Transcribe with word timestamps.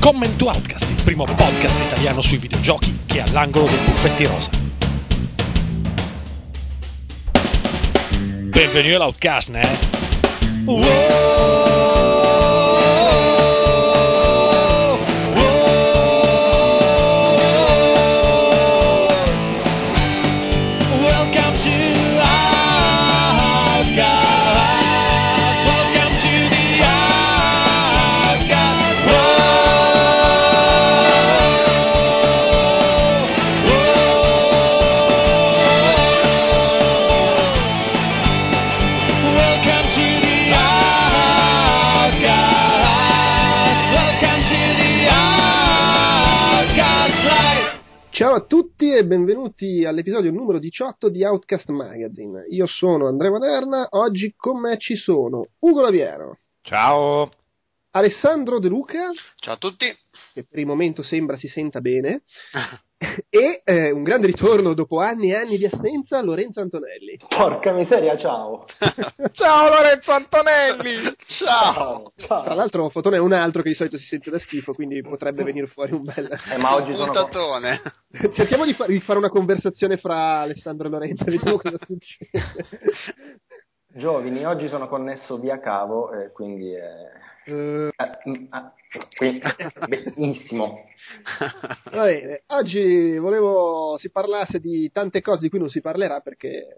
Comment 0.00 0.36
to 0.36 0.48
Outcast, 0.48 0.90
il 0.90 1.02
primo 1.02 1.24
podcast 1.24 1.80
italiano 1.82 2.20
sui 2.20 2.36
videogiochi 2.36 3.00
che 3.06 3.18
è 3.18 3.20
all'angolo 3.22 3.66
dei 3.66 3.78
buffetti 3.84 4.26
rosa. 4.26 4.50
Benvenuti 8.50 8.94
all'Outcast, 8.94 9.48
né? 9.50 9.78
Welcome 10.66 11.29
benvenuti 49.60 49.84
all'episodio 49.84 50.30
numero 50.32 50.58
18 50.58 51.10
di 51.10 51.22
Outcast 51.22 51.68
Magazine. 51.68 52.44
Io 52.48 52.66
sono 52.66 53.06
Andrea 53.06 53.30
Maderna, 53.30 53.88
oggi 53.90 54.32
con 54.34 54.58
me 54.58 54.78
ci 54.78 54.96
sono 54.96 55.48
Ugo 55.58 55.82
Laviero, 55.82 56.38
Ciao. 56.62 57.28
Alessandro 57.90 58.58
De 58.58 58.68
Luca, 58.68 59.10
Ciao 59.36 59.54
a 59.54 59.56
tutti. 59.58 59.86
che 60.32 60.44
per 60.48 60.58
il 60.60 60.66
momento 60.66 61.02
sembra 61.02 61.36
si 61.36 61.48
senta 61.48 61.80
bene, 61.80 62.22
e 63.30 63.62
eh, 63.64 63.90
un 63.90 64.02
grande 64.02 64.26
ritorno 64.26 64.74
dopo 64.74 65.00
anni 65.00 65.30
e 65.30 65.36
anni 65.36 65.56
di 65.56 65.64
assenza, 65.64 66.20
Lorenzo 66.20 66.60
Antonelli. 66.60 67.18
Porca 67.28 67.72
miseria, 67.72 68.16
ciao. 68.18 68.66
Ciao 69.32 69.68
Lorenzo 69.68 70.12
Antonelli. 70.12 71.14
Ciao. 71.38 72.12
Tra 72.14 72.54
l'altro 72.54 72.90
Fotone 72.90 73.16
è 73.16 73.20
un 73.20 73.32
altro 73.32 73.62
che 73.62 73.70
di 73.70 73.74
solito 73.74 73.96
si 73.96 74.04
sente 74.04 74.30
da 74.30 74.38
schifo, 74.38 74.74
quindi 74.74 75.00
potrebbe 75.00 75.44
venire 75.44 75.66
fuori 75.66 75.92
un 75.92 76.02
bel... 76.02 76.28
Eh, 76.50 76.58
ma 76.58 76.74
oggi 76.74 76.92
sono 76.94 77.12
Puntatone. 77.12 77.80
Cerchiamo 78.34 78.66
di, 78.66 78.74
fa- 78.74 78.86
di 78.86 79.00
fare 79.00 79.18
una 79.18 79.30
conversazione 79.30 79.96
fra 79.96 80.40
Alessandro 80.40 80.88
e 80.88 80.90
Lorenzo, 80.90 81.24
vediamo 81.24 81.56
cosa 81.56 81.78
succede. 81.80 82.30
giovani, 83.94 84.44
oggi 84.44 84.68
sono 84.68 84.86
connesso 84.88 85.38
via 85.38 85.58
cavo 85.58 86.12
e 86.12 86.32
quindi. 86.32 86.74
Eh, 86.74 87.28
quindi- 89.16 89.40
benissimo. 89.88 90.84
Va 91.92 92.04
bene, 92.04 92.42
oggi 92.48 93.16
volevo 93.18 93.96
si 93.98 94.10
parlasse 94.10 94.60
di 94.60 94.90
tante 94.92 95.20
cose 95.20 95.40
di 95.40 95.48
cui 95.48 95.58
non 95.58 95.70
si 95.70 95.80
parlerà 95.80 96.20
perché 96.20 96.76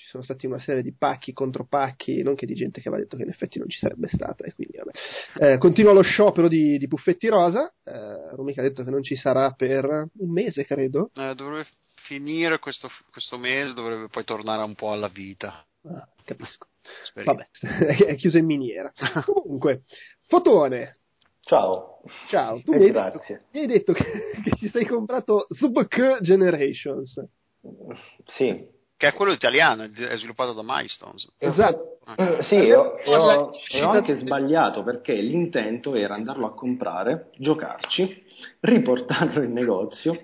ci 0.00 0.06
sono 0.06 0.22
stati 0.22 0.46
una 0.46 0.58
serie 0.58 0.82
di 0.82 0.94
pacchi 0.96 1.34
contro 1.34 1.66
pacchi, 1.66 2.22
nonché 2.22 2.46
di 2.46 2.54
gente 2.54 2.80
che 2.80 2.88
aveva 2.88 3.02
detto 3.02 3.16
che 3.18 3.22
in 3.24 3.28
effetti 3.28 3.58
non 3.58 3.68
ci 3.68 3.78
sarebbe 3.78 4.08
stata 4.08 4.44
e 4.44 4.54
quindi 4.54 4.78
vabbè. 4.78 5.52
Eh, 5.52 5.58
continua 5.58 5.92
lo 5.92 6.00
sciopero 6.02 6.48
di, 6.48 6.78
di 6.78 6.86
Buffetti 6.86 7.28
Rosa, 7.28 7.70
eh, 7.84 8.34
Rumica 8.34 8.62
ha 8.62 8.64
detto 8.64 8.82
che 8.82 8.90
non 8.90 9.02
ci 9.02 9.16
sarà 9.16 9.50
per 9.52 9.84
un 9.84 10.32
mese 10.32 10.64
credo, 10.64 11.10
Eh, 11.14 11.34
dovrebbe 11.34 11.66
finire 11.96 12.58
questo, 12.58 12.88
questo 13.12 13.36
mese, 13.36 13.74
dovrebbe 13.74 14.08
poi 14.08 14.24
tornare 14.24 14.62
un 14.62 14.74
po' 14.74 14.92
alla 14.92 15.08
vita. 15.08 15.64
Ah, 15.82 16.08
capisco, 16.24 16.66
Speriamo. 17.04 17.44
vabbè, 17.60 18.04
è 18.06 18.16
chiuso 18.16 18.38
in 18.38 18.46
miniera. 18.46 18.92
Comunque, 19.24 19.82
Fotone, 20.26 20.96
Ciao. 21.42 22.02
ciao, 22.28 22.60
tu 22.62 22.72
Eh, 22.72 22.76
mi 22.76 22.84
hai 22.84 22.90
detto, 22.92 23.00
grazie. 23.10 23.44
mi 23.52 23.60
hai 23.60 23.66
detto 23.66 23.92
che, 23.92 24.04
che 24.44 24.50
ti 24.58 24.68
sei 24.68 24.86
comprato 24.86 25.46
Subk 25.48 26.18
Generations. 26.20 27.24
Sì. 28.36 28.78
Che 28.96 29.06
è 29.08 29.12
quello 29.14 29.32
italiano, 29.32 29.84
è 29.84 30.16
sviluppato 30.16 30.52
da 30.52 30.60
Milestones. 30.62 31.26
Esatto. 31.38 31.98
Eh, 32.16 32.42
Sì, 32.42 32.56
e 32.56 32.74
ho, 32.74 32.98
e 32.98 33.16
ho- 33.16 33.26
Parla- 33.26 33.50
e 33.70 33.82
ho 33.82 33.90
anche 33.90 34.18
sbagliato 34.18 34.82
perché 34.82 35.14
l'intento 35.14 35.94
era 35.94 36.14
andarlo 36.14 36.46
a 36.46 36.54
comprare, 36.54 37.30
giocarci, 37.38 38.22
riportarlo 38.60 39.42
in 39.42 39.52
negozio, 39.52 40.20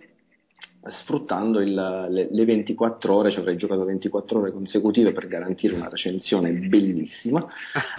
sfruttando 0.89 1.61
il- 1.61 1.75
le, 1.75 2.29
le 2.31 2.45
24 2.45 3.15
ore, 3.15 3.31
ci 3.31 3.39
avrei 3.39 3.57
giocato 3.57 3.85
24 3.85 4.39
ore 4.39 4.53
consecutive 4.53 5.13
per 5.13 5.27
garantire 5.27 5.75
una 5.75 5.89
recensione 5.89 6.53
bellissima, 6.53 7.45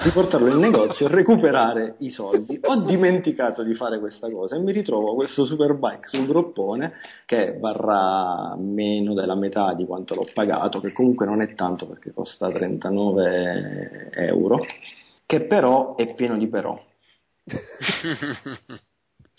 riportarlo 0.03 0.47
in 0.47 0.59
negozio, 0.59 1.07
recuperare 1.07 1.95
i 1.99 2.09
soldi. 2.09 2.59
Ho 2.63 2.77
dimenticato 2.81 3.63
di 3.63 3.73
fare 3.73 3.99
questa 3.99 4.29
cosa 4.29 4.55
e 4.55 4.59
mi 4.59 4.71
ritrovo 4.71 5.15
questo 5.15 5.45
superbike 5.45 6.07
sul 6.07 6.27
groppone 6.27 6.93
che 7.25 7.57
varrà 7.59 8.55
meno 8.57 9.13
della 9.13 9.35
metà 9.35 9.73
di 9.73 9.85
quanto 9.85 10.15
l'ho 10.15 10.27
pagato, 10.33 10.79
che 10.79 10.93
comunque 10.93 11.25
non 11.25 11.41
è 11.41 11.53
tanto 11.55 11.87
perché 11.87 12.11
costa 12.13 12.49
39 12.49 14.11
euro, 14.13 14.59
che 15.25 15.41
però 15.41 15.95
è 15.95 16.13
pieno 16.15 16.37
di 16.37 16.47
però. 16.47 16.81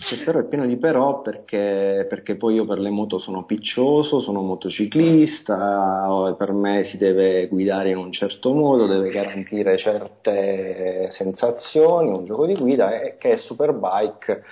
Che 0.00 0.22
però 0.24 0.38
è 0.38 0.44
pieno 0.44 0.64
di 0.64 0.76
però 0.76 1.22
perché, 1.22 2.06
perché 2.08 2.36
poi 2.36 2.54
io 2.54 2.64
per 2.64 2.78
le 2.78 2.88
moto 2.88 3.18
sono 3.18 3.44
piccioso, 3.44 4.20
sono 4.20 4.42
motociclista, 4.42 6.34
per 6.38 6.52
me 6.52 6.84
si 6.84 6.96
deve 6.96 7.48
guidare 7.48 7.90
in 7.90 7.96
un 7.96 8.12
certo 8.12 8.54
modo, 8.54 8.86
deve 8.86 9.10
garantire 9.10 9.76
certe 9.76 11.10
sensazioni, 11.10 12.10
un 12.10 12.24
gioco 12.24 12.46
di 12.46 12.54
guida 12.54 13.00
e 13.00 13.16
che 13.18 13.38
Superbike 13.38 14.44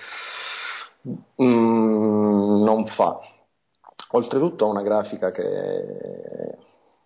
mm, 1.41 2.63
non 2.63 2.85
fa. 2.87 3.17
Oltretutto 4.11 4.65
ha 4.65 4.69
una 4.69 4.83
grafica 4.83 5.31
che 5.31 6.57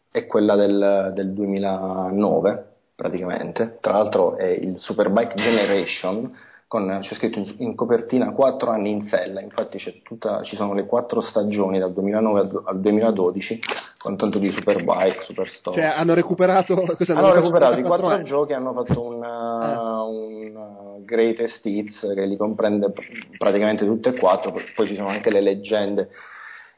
è 0.09 0.25
quella 0.25 0.55
del, 0.55 1.11
del 1.13 1.31
2009 1.33 2.69
praticamente, 2.95 3.77
tra 3.81 3.93
l'altro 3.93 4.35
è 4.35 4.47
il 4.47 4.77
Superbike 4.79 5.35
Generation 5.35 6.49
con, 6.71 6.99
c'è 7.01 7.15
scritto 7.15 7.37
in, 7.37 7.53
in 7.57 7.75
copertina 7.75 8.31
4 8.31 8.69
anni 8.71 8.91
in 8.91 9.01
sella, 9.07 9.41
infatti 9.41 9.77
c'è 9.77 10.01
tutta, 10.03 10.41
ci 10.43 10.55
sono 10.55 10.73
le 10.73 10.85
4 10.85 11.19
stagioni 11.19 11.79
dal 11.79 11.91
2009 11.91 12.39
al, 12.39 12.61
al 12.63 12.79
2012 12.79 13.59
con 13.97 14.15
tanto 14.15 14.39
di 14.39 14.49
Superbike, 14.51 15.21
Superstore. 15.23 15.75
Cioè, 15.81 15.89
hanno 15.89 16.13
recuperato. 16.13 16.75
Cosa, 16.95 17.11
Hanno 17.11 17.33
recuperato 17.33 17.73
i 17.73 17.83
54 17.83 17.87
quattro 17.89 18.07
anni? 18.07 18.23
giochi 18.23 18.51
e 18.53 18.55
hanno 18.55 18.71
fatto 18.71 19.01
un, 19.05 19.21
uh, 19.21 20.47
un, 20.47 20.55
uh, 20.55 21.03
greatest 21.03 21.65
hits 21.65 22.09
che 22.15 22.25
li 22.25 22.37
comprende 22.37 22.89
pr- 22.89 23.35
praticamente 23.37 23.83
tutte 23.85 24.07
e 24.15 24.17
quattro, 24.17 24.53
poi 24.73 24.87
ci 24.87 24.95
sono 24.95 25.09
anche 25.09 25.29
le 25.29 25.41
leggende. 25.41 26.07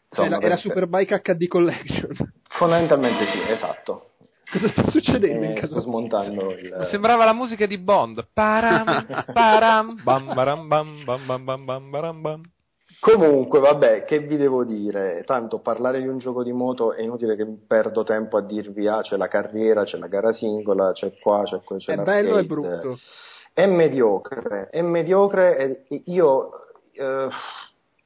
Insomma, 0.09 0.29
la- 0.29 0.37
è 0.37 0.47
la 0.47 0.55
per- 0.55 0.59
Superbike 0.59 1.21
HD 1.21 1.47
Collection. 1.47 2.15
Fondamentalmente 2.49 3.27
sì, 3.27 3.51
esatto. 3.51 4.12
Cosa 4.51 4.67
sta 4.69 4.89
succedendo 4.91 5.45
in 5.45 5.51
Eh, 5.51 5.53
casa? 5.55 5.67
sto 5.67 5.81
smontando 5.81 6.51
il... 6.51 6.87
Sembrava 6.89 7.25
la 7.25 7.33
musica 7.33 7.65
di 7.65 7.77
Bond. 7.77 8.27
Param, 8.33 9.05
param, 9.33 9.95
bam, 10.03 10.33
baram, 10.33 10.67
bam, 10.67 11.03
bam, 11.05 11.25
bam, 11.25 11.43
bam, 11.45 11.65
bam, 11.65 11.89
baram, 11.89 12.21
bam. 12.21 12.41
Comunque, 12.99 13.59
vabbè, 13.59 14.03
che 14.05 14.19
vi 14.19 14.37
devo 14.37 14.63
dire? 14.63 15.23
Tanto 15.25 15.59
parlare 15.59 15.99
di 16.01 16.07
un 16.07 16.19
gioco 16.19 16.43
di 16.43 16.53
moto 16.53 16.93
è 16.93 17.01
inutile 17.01 17.35
che 17.35 17.45
perdo 17.67 18.03
tempo 18.03 18.37
a 18.37 18.41
dirvi, 18.41 18.87
ah, 18.87 19.01
c'è 19.01 19.17
la 19.17 19.27
carriera, 19.27 19.83
c'è 19.83 19.97
la 19.97 20.07
gara 20.07 20.31
singola, 20.31 20.91
c'è 20.93 21.13
qua, 21.19 21.43
c'è 21.43 21.61
qua, 21.63 21.77
c'è 21.77 21.91
È 21.93 21.95
l'arcade. 21.95 22.21
bello 22.23 22.37
e 22.37 22.45
brutto. 22.45 22.99
È 23.51 23.65
mediocre, 23.65 24.69
è 24.69 24.81
mediocre 24.81 25.85
e 25.87 26.01
io... 26.05 26.49
eh, 26.93 27.27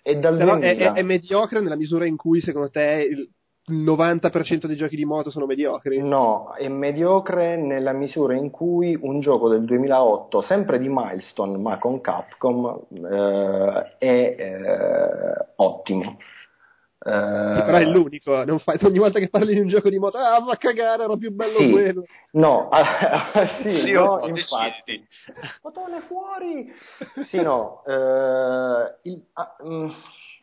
è 0.01 0.11
è, 0.11 0.15
2000. 0.15 0.93
è- 0.93 1.01
mediocre 1.03 1.59
nella 1.59 1.75
misura 1.75 2.05
in 2.05 2.15
cui, 2.15 2.39
secondo 2.41 2.69
te, 2.69 3.07
il 3.11 3.29
90% 3.69 4.65
dei 4.65 4.77
giochi 4.77 4.95
di 4.95 5.03
moto 5.05 5.29
sono 5.29 5.45
mediocri. 5.45 5.99
No, 6.01 6.53
è 6.53 6.67
mediocre 6.69 7.57
nella 7.57 7.91
misura 7.91 8.33
in 8.35 8.49
cui 8.49 8.97
un 8.99 9.19
gioco 9.19 9.49
del 9.49 9.65
2008, 9.65 10.41
sempre 10.41 10.79
di 10.79 10.87
Milestone 10.89 11.57
ma 11.57 11.77
con 11.77 11.99
Capcom, 11.99 12.85
eh, 13.11 13.95
è 13.97 14.35
eh, 14.37 15.45
ottimo. 15.57 16.17
Eh, 16.99 17.53
Sì, 17.55 17.61
però 17.63 17.77
è 17.77 17.85
l'unico. 17.85 18.43
Non 18.45 18.59
fai, 18.59 18.77
ogni 18.83 18.97
volta 18.99 19.19
che 19.19 19.29
parli 19.29 19.53
di 19.53 19.59
un 19.59 19.67
gioco 19.67 19.89
di 19.89 19.99
moto, 19.99 20.17
ah, 20.17 20.39
va 20.39 20.53
a 20.53 20.57
cagare, 20.57 21.03
era 21.03 21.15
più 21.17 21.31
bello 21.31 21.59
Sì. 21.59 21.69
quello. 21.69 22.05
No, 22.31 22.69
sì, 23.63 23.79
Sì, 23.79 23.91
no, 23.91 24.19
infatti. 24.25 25.07
Botone 25.61 25.99
fuori! 26.07 26.71
Sì, 27.25 27.41
no, 27.41 27.83
eh, 27.85 28.95
il- 29.03 29.23
ah, 29.33 29.55
mm, 29.65 29.89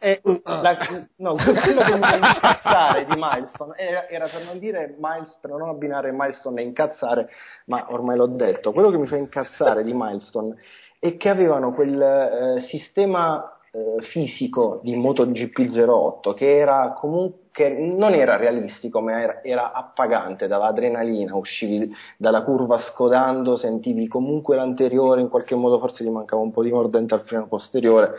È 0.04 0.20
un- 0.24 0.38
la- 0.44 0.76
no, 1.16 1.34
quello 1.34 1.60
che 1.82 1.94
mi 1.94 2.00
fa 2.00 2.16
incazzare 2.16 3.06
di 3.06 3.14
Milestone 3.16 3.74
era, 3.78 4.06
era 4.06 4.26
per 4.28 4.44
non 4.44 4.58
dire 4.58 4.94
Miles, 4.98 5.38
per 5.40 5.50
non 5.52 5.62
abbinare 5.66 6.12
Milestone 6.12 6.60
e 6.60 6.64
incazzare, 6.64 7.30
ma 7.66 7.86
ormai 7.88 8.18
l'ho 8.18 8.26
detto. 8.26 8.72
Quello 8.72 8.90
che 8.90 8.98
mi 8.98 9.06
fa 9.06 9.16
incazzare 9.16 9.82
di 9.82 9.92
Milestone 9.94 10.56
è 10.98 11.16
che 11.16 11.30
avevano 11.30 11.72
quel 11.72 12.02
eh, 12.02 12.60
sistema 12.68 13.58
eh, 13.72 14.02
fisico 14.02 14.80
di 14.82 14.94
MotoGP 14.94 15.70
08 15.88 16.34
che 16.34 16.54
era 16.54 16.92
comunque 16.94 17.40
che 17.50 17.70
non 17.70 18.12
era 18.12 18.36
realistico, 18.36 19.00
ma 19.00 19.22
era, 19.22 19.42
era 19.42 19.72
appagante, 19.72 20.48
dava 20.48 20.66
adrenalina, 20.66 21.34
uscivi 21.34 21.90
dalla 22.18 22.42
curva 22.42 22.78
scodando, 22.80 23.56
sentivi 23.56 24.06
comunque 24.06 24.56
l'anteriore, 24.56 25.22
in 25.22 25.30
qualche 25.30 25.54
modo 25.54 25.78
forse 25.78 26.04
gli 26.04 26.08
mancava 26.10 26.42
un 26.42 26.50
po' 26.52 26.62
di 26.62 26.70
mordente 26.72 27.14
al 27.14 27.22
freno 27.22 27.46
posteriore. 27.46 28.14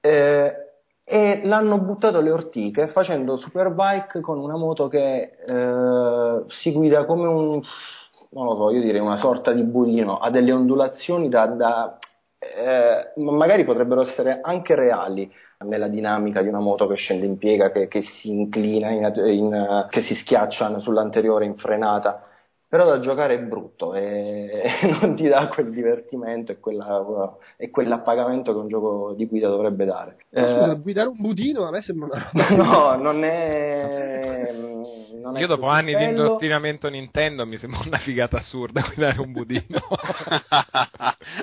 Eh, 0.00 0.69
e 1.12 1.40
l'hanno 1.42 1.78
buttato 1.78 2.18
alle 2.18 2.30
ortiche 2.30 2.86
facendo 2.86 3.36
superbike 3.36 4.20
con 4.20 4.38
una 4.38 4.56
moto 4.56 4.86
che 4.86 5.32
eh, 5.44 6.44
si 6.46 6.70
guida 6.70 7.04
come 7.04 7.26
un, 7.26 7.60
non 8.30 8.44
lo 8.44 8.54
so, 8.54 8.70
io 8.70 8.80
direi 8.80 9.00
una 9.00 9.16
sorta 9.16 9.50
di 9.50 9.64
budino, 9.64 10.18
ha 10.18 10.30
delle 10.30 10.52
ondulazioni 10.52 11.28
da, 11.28 11.46
da 11.46 11.98
eh, 12.38 13.20
magari 13.20 13.64
potrebbero 13.64 14.02
essere 14.02 14.38
anche 14.40 14.76
reali 14.76 15.28
nella 15.64 15.88
dinamica 15.88 16.42
di 16.42 16.48
una 16.48 16.60
moto 16.60 16.86
che 16.86 16.94
scende 16.94 17.26
in 17.26 17.38
piega, 17.38 17.72
che, 17.72 17.88
che 17.88 18.02
si 18.02 18.30
inclina, 18.30 18.90
in, 18.90 19.12
in, 19.26 19.86
che 19.90 20.02
si 20.02 20.14
schiaccia 20.14 20.78
sull'anteriore 20.78 21.44
in 21.44 21.56
frenata 21.56 22.22
però 22.70 22.86
da 22.86 23.00
giocare 23.00 23.34
è 23.34 23.40
brutto 23.40 23.94
e, 23.94 24.62
non 25.02 25.16
ti 25.16 25.26
dà 25.26 25.48
quel 25.48 25.72
divertimento 25.72 26.52
e, 26.52 26.60
quella, 26.60 27.36
e, 27.56 27.68
quell'appagamento 27.68 28.52
che 28.52 28.58
un 28.58 28.68
gioco 28.68 29.12
di 29.14 29.26
guida 29.26 29.48
dovrebbe 29.48 29.84
dare. 29.84 30.18
Scusa, 30.30 30.70
eh, 30.70 30.78
guidare 30.80 31.08
un 31.08 31.16
budino 31.18 31.66
a 31.66 31.70
me 31.72 31.82
sembra 31.82 32.30
una 32.32 32.48
No, 32.54 32.94
non 32.94 33.24
è... 33.24 34.54
Non 35.20 35.36
Io 35.36 35.46
dopo 35.46 35.66
anni 35.66 35.92
bello. 35.92 36.04
di 36.04 36.10
indottrinamento 36.12 36.88
Nintendo 36.88 37.44
mi 37.44 37.58
sembra 37.58 37.80
una 37.84 37.98
figata 37.98 38.38
assurda 38.38 38.80
guidare 38.80 39.20
un 39.20 39.32
budino. 39.32 39.78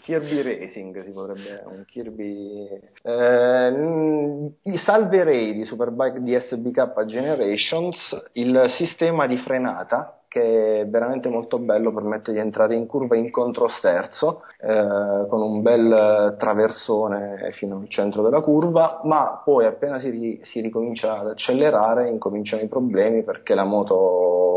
Kirby 0.01 0.41
Racing 0.41 1.03
si 1.03 1.12
potrebbe... 1.12 1.62
un 1.63 1.85
Kirby... 1.85 2.68
Eh, 3.03 4.77
salverei 4.77 5.53
di 5.53 5.65
Superbike 5.65 6.23
di 6.23 6.35
SBK 6.39 7.06
Generations 7.06 7.97
il 8.33 8.65
sistema 8.77 9.27
di 9.27 9.38
frenata 9.38 10.17
che 10.38 10.81
è 10.81 10.88
veramente 10.88 11.30
molto 11.30 11.57
bello, 11.57 11.92
permette 11.92 12.31
di 12.31 12.39
entrare 12.39 12.75
in 12.75 12.86
curva 12.86 13.16
in 13.16 13.31
controsterzo 13.31 14.44
eh, 14.60 15.25
con 15.28 15.42
un 15.42 15.62
bel 15.62 16.36
traversone 16.38 17.51
fino 17.54 17.78
al 17.78 17.89
centro 17.89 18.22
della 18.22 18.42
curva, 18.42 19.01
ma 19.04 19.42
poi 19.44 19.66
appena 19.66 20.00
si, 20.00 20.39
si 20.44 20.62
ricomincia 20.62 21.19
ad 21.19 21.30
accelerare 21.30 22.10
incominciano 22.10 22.62
i 22.62 22.68
problemi 22.68 23.24
perché 23.24 23.56
la 23.56 23.63
moto 23.63 24.56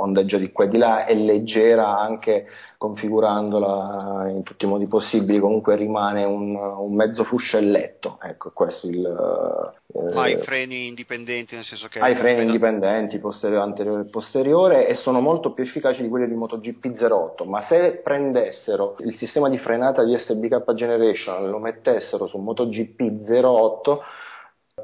ondeggia 0.00 0.38
di 0.38 0.50
qua 0.52 0.64
e 0.64 0.68
di 0.68 0.78
là, 0.78 1.04
è 1.04 1.14
leggera 1.14 1.98
anche 1.98 2.46
configurandola 2.76 4.28
in 4.30 4.42
tutti 4.42 4.64
i 4.64 4.68
modi 4.68 4.86
possibili, 4.86 5.38
comunque 5.38 5.76
rimane 5.76 6.24
un, 6.24 6.54
un 6.54 6.94
mezzo 6.94 7.24
fuscelletto, 7.24 8.18
ecco 8.22 8.52
questo 8.54 8.88
il... 8.88 9.04
Eh, 9.04 10.18
ha 10.18 10.28
i 10.28 10.38
freni 10.38 10.86
indipendenti, 10.86 11.54
nel 11.54 11.64
senso 11.64 11.88
che... 11.88 11.98
Ha 11.98 12.08
i 12.08 12.14
freni 12.14 12.42
indipendenti, 12.42 13.18
posteriore, 13.18 13.62
anteriore 13.62 14.02
e 14.02 14.10
posteriore, 14.10 14.86
e 14.86 14.94
sono 14.94 15.20
molto 15.20 15.52
più 15.52 15.64
efficaci 15.64 16.02
di 16.02 16.08
quelli 16.08 16.26
di 16.26 16.34
MotoGP 16.34 16.96
08, 16.98 17.44
ma 17.44 17.62
se 17.62 18.00
prendessero 18.02 18.96
il 19.00 19.14
sistema 19.16 19.48
di 19.48 19.58
frenata 19.58 20.02
di 20.02 20.16
SBK 20.16 20.72
Generation 20.72 21.44
e 21.44 21.48
lo 21.48 21.58
mettessero 21.58 22.26
su 22.26 22.38
MotoGP 22.38 23.42
08, 23.42 24.02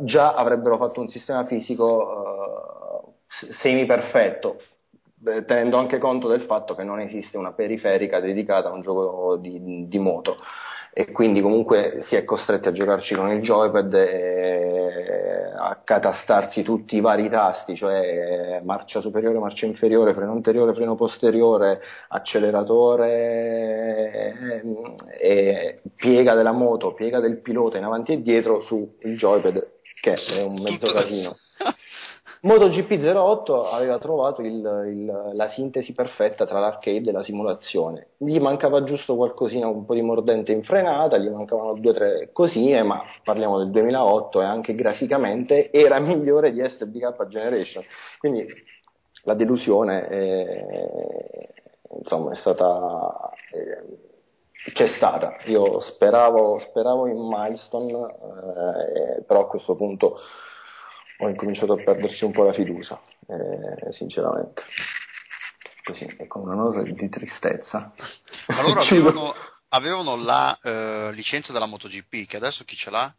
già 0.01 0.35
avrebbero 0.35 0.77
fatto 0.77 1.01
un 1.01 1.09
sistema 1.09 1.45
fisico 1.47 3.07
uh, 3.07 3.55
semi 3.61 3.87
perfetto 3.87 4.57
tenendo 5.47 5.77
anche 5.77 5.99
conto 5.99 6.29
del 6.29 6.43
fatto 6.43 6.75
che 6.75 6.85
non 6.85 7.01
esiste 7.01 7.37
una 7.37 7.53
periferica 7.53 8.21
dedicata 8.21 8.69
a 8.69 8.73
un 8.73 8.81
gioco 8.81 9.37
di, 9.37 9.87
di 9.89 9.99
moto 9.99 10.39
e 10.99 11.13
quindi 11.13 11.43
comunque 11.43 12.05
si 12.09 12.17
è 12.17 12.25
costretti 12.25 12.69
a 12.69 12.73
giocarci 12.73 13.15
con 13.15 13.31
il 13.31 13.43
joypad 13.43 13.93
e 13.93 15.53
a 15.59 15.79
catastarsi 15.85 16.63
tutti 16.63 16.97
i 16.97 17.01
vari 17.01 17.29
tasti, 17.29 17.77
cioè 17.77 18.63
marcia 18.65 19.03
superiore, 19.03 19.39
marcia 19.39 19.67
inferiore, 19.67 20.15
freno 20.15 20.33
anteriore, 20.33 20.73
freno 20.73 20.95
posteriore, 20.95 21.83
acceleratore 22.09 23.13
e 25.21 25.83
piega 25.95 26.35
della 26.35 26.53
moto, 26.53 26.95
piega 26.95 27.21
del 27.21 27.43
pilota 27.43 27.77
in 27.77 27.85
avanti 27.85 28.13
e 28.13 28.23
dietro 28.23 28.63
sul 28.63 28.97
joypad 28.99 29.75
che 30.01 30.15
è 30.15 30.43
un 30.43 30.63
mezzo 30.63 30.91
casino. 30.93 31.37
MotoGP 32.47 32.93
08 33.03 33.71
aveva 33.71 33.99
trovato 33.99 34.41
il, 34.41 34.55
il, 34.87 35.31
la 35.33 35.49
sintesi 35.49 35.93
perfetta 35.93 36.47
tra 36.47 36.61
l'arcade 36.61 37.11
e 37.11 37.13
la 37.13 37.25
simulazione. 37.25 38.11
Gli 38.19 38.39
mancava 38.39 38.85
giusto 38.85 39.17
qualcosina, 39.17 39.67
un 39.67 39.85
po' 39.85 39.95
di 39.95 40.03
mordente 40.03 40.53
in 40.53 40.63
frenata, 40.63 41.19
gli 41.19 41.29
mancavano 41.29 41.75
due 41.75 41.91
o 41.91 41.95
tre 41.95 42.31
cosine, 42.33 42.85
ma 42.85 43.03
parliamo 43.25 43.59
del 43.59 43.71
2008 43.71 44.41
e 44.41 44.45
anche 44.45 44.77
graficamente 44.77 45.73
era 45.73 45.99
migliore 46.01 46.53
di 46.53 46.63
SBK 46.63 47.27
Generation. 47.27 47.83
Quindi 48.21 48.47
la 49.25 49.35
delusione 49.35 50.07
è, 50.07 51.49
insomma, 51.99 52.31
è 52.31 52.37
stata. 52.37 53.31
È, 53.51 54.05
c'è 54.73 54.87
stata, 54.97 55.37
io 55.47 55.81
speravo, 55.81 56.59
speravo 56.59 57.07
in 57.07 57.19
Milestone, 57.19 57.93
eh, 57.93 59.23
però 59.23 59.41
a 59.41 59.47
questo 59.49 59.75
punto 59.77 60.19
ho 61.19 61.29
incominciato 61.29 61.73
a 61.73 61.83
perderci 61.83 62.25
un 62.25 62.33
po' 62.33 62.45
la 62.45 62.53
fiducia, 62.53 63.01
eh, 63.29 63.93
sinceramente. 63.93 64.63
Così, 65.83 66.05
e 66.05 66.27
con 66.27 66.43
una 66.43 66.55
nota 66.55 66.83
di 66.83 67.09
tristezza. 67.09 67.93
Allora 68.49 68.81
avevano, 68.87 69.33
avevano 69.69 70.17
la 70.17 70.59
uh, 70.61 71.11
licenza 71.13 71.53
della 71.53 71.67
MotoGP, 71.67 72.27
che 72.27 72.37
adesso 72.37 72.65
chi 72.65 72.77
ce 72.77 72.91
l'ha? 72.91 73.15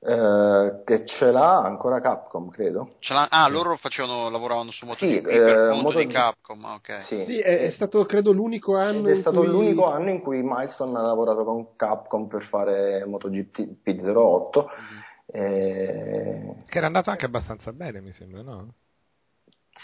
Uh, 0.00 0.82
che 0.84 1.04
ce 1.04 1.30
l'ha 1.30 1.58
ancora 1.58 2.00
Capcom, 2.00 2.48
credo. 2.48 2.96
ah, 3.28 3.48
loro 3.48 3.76
facevano, 3.76 4.30
lavoravano 4.30 4.70
su 4.70 4.86
MotoGP 4.86 5.14
sì, 5.14 5.20
per 5.20 5.48
eh, 5.48 5.68
conto 5.68 5.82
MotoG... 5.82 6.06
di 6.06 6.12
Capcom, 6.12 6.64
ok. 6.64 7.04
Sì, 7.06 7.24
sì 7.26 7.38
è, 7.38 7.60
è, 7.60 7.70
stato 7.70 8.04
credo 8.06 8.32
l'unico 8.32 8.76
anno. 8.76 9.08
Ed 9.08 9.18
è 9.18 9.20
stato 9.20 9.40
cui... 9.40 9.48
l'unico 9.48 9.90
anno 9.90 10.10
in 10.10 10.22
cui 10.22 10.40
Milestone 10.42 10.98
ha 10.98 11.02
lavorato 11.02 11.44
con 11.44 11.76
Capcom 11.76 12.26
per 12.28 12.42
fare 12.44 13.04
MotoGP 13.04 13.86
08. 13.86 14.64
Mm-hmm 14.64 15.08
eh... 15.32 16.54
Che 16.66 16.78
era 16.78 16.86
andato 16.86 17.10
anche 17.10 17.26
abbastanza 17.26 17.72
bene, 17.72 18.00
mi 18.00 18.12
sembra, 18.12 18.42
no? 18.42 18.74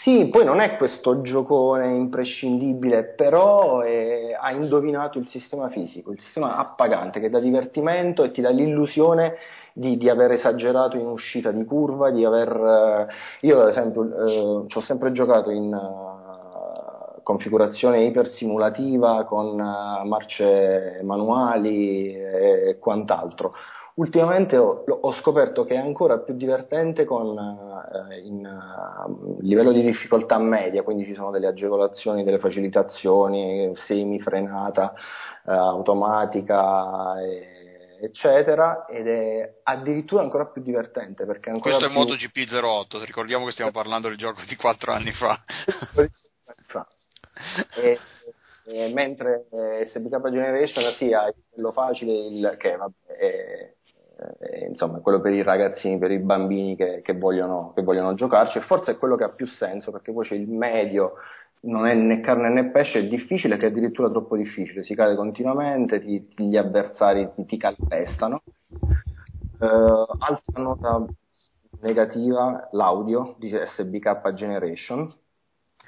Sì, 0.03 0.27
poi 0.29 0.45
non 0.45 0.59
è 0.59 0.77
questo 0.77 1.21
giocone 1.21 1.87
imprescindibile, 1.95 3.15
però 3.15 3.79
è... 3.79 4.37
ha 4.39 4.51
indovinato 4.51 5.17
il 5.17 5.27
sistema 5.27 5.69
fisico, 5.69 6.11
il 6.11 6.19
sistema 6.19 6.57
appagante 6.57 7.19
che 7.19 7.29
dà 7.29 7.39
divertimento 7.39 8.23
e 8.23 8.31
ti 8.31 8.41
dà 8.41 8.49
l'illusione 8.49 9.35
di, 9.73 9.97
di 9.97 10.09
aver 10.09 10.31
esagerato 10.31 10.97
in 10.97 11.07
uscita 11.07 11.51
di 11.51 11.65
curva, 11.65 12.11
di 12.11 12.23
aver... 12.23 13.07
Io 13.41 13.59
ad 13.59 13.69
esempio 13.69 14.03
eh, 14.03 14.67
ci 14.67 14.77
ho 14.77 14.81
sempre 14.81 15.11
giocato 15.13 15.49
in 15.49 15.73
uh, 15.73 17.21
configurazione 17.23 18.03
ipersimulativa 18.05 19.25
con 19.25 19.55
marce 19.55 21.01
manuali 21.03 22.13
e 22.13 22.77
quant'altro 22.79 23.53
ultimamente 23.97 24.57
ho, 24.57 24.83
ho, 24.87 25.13
scoperto 25.13 25.63
che 25.63 25.75
è 25.75 25.77
ancora 25.77 26.19
più 26.19 26.35
divertente 26.35 27.05
con 27.05 27.37
eh, 27.37 28.19
in 28.19 28.45
uh, 28.45 29.37
livello 29.41 29.71
di 29.71 29.81
difficoltà 29.81 30.37
media, 30.37 30.83
quindi 30.83 31.05
ci 31.05 31.13
sono 31.13 31.31
delle 31.31 31.47
agevolazioni, 31.47 32.23
delle 32.23 32.39
facilitazioni, 32.39 33.71
semi-frenata 33.75 34.93
uh, 35.45 35.51
automatica, 35.51 37.21
e, 37.21 37.97
eccetera, 38.01 38.85
ed 38.85 39.07
è 39.07 39.59
addirittura 39.63 40.21
ancora 40.21 40.45
più 40.45 40.61
divertente. 40.61 41.25
Perché 41.25 41.49
ancora 41.49 41.77
Questo 41.77 41.91
più... 41.91 41.99
è 41.99 41.99
MotoGP 41.99 42.63
08, 42.63 43.03
ricordiamo 43.03 43.45
che 43.45 43.51
stiamo 43.51 43.71
parlando 43.71 44.09
del 44.09 44.17
gioco 44.17 44.41
di 44.47 44.55
4 44.55 44.91
anni 44.93 45.11
fa. 45.11 45.43
e, 47.81 47.99
e 48.65 48.93
mentre 48.93 49.47
SBK 49.85 50.29
Generation 50.29 50.93
sì, 50.97 51.05
il 51.05 51.33
livello 51.49 51.71
facile, 51.71 52.13
il, 52.13 52.55
che 52.57 52.75
vabbè, 52.75 52.93
è, 53.17 53.75
eh, 54.77 54.83
insomma, 54.83 54.99
quello 54.99 55.19
per 55.19 55.33
i 55.33 55.41
ragazzini, 55.41 55.97
per 55.97 56.11
i 56.11 56.19
bambini 56.19 56.75
che, 56.75 57.01
che, 57.01 57.13
vogliono, 57.13 57.71
che, 57.73 57.81
vogliono, 57.81 58.13
giocarci. 58.13 58.59
E 58.59 58.61
forse 58.61 58.91
è 58.91 58.97
quello 58.97 59.15
che 59.15 59.23
ha 59.23 59.29
più 59.29 59.47
senso 59.47 59.91
perché 59.91 60.11
poi 60.11 60.25
c'è 60.25 60.35
il 60.35 60.49
medio, 60.49 61.13
non 61.61 61.87
è 61.87 61.95
né 61.95 62.21
carne 62.21 62.49
né 62.49 62.69
pesce, 62.69 62.99
è 62.99 63.07
difficile 63.07 63.57
che 63.57 63.65
è 63.65 63.69
addirittura 63.69 64.09
troppo 64.09 64.37
difficile, 64.37 64.83
si 64.83 64.95
cade 64.95 65.15
continuamente, 65.15 65.99
ti, 65.99 66.27
gli 66.35 66.57
avversari 66.57 67.29
ti, 67.35 67.45
ti 67.45 67.57
calpestano. 67.57 68.43
Uh, 69.59 70.05
altra 70.19 70.61
nota 70.61 71.03
negativa, 71.81 72.69
l'audio 72.71 73.35
di 73.39 73.49
SBK 73.49 74.33
Generation, 74.33 75.11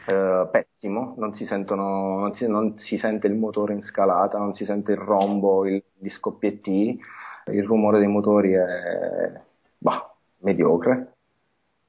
Uh, 0.07 0.49
pessimo, 0.49 1.13
non 1.17 1.33
si, 1.33 1.45
sentono, 1.45 2.17
non, 2.17 2.33
si, 2.33 2.47
non 2.47 2.79
si, 2.79 2.97
sente 2.97 3.27
il 3.27 3.35
motore 3.35 3.73
in 3.73 3.83
scalata, 3.83 4.37
non 4.39 4.55
si 4.55 4.63
sente 4.63 4.93
il 4.93 4.97
rombo, 4.97 5.67
il, 5.67 5.83
gli 5.99 6.09
scoppietti, 6.09 6.99
il 7.47 7.63
rumore 7.63 7.99
dei 7.99 8.07
motori 8.07 8.51
è 8.51 9.41
bah, 9.77 10.13
mediocre. 10.39 11.13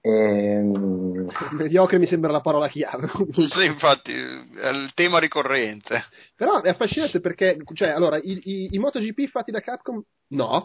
E... 0.01 0.11
Ehm, 0.11 1.29
mediocre 1.53 1.99
mi 1.99 2.07
sembra 2.07 2.33
la 2.33 2.41
parola 2.41 2.69
chiave. 2.69 3.09
sì, 3.31 3.65
infatti, 3.65 4.13
è 4.13 4.69
il 4.69 4.93
tema 4.95 5.19
ricorrente. 5.19 6.05
Però 6.35 6.61
è 6.63 6.71
affascinante 6.71 7.21
perché, 7.21 7.57
cioè, 7.75 7.89
allora, 7.89 8.17
i, 8.17 8.41
i, 8.43 8.69
i 8.73 8.79
MotoGP 8.79 9.29
fatti 9.29 9.51
da 9.51 9.61
Capcom, 9.61 10.03
no. 10.29 10.63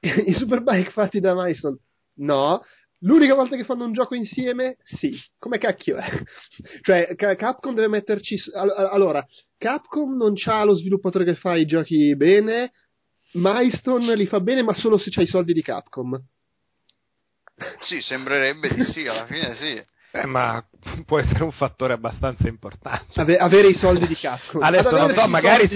I 0.00 0.32
Superbike 0.34 0.90
fatti 0.90 1.20
da 1.20 1.34
Milestone, 1.34 1.78
no. 2.18 2.62
L'unica 3.02 3.34
volta 3.34 3.54
che 3.54 3.64
fanno 3.64 3.84
un 3.84 3.92
gioco 3.92 4.14
insieme, 4.14 4.76
sì. 4.82 5.12
Come 5.38 5.58
cacchio 5.58 5.96
è? 5.96 6.08
cioè, 6.82 7.14
Capcom 7.14 7.74
deve 7.74 7.88
metterci. 7.88 8.36
Allora, 8.54 9.24
Capcom 9.56 10.16
non 10.16 10.34
c'ha 10.34 10.64
lo 10.64 10.74
sviluppatore 10.74 11.24
che 11.24 11.34
fa 11.34 11.56
i 11.56 11.64
giochi 11.64 12.16
bene. 12.16 12.72
Milestone 13.32 14.16
li 14.16 14.26
fa 14.26 14.40
bene, 14.40 14.62
ma 14.62 14.74
solo 14.74 14.98
se 14.98 15.10
c'hai 15.10 15.24
i 15.24 15.28
soldi 15.28 15.52
di 15.52 15.62
Capcom. 15.62 16.20
Sì, 17.80 18.00
sembrerebbe 18.00 18.72
di 18.72 18.84
sì, 18.84 19.06
alla 19.06 19.26
fine 19.26 19.56
sì. 19.56 19.84
Eh, 20.10 20.26
ma 20.26 20.62
può 21.06 21.18
essere 21.18 21.42
un 21.44 21.50
fattore 21.50 21.92
abbastanza 21.92 22.48
importante. 22.48 23.20
Ave- 23.20 23.36
avere 23.36 23.68
i 23.68 23.74
soldi 23.74 24.06
di 24.06 24.14
Capcom. 24.14 24.62
Adesso 24.64 24.96
non 24.96 25.12
so, 25.12 25.26
magari 25.28 25.68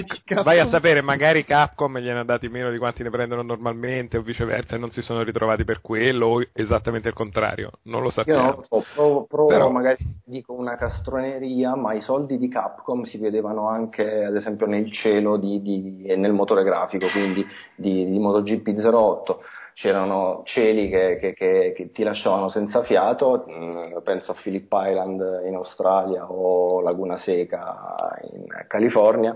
vai 0.43 0.59
a 0.59 0.67
sapere, 0.69 1.01
magari 1.01 1.43
Capcom 1.43 1.97
gliene 1.99 2.19
ha 2.19 2.23
dati 2.23 2.47
meno 2.47 2.71
di 2.71 2.77
quanti 2.77 3.03
ne 3.03 3.09
prendono 3.09 3.41
normalmente 3.43 4.17
o 4.17 4.21
viceversa 4.21 4.75
e 4.75 4.79
non 4.79 4.91
si 4.91 5.01
sono 5.01 5.21
ritrovati 5.21 5.63
per 5.63 5.81
quello 5.81 6.27
o 6.27 6.45
esattamente 6.53 7.09
il 7.09 7.13
contrario. 7.13 7.71
Non 7.83 8.01
lo 8.01 8.09
sappiamo. 8.09 8.39
Io 8.39 8.55
non 8.55 8.63
so, 8.63 8.85
provo, 8.93 9.25
provo 9.25 9.47
Però... 9.47 9.69
magari 9.69 9.97
dico 10.25 10.53
una 10.53 10.75
castroneria, 10.75 11.75
ma 11.75 11.93
i 11.93 12.01
soldi 12.01 12.37
di 12.37 12.47
Capcom 12.47 13.03
si 13.03 13.17
vedevano 13.17 13.67
anche 13.67 14.23
ad 14.23 14.35
esempio 14.35 14.65
nel 14.65 14.91
cielo 14.91 15.37
di, 15.37 15.61
di, 15.61 16.03
e 16.05 16.15
nel 16.15 16.33
motore 16.33 16.63
grafico, 16.63 17.07
quindi 17.09 17.45
di, 17.75 18.09
di 18.09 18.19
MotoGP 18.19 18.67
08 18.67 19.39
c'erano 19.73 20.43
cieli 20.45 20.89
che, 20.89 21.17
che, 21.19 21.33
che, 21.33 21.73
che, 21.75 21.91
ti 21.91 22.03
lasciavano 22.03 22.49
senza 22.49 22.83
fiato, 22.83 23.45
mm, 23.49 23.97
penso 24.03 24.31
a 24.31 24.35
Phillip 24.41 24.71
Island 24.71 25.43
in 25.45 25.55
Australia 25.55 26.31
o 26.31 26.81
Laguna 26.81 27.17
Seca 27.17 28.17
in 28.31 28.45
California, 28.67 29.35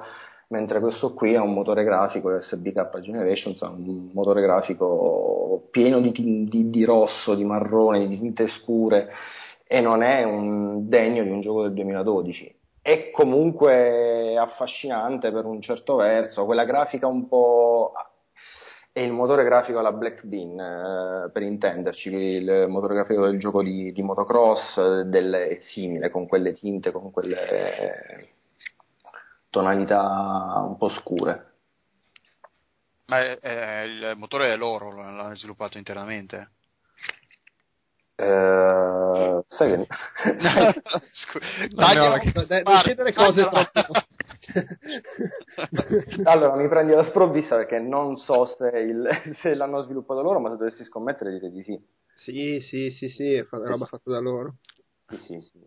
mentre 0.50 0.79
questo 0.79 1.13
qui 1.13 1.34
è 1.34 1.39
un 1.39 1.53
motore 1.53 1.84
grafico 1.84 2.39
SBK 2.41 3.00
Generations, 3.00 3.60
un 3.62 4.10
motore 4.13 4.41
grafico 4.41 5.67
pieno 5.72 6.00
di, 6.00 6.12
di, 6.12 6.70
di 6.70 6.86
rosso, 6.86 7.36
di 7.36 7.44
marrone, 7.44 8.08
di 8.08 8.17
tinte 8.20 8.48
scure 8.48 9.10
e 9.65 9.82
non 9.82 10.01
è 10.01 10.24
un 10.24 10.88
degno 10.88 11.24
di 11.24 11.29
un 11.29 11.41
gioco 11.41 11.63
del 11.63 11.74
2012 11.74 12.56
è 12.88 13.10
comunque 13.12 14.38
affascinante 14.38 15.29
per 15.29 15.44
un 15.44 15.60
certo 15.60 15.98
verso, 15.98 16.46
quella 16.46 16.63
grafica 16.63 17.06
un 17.06 17.27
po' 17.27 17.91
e 18.98 19.04
il 19.04 19.12
motore 19.12 19.44
grafico 19.44 19.77
alla 19.77 19.92
Black 19.92 20.24
Bean, 20.24 20.60
eh, 20.60 21.30
per 21.30 21.44
intenderci, 21.44 22.10
il 22.10 22.66
motore 22.68 22.96
grafico 22.96 23.27
del 23.27 23.38
gioco 23.38 23.62
di, 23.62 23.92
di 23.92 24.01
motocross 24.01 25.01
del, 25.04 25.32
è 25.34 25.60
simile, 25.60 26.10
con 26.10 26.25
quelle 26.25 26.54
tinte, 26.54 26.92
con 26.92 27.12
quelle 27.12 28.34
tonalità 29.51 30.63
un 30.68 30.77
po' 30.77 30.89
scure. 30.89 31.54
Ma 33.06 33.20
è, 33.20 33.38
è, 33.38 33.82
il 33.84 34.13
motore 34.18 34.51
è 34.51 34.58
loro, 34.58 34.92
l'hanno 34.92 35.36
sviluppato 35.36 35.77
internamente? 35.77 36.54
Eh, 38.20 39.44
sai 39.48 39.70
che... 39.70 39.88
Scusa, 41.12 41.46
dai, 41.70 41.96
no, 41.96 42.08
no, 42.08 42.46
devi 42.48 42.82
chiedere 42.84 43.14
cose 43.14 43.48
troppo... 43.48 43.82
allora 46.24 46.56
mi 46.56 46.68
prendi 46.68 46.94
la 46.94 47.04
sprovvista 47.06 47.58
perché 47.58 47.80
non 47.80 48.16
so 48.16 48.56
se, 48.58 48.76
il, 48.80 49.08
se, 49.40 49.54
l'hanno 49.54 49.82
sviluppato 49.84 50.24
loro, 50.24 50.40
ma 50.40 50.50
se 50.50 50.58
dovessi 50.58 50.84
scommettere 50.84 51.32
direi 51.32 51.52
di 51.52 51.62
sì. 51.62 51.80
Sì, 52.16 52.60
sì, 52.62 52.90
sì, 52.90 53.10
sì, 53.10 53.34
è 53.34 53.46
roba 53.50 53.86
fatta 53.86 54.10
da 54.10 54.20
loro. 54.20 54.56
Sì, 55.06 55.18
sì, 55.18 55.40
sì. 55.40 55.60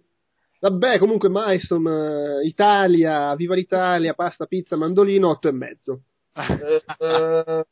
Vabbè, 0.59 0.99
comunque 0.99 1.29
Milestone, 1.31 2.45
Italia, 2.45 3.35
viva 3.37 3.55
l'Italia, 3.55 4.15
pasta, 4.15 4.47
pizza, 4.47 4.77
mandolino, 4.77 5.29
otto 5.29 5.47
e 5.47 5.53
mezzo. 5.53 6.03
Eh, 6.33 6.83
eh, 6.99 7.65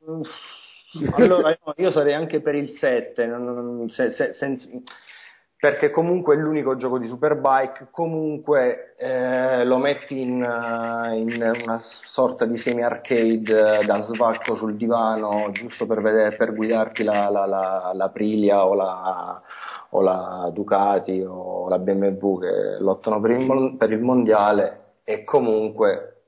allora 1.12 1.57
io 1.76 1.90
sarei 1.90 2.14
anche 2.14 2.40
per 2.40 2.55
il 2.55 2.76
7, 2.78 3.31
se, 3.88 4.11
se, 4.11 4.33
senza, 4.35 4.67
perché 5.61 5.90
comunque 5.90 6.37
è 6.37 6.38
l'unico 6.38 6.76
gioco 6.76 6.99
di 6.99 7.09
Superbike, 7.09 7.88
comunque 7.90 8.95
eh, 8.97 9.64
lo 9.64 9.78
metti 9.78 10.21
in, 10.21 10.40
uh, 10.40 11.12
in, 11.17 11.61
una 11.64 11.81
sorta 12.05 12.45
di 12.45 12.57
semi-arcade 12.59 13.85
da 13.85 14.02
svalco 14.02 14.55
sul 14.55 14.76
divano, 14.76 15.50
giusto 15.50 15.85
per, 15.87 16.00
vedere, 16.00 16.37
per 16.37 16.55
guidarti 16.55 17.02
la, 17.02 17.28
la, 17.28 17.45
la, 17.45 17.90
la 17.93 18.05
Aprilia 18.05 18.64
o 18.64 18.75
la, 18.75 19.43
o 19.90 20.00
la 20.00 20.49
Ducati 20.52 21.25
o 21.26 21.69
la 21.69 21.78
BMW 21.81 22.38
che 22.38 22.76
lottano 22.78 23.21
per 23.21 23.33
il, 23.33 23.75
per 23.76 23.90
il 23.90 24.00
mondiale 24.00 24.93
e 25.02 25.25
comunque 25.25 26.19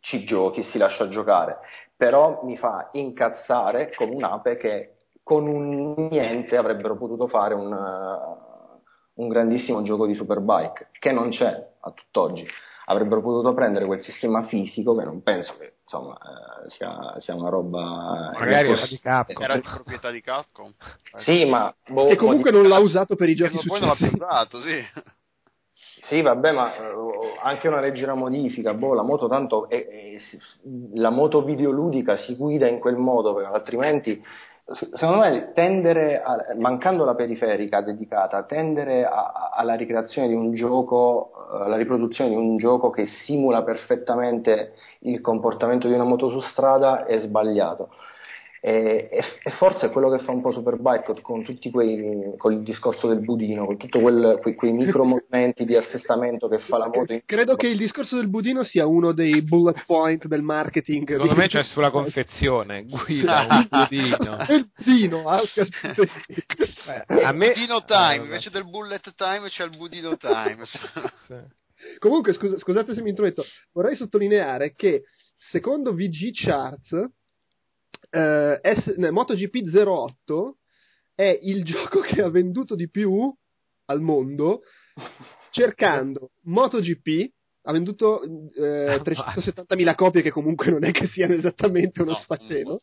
ci 0.00 0.24
giochi, 0.24 0.62
si 0.70 0.78
lascia 0.78 1.08
giocare. 1.08 1.58
Però 1.98 2.42
mi 2.44 2.56
fa 2.56 2.90
incazzare 2.92 3.92
come 3.96 4.14
un'ape 4.14 4.56
che 4.56 4.92
con 5.24 5.48
un 5.48 6.06
niente 6.08 6.56
avrebbero 6.56 6.96
potuto 6.96 7.26
fare 7.26 7.54
un, 7.54 7.72
uh, 7.72 9.20
un 9.20 9.28
grandissimo 9.28 9.82
gioco 9.82 10.06
di 10.06 10.14
Superbike, 10.14 10.90
che 10.92 11.10
non 11.10 11.30
c'è 11.30 11.70
a 11.80 11.90
tutt'oggi. 11.90 12.46
Avrebbero 12.86 13.20
potuto 13.20 13.52
prendere 13.52 13.84
quel 13.84 14.00
sistema 14.00 14.44
fisico 14.44 14.94
che 14.94 15.04
non 15.04 15.22
penso 15.22 15.56
che 15.58 15.78
insomma, 15.82 16.14
eh, 16.14 16.70
sia, 16.70 17.16
sia, 17.18 17.34
una 17.34 17.48
roba. 17.48 18.30
Magari 18.32 18.70
era 18.70 18.86
di 18.86 18.98
Capcom. 18.98 19.42
Era 19.42 19.54
di 19.56 19.60
proprietà 19.62 20.10
di 20.10 20.20
Capcom. 20.20 20.72
Sì, 21.18 21.44
ma. 21.44 21.74
Boh, 21.88 22.08
e 22.08 22.16
comunque 22.16 22.50
non 22.50 22.68
l'ha 22.68 22.78
usato 22.78 23.16
per 23.16 23.28
i 23.28 23.34
giochi 23.34 23.58
successivi. 23.58 23.78
Poi 23.78 23.80
non 23.80 23.88
l'ha 23.88 24.08
più 24.08 24.16
usato, 24.16 24.60
sì. 24.62 25.16
Sì, 26.02 26.22
vabbè, 26.22 26.52
ma 26.52 26.70
uh, 26.94 27.10
anche 27.42 27.68
una 27.68 27.80
leggera 27.80 28.14
modifica, 28.14 28.74
boh, 28.74 28.94
la 28.94 29.02
moto 29.02 29.28
tanto 29.28 29.68
è, 29.68 29.86
è, 29.86 30.16
la 30.94 31.10
moto 31.10 31.42
videoludica 31.42 32.16
si 32.16 32.36
guida 32.36 32.66
in 32.66 32.78
quel 32.78 32.96
modo, 32.96 33.38
altrimenti 33.44 34.22
secondo 34.74 35.18
me 35.18 35.52
tendere, 35.54 36.20
a, 36.22 36.54
mancando 36.58 37.04
la 37.04 37.14
periferica 37.14 37.80
dedicata, 37.80 38.44
tendere 38.44 39.04
a, 39.04 39.32
a, 39.34 39.50
alla 39.54 39.74
ricreazione 39.74 40.28
di 40.28 40.34
un 40.34 40.52
gioco, 40.52 41.30
eh, 41.52 41.64
alla 41.64 41.76
riproduzione 41.76 42.30
di 42.30 42.36
un 42.36 42.56
gioco 42.58 42.90
che 42.90 43.06
simula 43.24 43.62
perfettamente 43.62 44.74
il 45.00 45.20
comportamento 45.20 45.88
di 45.88 45.94
una 45.94 46.04
moto 46.04 46.28
su 46.28 46.40
strada 46.40 47.06
è 47.06 47.18
sbagliato. 47.18 47.88
E, 48.60 49.08
e, 49.10 49.24
e, 49.42 49.50
forse 49.52 49.86
è 49.86 49.90
quello 49.90 50.10
che 50.10 50.18
fa 50.24 50.32
un 50.32 50.40
po' 50.40 50.50
Superbike 50.50 51.20
con 51.22 51.44
tutti 51.44 51.70
quei 51.70 52.34
con 52.36 52.52
il 52.52 52.62
discorso 52.62 53.06
del 53.06 53.20
budino, 53.20 53.66
con 53.66 53.76
tutti 53.76 54.00
quei, 54.00 54.54
quei 54.56 54.72
micro 54.72 55.04
movimenti 55.06 55.64
di 55.64 55.76
assestamento 55.76 56.48
che 56.48 56.58
fa 56.58 56.78
la 56.78 56.90
moto. 56.92 57.12
In... 57.12 57.22
Credo 57.24 57.54
che 57.54 57.68
il 57.68 57.78
discorso 57.78 58.16
del 58.16 58.28
budino 58.28 58.64
sia 58.64 58.86
uno 58.86 59.12
dei 59.12 59.42
bullet 59.42 59.84
point 59.86 60.26
del 60.26 60.42
marketing. 60.42 61.08
Secondo 61.08 61.36
me 61.36 61.46
c'è 61.46 61.62
sulla 61.62 61.90
confezione, 61.90 62.84
guida 62.90 63.46
un 63.48 63.68
budino. 63.70 64.16
il 64.48 64.70
budino, 64.74 65.28
ah, 65.28 65.42
a 67.06 67.32
me... 67.32 67.52
budino 67.52 67.84
time, 67.84 68.14
eh, 68.14 68.24
invece 68.24 68.50
del 68.50 68.68
bullet 68.68 69.14
time 69.14 69.48
c'è 69.48 69.64
il 69.64 69.76
budino 69.76 70.16
time. 70.16 70.64
Comunque, 71.98 72.32
scusa, 72.32 72.58
scusate 72.58 72.92
se 72.92 73.02
mi 73.02 73.10
intrometto, 73.10 73.44
vorrei 73.72 73.94
sottolineare 73.94 74.74
che 74.74 75.04
secondo 75.36 75.94
VG 75.94 76.32
Charts 76.32 77.10
eh, 78.10 78.60
S- 78.62 78.96
MotoGP 78.96 79.56
08 79.72 80.58
è 81.14 81.38
il 81.42 81.64
gioco 81.64 82.00
che 82.00 82.22
ha 82.22 82.30
venduto 82.30 82.74
di 82.74 82.88
più 82.88 83.32
al 83.86 84.00
mondo 84.00 84.60
cercando 85.50 86.30
MotoGP 86.44 87.32
ha 87.62 87.72
venduto 87.72 88.22
eh, 88.22 89.00
370.000 89.02 89.94
copie 89.94 90.22
che 90.22 90.30
comunque 90.30 90.70
non 90.70 90.84
è 90.84 90.92
che 90.92 91.06
siano 91.08 91.34
esattamente 91.34 92.02
uno 92.02 92.12
no, 92.12 92.18
sfacelo 92.18 92.80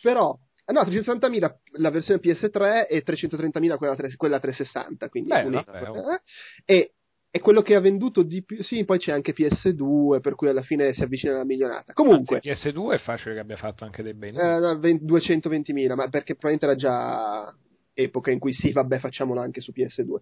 però 0.00 0.36
no 0.66 0.80
360.000 0.82 1.54
la 1.78 1.90
versione 1.90 2.20
PS3 2.20 2.86
e 2.88 3.02
330.000 3.04 3.76
quella, 3.76 3.96
quella 4.16 4.40
360 4.40 5.08
quindi 5.08 5.30
Beh, 5.30 5.42
vabbè, 5.50 5.90
oh. 5.90 6.12
eh, 6.12 6.20
e 6.64 6.92
è 7.32 7.40
quello 7.40 7.62
che 7.62 7.74
ha 7.74 7.80
venduto 7.80 8.22
di 8.22 8.44
più. 8.44 8.62
Sì, 8.62 8.84
poi 8.84 8.98
c'è 8.98 9.10
anche 9.10 9.32
PS2, 9.32 10.20
per 10.20 10.34
cui 10.34 10.48
alla 10.48 10.60
fine 10.60 10.92
si 10.92 11.02
avvicina 11.02 11.32
alla 11.32 11.46
milionata. 11.46 11.94
Comunque, 11.94 12.42
Anzi, 12.44 12.68
PS2 12.68 12.90
è 12.92 12.98
facile 12.98 13.32
che 13.32 13.40
abbia 13.40 13.56
fatto 13.56 13.84
anche 13.84 14.02
dei 14.02 14.12
beni. 14.12 14.36
Eh, 14.36 15.00
220.000, 15.00 15.94
ma 15.94 16.08
perché 16.10 16.36
probabilmente 16.36 16.66
era 16.66 16.74
già 16.74 17.56
epoca 17.94 18.30
in 18.30 18.38
cui 18.38 18.52
sì, 18.52 18.70
vabbè, 18.72 18.98
facciamolo 18.98 19.40
anche 19.40 19.62
su 19.62 19.72
PS2. 19.74 20.16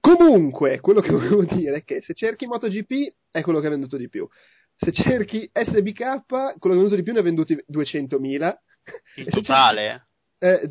Comunque, 0.00 0.80
quello 0.80 1.02
che 1.02 1.10
volevo 1.12 1.44
dire 1.44 1.76
è 1.76 1.84
che 1.84 2.00
se 2.00 2.14
cerchi 2.14 2.46
MotoGP 2.46 3.16
è 3.30 3.42
quello 3.42 3.60
che 3.60 3.66
ha 3.66 3.70
venduto 3.70 3.98
di 3.98 4.08
più. 4.08 4.26
Se 4.76 4.92
cerchi 4.92 5.46
SBK, 5.52 6.24
quello 6.26 6.58
che 6.58 6.68
ha 6.68 6.68
venduto 6.70 6.96
di 6.96 7.02
più 7.02 7.12
ne 7.12 7.18
ha 7.18 7.22
venduti 7.22 7.54
200.000. 7.70 8.54
In 9.16 9.28
totale? 9.28 10.06
Eh, 10.38 10.66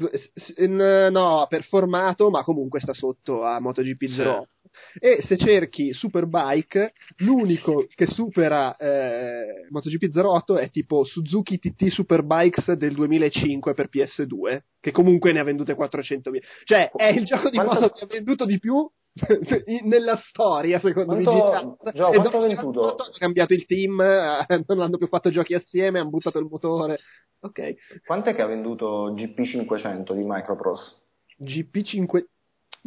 no, 1.12 1.46
per 1.48 1.64
formato, 1.66 2.32
ma 2.32 2.44
comunque 2.44 2.80
sta 2.80 2.96
sotto 2.96 3.44
a 3.44 3.60
MotoGP 3.60 4.06
0. 4.08 4.48
Sì. 4.50 4.59
E 5.00 5.22
se 5.24 5.38
cerchi 5.38 5.94
Superbike, 5.94 6.94
l'unico 7.18 7.86
che 7.94 8.08
supera 8.08 8.76
eh, 8.76 9.68
MotoGP 9.70 10.16
08 10.16 10.58
è 10.58 10.70
tipo 10.70 11.04
Suzuki 11.04 11.60
TT 11.60 11.88
Superbikes 11.88 12.74
del 12.74 12.94
2005 12.94 13.74
per 13.74 13.90
PS2, 13.92 14.62
che 14.80 14.92
comunque 14.92 15.32
ne 15.32 15.40
ha 15.40 15.44
vendute 15.44 15.76
400.000. 15.76 16.40
Cioè, 16.64 16.92
è 16.92 17.08
il 17.08 17.26
gioco 17.26 17.50
di 17.50 17.58
Quanto... 17.58 17.80
moto 17.80 17.94
che 17.94 18.04
ha 18.04 18.08
venduto 18.08 18.46
di 18.46 18.60
più 18.60 18.90
nella 19.84 20.20
storia, 20.26 20.80
secondo 20.80 21.16
me. 21.16 21.24
Gio, 21.24 22.12
e 22.12 22.20
dopo 22.20 22.38
hanno 22.38 22.96
cambiato 23.18 23.54
il 23.54 23.66
team, 23.66 24.00
eh, 24.02 24.46
non 24.68 24.82
hanno 24.82 24.98
più 24.98 25.08
fatto 25.08 25.30
giochi 25.30 25.54
assieme, 25.54 26.00
hanno 26.00 26.10
buttato 26.10 26.40
il 26.40 26.48
motore. 26.50 27.00
Ok. 27.42 28.02
Quant'è 28.06 28.36
che 28.36 28.42
ha 28.42 28.48
venduto 28.48 29.14
GP500 29.14 30.14
di 30.14 30.24
Microprose? 30.26 30.96
GP5 31.42 32.08
ma 32.12 32.22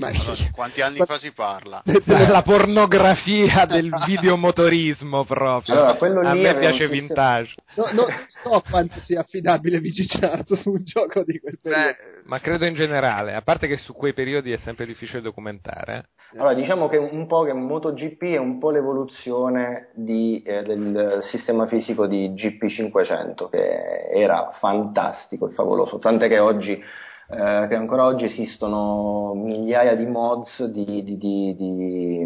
allora, 0.08 0.50
quanti 0.52 0.80
anni 0.80 0.98
fa 1.04 1.18
si 1.18 1.32
parla? 1.32 1.82
Della 2.04 2.42
pornografia 2.42 3.64
del 3.66 3.90
videomotorismo 4.06 5.24
proprio. 5.24 5.74
Allora, 5.74 6.30
a 6.30 6.34
me 6.34 6.56
piace 6.56 6.88
vintage. 6.88 7.54
No, 7.74 7.86
no, 7.92 8.06
so 8.26 8.62
quanto 8.68 9.00
sia 9.02 9.20
affidabile 9.20 9.80
VG 9.80 10.44
su 10.56 10.70
un 10.70 10.82
gioco 10.82 11.22
di 11.24 11.38
quel 11.38 11.58
periodo. 11.60 11.86
Beh, 11.86 11.96
ma 12.24 12.40
credo 12.40 12.64
in 12.66 12.74
generale, 12.74 13.34
a 13.34 13.42
parte 13.42 13.66
che 13.66 13.76
su 13.76 13.94
quei 13.94 14.12
periodi 14.12 14.52
è 14.52 14.58
sempre 14.58 14.86
difficile 14.86 15.20
documentare. 15.20 16.06
Allora, 16.34 16.54
diciamo 16.54 16.88
che 16.88 16.96
un 16.96 17.26
po' 17.26 17.42
che 17.42 17.52
MotoGP 17.52 18.22
è 18.22 18.38
un 18.38 18.58
po' 18.58 18.70
l'evoluzione 18.70 19.90
di, 19.94 20.42
eh, 20.42 20.62
del 20.62 21.18
sistema 21.30 21.66
fisico 21.66 22.06
di 22.06 22.30
GP500, 22.30 23.50
che 23.50 24.08
era 24.10 24.48
fantastico 24.58 25.48
e 25.48 25.52
favoloso, 25.52 25.98
tant'è 25.98 26.28
che 26.28 26.38
oggi 26.38 26.82
eh, 27.30 27.66
che 27.68 27.74
ancora 27.74 28.04
oggi 28.04 28.24
esistono 28.24 29.32
migliaia 29.34 29.94
di 29.94 30.06
mods, 30.06 30.64
di, 30.64 31.02
di, 31.02 31.16
di, 31.16 31.56
di 31.56 32.24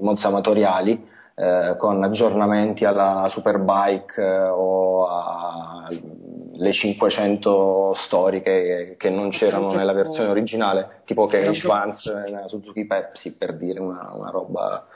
mods 0.00 0.24
amatoriali 0.24 1.08
eh, 1.34 1.76
con 1.78 2.02
aggiornamenti 2.02 2.84
alla 2.84 3.28
Superbike 3.30 4.20
eh, 4.22 4.48
o 4.48 5.08
alle 5.08 6.72
500 6.72 7.94
storiche 8.04 8.96
che 8.98 9.08
non 9.10 9.30
c'erano 9.30 9.72
nella 9.72 9.92
versione 9.94 10.28
originale, 10.28 11.00
tipo 11.06 11.26
Cage 11.26 11.66
Vance 11.66 12.12
nella 12.12 12.46
Suzuki 12.46 12.86
Pepsi 12.86 13.36
per 13.36 13.56
dire 13.56 13.80
una, 13.80 14.12
una 14.14 14.30
roba 14.30 14.86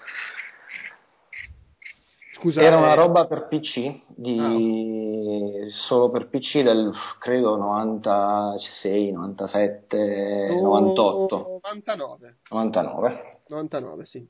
Scusa, 2.44 2.60
Era 2.60 2.76
una 2.76 2.92
roba 2.92 3.24
per 3.24 3.46
PC, 3.48 4.02
di... 4.06 4.38
ah. 4.38 5.70
solo 5.70 6.10
per 6.10 6.28
PC 6.28 6.60
del 6.60 6.92
credo 7.18 7.56
96, 7.56 9.12
97, 9.12 10.48
oh, 10.50 10.60
98. 10.60 11.60
99. 11.62 12.36
99. 12.50 13.40
99, 13.48 14.04
sì. 14.04 14.28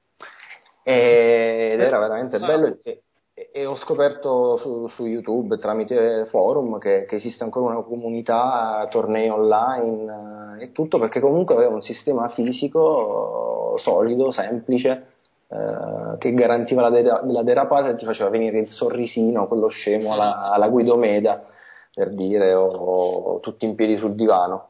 Ed 0.84 1.80
era 1.80 1.98
veramente 1.98 2.36
ah. 2.36 2.46
bello 2.46 2.78
e, 2.84 3.02
e, 3.50 3.66
ho 3.66 3.74
scoperto 3.74 4.58
su, 4.58 4.86
su, 4.94 5.06
YouTube 5.06 5.58
tramite 5.58 6.26
forum 6.26 6.78
che, 6.78 7.06
che, 7.06 7.16
esiste 7.16 7.42
ancora 7.42 7.74
una 7.74 7.82
comunità, 7.82 8.86
tornei 8.90 9.28
online 9.28 10.58
e 10.60 10.70
tutto 10.70 11.00
perché 11.00 11.18
comunque 11.18 11.56
aveva 11.56 11.74
un 11.74 11.82
sistema 11.82 12.28
fisico 12.28 13.76
solido, 13.78 14.30
semplice 14.30 15.13
eh, 15.48 16.18
che 16.18 16.32
garantiva 16.32 16.82
la, 16.82 16.90
dera- 16.90 17.20
la, 17.24 17.42
derapata 17.42 17.90
e 17.90 17.96
ti 17.96 18.04
faceva 18.04 18.30
venire 18.30 18.58
il 18.58 18.68
sorrisino, 18.68 19.46
quello 19.46 19.68
scemo 19.68 20.12
alla, 20.12 20.50
alla 20.50 20.68
Guidomeda, 20.68 21.46
per 21.92 22.14
dire, 22.14 22.54
o, 22.54 22.66
o, 22.66 23.40
tutti 23.40 23.64
in 23.64 23.74
piedi 23.74 23.96
sul 23.96 24.14
divano, 24.14 24.68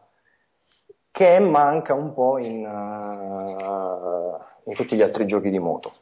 che 1.11 1.39
manca 1.39 1.95
un 1.95 2.13
po' 2.13 2.39
in, 2.39 2.67
uh, 2.67 4.69
in 4.69 4.75
tutti 4.75 4.97
gli 4.97 5.03
altri 5.03 5.27
giochi 5.27 5.51
di 5.51 5.59
moto. 5.59 5.93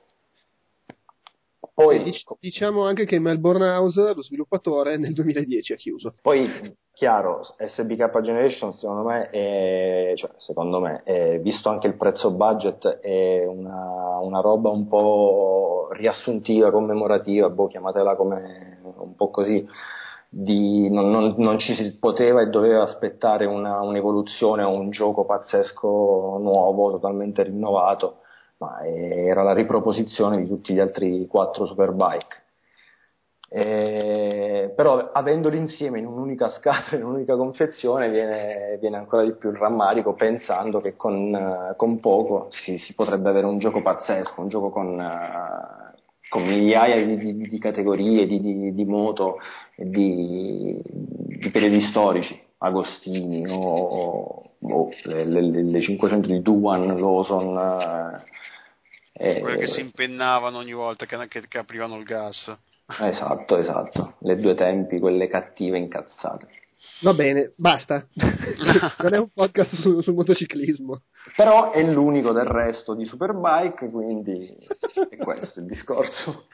Poi, 1.75 2.03
diciamo 2.39 2.85
anche 2.85 3.07
che 3.07 3.19
Melbourne 3.19 3.69
House, 3.69 4.15
lo 4.15 4.23
sviluppatore, 4.23 4.97
nel 4.99 5.15
2010 5.15 5.73
ha 5.73 5.77
chiuso. 5.77 6.15
Poi 6.21 6.49
chiaro, 6.93 7.43
SBK 7.59 8.21
Generation 8.21 8.73
secondo 8.73 9.03
me, 9.05 9.29
è, 9.31 10.13
cioè, 10.17 10.31
secondo 10.37 10.81
me 10.81 11.03
è, 11.05 11.41
visto 11.41 11.69
anche 11.69 11.87
il 11.87 11.97
prezzo 11.97 12.33
budget, 12.33 12.87
è 12.87 13.45
una, 13.47 14.19
una 14.21 14.41
roba 14.41 14.69
un 14.69 14.87
po' 14.87 15.89
riassuntiva, 15.93 16.71
commemorativa, 16.71 17.49
boh, 17.49 17.67
chiamatela 17.67 18.17
come 18.17 18.81
un 18.83 19.15
po' 19.15 19.31
così. 19.31 19.67
Di, 20.35 20.89
non, 20.91 21.11
non, 21.11 21.35
non, 21.37 21.59
ci 21.59 21.75
si 21.75 21.99
poteva 21.99 22.41
e 22.41 22.47
doveva 22.47 22.85
aspettare 22.85 23.45
una, 23.45 23.83
un'evoluzione 23.83 24.63
o 24.63 24.71
un 24.71 24.89
gioco 24.91 25.27
pazzesco 25.27 26.39
nuovo, 26.41 26.93
totalmente 26.93 27.43
rinnovato, 27.43 28.22
ma 28.63 28.87
era 28.87 29.43
la 29.43 29.53
riproposizione 29.53 30.39
di 30.39 30.47
tutti 30.47 30.73
gli 30.73 30.79
altri 30.79 31.27
quattro 31.27 31.67
Superbike. 31.67 32.41
Eh, 33.55 34.73
però 34.75 35.11
avendoli 35.13 35.59
insieme 35.59 35.99
in 35.99 36.07
un'unica 36.07 36.49
scatola, 36.57 36.97
in 36.97 37.05
un'unica 37.05 37.37
confezione, 37.37 38.09
viene, 38.09 38.79
viene 38.81 38.97
ancora 38.97 39.25
di 39.25 39.35
più 39.35 39.51
il 39.51 39.57
rammarico 39.57 40.15
pensando 40.15 40.81
che 40.81 40.97
con, 40.97 41.75
con 41.77 42.01
poco 42.01 42.47
si, 42.51 42.79
si, 42.79 42.95
potrebbe 42.95 43.29
avere 43.29 43.45
un 43.45 43.59
gioco 43.59 43.83
pazzesco, 43.83 44.41
un 44.41 44.49
gioco 44.49 44.71
con, 44.71 44.99
uh, 44.99 45.99
con 46.31 46.45
migliaia 46.45 47.05
di, 47.05 47.17
di, 47.17 47.49
di 47.49 47.59
categorie, 47.59 48.25
di, 48.25 48.73
di, 48.73 48.85
moto 48.87 49.39
di, 49.77 50.83
periodi 51.53 51.83
storici, 51.83 52.41
Agostini 52.57 53.45
o, 53.51 54.52
o 54.63 54.89
le, 55.05 55.25
le, 55.25 55.63
le, 55.63 55.81
500 55.81 56.29
di 56.29 56.41
Duan, 56.41 56.87
Lawson. 56.99 58.23
Eh, 59.15 59.41
Quelle 59.41 59.59
che 59.59 59.67
si 59.69 59.81
impennavano 59.81 60.59
ogni 60.59 60.73
volta 60.73 61.05
che, 61.07 61.29
che, 61.29 61.47
che 61.47 61.59
aprivano 61.59 61.97
il 61.97 62.05
gas. 62.05 62.53
Esatto, 63.01 63.57
esatto. 63.57 64.15
Le 64.21 64.37
due 64.37 64.55
tempi, 64.55 64.99
quelle 64.99 65.29
cattive 65.29 65.79
incazzate. 65.79 66.49
Va 67.03 67.15
bene, 67.15 67.53
basta. 67.57 68.07
non 69.03 69.15
è 69.15 69.19
un 69.19 69.29
podcast 69.33 69.75
sul, 69.77 70.03
sul 70.03 70.15
motociclismo. 70.15 71.03
Però 71.37 71.71
è 71.71 71.83
l'unico 71.83 72.33
del 72.33 72.47
resto 72.47 72.95
di 72.95 73.05
Superbike, 73.05 73.91
quindi 73.91 74.49
è 75.09 75.17
questo 75.17 75.61
il 75.61 75.67
discorso. 75.67 76.47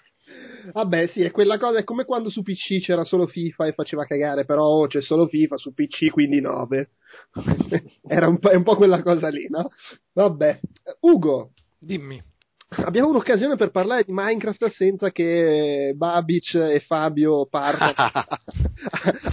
Vabbè, 0.72 1.06
sì, 1.08 1.22
è 1.22 1.30
quella 1.30 1.58
cosa, 1.58 1.78
è 1.78 1.84
come 1.84 2.04
quando 2.04 2.30
su 2.30 2.42
PC 2.42 2.80
c'era 2.80 3.04
solo 3.04 3.26
FIFA 3.26 3.66
e 3.66 3.72
faceva 3.72 4.04
cagare, 4.04 4.44
però 4.44 4.64
oh, 4.64 4.86
c'è 4.86 5.00
solo 5.00 5.26
FIFA 5.26 5.56
su 5.56 5.72
PC, 5.72 6.10
quindi 6.10 6.40
9. 6.40 6.88
Era 8.06 8.28
un 8.28 8.38
po', 8.38 8.50
è 8.50 8.56
un 8.56 8.64
po' 8.64 8.76
quella 8.76 9.02
cosa 9.02 9.28
lì, 9.28 9.46
no? 9.48 9.70
Vabbè. 10.12 10.60
Ugo. 11.00 11.52
Dimmi 11.78 12.22
abbiamo 12.68 13.08
un'occasione 13.08 13.56
per 13.56 13.70
parlare 13.70 14.04
di 14.04 14.12
Minecraft 14.12 14.66
senza 14.66 15.10
che 15.10 15.92
Babic 15.96 16.54
e 16.54 16.80
Fabio 16.80 17.46
parlino 17.46 17.94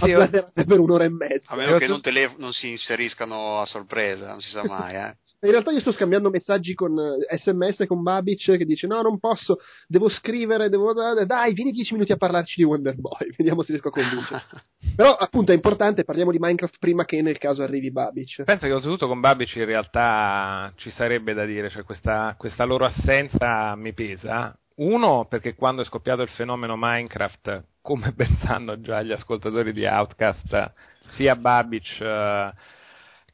sì, 0.00 0.64
per 0.64 0.80
un'ora 0.80 1.04
e 1.04 1.10
mezza. 1.10 1.52
A 1.52 1.56
meno 1.56 1.78
che 1.78 1.86
non, 1.86 2.00
tele- 2.00 2.34
non 2.38 2.52
si 2.52 2.70
inseriscano 2.70 3.60
a 3.60 3.66
sorpresa, 3.66 4.30
non 4.30 4.40
si 4.40 4.50
sa 4.50 4.64
mai. 4.64 4.94
Eh. 4.94 5.16
In 5.46 5.52
realtà 5.52 5.70
io 5.70 5.78
sto 5.78 5.92
scambiando 5.92 6.28
messaggi 6.28 6.74
con 6.74 6.96
sms 6.96 7.84
con 7.86 8.02
Babic 8.02 8.56
che 8.56 8.64
dice 8.64 8.88
no 8.88 9.00
non 9.00 9.20
posso, 9.20 9.58
devo 9.86 10.08
scrivere, 10.08 10.68
devo... 10.68 10.92
dai 10.92 11.52
vieni 11.52 11.70
dieci 11.70 11.92
minuti 11.92 12.10
a 12.10 12.16
parlarci 12.16 12.54
di 12.56 12.64
Wonder 12.64 12.96
Boy, 12.96 13.30
vediamo 13.38 13.62
se 13.62 13.70
riesco 13.70 13.88
a 13.88 13.92
convincere. 13.92 14.42
Però 14.96 15.14
appunto 15.14 15.52
è 15.52 15.54
importante, 15.54 16.02
parliamo 16.02 16.32
di 16.32 16.38
Minecraft 16.40 16.78
prima 16.80 17.04
che 17.04 17.22
nel 17.22 17.38
caso 17.38 17.62
arrivi 17.62 17.92
Babic. 17.92 18.42
Penso 18.42 18.66
che 18.66 18.72
oltretutto 18.72 19.06
con 19.06 19.20
Babic 19.20 19.54
in 19.54 19.66
realtà 19.66 20.72
ci 20.78 20.90
sarebbe 20.90 21.32
da 21.32 21.44
dire, 21.44 21.70
cioè 21.70 21.84
questa, 21.84 22.34
questa 22.36 22.64
loro 22.64 22.84
assenza 22.84 23.76
mi 23.76 23.92
pesa. 23.92 24.52
Uno, 24.78 25.26
perché 25.28 25.54
quando 25.54 25.82
è 25.82 25.84
scoppiato 25.84 26.22
il 26.22 26.28
fenomeno 26.30 26.74
Minecraft, 26.76 27.66
come 27.82 28.10
ben 28.16 28.36
sanno 28.42 28.80
già 28.80 29.00
gli 29.02 29.12
ascoltatori 29.12 29.72
di 29.72 29.86
Outcast, 29.86 30.72
sia 31.10 31.36
Babic... 31.36 31.98
Uh, 32.00 32.74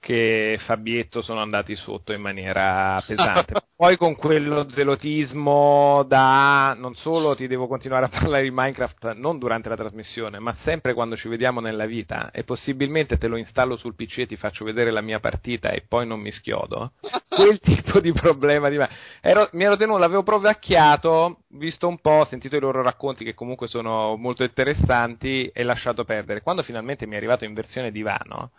che 0.02 0.58
Fabietto 0.64 1.22
sono 1.22 1.40
andati 1.40 1.76
sotto 1.76 2.12
in 2.12 2.20
maniera 2.20 3.00
pesante. 3.06 3.54
Poi 3.76 3.96
con 3.96 4.16
quello 4.16 4.68
zelotismo 4.68 6.04
da 6.08 6.74
non 6.76 6.94
solo 6.96 7.36
ti 7.36 7.46
devo 7.46 7.68
continuare 7.68 8.06
a 8.06 8.08
parlare 8.08 8.42
di 8.42 8.50
Minecraft 8.52 9.14
non 9.14 9.38
durante 9.38 9.68
la 9.68 9.76
trasmissione, 9.76 10.40
ma 10.40 10.56
sempre 10.64 10.92
quando 10.92 11.16
ci 11.16 11.28
vediamo 11.28 11.60
nella 11.60 11.86
vita 11.86 12.32
e 12.32 12.42
possibilmente 12.42 13.16
te 13.16 13.28
lo 13.28 13.36
installo 13.36 13.76
sul 13.76 13.94
PC 13.94 14.18
e 14.18 14.26
ti 14.26 14.36
faccio 14.36 14.64
vedere 14.64 14.90
la 14.90 15.02
mia 15.02 15.20
partita 15.20 15.70
e 15.70 15.84
poi 15.88 16.04
non 16.04 16.18
mi 16.18 16.32
schiodo. 16.32 16.94
Quel 17.30 17.60
tipo 17.60 18.00
di 18.00 18.12
problema 18.12 18.68
di 18.68 18.78
me. 18.78 18.88
Ero, 19.20 19.48
mi 19.52 19.62
ero 19.62 19.76
tenuto, 19.76 19.98
l'avevo 19.98 20.24
provacchiato, 20.24 21.42
visto 21.50 21.86
un 21.86 21.98
po', 22.00 22.26
sentito 22.28 22.56
i 22.56 22.60
loro 22.60 22.82
racconti 22.82 23.24
che 23.24 23.34
comunque 23.34 23.68
sono 23.68 24.16
molto 24.16 24.42
interessanti 24.42 25.46
e 25.46 25.62
lasciato 25.62 26.04
perdere. 26.04 26.42
Quando 26.42 26.62
finalmente 26.62 27.06
mi 27.06 27.14
è 27.14 27.18
arrivato 27.18 27.44
in 27.44 27.54
versione 27.54 27.92
divano, 27.92 28.50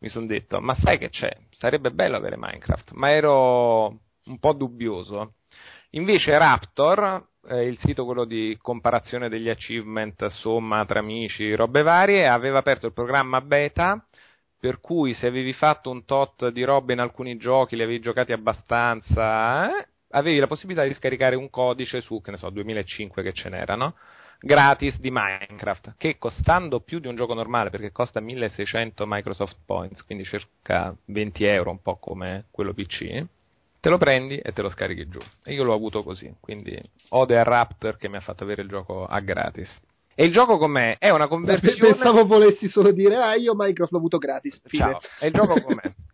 mi 0.00 0.08
sono 0.08 0.26
detto, 0.26 0.60
ma 0.60 0.74
sai 0.74 0.98
che 0.98 1.10
c'è? 1.10 1.30
Sarebbe 1.50 1.90
bello 1.90 2.16
avere 2.16 2.36
Minecraft, 2.36 2.92
ma 2.92 3.10
ero 3.12 3.86
un 4.24 4.38
po' 4.38 4.52
dubbioso. 4.52 5.34
Invece 5.90 6.38
Raptor, 6.38 7.26
eh, 7.48 7.66
il 7.66 7.78
sito 7.78 8.04
quello 8.04 8.24
di 8.24 8.56
comparazione 8.60 9.28
degli 9.28 9.48
achievement, 9.48 10.26
somma 10.26 10.84
tra 10.84 11.00
amici, 11.00 11.54
robe 11.54 11.82
varie, 11.82 12.26
aveva 12.28 12.58
aperto 12.58 12.86
il 12.86 12.92
programma 12.92 13.40
beta, 13.40 14.02
per 14.58 14.80
cui 14.80 15.14
se 15.14 15.26
avevi 15.26 15.52
fatto 15.52 15.90
un 15.90 16.04
tot 16.04 16.48
di 16.48 16.62
robe 16.64 16.92
in 16.92 17.00
alcuni 17.00 17.36
giochi, 17.36 17.76
li 17.76 17.82
avevi 17.82 18.00
giocati 18.00 18.32
abbastanza, 18.32 19.68
eh, 19.68 19.88
avevi 20.10 20.38
la 20.38 20.46
possibilità 20.46 20.86
di 20.86 20.94
scaricare 20.94 21.36
un 21.36 21.50
codice 21.50 22.00
su, 22.00 22.20
che 22.20 22.30
ne 22.30 22.36
so, 22.36 22.50
2005 22.50 23.22
che 23.22 23.32
ce 23.32 23.48
n'era, 23.48 23.74
no? 23.74 23.94
Gratis 24.40 24.98
di 24.98 25.10
Minecraft, 25.10 25.94
che 25.98 26.16
costando 26.18 26.80
più 26.80 26.98
di 26.98 27.06
un 27.06 27.14
gioco 27.14 27.34
normale, 27.34 27.70
perché 27.70 27.92
costa 27.92 28.20
1600 28.20 29.04
Microsoft 29.06 29.56
Points, 29.64 30.02
quindi 30.04 30.24
circa 30.24 30.94
20 31.04 31.44
euro, 31.44 31.70
un 31.70 31.82
po' 31.82 31.96
come 31.96 32.46
quello 32.50 32.72
PC, 32.72 33.24
te 33.80 33.88
lo 33.88 33.98
prendi 33.98 34.38
e 34.38 34.52
te 34.52 34.62
lo 34.62 34.70
scarichi 34.70 35.08
giù. 35.08 35.20
E 35.44 35.52
io 35.52 35.62
l'ho 35.62 35.74
avuto 35.74 36.02
così, 36.02 36.34
quindi 36.40 36.80
ode 37.10 37.38
a 37.38 37.42
Raptor 37.42 37.96
che 37.96 38.08
mi 38.08 38.16
ha 38.16 38.20
fatto 38.20 38.44
avere 38.44 38.62
il 38.62 38.68
gioco 38.68 39.06
a 39.06 39.20
gratis. 39.20 39.80
E 40.14 40.24
il 40.24 40.32
gioco 40.32 40.58
com'è? 40.58 40.96
È 40.98 41.10
una 41.10 41.28
conversione... 41.28 41.94
Pensavo 41.94 42.26
volessi 42.26 42.68
solo 42.68 42.92
dire, 42.92 43.16
ah, 43.16 43.36
io 43.36 43.54
Minecraft 43.54 43.92
l'ho 43.92 43.98
avuto 43.98 44.18
gratis. 44.18 44.60
Fine. 44.64 44.90
Ciao. 44.90 45.00
E 45.20 45.26
il 45.28 45.32
gioco 45.32 45.60
com'è? 45.60 45.82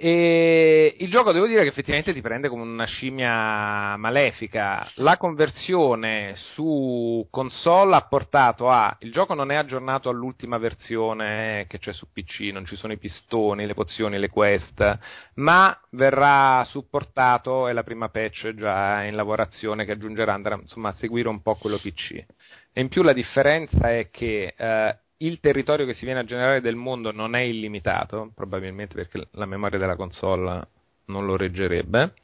E 0.00 0.94
il 1.00 1.10
gioco 1.10 1.32
devo 1.32 1.48
dire 1.48 1.62
che 1.62 1.70
effettivamente 1.70 2.14
ti 2.14 2.20
prende 2.20 2.48
come 2.48 2.62
una 2.62 2.84
scimmia 2.84 3.96
malefica. 3.96 4.88
La 4.96 5.16
conversione 5.16 6.34
su 6.54 7.26
console 7.28 7.96
ha 7.96 8.02
portato 8.02 8.70
a. 8.70 8.96
Il 9.00 9.10
gioco 9.10 9.34
non 9.34 9.50
è 9.50 9.56
aggiornato 9.56 10.08
all'ultima 10.08 10.56
versione 10.56 11.66
che 11.68 11.80
c'è 11.80 11.92
su 11.92 12.06
PC, 12.12 12.50
non 12.52 12.64
ci 12.64 12.76
sono 12.76 12.92
i 12.92 12.98
pistoni, 12.98 13.66
le 13.66 13.74
pozioni, 13.74 14.18
le 14.18 14.28
quest, 14.28 14.98
ma 15.34 15.76
verrà 15.90 16.62
supportato 16.66 17.66
e 17.66 17.72
la 17.72 17.82
prima 17.82 18.08
patch 18.08 18.54
già 18.54 19.02
in 19.02 19.16
lavorazione 19.16 19.84
che 19.84 19.92
aggiungerà 19.92 20.32
andrà 20.32 20.54
insomma 20.54 20.90
a 20.90 20.94
seguire 20.94 21.28
un 21.28 21.42
po' 21.42 21.56
quello 21.56 21.76
PC. 21.76 22.24
E 22.72 22.80
in 22.80 22.86
più 22.86 23.02
la 23.02 23.12
differenza 23.12 23.90
è 23.90 24.10
che. 24.10 24.54
Eh, 24.56 24.98
il 25.18 25.40
territorio 25.40 25.86
che 25.86 25.94
si 25.94 26.04
viene 26.04 26.20
a 26.20 26.24
generare 26.24 26.60
del 26.60 26.76
mondo 26.76 27.10
non 27.12 27.34
è 27.34 27.40
illimitato, 27.40 28.30
probabilmente 28.34 28.94
perché 28.94 29.28
la 29.32 29.46
memoria 29.46 29.78
della 29.78 29.96
console 29.96 30.68
non 31.06 31.24
lo 31.24 31.36
reggerebbe, 31.36 32.14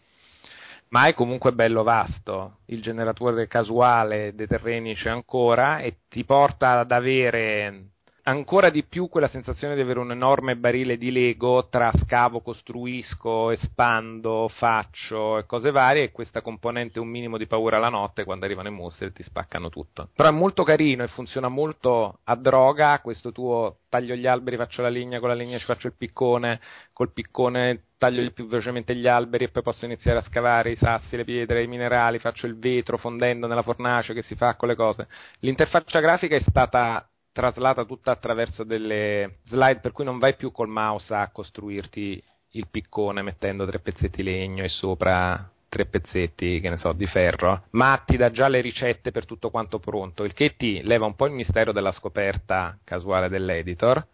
ma 0.88 1.06
è 1.06 1.14
comunque 1.14 1.52
bello 1.52 1.82
vasto. 1.82 2.58
Il 2.66 2.82
generatore 2.82 3.48
casuale 3.48 4.34
dei 4.34 4.46
terreni 4.46 4.94
c'è 4.94 5.10
ancora 5.10 5.78
e 5.78 5.98
ti 6.08 6.24
porta 6.24 6.78
ad 6.78 6.92
avere 6.92 7.93
ancora 8.24 8.70
di 8.70 8.84
più 8.84 9.08
quella 9.08 9.28
sensazione 9.28 9.74
di 9.74 9.80
avere 9.80 9.98
un 9.98 10.10
enorme 10.10 10.56
barile 10.56 10.96
di 10.96 11.10
Lego 11.10 11.68
tra 11.68 11.90
scavo, 12.02 12.40
costruisco, 12.40 13.50
espando, 13.50 14.48
faccio 14.48 15.38
e 15.38 15.46
cose 15.46 15.70
varie 15.70 16.04
e 16.04 16.12
questa 16.12 16.40
componente 16.40 17.00
un 17.00 17.08
minimo 17.08 17.36
di 17.36 17.46
paura 17.46 17.78
la 17.78 17.88
notte 17.88 18.24
quando 18.24 18.44
arrivano 18.44 18.68
i 18.68 18.72
mostri 18.72 19.06
e 19.06 19.12
ti 19.12 19.22
spaccano 19.22 19.68
tutto. 19.68 20.10
Però 20.14 20.28
è 20.28 20.32
molto 20.32 20.62
carino 20.62 21.02
e 21.02 21.08
funziona 21.08 21.48
molto 21.48 22.20
a 22.24 22.34
droga 22.36 23.00
questo 23.00 23.32
tuo 23.32 23.78
taglio 23.88 24.14
gli 24.14 24.26
alberi, 24.26 24.56
faccio 24.56 24.82
la 24.82 24.88
legna, 24.88 25.20
con 25.20 25.28
la 25.28 25.34
legna 25.34 25.58
ci 25.58 25.64
faccio 25.64 25.86
il 25.86 25.94
piccone, 25.96 26.60
col 26.92 27.12
piccone 27.12 27.84
taglio 27.98 28.28
più 28.32 28.46
velocemente 28.46 28.94
gli 28.96 29.06
alberi 29.06 29.44
e 29.44 29.48
poi 29.48 29.62
posso 29.62 29.84
iniziare 29.84 30.18
a 30.18 30.22
scavare 30.22 30.72
i 30.72 30.76
sassi, 30.76 31.16
le 31.16 31.24
pietre, 31.24 31.62
i 31.62 31.68
minerali, 31.68 32.18
faccio 32.18 32.46
il 32.46 32.58
vetro 32.58 32.96
fondendo 32.96 33.46
nella 33.46 33.62
fornace 33.62 34.14
che 34.14 34.22
si 34.22 34.34
fa 34.34 34.56
con 34.56 34.68
le 34.68 34.74
cose. 34.74 35.08
L'interfaccia 35.40 36.00
grafica 36.00 36.36
è 36.36 36.40
stata 36.40 37.06
traslata 37.34 37.84
tutta 37.84 38.12
attraverso 38.12 38.62
delle 38.62 39.38
slide 39.42 39.80
per 39.80 39.90
cui 39.90 40.04
non 40.04 40.18
vai 40.18 40.36
più 40.36 40.52
col 40.52 40.68
mouse 40.68 41.12
a 41.12 41.30
costruirti 41.32 42.22
il 42.50 42.68
piccone 42.70 43.22
mettendo 43.22 43.66
tre 43.66 43.80
pezzetti 43.80 44.22
legno 44.22 44.62
e 44.62 44.68
sopra 44.68 45.50
tre 45.68 45.86
pezzetti, 45.86 46.60
che 46.60 46.70
ne 46.70 46.76
so, 46.76 46.92
di 46.92 47.06
ferro, 47.06 47.64
ma 47.70 48.00
ti 48.06 48.16
dà 48.16 48.30
già 48.30 48.46
le 48.46 48.60
ricette 48.60 49.10
per 49.10 49.26
tutto 49.26 49.50
quanto 49.50 49.80
pronto, 49.80 50.22
il 50.22 50.32
che 50.32 50.54
ti 50.56 50.80
leva 50.84 51.06
un 51.06 51.16
po' 51.16 51.26
il 51.26 51.32
mistero 51.32 51.72
della 51.72 51.90
scoperta 51.90 52.78
casuale 52.84 53.28
dell'editor, 53.28 54.06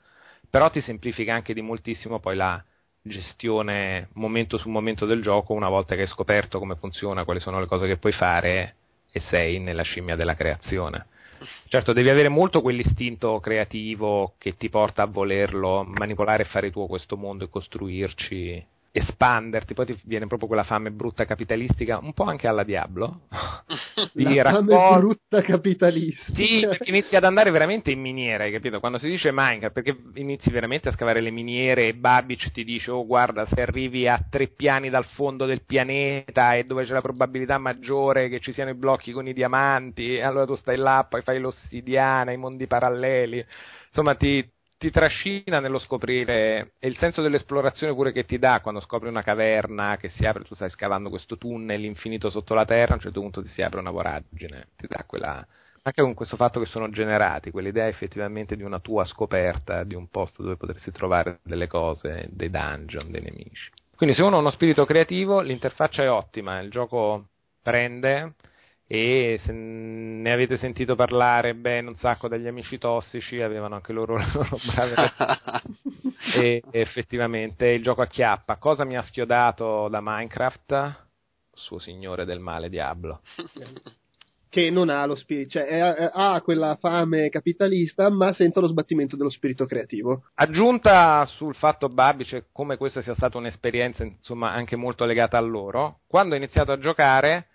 però 0.49 0.71
ti 0.71 0.81
semplifica 0.81 1.35
anche 1.35 1.53
di 1.53 1.61
moltissimo 1.61 2.19
poi 2.19 2.37
la 2.37 2.65
gestione 3.03 4.09
momento 4.15 4.57
su 4.57 4.71
momento 4.71 5.05
del 5.05 5.21
gioco 5.21 5.53
una 5.53 5.69
volta 5.69 5.95
che 5.95 6.03
hai 6.03 6.07
scoperto 6.07 6.59
come 6.59 6.77
funziona, 6.77 7.25
quali 7.25 7.41
sono 7.41 7.61
le 7.61 7.67
cose 7.67 7.87
che 7.87 7.99
puoi 7.99 8.13
fare 8.13 8.77
e 9.13 9.21
sei 9.21 9.59
nella 9.59 9.83
scimmia 9.83 10.17
della 10.17 10.35
creazione. 10.35 11.09
Certo, 11.69 11.93
devi 11.93 12.09
avere 12.09 12.29
molto 12.29 12.61
quell'istinto 12.61 13.41
creativo 13.41 14.35
che 14.39 14.57
ti 14.57 14.69
porta 14.69 15.03
a 15.03 15.07
volerlo 15.07 15.85
manipolare 15.85 16.43
e 16.43 16.47
fare 16.47 16.71
tuo 16.71 16.87
questo 16.87 17.17
mondo 17.17 17.45
e 17.45 17.49
costruirci 17.49 18.67
espanderti, 18.93 19.75
poi 19.75 19.87
ti 19.87 20.01
viene 20.05 20.27
proprio 20.27 20.49
quella 20.49 20.65
fame 20.65 20.91
brutta 20.91 21.25
capitalistica, 21.25 21.99
un 21.99 22.13
po' 22.13 22.25
anche 22.25 22.49
alla 22.49 22.65
Diablo. 22.65 23.23
La 24.15 24.37
raccol- 24.43 24.67
fame 24.67 24.79
brutta 25.01 25.43
capitalistica. 25.43 26.33
Sì, 26.33 26.61
perché 26.69 26.91
inizi 26.91 27.17
ad 27.17 27.25
andare 27.25 27.51
veramente 27.51 27.91
in 27.91 28.01
miniera, 28.01 28.45
hai 28.45 28.53
capito? 28.53 28.79
Quando 28.79 28.99
si 28.99 29.09
dice 29.09 29.31
Minecraft, 29.33 29.73
perché 29.73 29.97
inizi 30.15 30.51
veramente 30.51 30.89
a 30.89 30.93
scavare 30.93 31.21
le 31.21 31.31
miniere 31.31 31.89
e 31.89 31.95
Babic 31.95 32.53
ti 32.53 32.63
dice, 32.65 32.91
oh 32.91 33.05
guarda, 33.05 33.47
se 33.47 33.61
arrivi 33.61 34.07
a 34.07 34.25
tre 34.31 34.49
piani 34.49 34.91
dal 34.91 35.05
fondo 35.07 35.45
del 35.45 35.65
pianeta 35.65 36.55
e 36.55 36.65
dove 36.65 36.85
c'è 36.85 36.93
la 36.93 37.01
probabilità 37.01 37.59
maggiore 37.59 38.29
che 38.29 38.39
ci 38.41 38.53
siano 38.53 38.71
i 38.71 38.75
blocchi 38.75 39.13
con 39.13 39.27
i 39.27 39.33
diamanti, 39.33 40.21
allora 40.21 40.47
tu 40.47 40.55
stai 40.55 40.77
là, 40.77 41.05
poi 41.09 41.23
fai 41.23 41.41
l'ossidiana, 41.41 42.31
i 42.33 42.37
mondi 42.37 42.67
paralleli. 42.69 43.45
Insomma, 43.89 44.15
ti, 44.15 44.49
ti 44.81 44.91
trascina 44.91 45.61
nello 45.61 45.79
scoprire 45.79 46.73
e 46.79 46.89
il 46.89 46.97
senso 46.97 47.21
dell'esplorazione 47.21 47.93
pure 47.93 48.13
che 48.13 48.25
ti 48.25 48.39
dà 48.39 48.61
quando 48.63 48.81
scopri 48.81 49.11
una 49.11 49.21
caverna 49.21 49.99
che 49.99 50.09
si 50.09 50.25
apre, 50.25 50.43
tu 50.45 50.55
stai 50.55 50.71
scavando 50.71 51.11
questo 51.11 51.37
tunnel 51.37 51.85
infinito 51.85 52.31
sotto 52.31 52.55
la 52.55 52.65
terra, 52.65 52.93
a 52.93 52.95
un 52.95 53.03
certo 53.03 53.21
punto 53.21 53.43
ti 53.43 53.49
si 53.49 53.61
apre 53.61 53.79
una 53.79 53.91
voragine, 53.91 54.69
ti 54.79 54.87
dà 54.89 55.05
quella 55.07 55.47
anche 55.83 56.01
con 56.01 56.15
questo 56.15 56.37
fatto 56.37 56.61
che 56.61 56.67
sono 56.67 56.89
generati, 56.89 57.51
quell'idea 57.51 57.89
effettivamente 57.89 58.57
di 58.57 58.63
una 58.63 58.81
tua 58.81 59.05
scoperta, 59.05 59.85
di 59.85 59.95
un 59.95 60.09
posto 60.09 60.43
dove 60.43 60.57
potresti 60.57 60.91
trovare 60.93 61.41
delle 61.43 61.67
cose, 61.67 62.29
dei 62.31 62.49
dungeon, 62.49 63.11
dei 63.11 63.21
nemici. 63.21 63.71
Quindi 63.95 64.17
se 64.17 64.23
uno 64.23 64.37
ha 64.37 64.41
uno 64.41 64.51
spirito 64.51 64.87
creativo, 64.87 65.41
l'interfaccia 65.41 66.05
è 66.05 66.11
ottima, 66.11 66.59
il 66.61 66.71
gioco 66.71 67.27
prende, 67.63 68.35
e 68.93 69.39
se 69.45 69.53
ne 69.53 70.33
avete 70.33 70.57
sentito 70.57 70.97
parlare 70.97 71.55
bene 71.55 71.91
un 71.91 71.95
sacco 71.95 72.27
degli 72.27 72.49
amici 72.49 72.77
tossici, 72.77 73.41
avevano 73.41 73.77
anche 73.77 73.93
loro 73.93 74.17
le 74.19 74.27
loro 74.33 74.59
brave 74.67 75.13
e, 76.35 76.61
effettivamente 76.73 77.69
il 77.69 77.85
gioco 77.85 78.03
acchiappa. 78.03 78.57
Cosa 78.57 78.85
mi 78.85 78.97
ha 78.97 79.03
schiodato 79.03 79.87
da 79.87 80.01
Minecraft? 80.03 81.07
Suo 81.53 81.79
signore 81.79 82.25
del 82.25 82.41
male 82.41 82.69
Diablo. 82.69 83.21
che 84.49 84.71
non 84.71 84.89
ha 84.89 85.07
lo 85.07 85.15
spirito, 85.15 85.51
cioè 85.51 85.67
è, 85.67 85.81
è, 85.81 86.11
ha 86.13 86.41
quella 86.43 86.75
fame 86.75 87.29
capitalista, 87.29 88.11
ma 88.11 88.33
senza 88.33 88.59
lo 88.59 88.67
sbattimento 88.67 89.15
dello 89.15 89.31
spirito 89.31 89.67
creativo. 89.67 90.25
Aggiunta 90.35 91.25
sul 91.27 91.55
fatto 91.55 91.89
Babic, 91.89 92.47
come 92.51 92.77
questa 92.77 93.03
sia 93.03 93.15
stata 93.15 93.39
un'esperienza, 93.39 94.03
insomma, 94.03 94.51
anche 94.51 94.75
molto 94.75 95.05
legata 95.05 95.39
a 95.39 95.43
loro, 95.43 96.01
quando 96.09 96.35
ho 96.35 96.37
iniziato 96.37 96.73
a 96.73 96.79
giocare 96.79 97.50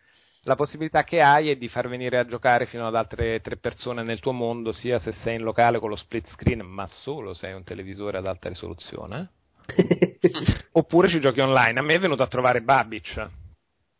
la 0.46 0.56
possibilità 0.56 1.04
che 1.04 1.22
hai 1.22 1.50
è 1.50 1.56
di 1.56 1.68
far 1.68 1.88
venire 1.88 2.20
a 2.20 2.26
giocare 2.26 2.68
fino 2.68 2.86
ad 2.86 2.96
altre 2.96 3.42
tre 3.42 3.58
persone 3.58 4.04
nel 4.04 4.20
tuo 4.20 4.32
mondo, 4.32 4.72
sia 4.72 5.00
se 5.00 5.12
sei 5.24 5.36
in 5.36 5.42
locale 5.42 5.80
con 5.80 5.90
lo 5.90 5.96
split 5.96 6.28
screen, 6.30 6.62
ma 6.62 6.88
solo 6.88 7.34
se 7.34 7.48
hai 7.48 7.54
un 7.54 7.64
televisore 7.64 8.20
ad 8.20 8.28
alta 8.28 8.50
risoluzione. 8.50 9.30
Oppure 10.74 11.10
ci 11.10 11.20
giochi 11.20 11.40
online. 11.40 11.80
A 11.80 11.84
me 11.84 11.96
è 11.96 12.00
venuto 12.00 12.22
a 12.22 12.28
trovare 12.28 12.62
Babic. 12.62 13.28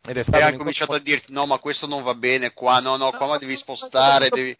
Ed 0.08 0.16
è 0.18 0.22
stato 0.22 0.38
e 0.38 0.42
ha 0.42 0.56
cominciato 0.56 0.92
a 0.92 1.00
dirti 1.00 1.32
no 1.32 1.46
ma 1.46 1.58
questo 1.58 1.88
non 1.88 2.04
va 2.04 2.14
bene 2.14 2.52
qua, 2.52 2.78
no 2.78 2.96
no 2.96 3.10
qua 3.10 3.26
ma 3.26 3.38
devi 3.38 3.56
spostare, 3.56 4.28
devi... 4.28 4.56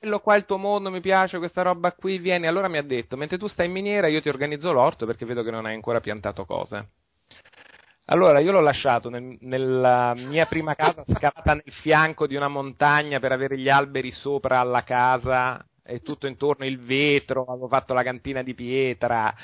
bello 0.00 0.20
qua 0.20 0.34
è 0.34 0.36
il 0.36 0.44
tuo 0.44 0.58
mondo, 0.58 0.90
mi 0.90 1.00
piace 1.00 1.38
questa 1.38 1.62
roba 1.62 1.92
qui, 1.92 2.18
vieni. 2.18 2.46
Allora 2.46 2.68
mi 2.68 2.76
ha 2.76 2.82
detto, 2.82 3.16
mentre 3.16 3.38
tu 3.38 3.46
stai 3.46 3.66
in 3.66 3.72
miniera 3.72 4.06
io 4.06 4.20
ti 4.20 4.28
organizzo 4.28 4.70
l'orto 4.70 5.06
perché 5.06 5.24
vedo 5.24 5.42
che 5.42 5.50
non 5.50 5.64
hai 5.64 5.72
ancora 5.72 6.00
piantato 6.00 6.44
cose. 6.44 6.90
Allora, 8.06 8.38
io 8.38 8.52
l'ho 8.52 8.60
lasciato 8.60 9.08
nel, 9.08 9.38
nella 9.40 10.12
mia 10.14 10.44
prima 10.44 10.74
casa 10.74 11.04
scavata 11.08 11.54
nel 11.54 11.72
fianco 11.80 12.26
di 12.26 12.34
una 12.34 12.48
montagna 12.48 13.18
per 13.18 13.32
avere 13.32 13.58
gli 13.58 13.70
alberi 13.70 14.10
sopra 14.10 14.58
alla 14.60 14.82
casa 14.82 15.64
e 15.82 16.00
tutto 16.00 16.26
intorno 16.26 16.66
il 16.66 16.80
vetro, 16.80 17.44
avevo 17.44 17.66
fatto 17.66 17.94
la 17.94 18.02
cantina 18.02 18.42
di 18.42 18.52
pietra, 18.52 19.34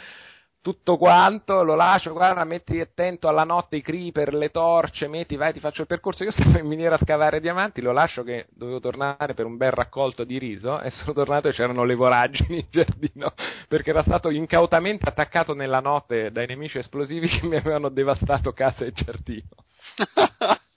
tutto 0.63 0.99
quanto, 0.99 1.63
lo 1.63 1.75
lascio, 1.75 2.13
guarda, 2.13 2.45
metti 2.45 2.79
attento 2.81 3.29
alla 3.29 3.45
notte 3.45 3.77
i 3.77 3.83
creeper, 3.83 4.35
le 4.35 4.51
torce, 4.51 5.09
metti, 5.09 5.37
vai, 5.37 5.55
ti 5.55 5.61
faccio 5.61 5.81
il 5.83 5.87
percorso. 5.87 6.25
Io 6.25 6.33
stavo 6.33 6.59
in 6.59 6.67
miniera 6.67 6.97
a 6.97 6.99
scavare 7.03 7.41
diamanti, 7.41 7.81
lo 7.81 7.93
lascio 7.93 8.23
che 8.23 8.47
dovevo 8.51 8.79
tornare 8.81 9.33
per 9.35 9.47
un 9.47 9.57
bel 9.57 9.71
raccolto 9.71 10.25
di 10.25 10.39
riso 10.39 10.81
e 10.81 10.91
sono 10.91 11.13
tornato 11.15 11.49
e 11.49 11.53
c'erano 11.53 11.85
le 11.85 11.95
voragini 11.95 12.59
in 12.59 12.67
giardino 12.71 13.33
perché 13.69 13.91
era 13.91 14.03
stato 14.03 14.29
incautamente 14.31 15.09
attaccato 15.09 15.55
nella 15.55 15.81
notte 15.81 16.31
dai 16.31 16.47
nemici 16.47 16.79
esplosivi 16.79 17.29
che 17.29 17.47
mi 17.47 17.57
avevano 17.57 17.89
devastato 17.89 18.53
casa 18.53 18.85
e 18.85 18.93
giardino. 18.93 19.49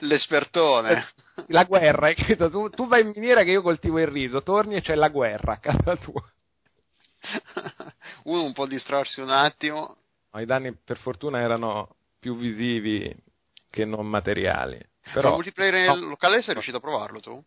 L'espertone. 0.00 1.06
La 1.48 1.64
guerra, 1.64 2.06
hai? 2.06 2.36
Tu, 2.36 2.70
tu 2.70 2.86
vai 2.86 3.02
in 3.02 3.12
miniera 3.14 3.42
che 3.42 3.50
io 3.50 3.62
coltivo 3.62 3.98
il 3.98 4.06
riso, 4.06 4.42
torni 4.42 4.76
e 4.76 4.82
c'è 4.82 4.94
la 4.94 5.08
guerra 5.08 5.54
a 5.54 5.58
casa 5.58 5.96
tua. 5.96 6.22
Uno 8.24 8.44
un 8.44 8.52
po' 8.52 8.66
distrarsi 8.66 9.20
un 9.20 9.30
attimo. 9.30 9.96
I 10.32 10.44
danni 10.44 10.74
per 10.74 10.98
fortuna 10.98 11.40
erano 11.40 11.96
più 12.18 12.36
visivi 12.36 13.14
che 13.68 13.84
non 13.84 14.06
materiali. 14.06 14.80
Però, 15.12 15.28
il 15.28 15.34
multiplayer 15.34 15.86
no. 15.86 16.08
locale 16.08 16.42
sei 16.42 16.52
riuscito 16.52 16.76
a 16.76 16.80
provarlo 16.80 17.20
tu? 17.20 17.42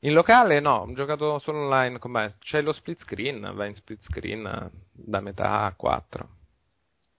In 0.00 0.14
locale 0.14 0.60
no, 0.60 0.76
ho 0.76 0.92
giocato 0.94 1.38
solo 1.38 1.64
online 1.64 1.98
com'è? 1.98 2.32
C'è 2.38 2.62
lo 2.62 2.72
split 2.72 3.00
screen, 3.02 3.52
va 3.54 3.66
in 3.66 3.74
split 3.74 4.02
screen 4.02 4.70
da 4.90 5.20
metà 5.20 5.64
a 5.64 5.74
4. 5.74 6.28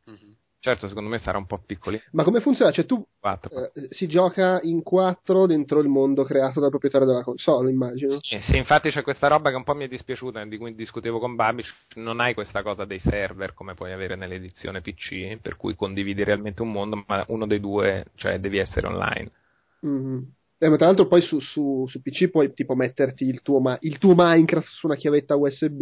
Mm-hmm. 0.09 0.31
Certo, 0.63 0.87
secondo 0.87 1.09
me 1.09 1.17
sarà 1.17 1.39
un 1.39 1.47
po' 1.47 1.59
piccoli. 1.65 1.99
Ma 2.11 2.23
come 2.23 2.39
funziona? 2.39 2.71
Cioè, 2.71 2.85
tu 2.85 3.03
eh, 3.23 3.87
si 3.89 4.07
gioca 4.07 4.59
in 4.61 4.83
quattro 4.83 5.47
dentro 5.47 5.79
il 5.79 5.87
mondo 5.87 6.23
creato 6.23 6.59
dal 6.59 6.69
proprietario 6.69 7.07
della 7.07 7.23
console, 7.23 7.71
immagino. 7.71 8.19
Sì, 8.21 8.39
sì, 8.41 8.57
infatti 8.57 8.91
c'è 8.91 9.01
questa 9.01 9.27
roba 9.27 9.49
che 9.49 9.55
un 9.55 9.63
po' 9.63 9.73
mi 9.73 9.85
è 9.85 9.87
dispiaciuta, 9.87 10.45
di 10.45 10.59
cui 10.59 10.75
discutevo 10.75 11.17
con 11.17 11.33
Babic. 11.33 11.65
Non 11.95 12.19
hai 12.19 12.35
questa 12.35 12.61
cosa 12.61 12.85
dei 12.85 12.99
server 12.99 13.55
come 13.55 13.73
puoi 13.73 13.91
avere 13.91 14.15
nell'edizione 14.15 14.81
PC, 14.81 15.39
per 15.41 15.55
cui 15.55 15.75
condividi 15.75 16.23
realmente 16.23 16.61
un 16.61 16.71
mondo, 16.71 17.03
ma 17.07 17.25
uno 17.29 17.47
dei 17.47 17.59
due, 17.59 18.05
cioè, 18.13 18.39
devi 18.39 18.59
essere 18.59 18.85
online. 18.85 19.31
Mm-hmm. 19.83 20.19
Eh, 20.59 20.69
ma 20.69 20.75
tra 20.75 20.85
l'altro 20.85 21.07
poi 21.07 21.23
su, 21.23 21.39
su, 21.39 21.87
su 21.87 22.03
PC 22.03 22.29
puoi 22.29 22.53
tipo 22.53 22.75
metterti 22.75 23.23
il 23.23 23.41
tuo, 23.41 23.59
il 23.79 23.97
tuo 23.97 24.13
Minecraft 24.15 24.67
su 24.67 24.85
una 24.85 24.95
chiavetta 24.95 25.35
USB 25.35 25.81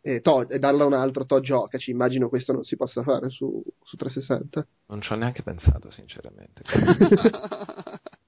e, 0.00 0.20
to- 0.20 0.48
e 0.48 0.58
darla 0.58 0.84
a 0.84 0.86
un 0.86 0.94
altro, 0.94 1.24
to 1.24 1.40
giocaci. 1.40 1.90
Immagino 1.90 2.28
questo 2.28 2.52
non 2.52 2.64
si 2.64 2.76
possa 2.76 3.02
fare 3.02 3.30
su, 3.30 3.62
su 3.82 3.96
360. 3.96 4.66
Non 4.86 5.00
ci 5.02 5.12
ho 5.12 5.16
neanche 5.16 5.42
pensato, 5.42 5.90
sinceramente. 5.90 6.62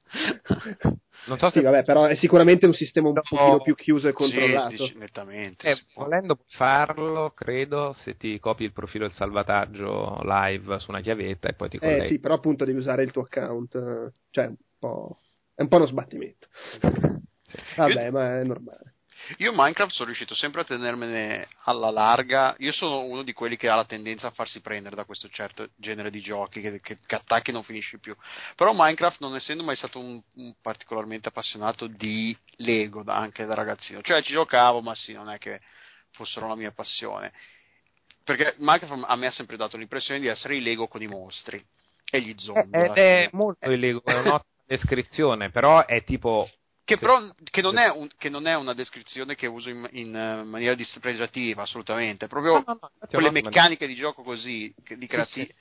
non 1.26 1.38
so 1.38 1.48
se 1.50 1.58
Sì, 1.58 1.64
vabbè, 1.64 1.84
però 1.84 2.04
è 2.04 2.16
sicuramente 2.16 2.66
un 2.66 2.74
sistema 2.74 3.08
un 3.08 3.14
No. 3.14 3.22
pochino 3.22 3.60
più 3.62 3.74
chiuso 3.74 4.08
e 4.08 4.12
controllato. 4.12 4.86
sì, 4.86 4.94
nettamente. 4.96 5.70
Eh, 5.70 5.76
volendo 5.94 6.38
farlo, 6.48 7.30
credo, 7.34 7.92
se 7.92 8.16
ti 8.16 8.38
copi 8.38 8.64
il 8.64 8.72
profilo 8.72 9.06
del 9.06 9.14
salvataggio 9.16 10.20
live 10.22 10.78
su 10.80 10.90
una 10.90 11.00
chiavetta 11.00 11.48
e 11.48 11.52
poi 11.54 11.68
ti 11.68 11.76
Eh 11.76 11.80
colleghi. 11.80 12.08
sì, 12.08 12.18
però 12.18 12.34
appunto 12.34 12.64
devi 12.64 12.78
usare 12.78 13.02
il 13.04 13.10
tuo 13.10 13.22
account, 13.22 13.74
eh, 13.76 14.12
cioè 14.30 14.46
un 14.46 14.56
po'... 14.78 15.18
è 15.54 15.62
un 15.62 15.68
po' 15.68 15.76
uno 15.76 15.86
sbattimento. 15.86 16.48
Vabbè, 17.76 18.10
ma 18.10 18.40
è 18.40 18.44
normale. 18.44 18.94
Io 19.38 19.52
Minecraft 19.54 19.92
sono 19.92 20.06
riuscito 20.06 20.34
sempre 20.34 20.62
a 20.62 20.64
tenermene 20.64 21.48
alla 21.64 21.90
larga. 21.90 22.54
Io 22.58 22.72
sono 22.72 23.00
uno 23.00 23.22
di 23.22 23.32
quelli 23.32 23.56
che 23.56 23.68
ha 23.68 23.74
la 23.74 23.84
tendenza 23.84 24.26
a 24.26 24.32
farsi 24.32 24.60
prendere 24.60 24.96
da 24.96 25.04
questo 25.04 25.28
certo 25.28 25.68
genere 25.76 26.10
di 26.10 26.20
giochi 26.20 26.60
che, 26.60 26.80
che, 26.80 26.98
che 27.04 27.14
attacchi 27.14 27.50
e 27.50 27.52
non 27.52 27.62
finisci 27.62 27.98
più. 27.98 28.16
Però 28.56 28.72
Minecraft, 28.74 29.20
non 29.20 29.36
essendo 29.36 29.62
mai 29.62 29.76
stato 29.76 29.98
un, 29.98 30.20
un 30.34 30.54
particolarmente 30.60 31.28
appassionato 31.28 31.86
di 31.86 32.36
Lego 32.56 33.02
da- 33.02 33.16
anche 33.16 33.44
da 33.44 33.54
ragazzino, 33.54 34.02
cioè 34.02 34.22
ci 34.22 34.32
giocavo, 34.32 34.80
ma 34.80 34.94
sì, 34.94 35.12
non 35.12 35.30
è 35.30 35.38
che 35.38 35.60
fossero 36.12 36.48
la 36.48 36.56
mia 36.56 36.72
passione. 36.72 37.32
Perché 38.24 38.54
Minecraft 38.58 39.04
a 39.06 39.16
me 39.16 39.26
ha 39.26 39.32
sempre 39.32 39.56
dato 39.56 39.76
l'impressione 39.76 40.20
di 40.20 40.26
essere 40.26 40.56
i 40.56 40.62
Lego 40.62 40.88
con 40.88 41.02
i 41.02 41.06
mostri 41.06 41.64
e 42.10 42.20
gli 42.20 42.34
zombie. 42.36 42.80
Eh, 42.80 42.84
ed 42.84 42.96
è 42.96 43.26
fine. 43.26 43.30
molto 43.32 43.70
il 43.70 43.78
Lego, 43.78 44.02
è 44.04 44.12
un'ottima 44.18 44.44
descrizione, 44.66 45.50
però 45.50 45.84
è 45.84 46.04
tipo 46.04 46.48
Che 46.90 46.96
Sì. 46.96 47.02
però 47.02 47.20
che 47.44 47.62
non, 47.62 47.78
è 47.78 47.88
un- 47.88 48.08
che 48.18 48.28
non 48.28 48.46
è 48.48 48.56
una 48.56 48.74
descrizione 48.74 49.36
che 49.36 49.46
uso 49.46 49.70
in, 49.70 49.88
in, 49.92 50.16
eh, 50.16 50.42
maniera 50.42 50.74
dispregiativa, 50.74 51.62
assolutamente. 51.62 52.26
Proprio 52.26 52.54
No, 52.54 52.64
no, 52.66 52.78
no, 52.80 52.90
quelle 53.08 53.30
meccaniche 53.30 53.86
di 53.86 53.94
gioco 53.94 54.24
così, 54.24 54.74
di 54.96 55.06
creati- 55.06 55.44
sì. 55.44 55.54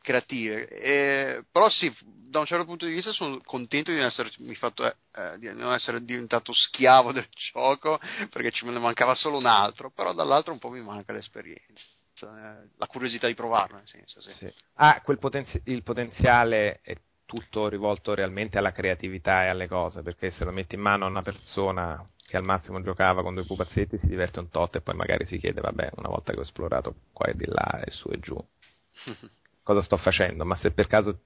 creative. 0.00 0.68
E- 0.68 1.44
però 1.52 1.68
sì, 1.68 1.94
da 2.02 2.38
un 2.38 2.46
certo 2.46 2.64
punto 2.64 2.86
di 2.86 2.94
vista 2.94 3.12
sono 3.12 3.42
contento 3.44 3.90
di 3.90 3.98
non, 3.98 4.06
essermi 4.06 4.54
fatto, 4.54 4.86
eh, 4.86 4.96
eh, 5.16 5.38
di 5.38 5.52
non 5.52 5.74
essere 5.74 6.02
diventato 6.02 6.54
schiavo 6.54 7.12
del 7.12 7.28
gioco, 7.52 8.00
perché 8.30 8.50
ci 8.50 8.64
me 8.64 8.72
ne 8.72 8.78
mancava 8.78 9.14
solo 9.14 9.36
un 9.36 9.44
altro, 9.44 9.90
però 9.90 10.14
dall'altro 10.14 10.54
un 10.54 10.58
po' 10.60 10.70
mi 10.70 10.80
manca 10.80 11.12
l'esperienza. 11.12 11.84
eh, 12.22 12.68
La 12.78 12.86
curiosità 12.86 13.26
di 13.26 13.34
provarlo, 13.34 13.76
nel 13.76 13.86
senso, 13.86 14.22
sì. 14.22 14.30
Sì. 14.32 14.50
Ha 14.76 15.02
quel 15.02 15.18
potenzi- 15.18 15.60
il 15.66 15.82
potenziale 15.82 16.80
è 16.82 16.94
tutto 17.30 17.68
rivolto 17.68 18.12
realmente 18.12 18.58
alla 18.58 18.72
creatività 18.72 19.44
e 19.44 19.46
alle 19.46 19.68
cose, 19.68 20.02
perché 20.02 20.32
se 20.32 20.44
lo 20.44 20.50
metti 20.50 20.74
in 20.74 20.80
mano 20.80 21.04
a 21.04 21.08
una 21.08 21.22
persona 21.22 22.04
che 22.26 22.36
al 22.36 22.42
massimo 22.42 22.82
giocava 22.82 23.22
con 23.22 23.34
due 23.34 23.44
pupazzetti 23.44 23.98
si 23.98 24.08
diverte 24.08 24.40
un 24.40 24.48
tot 24.50 24.74
e 24.74 24.80
poi 24.80 24.96
magari 24.96 25.26
si 25.26 25.38
chiede, 25.38 25.60
vabbè, 25.60 25.90
una 25.94 26.08
volta 26.08 26.32
che 26.32 26.40
ho 26.40 26.42
esplorato 26.42 26.92
qua 27.12 27.26
e 27.26 27.36
di 27.36 27.46
là 27.46 27.82
e 27.84 27.92
su 27.92 28.08
e 28.10 28.18
giù, 28.18 28.36
cosa 29.62 29.80
sto 29.80 29.96
facendo? 29.96 30.44
Ma 30.44 30.56
se 30.56 30.72
per 30.72 30.88
caso 30.88 31.20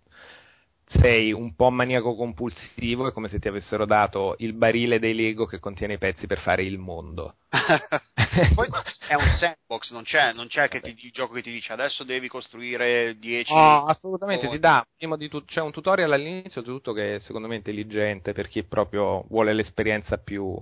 sei 0.87 1.33
un 1.33 1.55
po' 1.55 1.71
maniaco 1.71 2.15
compulsivo 2.15 3.09
è 3.09 3.13
come 3.13 3.29
se 3.29 3.39
ti 3.39 3.49
avessero 3.49 3.87
dato 3.87 4.35
il 4.39 4.53
barile 4.53 4.99
dei 4.99 5.15
Lego 5.15 5.47
che 5.47 5.59
contiene 5.59 5.95
i 5.95 5.99
pezzi 5.99 6.27
per 6.27 6.39
fare 6.41 6.63
il 6.63 6.79
mondo. 6.79 7.37
Poi 8.55 8.69
è 9.09 9.15
un 9.15 9.33
sandbox, 9.35 9.93
non 9.93 10.03
c'è, 10.03 10.33
non 10.33 10.49
c'è 10.49 10.69
che 10.69 10.81
ti, 10.81 10.95
il 10.97 11.13
gioco 11.13 11.35
che 11.35 11.43
ti 11.43 11.53
dice 11.53 11.73
adesso 11.73 12.05
devi 12.05 12.29
costruire 12.29 13.17
10 13.19 13.53
No, 13.55 13.85
assolutamente, 13.85 14.49
ti 14.49 14.59
dà 14.59 14.87
prima 14.97 15.17
di 15.17 15.29
tutto, 15.29 15.47
c'è 15.47 15.61
un 15.61 15.73
tutorial 15.73 16.13
all'inizio 16.13 16.61
di 16.61 16.67
tutto 16.67 16.93
che 16.93 17.17
è 17.17 17.19
secondo 17.21 17.49
me 17.49 17.57
intelligente 17.57 18.33
per 18.33 18.49
chi 18.49 18.65
proprio 18.65 19.25
vuole 19.29 19.55
l'esperienza 19.55 20.19
più 20.19 20.57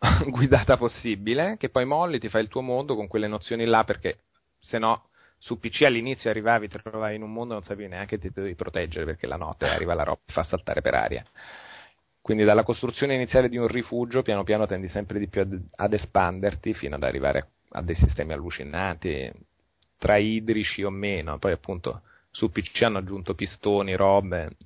guidata 0.26 0.76
possibile, 0.76 1.56
che 1.58 1.68
poi 1.68 1.84
molli, 1.84 2.18
ti 2.18 2.28
fai 2.28 2.42
il 2.42 2.48
tuo 2.48 2.62
mondo 2.62 2.96
con 2.96 3.06
quelle 3.06 3.28
nozioni 3.28 3.64
là 3.64 3.84
perché 3.84 4.20
se 4.58 4.78
no 4.78 5.08
su 5.38 5.58
PC 5.58 5.82
all'inizio 5.82 6.30
arrivavi, 6.30 6.68
ti 6.68 6.78
trovavi 6.82 7.14
in 7.14 7.22
un 7.22 7.32
mondo 7.32 7.54
e 7.54 7.56
non 7.56 7.64
sapevi 7.64 7.88
neanche 7.88 8.18
che 8.18 8.28
ti 8.28 8.34
dovevi 8.34 8.54
proteggere 8.54 9.04
perché 9.04 9.26
la 9.26 9.36
notte 9.36 9.66
arriva 9.66 9.94
la 9.94 10.02
roba 10.02 10.20
e 10.26 10.32
fa 10.32 10.42
saltare 10.42 10.80
per 10.82 10.94
aria. 10.94 11.24
Quindi 12.20 12.44
dalla 12.44 12.64
costruzione 12.64 13.14
iniziale 13.14 13.48
di 13.48 13.56
un 13.56 13.68
rifugio 13.68 14.22
piano 14.22 14.44
piano 14.44 14.66
tendi 14.66 14.88
sempre 14.88 15.18
di 15.18 15.28
più 15.28 15.40
ad, 15.40 15.58
ad 15.76 15.92
espanderti 15.92 16.74
fino 16.74 16.96
ad 16.96 17.02
arrivare 17.02 17.52
a 17.70 17.82
dei 17.82 17.94
sistemi 17.94 18.32
allucinanti, 18.32 19.32
tra 19.96 20.16
idrici 20.16 20.82
o 20.82 20.90
meno. 20.90 21.38
Poi 21.38 21.52
appunto 21.52 22.02
su 22.30 22.50
PC 22.50 22.82
hanno 22.82 22.98
aggiunto 22.98 23.34
pistoni, 23.34 23.94
robe, 23.94 24.56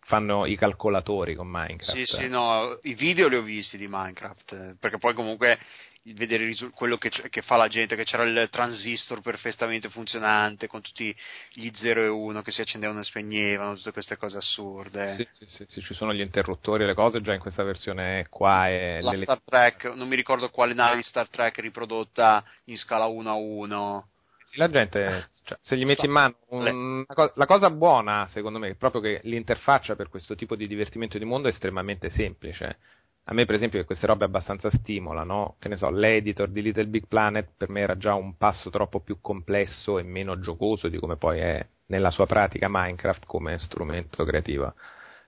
fanno 0.00 0.46
i 0.46 0.56
calcolatori 0.56 1.34
con 1.34 1.48
Minecraft. 1.48 1.92
Sì, 1.92 2.04
sì, 2.04 2.28
no, 2.28 2.78
i 2.82 2.94
video 2.94 3.28
li 3.28 3.36
ho 3.36 3.42
visti 3.42 3.76
di 3.76 3.86
Minecraft, 3.88 4.76
perché 4.78 4.98
poi 4.98 5.14
comunque 5.14 5.58
vedere 6.04 6.44
risu- 6.46 6.72
quello 6.72 6.96
che, 6.98 7.10
c- 7.10 7.28
che 7.28 7.42
fa 7.42 7.56
la 7.56 7.68
gente, 7.68 7.94
che 7.94 8.04
c'era 8.04 8.24
il 8.24 8.48
transistor 8.50 9.20
perfettamente 9.20 9.88
funzionante 9.88 10.66
con 10.66 10.80
tutti 10.80 11.14
gli 11.52 11.70
0 11.72 12.02
e 12.02 12.08
1 12.08 12.42
che 12.42 12.50
si 12.50 12.60
accendevano 12.60 13.00
e 13.00 13.04
spegnevano, 13.04 13.76
tutte 13.76 13.92
queste 13.92 14.16
cose 14.16 14.38
assurde. 14.38 15.14
Sì, 15.14 15.28
sì, 15.30 15.46
sì, 15.46 15.64
sì, 15.68 15.80
ci 15.80 15.94
sono 15.94 16.12
gli 16.12 16.20
interruttori 16.20 16.82
e 16.82 16.86
le 16.86 16.94
cose 16.94 17.20
già 17.20 17.32
in 17.32 17.40
questa 17.40 17.62
versione 17.62 18.26
qua. 18.28 18.68
E 18.68 18.98
La 19.02 19.14
Star 19.14 19.40
Trek, 19.42 19.84
non 19.94 20.08
mi 20.08 20.16
ricordo 20.16 20.50
quale 20.50 20.74
nave 20.74 20.96
di 20.96 21.02
Star 21.02 21.28
Trek 21.28 21.58
riprodotta 21.58 22.44
in 22.64 22.76
scala 22.76 23.06
1 23.06 23.30
a 23.30 23.34
1. 23.34 24.08
Sì, 24.44 24.58
la 24.58 24.68
gente, 24.68 25.28
cioè, 25.44 25.56
se 25.62 25.76
gli 25.76 25.84
metti 25.86 26.04
in 26.04 26.12
mano 26.12 26.36
un- 26.48 26.66
una 26.66 27.06
co- 27.06 27.32
la 27.36 27.46
cosa 27.46 27.70
buona, 27.70 28.28
secondo 28.32 28.58
me, 28.58 28.68
è 28.70 28.74
proprio 28.74 29.00
che 29.00 29.20
l'interfaccia 29.24 29.96
per 29.96 30.08
questo 30.08 30.34
tipo 30.34 30.56
di 30.56 30.66
divertimento 30.66 31.16
di 31.16 31.24
mondo 31.24 31.48
è 31.48 31.52
estremamente 31.52 32.10
semplice. 32.10 32.78
A 33.26 33.34
me, 33.34 33.44
per 33.44 33.54
esempio, 33.54 33.84
queste 33.84 34.06
robe 34.06 34.24
abbastanza 34.24 34.68
stimolano, 34.70 35.54
che 35.58 35.68
ne 35.68 35.76
so, 35.76 35.90
l'editor 35.90 36.48
di 36.48 36.60
Little 36.60 36.86
Big 36.86 37.06
Planet 37.06 37.50
per 37.56 37.68
me 37.70 37.80
era 37.80 37.96
già 37.96 38.14
un 38.14 38.36
passo 38.36 38.68
troppo 38.68 39.00
più 39.00 39.20
complesso 39.20 39.98
e 39.98 40.02
meno 40.02 40.40
giocoso 40.40 40.88
di 40.88 40.98
come 40.98 41.16
poi 41.16 41.38
è 41.38 41.66
nella 41.86 42.10
sua 42.10 42.26
pratica 42.26 42.66
Minecraft 42.68 43.24
come 43.24 43.58
strumento 43.58 44.24
creativo. 44.24 44.74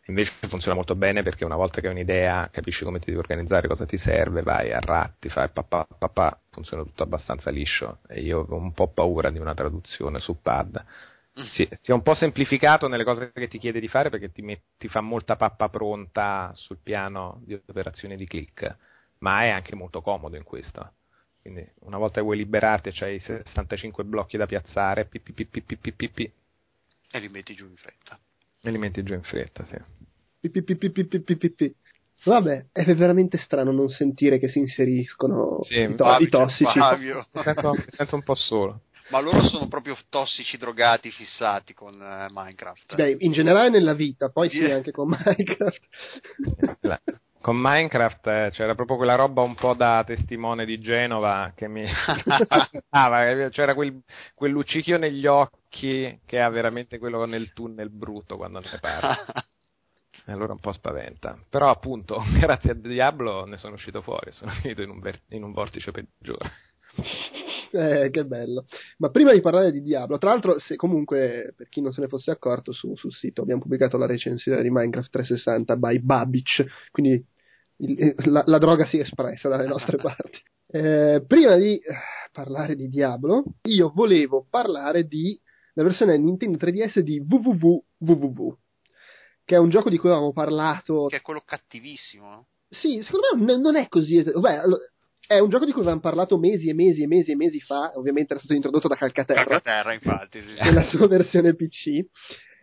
Invece 0.07 0.33
funziona 0.49 0.75
molto 0.75 0.97
bene 0.97 1.23
perché 1.23 1.45
una 1.45 1.57
volta 1.57 1.81
che 1.81 1.87
hai 1.87 1.93
un'idea, 1.93 2.49
capisci 2.51 2.85
come 2.85 2.99
ti 2.99 3.07
devi 3.07 3.19
organizzare, 3.19 3.69
cosa 3.69 3.87
ti 3.87 3.97
serve, 3.97 4.43
vai 4.43 4.73
a 4.73 4.81
ratti, 4.81 5.31
fai 5.31 5.49
papà, 5.51 5.87
papà, 5.99 6.39
funziona 6.51 6.83
tutto 6.83 7.05
abbastanza 7.05 7.51
liscio 7.51 8.01
e 8.09 8.21
io 8.21 8.41
ho 8.47 8.57
un 8.57 8.73
po' 8.73 8.89
paura 8.89 9.31
di 9.31 9.39
una 9.39 9.55
traduzione 9.55 10.21
su 10.21 10.41
pad. 10.43 10.85
Sì, 11.35 11.69
si 11.81 11.91
è 11.91 11.93
un 11.93 12.03
po' 12.03 12.15
semplificato 12.15 12.87
nelle 12.87 13.03
cose 13.03 13.33
che 13.33 13.49
ti 13.49 13.59
chiede 13.59 13.81
di 13.81 13.89
fare 13.89 14.09
perché 14.09 14.31
ti, 14.31 14.41
met- 14.43 14.63
ti 14.79 14.87
fa 14.87 15.01
molta 15.01 15.35
pappa 15.35 15.69
pronta 15.69 16.53
sul 16.55 16.79
piano 16.81 17.41
di 17.45 17.55
operazione 17.55 18.15
di 18.15 18.27
click, 18.27 18.77
ma 19.19 19.43
è 19.43 19.49
anche 19.49 19.75
molto 19.75 20.01
comodo 20.01 20.37
in 20.37 20.45
questo. 20.45 20.93
Quindi 21.43 21.69
una 21.81 21.99
volta 21.99 22.17
che 22.17 22.23
vuoi 22.23 22.37
liberarti 22.37 22.93
c'hai 22.93 23.19
65 23.19 24.05
blocchi 24.05 24.37
da 24.37 24.47
piazzare, 24.47 25.07
pi, 25.07 25.19
pi, 25.19 25.33
pi, 25.33 26.33
e 27.11 27.19
li 27.19 27.29
metti 27.29 27.55
giù 27.55 27.67
in 27.67 27.77
fretta. 27.77 28.19
E 28.61 28.71
li 28.71 28.79
metti 28.79 29.03
giù 29.03 29.15
in 29.15 29.23
fretta, 29.23 29.65
sì. 29.65 29.77
Vabbè, 32.25 32.67
è 32.73 32.95
veramente 32.95 33.39
strano 33.39 33.71
non 33.71 33.89
sentire 33.89 34.39
che 34.39 34.49
si 34.49 34.59
inseriscono 34.59 35.63
sì, 35.63 35.81
i, 35.81 35.95
to- 35.95 36.05
Fabio, 36.05 36.27
i 36.27 36.29
tossici. 36.29 36.79
Fabio. 36.79 37.27
Mi, 37.33 37.43
sento, 37.43 37.71
mi 37.73 37.85
sento 37.89 38.15
un 38.15 38.23
po' 38.23 38.35
solo. 38.35 38.81
Ma 39.09 39.21
loro 39.21 39.47
sono 39.49 39.69
proprio 39.69 39.97
tossici 40.09 40.57
drogati 40.57 41.11
fissati 41.11 41.75
con 41.75 41.95
eh, 42.01 42.29
Minecraft. 42.31 42.95
Beh, 42.95 43.17
in 43.21 43.33
generale 43.33 43.69
nella 43.69 43.93
vita, 43.95 44.31
poi 44.31 44.49
sì, 44.51 44.59
Sì. 44.59 44.71
anche 44.71 44.91
con 44.93 45.09
Minecraft. 45.25 45.89
La- 46.81 47.01
Con 47.41 47.57
Minecraft 47.59 48.27
eh, 48.27 48.51
c'era 48.53 48.75
proprio 48.75 48.97
quella 48.97 49.17
roba 49.17 49.43
un 49.43 49.55
po' 49.55 49.75
da 49.75 50.03
testimone 50.07 50.65
di 50.65 50.79
Genova 50.81 51.53
che 51.55 51.69
mi 51.69 51.83
eh, 52.91 53.49
c'era 53.51 53.75
quel, 53.75 54.03
quel 54.35 54.51
luccichio 54.51 54.97
negli 54.97 55.27
occhi 55.27 56.21
che 56.25 56.41
ha 56.41 56.49
veramente 56.49 56.99
quello 56.99 57.27
nel 57.27 57.53
tunnel 57.53 57.91
brutto 57.91 58.37
quando 58.37 58.61
ne 58.61 58.79
parla. 58.81 59.17
E 60.27 60.33
allora 60.33 60.53
un 60.53 60.61
po' 60.61 60.73
spaventa. 60.73 61.39
Però 61.51 61.69
appunto, 61.69 62.23
grazie 62.39 62.71
a 62.71 62.75
Diablo 62.75 63.45
ne 63.45 63.59
sono 63.59 63.75
uscito 63.75 64.01
fuori, 64.01 64.33
sono 64.33 64.53
finito 64.53 64.81
in 64.81 64.89
un, 64.89 65.01
ver- 65.01 65.21
in 65.31 65.43
un 65.43 65.53
vortice 65.53 65.91
peggiore. 65.91 66.51
Eh, 68.05 68.11
che 68.11 68.25
bello. 68.25 68.67
Ma 68.99 69.11
prima 69.11 69.33
di 69.33 69.41
parlare 69.41 69.73
di 69.73 69.83
Diablo, 69.83 70.17
tra 70.19 70.31
l'altro, 70.31 70.59
se 70.61 70.77
comunque, 70.77 71.55
per 71.57 71.69
chi 71.69 71.81
non 71.81 71.93
se 71.93 72.01
ne 72.03 72.07
fosse 72.09 72.31
accorto, 72.31 72.73
su- 72.73 72.95
sul 72.95 73.13
sito 73.13 73.43
abbiamo 73.43 73.63
pubblicato 73.63 73.97
la 73.97 74.07
recensione 74.07 74.63
di 74.63 74.71
Minecraft 74.71 75.11
360 75.11 75.77
by 75.77 75.99
Babic, 76.01 76.65
quindi 76.93 77.25
il- 77.79 78.15
la, 78.27 78.43
la 78.47 78.59
droga 78.59 78.87
si 78.87 78.99
è 78.99 79.01
espressa 79.01 79.49
dalle 79.49 79.67
nostre 79.67 79.97
parti. 79.99 80.41
Eh, 80.69 81.25
prima 81.27 81.57
di 81.57 81.75
eh, 81.79 81.83
parlare 82.33 82.77
di 82.77 82.89
Diablo, 82.89 83.45
io 83.65 83.91
volevo 83.95 84.47
parlare 84.49 85.05
di 85.07 85.37
la 85.75 85.83
versione 85.83 86.17
Nintendo 86.17 86.57
3DS 86.57 87.01
di 87.01 87.19
www, 87.29 88.57
che 89.45 89.55
è 89.57 89.59
un 89.59 89.69
gioco 89.71 89.91
di 89.91 89.99
cui 89.99 90.09
avevamo 90.11 90.33
parlato 90.33 91.07
che 91.07 91.17
è 91.17 91.21
quello 91.23 91.43
cattivissimo. 91.45 92.47
sì, 92.71 93.03
secondo 93.03 93.45
me 93.45 93.59
non- 93.59 93.75
è 93.77 93.89
così. 93.89 94.23
Beh, 94.23 94.61
è 95.27 95.39
un 95.39 95.49
gioco 95.49 95.65
di 95.65 95.73
cui 95.73 95.81
avevamo 95.81 96.01
parlato 96.01 96.39
mesi 96.39 96.69
e 96.69 96.75
mesi 96.75 97.03
e 97.03 97.07
mesi 97.07 97.33
e 97.33 97.37
mesi 97.37 97.61
fa. 97.61 97.93
Ovviamente 97.97 98.33
era 98.33 98.41
stato 98.41 98.55
introdotto 98.55 98.89
da 98.89 98.97
Calcaterra 98.97 99.45
Calcaterra, 99.45 99.93
infatti. 99.93 100.41
Sì, 100.41 100.55
nella 100.63 100.83
sua 100.89 101.07
versione 101.07 101.55
PC. 101.55 102.05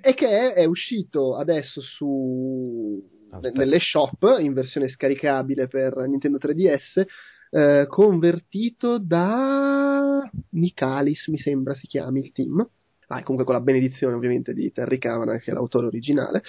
E 0.03 0.13
che 0.15 0.27
è, 0.27 0.53
è 0.53 0.65
uscito 0.65 1.35
adesso 1.35 1.79
su 1.81 2.99
Aspetta. 3.31 3.59
nelle 3.59 3.79
shop 3.79 4.37
in 4.39 4.53
versione 4.53 4.89
scaricabile 4.89 5.67
per 5.67 5.95
Nintendo 6.07 6.37
3DS. 6.37 7.05
eh, 7.51 7.85
convertito 7.87 8.97
da 8.97 10.27
Michalis, 10.51 11.27
mi 11.27 11.37
sembra 11.37 11.73
si 11.75 11.85
chiami 11.87 12.21
il 12.21 12.31
team. 12.31 12.67
Ah, 13.13 13.23
comunque 13.23 13.43
con 13.43 13.55
la 13.55 13.59
benedizione 13.59 14.15
ovviamente 14.15 14.53
di 14.53 14.71
Terry 14.71 14.97
Kavanagh, 14.97 15.41
che 15.41 15.51
è 15.51 15.53
l'autore 15.53 15.87
originale. 15.87 16.41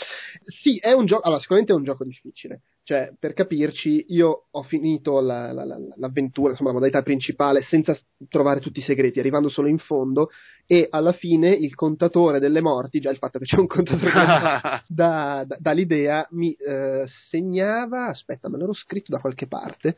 Sì, 0.44 0.79
è 0.79 0.92
un 0.92 1.07
gioco, 1.07 1.22
allora 1.22 1.40
sicuramente 1.40 1.72
è 1.72 1.77
un 1.77 1.83
gioco 1.83 2.05
difficile, 2.05 2.61
cioè 2.85 3.12
per 3.18 3.33
capirci 3.33 4.05
io 4.11 4.44
ho 4.48 4.62
finito 4.62 5.20
la, 5.20 5.51
la, 5.51 5.64
la, 5.64 5.77
l'avventura, 5.96 6.51
insomma 6.51 6.68
la 6.68 6.77
modalità 6.77 7.03
principale 7.03 7.62
senza 7.62 7.98
trovare 8.29 8.61
tutti 8.61 8.79
i 8.79 8.83
segreti, 8.83 9.18
arrivando 9.18 9.48
solo 9.48 9.66
in 9.66 9.79
fondo 9.79 10.29
e 10.64 10.87
alla 10.88 11.11
fine 11.11 11.51
il 11.51 11.75
contatore 11.75 12.38
delle 12.38 12.61
morti, 12.61 13.01
già 13.01 13.11
il 13.11 13.18
fatto 13.18 13.40
che 13.40 13.44
c'è 13.44 13.59
un 13.59 13.66
contatore 13.66 14.12
da, 14.12 14.83
da, 14.87 15.46
dall'idea, 15.59 16.25
mi 16.31 16.53
eh, 16.53 17.07
segnava, 17.29 18.07
aspetta 18.07 18.48
me 18.48 18.59
l'ero 18.59 18.72
scritto 18.72 19.11
da 19.11 19.18
qualche 19.18 19.48
parte, 19.48 19.96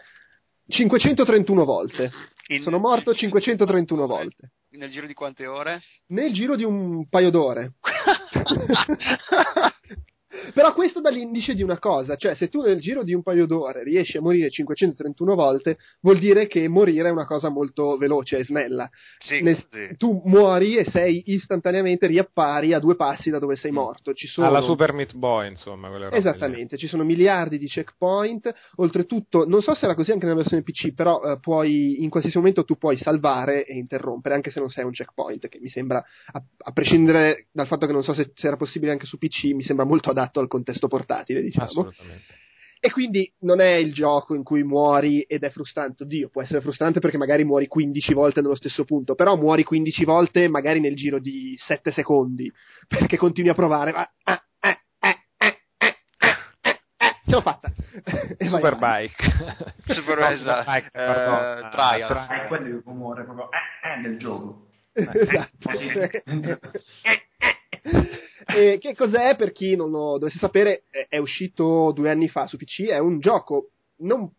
531 0.68 1.64
volte. 1.66 2.10
In... 2.46 2.62
Sono 2.62 2.78
morto 2.78 3.12
531 3.12 4.06
volte. 4.06 4.52
Nel 4.76 4.90
giro 4.90 5.06
di 5.06 5.14
quante 5.14 5.46
ore? 5.46 5.82
Nel 6.08 6.32
giro 6.32 6.56
di 6.56 6.64
un 6.64 7.08
paio 7.08 7.30
d'ore. 7.30 7.74
Però 10.52 10.72
questo 10.74 11.00
dà 11.00 11.10
l'indice 11.10 11.54
di 11.54 11.62
una 11.62 11.78
cosa, 11.78 12.16
cioè 12.16 12.34
se 12.34 12.48
tu 12.48 12.60
nel 12.62 12.80
giro 12.80 13.02
di 13.02 13.14
un 13.14 13.22
paio 13.22 13.46
d'ore 13.46 13.82
riesci 13.84 14.16
a 14.16 14.20
morire 14.20 14.50
531 14.50 15.34
volte, 15.34 15.78
vuol 16.00 16.18
dire 16.18 16.46
che 16.46 16.66
morire 16.68 17.08
è 17.08 17.12
una 17.12 17.26
cosa 17.26 17.48
molto 17.48 17.96
veloce 17.96 18.38
e 18.38 18.44
snella. 18.44 18.88
Sì, 19.18 19.40
nel, 19.40 19.56
sì. 19.70 19.96
Tu 19.96 20.22
muori 20.24 20.76
e 20.76 20.84
sei 20.90 21.22
istantaneamente 21.26 22.06
riappari 22.06 22.72
a 22.72 22.78
due 22.78 22.96
passi 22.96 23.30
da 23.30 23.38
dove 23.38 23.56
sei 23.56 23.70
Mm. 23.70 23.74
morto. 23.74 24.12
Ci 24.12 24.26
sono... 24.26 24.46
Alla 24.46 24.60
Super 24.60 24.92
Meat 24.92 25.14
Boy, 25.14 25.48
insomma. 25.48 25.88
robe 25.88 26.10
lì. 26.10 26.16
Esattamente, 26.16 26.76
ci 26.76 26.86
sono 26.86 27.02
miliardi 27.04 27.58
di 27.58 27.66
checkpoint, 27.66 28.52
oltretutto 28.76 29.46
non 29.46 29.62
so 29.62 29.74
se 29.74 29.84
era 29.84 29.94
così 29.94 30.12
anche 30.12 30.24
nella 30.26 30.38
versione 30.38 30.62
PC, 30.62 30.94
però 30.94 31.20
eh, 31.22 31.38
puoi 31.40 32.02
in 32.02 32.10
qualsiasi 32.10 32.38
momento 32.38 32.64
tu 32.64 32.76
puoi 32.76 32.96
salvare 32.96 33.64
e 33.66 33.74
interrompere, 33.74 34.34
anche 34.34 34.50
se 34.50 34.60
non 34.60 34.68
sei 34.70 34.84
un 34.84 34.92
checkpoint, 34.92 35.48
che 35.48 35.58
mi 35.60 35.68
sembra, 35.68 35.98
a, 36.32 36.42
a 36.58 36.72
prescindere 36.72 37.46
dal 37.52 37.66
fatto 37.66 37.86
che 37.86 37.92
non 37.92 38.02
so 38.02 38.14
se, 38.14 38.32
se 38.34 38.46
era 38.46 38.56
possibile 38.56 38.92
anche 38.92 39.06
su 39.06 39.18
PC, 39.18 39.52
mi 39.54 39.62
sembra 39.62 39.84
molto 39.84 40.10
adatto 40.10 40.33
al 40.40 40.48
contesto 40.48 40.88
portatile, 40.88 41.42
diciamo. 41.42 41.66
Assolutamente. 41.66 42.42
E 42.84 42.90
quindi 42.90 43.32
non 43.40 43.60
è 43.60 43.72
il 43.76 43.94
gioco 43.94 44.34
in 44.34 44.42
cui 44.42 44.62
muori 44.62 45.22
ed 45.22 45.42
è 45.42 45.48
frustrante. 45.48 46.02
Oddio, 46.02 46.28
può 46.28 46.42
essere 46.42 46.60
frustrante 46.60 47.00
perché 47.00 47.16
magari 47.16 47.42
muori 47.42 47.66
15 47.66 48.12
volte 48.12 48.42
nello 48.42 48.56
stesso 48.56 48.84
punto, 48.84 49.14
però 49.14 49.36
muori 49.36 49.64
15 49.64 50.04
volte 50.04 50.48
magari 50.48 50.80
nel 50.80 50.94
giro 50.94 51.18
di 51.18 51.54
7 51.56 51.92
secondi, 51.92 52.52
perché 52.86 53.16
continui 53.16 53.48
a 53.50 53.54
provare. 53.54 53.92
Ma, 53.92 54.00
ah, 54.24 54.44
ah, 54.60 54.80
ah, 54.98 55.18
ah, 55.38 55.56
ah, 55.78 55.96
ah, 56.18 56.78
ah, 56.98 57.20
ce 57.24 57.30
l'ho 57.30 57.40
fatta. 57.40 57.72
Superbike. 58.38 59.14
Super- 59.88 60.18
No, 60.18 60.26
esatto. 60.28 60.60
Superbike, 60.60 60.86
Eh, 60.88 60.90
pardon. 60.92 61.70
Trials. 61.70 62.10
Ah, 62.10 62.42
È 62.42 62.46
quello 62.48 62.66
il 62.66 62.82
rumore 62.84 63.24
proprio 63.24 63.48
eh, 63.50 63.98
eh, 63.98 64.02
del 64.02 64.18
gioco. 64.18 64.66
esatto. 64.92 65.70
Così. 65.70 65.88
E 68.46 68.78
che 68.78 68.94
cos'è 68.94 69.36
per 69.36 69.52
chi 69.52 69.76
non 69.76 69.90
lo 69.90 70.18
dovesse 70.18 70.38
sapere? 70.38 70.84
È, 71.08 71.18
uscito 71.18 71.92
due 71.94 72.10
anni 72.10 72.28
fa 72.28 72.46
su 72.46 72.56
PC. 72.56 72.84
È 72.84 72.98
un 72.98 73.18
gioco 73.18 73.70
non 73.98 74.30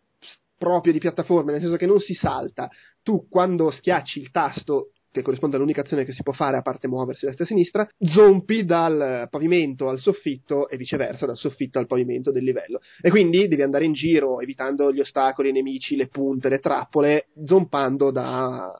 proprio 0.58 0.92
di 0.92 0.98
piattaforme, 0.98 1.52
nel 1.52 1.60
senso 1.60 1.76
che 1.76 1.86
non 1.86 2.00
si 2.00 2.14
salta. 2.14 2.68
Tu 3.02 3.28
quando 3.28 3.70
schiacci 3.70 4.18
il 4.18 4.30
tasto 4.30 4.90
che 5.16 5.22
corrisponde 5.22 5.56
all'unica 5.56 5.80
azione 5.80 6.04
che 6.04 6.12
si 6.12 6.22
può 6.22 6.34
fare 6.34 6.58
a 6.58 6.62
parte 6.62 6.88
muoversi 6.88 7.24
a 7.24 7.28
destra 7.28 7.44
e 7.44 7.46
a 7.46 7.50
sinistra, 7.50 7.88
zompi 8.00 8.66
dal 8.66 9.28
pavimento 9.30 9.88
al 9.88 9.98
soffitto 9.98 10.68
e 10.68 10.76
viceversa, 10.76 11.24
dal 11.24 11.38
soffitto 11.38 11.78
al 11.78 11.86
pavimento 11.86 12.30
del 12.30 12.44
livello. 12.44 12.80
E 13.00 13.08
quindi 13.08 13.48
devi 13.48 13.62
andare 13.62 13.86
in 13.86 13.94
giro 13.94 14.40
evitando 14.40 14.92
gli 14.92 15.00
ostacoli, 15.00 15.48
i 15.48 15.52
nemici, 15.52 15.96
le 15.96 16.08
punte, 16.08 16.50
le 16.50 16.58
trappole, 16.58 17.28
zompando 17.46 18.10
da 18.10 18.70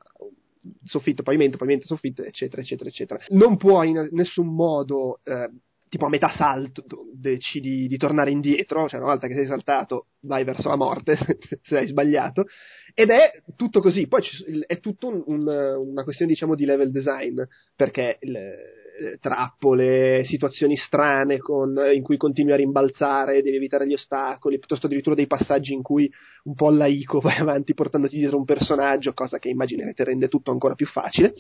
soffitto, 0.85 1.23
pavimento, 1.23 1.57
pavimento, 1.57 1.87
soffitto, 1.87 2.23
eccetera, 2.23 2.63
eccetera, 2.63 2.89
eccetera. 2.89 3.25
Non 3.29 3.57
puoi 3.57 3.91
in 3.91 4.09
nessun 4.13 4.55
modo, 4.55 5.21
eh, 5.25 5.51
tipo 5.89 6.07
a 6.07 6.09
metà 6.09 6.31
salto, 6.31 6.85
decidi 7.15 7.87
di 7.87 7.97
tornare 7.97 8.31
indietro, 8.31 8.89
cioè 8.89 8.99
una 9.01 9.11
volta 9.11 9.29
che 9.29 9.35
sei 9.35 9.47
saltato 9.47 10.09
vai 10.21 10.45
verso 10.45 10.69
la 10.69 10.77
morte 10.77 11.17
se 11.63 11.77
hai 11.79 11.87
sbagliato, 11.87 12.47
ed 12.95 13.11
è 13.11 13.43
tutto 13.57 13.81
così. 13.81 14.07
Poi 14.09 14.23
è 14.67 14.81
tutto 14.81 15.09
un- 15.09 15.23
un- 15.27 15.87
una 15.89 16.03
questione, 16.05 16.33
diciamo, 16.33 16.55
di 16.55 16.65
level 16.65 16.91
design, 16.91 17.41
perché 17.75 18.19
le- 18.23 18.85
trappole, 19.21 20.25
situazioni 20.25 20.77
strane 20.77 21.39
con- 21.39 21.77
in 21.93 22.03
cui 22.03 22.17
continui 22.17 22.53
a 22.53 22.57
rimbalzare, 22.57 23.43
devi 23.43 23.57
evitare 23.57 23.87
gli 23.87 23.95
ostacoli, 23.95 24.59
piuttosto 24.59 24.87
addirittura 24.87 25.15
dei 25.15 25.27
passaggi 25.27 25.73
in 25.73 25.83
cui 25.83 26.11
un 26.45 26.55
po' 26.55 26.71
laico 26.71 27.21
vai 27.21 27.39
avanti 27.39 27.75
portandoti 27.75 28.17
dietro 28.17 28.39
un 28.39 28.45
personaggio, 28.45 29.13
cosa 29.13 29.39
che 29.39 29.49
immaginerete 29.49 30.05
rende 30.05 30.29
tutto 30.29 30.51
ancora 30.51 30.75
più 30.75 30.87
facile. 30.87 31.35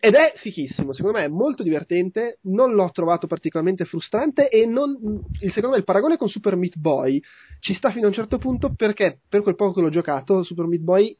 Ed 0.00 0.14
è 0.14 0.34
fichissimo, 0.36 0.92
secondo 0.92 1.18
me 1.18 1.24
è 1.24 1.28
molto 1.28 1.62
divertente, 1.62 2.38
non 2.42 2.74
l'ho 2.74 2.90
trovato 2.90 3.26
particolarmente 3.26 3.86
frustrante 3.86 4.50
e 4.50 4.66
non, 4.66 4.98
secondo 5.38 5.70
me 5.70 5.76
il 5.78 5.84
paragone 5.84 6.18
con 6.18 6.28
Super 6.28 6.56
Meat 6.56 6.76
Boy 6.76 7.18
ci 7.60 7.72
sta 7.72 7.90
fino 7.90 8.04
a 8.04 8.08
un 8.08 8.14
certo 8.14 8.36
punto 8.36 8.74
perché 8.74 9.20
per 9.26 9.40
quel 9.40 9.54
poco 9.54 9.72
che 9.72 9.80
l'ho 9.80 9.88
giocato 9.88 10.42
Super 10.42 10.66
Meat 10.66 10.82
Boy 10.82 11.16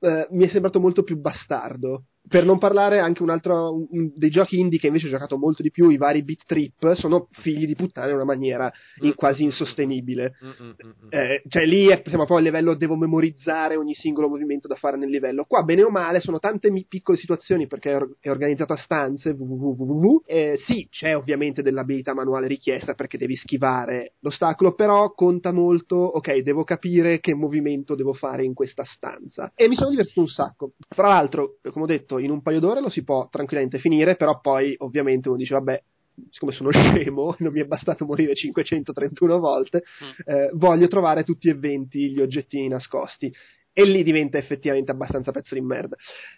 eh, 0.00 0.26
mi 0.32 0.44
è 0.44 0.48
sembrato 0.48 0.80
molto 0.80 1.02
più 1.02 1.18
bastardo. 1.18 2.04
Per 2.28 2.44
non 2.44 2.58
parlare 2.58 2.98
anche 2.98 3.22
un 3.22 3.30
altro 3.30 3.86
un- 3.90 4.10
dei 4.14 4.30
giochi 4.30 4.58
indie 4.58 4.78
che 4.78 4.88
invece 4.88 5.06
ho 5.06 5.10
giocato 5.10 5.36
molto 5.38 5.62
di 5.62 5.70
più, 5.70 5.88
i 5.90 5.96
vari 5.96 6.24
Beat 6.24 6.44
Trip, 6.46 6.94
sono 6.94 7.28
figli 7.30 7.66
di 7.66 7.74
puttana 7.74 8.08
in 8.08 8.14
una 8.14 8.24
maniera 8.24 8.72
in- 9.02 9.14
quasi 9.14 9.44
insostenibile. 9.44 10.34
Mm, 10.44 10.48
mm, 10.48 10.68
mm, 10.68 10.90
mm. 11.04 11.08
Eh, 11.10 11.42
cioè 11.48 11.64
lì 11.66 11.86
è, 11.88 12.02
siamo 12.06 12.24
poi 12.24 12.38
a 12.38 12.42
livello 12.42 12.74
devo 12.74 12.96
memorizzare 12.96 13.76
ogni 13.76 13.94
singolo 13.94 14.28
movimento 14.28 14.66
da 14.68 14.74
fare 14.74 14.96
nel 14.96 15.08
livello. 15.10 15.44
Qua, 15.44 15.62
bene 15.62 15.82
o 15.84 15.90
male, 15.90 16.20
sono 16.20 16.38
tante 16.38 16.70
mi- 16.70 16.84
piccole 16.88 17.16
situazioni 17.16 17.66
perché 17.66 17.92
è, 17.92 17.96
or- 17.96 18.16
è 18.20 18.30
organizzato 18.30 18.72
a 18.72 18.76
stanze. 18.76 19.30
www. 19.38 20.22
Eh, 20.26 20.58
sì, 20.66 20.88
c'è 20.90 21.16
ovviamente 21.16 21.62
dell'abilità 21.62 22.14
manuale 22.14 22.46
richiesta 22.46 22.94
perché 22.94 23.18
devi 23.18 23.36
schivare 23.36 24.14
l'ostacolo, 24.20 24.74
però 24.74 25.12
conta 25.12 25.52
molto. 25.52 25.96
Ok, 25.96 26.38
devo 26.38 26.64
capire 26.64 27.20
che 27.20 27.34
movimento 27.34 27.94
devo 27.94 28.12
fare 28.14 28.44
in 28.44 28.54
questa 28.54 28.84
stanza. 28.84 29.52
E 29.54 29.68
mi 29.68 29.74
sono 29.76 29.90
divertito 29.90 30.20
un 30.20 30.28
sacco. 30.28 30.72
Fra 30.88 31.08
l'altro, 31.08 31.56
come 31.72 31.84
ho 31.84 31.88
detto, 31.88 32.15
in 32.18 32.30
un 32.30 32.42
paio 32.42 32.60
d'ore 32.60 32.80
lo 32.80 32.88
si 32.88 33.02
può 33.04 33.28
tranquillamente 33.28 33.78
finire, 33.78 34.16
però 34.16 34.40
poi 34.40 34.74
ovviamente 34.78 35.28
uno 35.28 35.38
dice, 35.38 35.54
vabbè. 35.54 35.82
Siccome 36.30 36.52
sono 36.52 36.70
scemo, 36.72 37.36
non 37.40 37.52
mi 37.52 37.60
è 37.60 37.66
bastato 37.66 38.06
morire 38.06 38.34
531 38.34 39.38
volte, 39.38 39.82
eh, 40.24 40.48
voglio 40.54 40.88
trovare 40.88 41.24
tutti 41.24 41.50
e 41.50 41.54
20 41.54 42.10
gli 42.12 42.20
oggettini 42.22 42.68
nascosti. 42.68 43.30
E 43.70 43.84
lì 43.84 44.02
diventa 44.02 44.38
effettivamente 44.38 44.90
abbastanza 44.90 45.30
pezzo 45.32 45.54
di 45.54 45.60
merda. 45.60 45.94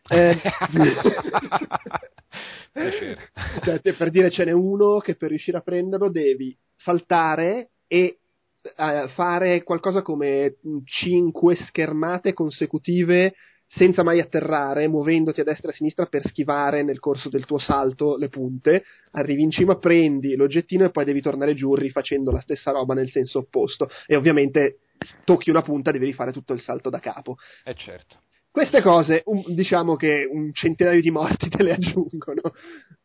Eh, 0.09 0.37
cioè, 3.63 3.81
per 3.81 4.11
dire 4.11 4.31
ce 4.31 4.45
n'è 4.45 4.53
uno 4.53 4.99
che 4.99 5.15
per 5.15 5.29
riuscire 5.29 5.59
a 5.59 5.63
prenderlo 5.63 6.11
devi 6.11 6.57
saltare 6.75 7.71
e 7.87 8.19
eh, 8.77 9.09
fare 9.15 9.63
qualcosa 9.63 10.03
come 10.03 10.57
5 10.85 11.57
schermate 11.57 12.33
consecutive 12.33 13.35
senza 13.69 14.03
mai 14.03 14.19
atterrare, 14.19 14.89
muovendoti 14.89 15.41
a 15.41 15.45
destra 15.45 15.69
e 15.69 15.73
a 15.73 15.77
sinistra 15.77 16.07
per 16.07 16.27
schivare 16.27 16.83
nel 16.83 16.99
corso 16.99 17.29
del 17.29 17.45
tuo 17.45 17.59
salto 17.59 18.17
le 18.17 18.29
punte. 18.31 18.83
Arrivi 19.13 19.43
in 19.43 19.51
cima, 19.51 19.77
prendi 19.77 20.35
l'oggettino 20.37 20.87
e 20.87 20.91
poi 20.91 21.05
devi 21.05 21.21
tornare 21.21 21.55
giù 21.55 21.75
rifacendo 21.75 22.33
la 22.33 22.41
stessa 22.41 22.71
roba 22.71 22.95
nel 22.95 23.11
senso 23.11 23.41
opposto. 23.41 23.91
E 24.07 24.17
ovviamente 24.17 24.79
tocchi 25.25 25.51
una 25.51 25.63
punta, 25.63 25.91
devi 25.93 26.07
rifare 26.07 26.33
tutto 26.33 26.55
il 26.55 26.61
salto 26.63 26.89
da 26.89 26.99
capo. 26.99 27.37
Eh 27.65 27.75
certo. 27.75 28.23
Queste 28.51 28.81
cose, 28.81 29.23
un- 29.27 29.45
diciamo 29.55 29.95
che 29.97 30.27
un 30.29 30.51
centinaio 30.53 31.03
di 31.03 31.11
morti 31.11 31.49
te 31.51 31.63
le 31.63 31.73
aggiungono, 31.75 32.41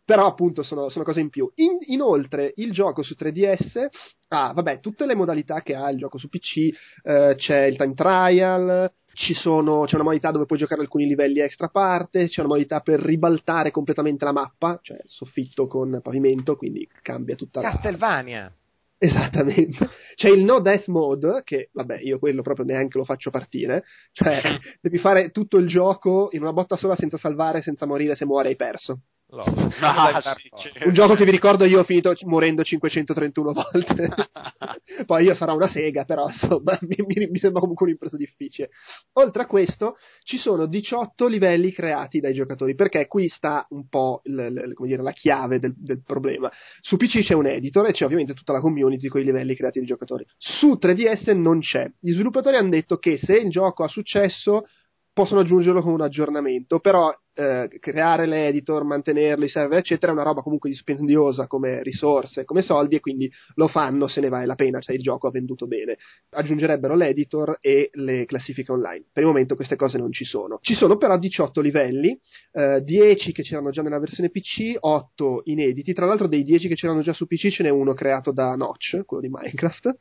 però 0.06 0.26
appunto 0.26 0.64
sono, 0.64 0.88
sono 0.90 1.04
cose 1.04 1.20
in 1.20 1.30
più. 1.30 1.52
In- 1.56 1.78
inoltre, 1.88 2.54
il 2.56 2.72
gioco 2.72 3.04
su 3.04 3.16
3DS 3.16 3.86
ha, 4.30 4.54
vabbè, 4.54 4.80
tutte 4.80 5.06
le 5.06 5.14
modalità 5.14 5.62
che 5.62 5.76
ha 5.76 5.92
il 5.92 5.98
gioco 5.98 6.18
su 6.18 6.30
PC, 6.30 6.70
eh, 7.04 7.36
c'è 7.38 7.66
il 7.66 7.76
time 7.76 7.94
trial, 7.94 8.92
sono, 9.14 9.86
c'è 9.86 9.96
una 9.96 10.04
modalità 10.04 10.32
dove 10.32 10.46
puoi 10.46 10.60
giocare 10.60 10.82
alcuni 10.82 11.06
livelli 11.06 11.40
extra 11.40 11.68
parte, 11.68 12.28
c'è 12.28 12.40
una 12.40 12.50
modalità 12.50 12.80
per 12.82 13.00
ribaltare 13.00 13.72
completamente 13.72 14.26
la 14.26 14.32
mappa, 14.32 14.80
cioè 14.82 14.98
soffitto 15.06 15.68
con 15.68 16.00
pavimento, 16.02 16.56
quindi 16.56 16.88
cambia 17.02 17.36
tutta 17.36 17.62
la... 17.62 17.72
Castelvania. 17.72 18.52
Esattamente. 18.98 19.90
C'è 20.16 20.30
il 20.30 20.46
no 20.46 20.62
death 20.62 20.88
mode, 20.88 21.42
che 21.44 21.70
vabbè, 21.74 22.00
io 22.00 22.20
quello 22.20 22.42
proprio 22.42 22.66
neanche 22.66 22.98
lo 22.98 23.04
faccio 23.04 23.32
partire. 23.32 23.84
Cioè, 24.14 24.42
devi 24.80 24.98
fare 24.98 25.32
tutto 25.32 25.58
il 25.58 25.68
gioco 25.68 26.30
in 26.32 26.42
una 26.42 26.54
botta 26.54 26.78
sola 26.78 26.96
senza 26.96 27.18
salvare, 27.18 27.62
senza 27.62 27.86
morire, 27.86 28.16
se 28.16 28.26
muore 28.26 28.50
hai 28.50 28.56
perso. 28.56 29.02
Lo- 29.34 29.44
Ah, 29.82 30.36
sì, 30.38 30.50
certo. 30.56 30.88
Un 30.88 30.94
gioco 30.94 31.16
che 31.16 31.26
vi 31.26 31.32
ricordo 31.32 31.66
io 31.66 31.80
ho 31.80 31.84
finito 31.84 32.14
morendo 32.26 32.64
531 32.64 33.52
volte. 33.52 34.10
Poi 35.06 35.26
io 35.26 35.36
sarò 35.36 35.56
una 35.56 35.68
sega, 35.70 36.06
però 36.06 36.28
insomma 36.28 36.78
mi, 36.82 36.96
mi, 37.06 37.28
mi, 37.28 37.40
sembra 37.40 37.60
comunque 37.60 37.86
un'impresa 37.86 38.16
difficile. 38.16 38.70
Oltre 39.14 39.44
a 39.44 39.46
questo, 39.48 39.96
ci 40.24 40.38
sono 40.38 40.68
18 40.68 41.28
livelli 41.28 41.72
creati 41.72 42.20
dai 42.20 42.34
giocatori, 42.34 42.76
perché 42.76 43.08
qui 43.08 43.28
sta 43.28 43.66
un 43.70 43.88
po' 43.88 44.22
l, 44.26 44.36
l, 44.36 44.74
dire, 44.86 45.02
la 45.02 45.12
chiave 45.12 45.60
del, 45.60 45.74
del, 45.76 46.04
problema. 46.06 46.52
Su 46.82 46.96
PC 46.96 47.24
c'è 47.24 47.34
un 47.34 47.48
editor 47.48 47.88
e 47.88 47.92
c'è 47.92 48.06
ovviamente 48.06 48.34
tutta 48.34 48.54
la 48.54 48.60
community 48.60 49.08
con 49.08 49.22
i 49.22 49.26
livelli 49.26 49.56
creati 49.56 49.80
dai 49.80 49.88
giocatori. 49.88 50.26
Su 50.38 50.78
3DS 50.80 51.36
non 51.36 51.60
c'è. 51.60 51.92
Gli 52.00 52.12
sviluppatori 52.12 52.56
hanno 52.56 52.70
detto 52.70 52.98
che 52.98 53.18
se 53.18 53.36
il 53.36 53.50
gioco 53.50 53.84
ha 53.84 53.88
successo 53.88 54.66
possono 55.12 55.42
aggiungerlo 55.42 55.82
con 55.82 55.94
un 55.94 56.02
aggiornamento, 56.02 56.80
però 56.80 57.14
eh, 57.34 57.70
creare 57.80 58.26
l'editor, 58.26 58.84
mantenerlo, 58.84 59.46
i 59.46 59.50
server, 59.50 59.80
eccetera, 59.80 60.12
è 60.12 60.16
una 60.16 60.24
roba 60.24 60.42
comunque 60.42 60.70
dispendiosa 60.70 61.48
come 61.48 61.82
risorse, 61.84 62.46
come 62.46 62.62
soldi, 62.62 62.96
e 62.96 63.00
quindi 63.00 63.32
lo 63.56 63.68
fanno 63.68 64.08
se 64.08 64.22
ne 64.22 64.30
vale 64.30 64.46
la 64.46 64.56
pena, 64.56 64.80
cioè 64.80 64.96
il 64.96 65.02
gioco 65.02 65.28
ha 65.28 65.32
venduto 65.32 65.68
bene. 65.68 65.98
Aggiungerebbero 66.32 66.96
l'editor 66.96 67.58
e 67.62 67.90
le 67.94 68.26
classifiche 68.26 68.72
online. 68.72 69.06
Per 69.12 69.24
il 69.24 69.30
momento 69.30 69.56
queste 69.56 69.76
cose 69.76 69.98
non 69.98 70.12
ci 70.12 70.26
sono. 70.26 70.60
Ci 70.62 70.76
sono 70.76 70.98
però 70.98 71.18
18 71.18 71.62
livelli, 71.62 72.20
eh, 72.52 72.82
10 72.82 73.32
che 73.32 73.44
c'erano 73.44 73.72
già 73.72 73.82
nella 73.82 74.00
versione 74.00 74.30
PC, 74.30 74.76
8 74.80 75.42
inediti. 75.46 75.94
Tra 75.94 76.06
l'altro, 76.06 76.28
dei 76.28 76.44
10 76.44 76.68
che 76.68 76.76
c'erano 76.76 77.02
già 77.02 77.14
su 77.14 77.26
PC 77.26 77.50
ce 77.50 77.64
n'è 77.64 77.70
uno 77.70 77.94
creato 77.94 78.32
da 78.32 78.56
Notch, 78.56 79.04
quello 79.06 79.22
di 79.22 79.30
Minecraft 79.30 79.98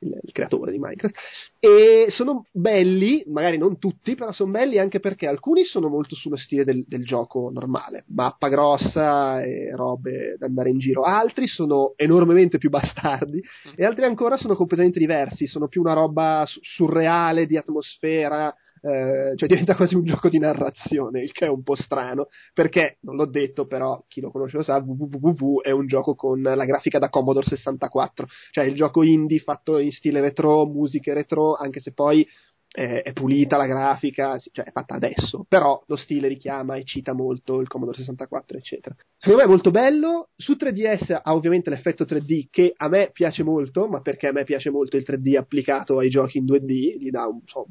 il, 0.00 0.18
il, 0.22 0.32
creatore 0.32 0.72
di 0.72 0.78
Minecraft, 0.78 1.14
e 1.58 2.06
sono 2.10 2.46
belli, 2.52 3.24
magari 3.28 3.58
non 3.58 3.78
tutti, 3.78 4.14
però 4.14 4.32
sono 4.32 4.50
belli 4.52 4.78
anche 4.78 5.00
perché 5.00 5.26
alcuni 5.26 5.64
sono 5.64 5.88
molto 5.88 6.14
sullo 6.14 6.36
stile 6.36 6.64
del, 6.64 6.84
del 6.86 7.04
gioco 7.04 7.50
normale, 7.52 8.04
mappa 8.08 8.48
grossa 8.48 9.42
e 9.42 9.74
robe 9.74 10.36
da 10.38 10.46
andare 10.46 10.70
in 10.70 10.78
giro, 10.78 11.02
altri 11.02 11.46
sono 11.46 11.92
enormemente 11.96 12.58
più 12.58 12.68
bastardi 12.70 13.42
e 13.74 13.84
altri 13.84 14.04
ancora 14.04 14.36
sono 14.36 14.54
completamente 14.54 14.98
diversi, 14.98 15.46
sono 15.46 15.68
più 15.68 15.80
una 15.80 15.94
roba 15.94 16.44
surreale 16.46 17.46
di 17.46 17.56
atmosfera, 17.56 18.54
eh, 18.82 19.34
cioè 19.36 19.48
diventa 19.48 19.76
quasi 19.76 19.94
un 19.94 20.04
gioco 20.04 20.28
di 20.28 20.38
narrazione, 20.38 21.22
il 21.22 21.32
che 21.32 21.46
è 21.46 21.48
un 21.48 21.62
po' 21.62 21.76
strano, 21.76 22.26
perché, 22.52 22.98
non 23.02 23.16
l'ho 23.16 23.26
detto, 23.26 23.66
però 23.66 24.04
chi 24.08 24.20
lo 24.20 24.30
conosce 24.30 24.58
lo 24.58 24.62
sa, 24.62 24.82
www 24.84 25.60
è 25.62 25.70
un 25.70 25.86
gioco 25.86 26.14
con 26.14 26.42
la 26.42 26.64
grafica 26.64 26.98
da 26.98 27.08
Commodore 27.08 27.46
64, 27.46 28.26
cioè 28.50 28.64
il 28.64 28.74
gioco 28.74 29.02
indie 29.02 29.38
fatto 29.38 29.78
in 29.78 29.92
stile 29.92 30.20
retro, 30.20 30.66
musiche 30.66 31.14
retro, 31.14 31.54
anche 31.54 31.80
se 31.80 31.92
poi 31.92 32.26
è, 32.72 33.02
è 33.04 33.12
pulita 33.12 33.58
la 33.58 33.66
grafica, 33.66 34.38
cioè 34.50 34.64
è 34.64 34.72
fatta 34.72 34.94
adesso, 34.94 35.44
però 35.46 35.80
lo 35.86 35.96
stile 35.96 36.26
richiama 36.26 36.76
e 36.76 36.84
cita 36.84 37.12
molto 37.12 37.60
il 37.60 37.68
Commodore 37.68 37.98
64, 37.98 38.56
eccetera. 38.56 38.96
Secondo 39.16 39.42
me 39.42 39.46
è 39.46 39.50
molto 39.50 39.70
bello, 39.70 40.30
su 40.34 40.54
3DS 40.58 41.20
ha 41.22 41.34
ovviamente 41.34 41.70
l'effetto 41.70 42.04
3D 42.04 42.46
che 42.50 42.72
a 42.74 42.88
me 42.88 43.10
piace 43.12 43.42
molto, 43.42 43.86
ma 43.88 44.00
perché 44.00 44.28
a 44.28 44.32
me 44.32 44.44
piace 44.44 44.70
molto 44.70 44.96
il 44.96 45.04
3D 45.06 45.36
applicato 45.36 45.98
ai 45.98 46.08
giochi 46.08 46.38
in 46.38 46.44
2D, 46.44 46.98
gli 46.98 47.10
dà 47.10 47.28
un, 47.28 47.40
so, 47.44 47.66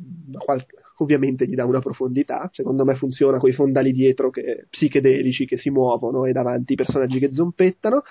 ovviamente 0.98 1.46
gli 1.48 1.56
dà 1.56 1.66
una 1.66 1.82
profondità, 1.82 2.50
secondo 2.54 2.86
me 2.86 2.96
funziona 2.96 3.40
con 3.40 3.50
i 3.50 3.54
fondali 3.54 3.92
dietro 3.92 4.30
che, 4.30 4.68
psichedelici 4.70 5.46
che 5.46 5.58
si 5.58 5.72
muovono 5.72 6.26
e 6.26 6.32
davanti 6.32 6.74
i 6.74 6.78
personaggi 6.78 7.18
che 7.18 7.32
zompettano, 7.32 8.04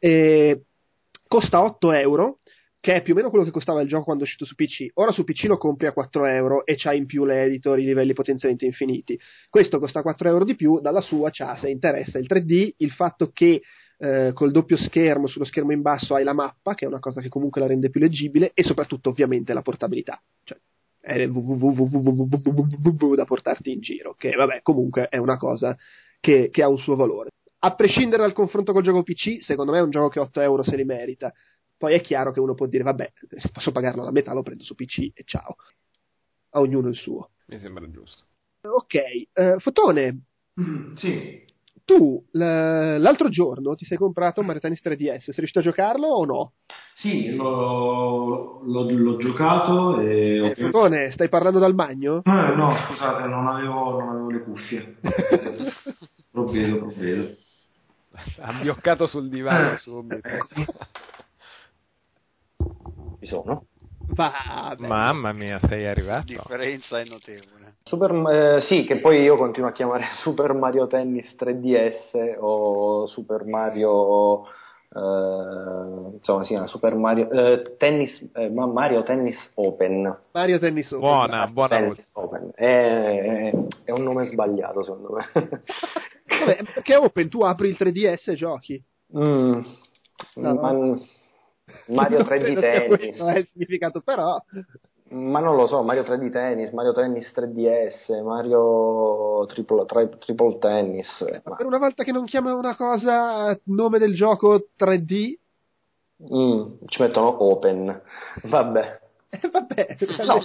e 0.00 0.64
costa 1.28 1.62
8 1.62 1.92
euro, 1.92 2.38
che 2.82 2.96
è 2.96 3.02
più 3.02 3.12
o 3.12 3.16
meno 3.16 3.30
quello 3.30 3.44
che 3.44 3.52
costava 3.52 3.80
il 3.80 3.86
gioco 3.86 4.02
quando 4.02 4.24
è 4.24 4.26
uscito 4.26 4.44
su 4.44 4.56
PC. 4.56 4.90
Ora 4.94 5.12
su 5.12 5.22
PC 5.22 5.44
lo 5.44 5.56
compri 5.56 5.86
a 5.86 5.92
4 5.92 6.24
euro 6.24 6.66
e 6.66 6.74
c'ha 6.74 6.92
in 6.92 7.06
più 7.06 7.24
l'editor, 7.24 7.78
i 7.78 7.84
livelli 7.84 8.12
potenzialmente 8.12 8.66
infiniti. 8.66 9.16
Questo 9.48 9.78
costa 9.78 10.02
4 10.02 10.28
euro 10.28 10.44
di 10.44 10.56
più, 10.56 10.80
dalla 10.80 11.00
sua 11.00 11.30
c'ha, 11.30 11.56
se 11.56 11.68
interessa, 11.68 12.18
il 12.18 12.26
3D, 12.28 12.72
il 12.78 12.90
fatto 12.90 13.30
che 13.32 13.62
eh, 13.98 14.32
col 14.34 14.50
doppio 14.50 14.76
schermo, 14.76 15.28
sullo 15.28 15.44
schermo 15.44 15.70
in 15.70 15.80
basso 15.80 16.16
hai 16.16 16.24
la 16.24 16.32
mappa, 16.32 16.74
che 16.74 16.84
è 16.84 16.88
una 16.88 16.98
cosa 16.98 17.20
che 17.20 17.28
comunque 17.28 17.60
la 17.60 17.68
rende 17.68 17.88
più 17.88 18.00
leggibile, 18.00 18.50
e 18.52 18.64
soprattutto 18.64 19.10
ovviamente 19.10 19.52
la 19.52 19.62
portabilità. 19.62 20.20
Cioè, 20.42 20.58
è 21.00 21.24
www 21.28 23.14
da 23.14 23.24
portarti 23.24 23.70
in 23.70 23.80
giro, 23.80 24.14
che 24.18 24.32
vabbè, 24.32 24.60
comunque 24.62 25.06
è 25.06 25.18
una 25.18 25.36
cosa 25.36 25.78
che, 26.18 26.48
che 26.50 26.62
ha 26.64 26.68
un 26.68 26.78
suo 26.78 26.96
valore. 26.96 27.30
A 27.60 27.76
prescindere 27.76 28.22
dal 28.22 28.32
confronto 28.32 28.72
col 28.72 28.82
gioco 28.82 29.04
PC, 29.04 29.40
secondo 29.40 29.70
me 29.70 29.78
è 29.78 29.82
un 29.82 29.90
gioco 29.90 30.08
che 30.08 30.18
8 30.18 30.40
euro 30.40 30.64
se 30.64 30.74
li 30.74 30.84
merita 30.84 31.32
poi 31.82 31.94
è 31.94 32.00
chiaro 32.00 32.30
che 32.30 32.38
uno 32.38 32.54
può 32.54 32.66
dire, 32.66 32.84
vabbè, 32.84 33.12
se 33.28 33.50
posso 33.50 33.72
pagarlo 33.72 34.04
la 34.04 34.12
metà, 34.12 34.32
lo 34.32 34.44
prendo 34.44 34.62
su 34.62 34.76
PC 34.76 35.10
e 35.14 35.24
ciao. 35.24 35.56
A 36.50 36.60
ognuno 36.60 36.88
il 36.88 36.94
suo. 36.94 37.30
Mi 37.46 37.58
sembra 37.58 37.90
giusto. 37.90 38.22
Ok, 38.60 38.94
uh, 39.34 39.58
Fotone. 39.58 40.20
Mm, 40.60 40.94
sì. 40.94 41.44
Tu 41.84 42.24
l- 42.30 42.38
l'altro 42.38 43.28
giorno 43.30 43.74
ti 43.74 43.84
sei 43.84 43.98
comprato 43.98 44.44
Mario 44.44 44.60
Tennis 44.60 44.80
3DS, 44.80 45.22
sei 45.22 45.34
riuscito 45.34 45.58
a 45.58 45.62
giocarlo 45.62 46.06
o 46.06 46.24
no? 46.24 46.52
Sì, 46.94 47.34
l'ho, 47.34 48.60
l'ho, 48.62 48.88
l'ho 48.88 49.16
giocato 49.16 49.98
e... 49.98 50.50
Eh, 50.50 50.54
Fotone, 50.54 51.10
stai 51.10 51.28
parlando 51.28 51.58
dal 51.58 51.74
bagno? 51.74 52.22
Eh, 52.24 52.54
no, 52.54 52.76
scusate, 52.86 53.26
non 53.26 53.48
avevo, 53.48 53.98
non 53.98 54.08
avevo 54.08 54.30
le 54.30 54.42
cuffie. 54.44 54.98
provvedo, 56.30 56.76
provvedo. 56.76 57.34
Ha 58.38 58.60
bioccato 58.60 59.08
sul 59.08 59.28
divano 59.28 59.72
eh, 59.72 59.78
subito. 59.78 60.28
Ci 63.22 63.28
sono? 63.28 63.66
Va, 64.16 64.74
Mamma 64.78 65.32
mia, 65.32 65.60
sei 65.68 65.86
arrivato. 65.86 66.32
La 66.32 66.40
differenza 66.40 66.98
è 66.98 67.04
notevole. 67.04 67.76
Super, 67.84 68.10
eh, 68.10 68.62
sì, 68.62 68.82
che 68.82 68.96
poi 68.96 69.22
io 69.22 69.36
continuo 69.36 69.68
a 69.68 69.72
chiamare 69.72 70.06
Super 70.22 70.52
Mario 70.54 70.88
Tennis 70.88 71.32
3DS 71.38 72.36
o 72.40 73.06
Super 73.06 73.44
Mario. 73.44 74.42
Eh, 74.92 76.14
insomma, 76.14 76.44
sì, 76.44 76.60
Super 76.64 76.96
Mario 76.96 77.30
eh, 77.30 77.76
Tennis, 77.78 78.28
eh, 78.34 78.50
Mario 78.50 79.04
Tennis 79.04 79.52
Open. 79.54 80.18
Mario 80.32 80.58
Tennis 80.58 80.90
Open. 80.90 81.06
Buona, 81.06 81.46
buona 81.46 81.76
Tennis 81.76 82.10
Open. 82.14 82.50
È, 82.56 83.52
è, 83.84 83.90
un 83.92 84.02
nome 84.02 84.26
sbagliato, 84.32 84.82
secondo 84.82 85.12
me. 85.12 85.28
Vabbè, 86.26 86.64
perché 86.74 86.96
Open 86.96 87.28
tu 87.28 87.42
apri 87.42 87.68
il 87.68 87.76
3DS 87.78 88.30
e 88.30 88.34
giochi. 88.34 88.84
Mm, 89.16 89.60
no, 90.34 90.54
ma, 90.54 90.96
Mario 91.88 92.20
3D 92.20 92.60
Tennis. 92.60 93.18
Non 93.18 93.30
è 93.30 93.38
il 93.38 93.46
significato, 93.46 94.00
però. 94.00 94.40
Ma 95.10 95.40
non 95.40 95.56
lo 95.56 95.66
so, 95.66 95.82
Mario 95.82 96.02
3D 96.02 96.30
Tennis, 96.30 96.70
Mario 96.70 96.92
Tennis 96.92 97.30
3DS, 97.34 98.22
Mario 98.22 99.44
Triple, 99.46 99.84
tri, 99.84 100.08
triple 100.18 100.58
Tennis. 100.58 101.20
Eh, 101.20 101.42
ma... 101.44 101.56
Per 101.56 101.66
una 101.66 101.78
volta 101.78 102.02
che 102.02 102.12
non 102.12 102.24
chiama 102.24 102.54
una 102.54 102.74
cosa 102.76 103.58
nome 103.64 103.98
del 103.98 104.14
gioco 104.14 104.68
3D. 104.78 105.34
Mm, 106.34 106.62
ci 106.86 107.02
mettono 107.02 107.42
Open. 107.44 108.02
Vabbè. 108.44 109.00
Eh, 109.34 109.48
vabbè, 109.48 109.96
no. 110.26 110.40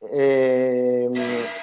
e, 0.10 1.10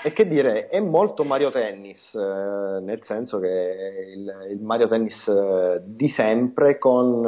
e, 0.03 0.13
che 0.13 0.27
dire, 0.27 0.67
è 0.67 0.79
molto 0.79 1.23
Mario 1.23 1.49
Tennis, 1.49 2.13
eh, 2.13 2.79
nel 2.82 3.01
senso 3.03 3.39
che 3.39 4.13
il, 4.15 4.47
il, 4.51 4.61
Mario 4.61 4.88
Tennis 4.88 5.27
eh, 5.27 5.82
di 5.84 6.07
sempre 6.09 6.77
con, 6.77 7.25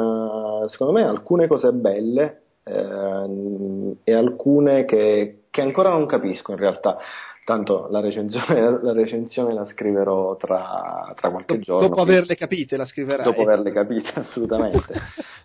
eh, 0.64 0.68
secondo 0.68 0.92
me, 0.92 1.02
alcune 1.02 1.48
cose 1.48 1.72
belle 1.72 2.42
eh, 2.62 3.96
e 4.04 4.14
alcune 4.14 4.84
che, 4.84 5.46
che 5.50 5.60
ancora 5.60 5.90
non 5.90 6.06
capisco 6.06 6.52
in 6.52 6.58
realtà 6.58 6.96
tanto 7.44 7.86
la 7.90 8.00
recensione, 8.00 8.80
la 8.82 8.92
recensione 8.92 9.54
la 9.54 9.64
scriverò 9.66 10.36
tra, 10.36 11.12
tra 11.14 11.30
qualche 11.30 11.54
dopo, 11.54 11.64
giorno. 11.64 11.88
Dopo 11.88 12.00
averle 12.00 12.34
capite 12.34 12.76
la 12.76 12.86
scriverai. 12.86 13.24
Dopo 13.24 13.42
averle 13.42 13.70
capite, 13.70 14.10
assolutamente. 14.18 14.92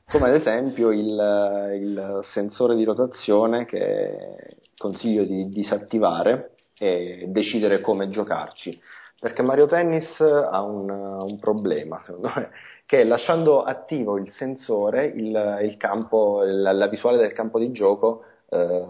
Come 0.09 0.29
ad 0.29 0.35
esempio 0.35 0.91
il, 0.91 1.77
il, 1.81 2.19
sensore 2.31 2.75
di 2.75 2.83
rotazione 2.83 3.65
che 3.65 4.55
consiglio 4.77 5.23
di 5.23 5.49
disattivare 5.49 6.55
e 6.79 7.25
decidere 7.27 7.81
come 7.81 8.09
giocarci. 8.09 8.81
Perché 9.19 9.41
Mario 9.41 9.67
Tennis 9.67 10.19
ha 10.21 10.63
un, 10.63 10.89
un 10.89 11.39
problema, 11.39 12.01
secondo 12.05 12.31
me, 12.33 12.49
che 12.85 13.03
lasciando 13.03 13.61
attivo 13.61 14.17
il 14.17 14.31
sensore, 14.31 15.05
il, 15.05 15.59
il 15.61 15.75
campo, 15.75 16.41
la, 16.43 16.71
la, 16.71 16.87
visuale 16.87 17.17
del 17.17 17.33
campo 17.33 17.59
di 17.59 17.71
gioco 17.73 18.23
eh, 18.49 18.85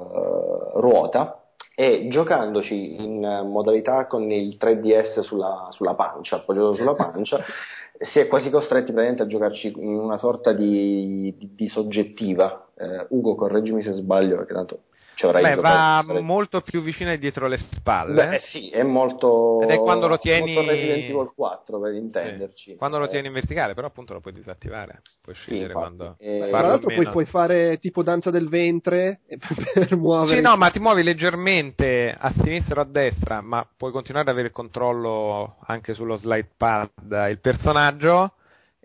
ruota 0.75 1.39
e 1.79 2.09
giocandoci 2.09 3.01
in 3.01 3.21
modalità 3.45 4.05
con 4.05 4.29
il 4.29 4.57
3DS 4.59 5.21
sulla, 5.21 5.69
sulla 5.71 5.93
pancia, 5.93 6.35
appoggiato 6.35 6.73
sulla 6.73 6.93
pancia, 6.93 7.39
si 8.11 8.19
è 8.19 8.27
quasi 8.27 8.49
costretti 8.49 8.91
praticamente 8.91 9.23
a 9.23 9.27
giocarci 9.27 9.73
in 9.77 9.97
una 9.97 10.17
sorta 10.17 10.51
di, 10.51 11.33
di, 11.37 11.55
di 11.55 11.69
soggettiva. 11.69 12.67
Eh, 12.75 13.05
Ugo, 13.11 13.35
correggimi 13.35 13.81
se 13.81 13.93
sbaglio, 13.93 14.35
perché 14.35 14.53
tanto 14.53 14.79
Beh, 15.27 15.55
va 15.55 16.03
molto 16.21 16.61
più 16.61 16.81
vicino 16.81 17.11
e 17.11 17.17
dietro 17.17 17.47
le 17.47 17.57
spalle. 17.57 18.13
Beh, 18.13 18.35
eh 18.35 18.39
sì, 18.39 18.69
è 18.69 18.83
molto. 18.83 19.61
Ed 19.61 19.69
è 19.69 19.77
quando 19.77 20.07
lo 20.07 20.17
tieni. 20.17 20.53
Molto 20.53 20.69
Resident 20.69 21.03
Evil 21.09 21.31
4 21.35 21.79
per 21.79 21.93
intenderci. 21.93 22.71
Sì. 22.71 22.75
Quando 22.77 22.99
lo 22.99 23.07
tieni 23.07 23.27
in 23.27 23.33
verticale, 23.33 23.73
però 23.73 23.87
appunto 23.87 24.13
lo 24.13 24.21
puoi 24.21 24.33
disattivare. 24.33 25.01
Puoi 25.21 25.35
scegliere 25.35 25.67
sì, 25.67 25.73
quando. 25.73 26.15
Eh, 26.19 26.47
tra 26.49 26.61
l'altro, 26.61 26.93
poi 26.93 27.09
puoi 27.09 27.25
fare 27.25 27.77
tipo 27.79 28.03
danza 28.03 28.29
del 28.29 28.47
ventre 28.47 29.21
per 29.73 29.95
muovere. 29.95 30.37
Sì, 30.37 30.41
no, 30.41 30.55
ma 30.55 30.69
ti 30.69 30.79
muovi 30.79 31.03
leggermente 31.03 32.15
a 32.17 32.31
sinistra 32.31 32.81
o 32.81 32.83
a 32.83 32.87
destra, 32.87 33.41
ma 33.41 33.67
puoi 33.77 33.91
continuare 33.91 34.27
ad 34.27 34.33
avere 34.33 34.47
il 34.47 34.53
controllo 34.53 35.57
anche 35.65 35.93
sullo 35.93 36.15
slide 36.15 36.49
pad 36.57 36.89
il 37.29 37.39
personaggio 37.39 38.33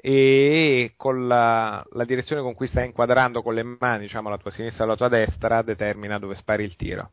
e 0.06 0.92
con 0.98 1.26
la, 1.26 1.82
la, 1.92 2.04
direzione 2.04 2.42
con 2.42 2.52
cui 2.52 2.66
stai 2.66 2.84
inquadrando 2.84 3.40
con 3.40 3.54
le 3.54 3.62
mani, 3.62 4.00
diciamo 4.02 4.28
la 4.28 4.36
tua 4.36 4.50
sinistra 4.50 4.84
e 4.84 4.86
la 4.86 4.96
tua 4.96 5.08
destra, 5.08 5.62
determina 5.62 6.18
dove 6.18 6.34
spari 6.34 6.62
il 6.62 6.76
tiro. 6.76 7.12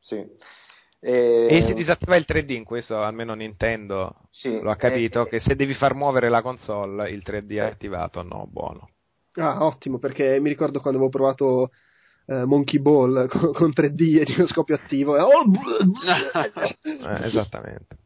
Sì. 0.00 0.16
E... 0.98 1.46
e 1.48 1.62
si 1.64 1.74
disattiva 1.74 2.16
il 2.16 2.24
3D 2.26 2.50
in 2.50 2.64
questo, 2.64 3.00
almeno 3.00 3.34
Nintendo 3.34 4.16
sì, 4.30 4.58
lo 4.60 4.72
ha 4.72 4.76
capito, 4.76 5.26
e... 5.26 5.28
che 5.28 5.38
se 5.38 5.54
devi 5.54 5.74
far 5.74 5.94
muovere 5.94 6.28
la 6.28 6.42
console 6.42 7.08
il 7.10 7.22
3D 7.24 7.52
è 7.52 7.60
attivato, 7.60 8.24
no, 8.24 8.48
buono. 8.50 8.88
Ah, 9.34 9.64
ottimo, 9.64 10.00
perché 10.00 10.40
mi 10.40 10.48
ricordo 10.48 10.80
quando 10.80 10.98
avevo 10.98 11.16
provato 11.16 11.70
uh, 12.26 12.46
Monkey 12.46 12.80
Ball 12.80 13.28
con, 13.30 13.52
con 13.52 13.70
3D 13.70 14.18
e 14.22 14.24
giroscopio 14.24 14.74
attivo. 14.74 15.16
E... 15.16 15.20
Oh, 15.20 15.44
eh, 16.82 17.26
esattamente. 17.26 17.96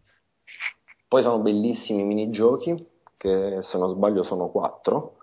Poi 1.08 1.22
sono 1.22 1.38
bellissimi 1.38 2.02
i 2.02 2.04
minigiochi, 2.04 2.76
che 3.18 3.58
se 3.62 3.76
non 3.76 3.90
sbaglio 3.90 4.22
sono 4.22 4.48
quattro. 4.48 5.16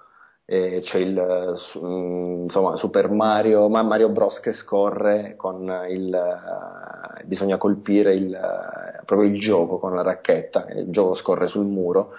E 0.48 0.82
c'è 0.84 1.00
il 1.00 1.56
mm, 1.80 2.44
insomma, 2.44 2.76
Super 2.76 3.10
Mario, 3.10 3.68
Mario 3.68 4.10
Bros 4.10 4.40
che 4.42 4.54
scorre 4.54 5.36
con 5.36 5.64
il 5.90 6.14
uh, 6.14 7.26
bisogna 7.26 7.58
colpire 7.58 8.14
il, 8.14 8.30
uh, 8.30 9.04
proprio 9.06 9.28
il 9.28 9.40
gioco 9.40 9.80
con 9.80 9.96
la 9.96 10.04
racchetta, 10.04 10.68
il 10.70 10.92
gioco 10.92 11.16
scorre 11.16 11.48
sul 11.48 11.66
muro. 11.66 12.12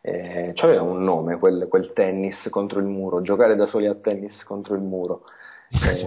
Eh, 0.00 0.52
c'aveva 0.54 0.82
un 0.82 1.02
nome 1.02 1.36
quel, 1.38 1.66
quel 1.68 1.92
tennis 1.92 2.48
contro 2.48 2.78
il 2.78 2.86
muro, 2.86 3.20
giocare 3.20 3.56
da 3.56 3.66
soli 3.66 3.86
a 3.86 3.94
tennis 3.94 4.42
contro 4.44 4.74
il 4.74 4.82
muro. 4.82 5.24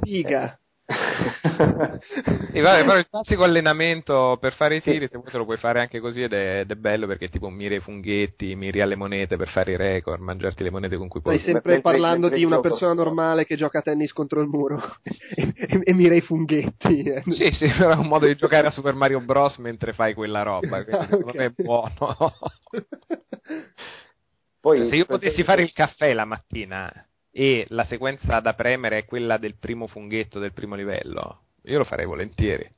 Figa! 0.02 0.58
e 2.52 2.62
vabbè, 2.62 2.84
però 2.84 2.98
il 2.98 3.08
classico 3.08 3.44
allenamento 3.44 4.38
per 4.40 4.54
fare 4.54 4.78
i 4.78 4.82
tiri, 4.82 5.08
se 5.08 5.18
vuoi 5.18 5.30
te 5.30 5.38
lo 5.38 5.46
puoi 5.46 5.58
fare 5.58 5.80
anche 5.80 6.00
così 6.00 6.24
ed 6.24 6.34
è, 6.34 6.62
ed 6.62 6.72
è 6.72 6.76
bello 6.76 7.06
perché 7.06 7.30
tipo 7.30 7.50
miri 7.50 7.76
ai 7.76 7.82
funghetti, 7.82 8.56
miri 8.56 8.82
alle 8.82 8.96
monete 8.96 9.38
per 9.38 9.50
fare 9.50 9.74
i 9.74 9.78
record, 9.78 10.20
mangiarti 10.20 10.64
le 10.64 10.72
monete 10.72 10.98
con 10.98 11.08
cui 11.08 11.22
puoi. 11.22 11.38
Stai 11.38 11.54
sempre 11.54 11.82
parlando 11.82 12.30
di 12.30 12.44
una 12.44 12.60
persona 12.60 12.94
normale 12.94 13.46
che 13.46 13.56
gioca 13.56 13.80
a 13.80 13.82
tennis 13.84 14.12
contro 14.14 14.42
il 14.42 14.48
muro 14.48 14.82
e, 15.36 15.54
e, 15.56 15.82
e 15.84 15.94
mira 15.94 16.16
i 16.16 16.22
funghetti. 16.22 17.04
Eh. 17.04 17.24
Sì, 17.28 17.52
sì, 17.52 17.68
però 17.68 17.92
è 17.92 17.98
un 17.98 18.08
modo 18.08 18.26
di 18.26 18.36
giocare 18.36 18.68
a 18.68 18.72
Super 18.72 18.96
Mario 18.96 19.20
Bros. 19.20 19.58
mentre 19.58 19.94
fai 19.94 20.16
quella 20.16 20.42
roba, 20.42 20.82
quindi 20.84 21.04
okay. 21.04 21.08
secondo 21.08 21.34
me 21.36 21.46
è 21.46 21.52
buono. 21.56 22.34
Poi, 24.60 24.88
se 24.88 24.96
io 24.96 25.06
potessi 25.06 25.44
fare 25.44 25.62
il 25.62 25.72
caffè 25.72 26.12
la 26.14 26.26
mattina 26.26 26.92
e 27.40 27.66
la 27.70 27.86
sequenza 27.86 28.42
da 28.42 28.54
premere 28.54 28.98
è 28.98 29.06
quella 29.06 29.38
del 29.38 29.56
primo 29.58 29.88
funghetto 29.88 30.40
del 30.40 30.52
primo 30.52 30.76
livello, 30.76 31.44
io 31.64 31.78
lo 31.78 31.86
farei 31.86 32.06
volentieri. 32.06 32.70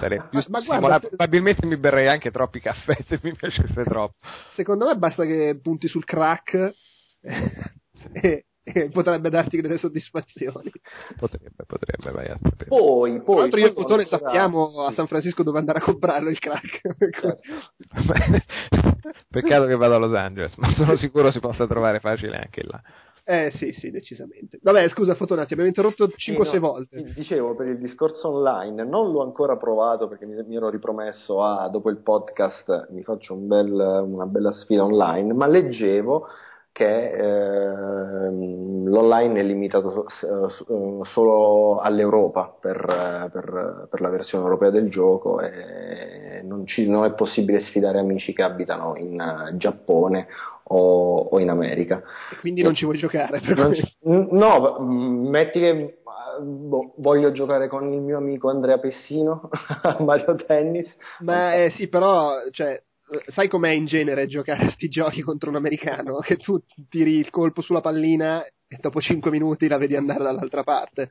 Sarei 0.00 0.20
più 0.28 0.40
ma, 0.48 0.78
guarda, 0.80 0.98
probabilmente 0.98 1.64
mi 1.64 1.76
berrei 1.76 2.08
anche 2.08 2.32
troppi 2.32 2.58
caffè 2.58 2.96
se 3.06 3.20
mi 3.22 3.36
piacesse 3.36 3.84
troppo. 3.84 4.16
Secondo 4.54 4.86
me 4.86 4.96
basta 4.96 5.24
che 5.24 5.60
punti 5.62 5.86
sul 5.86 6.04
crack 6.04 6.74
e, 8.20 8.46
e 8.64 8.88
potrebbe 8.88 9.30
darti 9.30 9.60
delle 9.60 9.78
soddisfazioni. 9.78 10.72
Potrebbe, 11.16 11.62
potrebbe, 11.64 12.10
vai 12.10 12.30
a 12.30 12.38
sapere. 12.42 12.68
Poi, 12.68 13.22
poi, 13.22 13.22
Tra 13.22 13.42
l'altro 13.42 13.60
io 13.60 13.68
e 13.68 13.72
Fotone 13.74 14.06
sappiamo 14.06 14.86
a 14.86 14.92
San 14.92 15.06
Francisco 15.06 15.44
dove 15.44 15.60
andare 15.60 15.78
a 15.78 15.82
comprarlo 15.82 16.30
il 16.30 16.38
crack. 16.40 16.80
Peccato 19.30 19.66
che 19.66 19.76
vado 19.76 19.94
a 19.94 19.98
Los 19.98 20.16
Angeles, 20.16 20.56
ma 20.56 20.74
sono 20.74 20.96
sicuro 20.96 21.30
si 21.30 21.38
possa 21.38 21.68
trovare 21.68 22.00
facile 22.00 22.38
anche 22.38 22.64
là. 22.64 22.82
Eh 23.30 23.52
sì, 23.52 23.72
sì, 23.72 23.92
decisamente. 23.92 24.58
Vabbè, 24.60 24.88
scusa 24.88 25.14
Fotonati, 25.14 25.52
abbiamo 25.52 25.68
interrotto 25.68 26.06
5-6 26.06 26.14
sì, 26.16 26.54
no, 26.54 26.60
volte. 26.60 27.12
Dicevo, 27.14 27.54
per 27.54 27.68
il 27.68 27.78
discorso 27.78 28.30
online, 28.30 28.82
non 28.82 29.12
l'ho 29.12 29.22
ancora 29.22 29.56
provato 29.56 30.08
perché 30.08 30.26
mi, 30.26 30.34
mi 30.42 30.56
ero 30.56 30.68
ripromesso 30.68 31.40
a, 31.40 31.68
dopo 31.68 31.90
il 31.90 31.98
podcast, 31.98 32.88
mi 32.90 33.04
faccio 33.04 33.34
un 33.34 33.46
bel, 33.46 33.70
una 33.70 34.26
bella 34.26 34.50
sfida 34.50 34.82
online, 34.82 35.32
ma 35.32 35.46
leggevo 35.46 36.26
che 36.72 37.10
eh, 37.12 38.30
l'online 38.30 39.38
è 39.38 39.42
limitato 39.44 40.06
so, 40.08 41.04
solo 41.04 41.78
all'Europa 41.78 42.56
per, 42.60 43.28
per, 43.32 43.86
per, 43.90 44.00
la 44.00 44.08
versione 44.08 44.44
europea 44.44 44.70
del 44.70 44.88
gioco 44.88 45.40
e 45.40 46.42
non, 46.42 46.66
ci, 46.66 46.88
non, 46.88 47.04
è 47.04 47.12
possibile 47.12 47.60
sfidare 47.60 47.98
amici 47.98 48.32
che 48.32 48.42
abitano 48.42 48.96
in 48.96 49.52
Giappone 49.56 50.26
o, 50.72 51.28
o 51.30 51.38
in 51.40 51.48
America. 51.48 52.02
E 52.32 52.36
quindi 52.36 52.62
non 52.62 52.74
ci 52.74 52.84
vuoi 52.84 52.98
giocare? 52.98 53.40
Ci, 53.40 53.96
no, 54.02 54.78
metti 54.80 55.58
che 55.58 55.98
boh, 56.40 56.94
voglio 56.98 57.32
giocare 57.32 57.68
con 57.68 57.92
il 57.92 58.00
mio 58.00 58.18
amico 58.18 58.50
Andrea 58.50 58.78
Pessino 58.78 59.48
a 59.82 59.96
Mario 60.00 60.36
Tennis. 60.36 60.94
Ma 61.20 61.54
eh, 61.54 61.70
sì, 61.70 61.88
però 61.88 62.30
cioè, 62.50 62.80
sai 63.26 63.48
com'è 63.48 63.70
in 63.70 63.86
genere 63.86 64.26
giocare 64.26 64.66
a 64.66 64.70
sti 64.70 64.88
giochi 64.88 65.22
contro 65.22 65.50
un 65.50 65.56
americano? 65.56 66.18
Che 66.18 66.36
tu 66.36 66.60
tiri 66.88 67.16
il 67.18 67.30
colpo 67.30 67.62
sulla 67.62 67.80
pallina 67.80 68.44
e 68.44 68.78
dopo 68.80 69.00
5 69.00 69.30
minuti 69.30 69.66
la 69.66 69.78
vedi 69.78 69.96
andare 69.96 70.22
dall'altra 70.22 70.62
parte. 70.62 71.10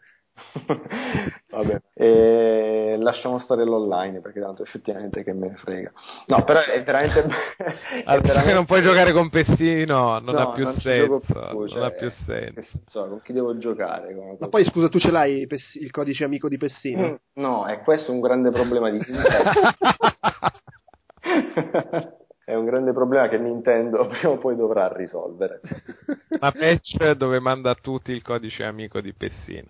Vabbè, 1.51 1.81
e 1.93 2.97
lasciamo 2.99 3.39
stare 3.39 3.63
l'online 3.63 4.21
perché 4.21 4.39
tanto 4.39 4.63
effettivamente 4.63 5.23
che 5.23 5.33
me 5.33 5.49
ne 5.49 5.55
frega. 5.55 5.91
No, 6.27 6.43
però 6.43 6.61
è 6.61 6.83
veramente. 6.83 7.27
è 8.05 8.19
veramente... 8.19 8.53
non 8.53 8.65
puoi 8.65 8.81
giocare 8.81 9.11
con 9.13 9.29
Pessino, 9.29 10.19
non 10.19 10.35
no, 10.35 10.39
ha 10.39 10.51
più 10.51 10.63
non 10.63 10.79
senso. 10.79 11.19
Più, 11.19 11.67
cioè, 11.67 11.79
non 11.79 11.87
ha 11.87 11.91
più 11.91 12.09
senso. 12.25 12.61
senso. 12.61 13.07
Con 13.07 13.21
chi 13.23 13.33
devo 13.33 13.57
giocare? 13.57 14.13
Con... 14.13 14.37
Ma 14.39 14.47
poi 14.47 14.65
scusa, 14.65 14.89
tu 14.89 14.99
ce 14.99 15.11
l'hai 15.11 15.47
il 15.79 15.91
codice 15.91 16.23
amico 16.23 16.47
di 16.47 16.57
Pessino? 16.57 17.07
Mm, 17.07 17.15
no, 17.41 17.65
è 17.65 17.79
questo 17.79 18.11
un 18.11 18.19
grande 18.19 18.51
problema 18.51 18.89
di 18.89 18.99
è 22.45 22.55
un 22.55 22.65
grande 22.65 22.93
problema 22.93 23.27
che 23.27 23.37
Nintendo 23.37 24.07
prima 24.07 24.33
o 24.33 24.37
poi 24.37 24.55
dovrà 24.55 24.91
risolvere. 24.91 25.61
Una 26.39 26.51
patch 26.51 27.11
dove 27.11 27.39
manda 27.39 27.71
a 27.71 27.75
tutti 27.75 28.11
il 28.11 28.21
codice 28.21 28.63
amico 28.63 29.01
di 29.01 29.13
Pessino 29.13 29.69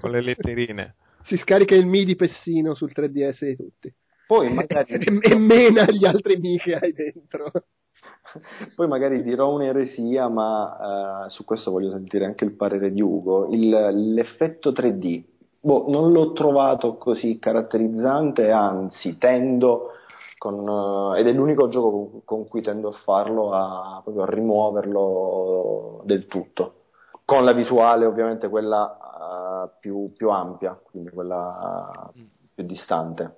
con 0.00 0.10
le 0.10 0.22
letterine. 0.22 0.94
Si 1.24 1.36
scarica 1.36 1.74
il 1.74 1.86
Mi 1.86 2.04
di 2.04 2.14
Pessino 2.14 2.74
sul 2.74 2.92
3DS 2.94 3.44
di 3.44 3.56
tutti. 3.56 3.94
Poi 4.26 4.52
magari... 4.52 4.92
e, 4.92 5.18
e 5.32 5.34
mena 5.36 5.84
gli 5.90 6.04
altri 6.04 6.36
Mi 6.38 6.58
che 6.58 6.74
hai 6.74 6.92
dentro. 6.92 7.50
Poi 8.74 8.86
magari 8.86 9.22
dirò 9.22 9.52
un'eresia, 9.52 10.28
ma 10.28 11.24
uh, 11.24 11.28
su 11.30 11.44
questo 11.44 11.70
voglio 11.70 11.90
sentire 11.92 12.24
anche 12.24 12.44
il 12.44 12.54
parere 12.54 12.92
di 12.92 13.00
Ugo. 13.00 13.48
Il, 13.50 13.70
l'effetto 14.12 14.70
3D, 14.70 15.22
boh, 15.60 15.86
non 15.88 16.12
l'ho 16.12 16.32
trovato 16.32 16.96
così 16.96 17.38
caratterizzante, 17.38 18.50
anzi 18.50 19.16
tendo 19.16 19.92
con, 20.38 20.68
uh, 20.68 21.14
ed 21.14 21.26
è 21.26 21.32
l'unico 21.32 21.68
gioco 21.68 21.90
con, 21.90 22.24
con, 22.24 22.48
cui 22.48 22.62
tendo 22.62 22.88
a 22.88 22.92
farlo, 23.04 23.50
a, 23.50 24.00
proprio 24.02 24.24
a 24.24 24.30
rimuoverlo 24.30 26.02
del 26.04 26.26
tutto. 26.26 26.74
Con 27.24 27.44
la 27.44 27.52
visuale 27.52 28.06
ovviamente 28.06 28.48
quella 28.48 28.98
più, 29.68 30.12
più, 30.16 30.30
ampia, 30.30 30.74
quindi 30.74 31.10
quella 31.10 32.10
mm. 32.18 32.24
più 32.54 32.64
distante. 32.64 33.36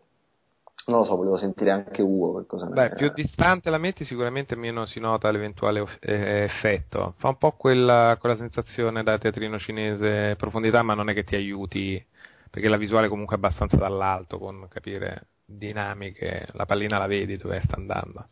Non 0.87 1.01
lo 1.01 1.05
so, 1.05 1.17
volevo 1.17 1.37
sentire 1.37 1.71
anche 1.71 2.01
Ugo 2.01 2.39
che 2.39 2.47
cosa 2.47 2.67
Beh, 2.67 2.89
ne 2.89 2.95
più 2.95 3.13
distante 3.13 3.69
la 3.69 3.77
metti 3.77 4.05
sicuramente 4.05 4.57
meno 4.57 4.87
si 4.87 5.01
nota 5.01 5.31
l'eventuale 5.31 5.85
eh, 6.01 6.45
effetto. 6.45 7.15
Fa 7.19 7.29
un 7.29 7.37
po' 7.37 7.53
quella, 7.53 8.17
quella 8.19 8.37
sensazione 8.37 9.03
da 9.03 9.19
teatrino 9.19 9.59
cinese 9.59 10.35
profondità, 10.37 10.83
ma 10.83 10.95
non 10.95 11.11
è 11.11 11.15
che 11.15 11.25
ti 11.25 11.35
aiuti 11.35 12.03
perché 12.51 12.69
la 12.69 12.77
visuale 12.77 13.09
comunque 13.09 13.37
è 13.37 13.39
abbastanza 13.39 13.77
dall'alto 13.77 14.39
con 14.39 14.67
capire 14.71 15.27
dinamiche, 15.45 16.47
la 16.53 16.67
pallina 16.67 16.99
la 16.99 17.07
vedi 17.07 17.37
dove 17.37 17.61
sta 17.61 17.77
andando. 17.77 18.29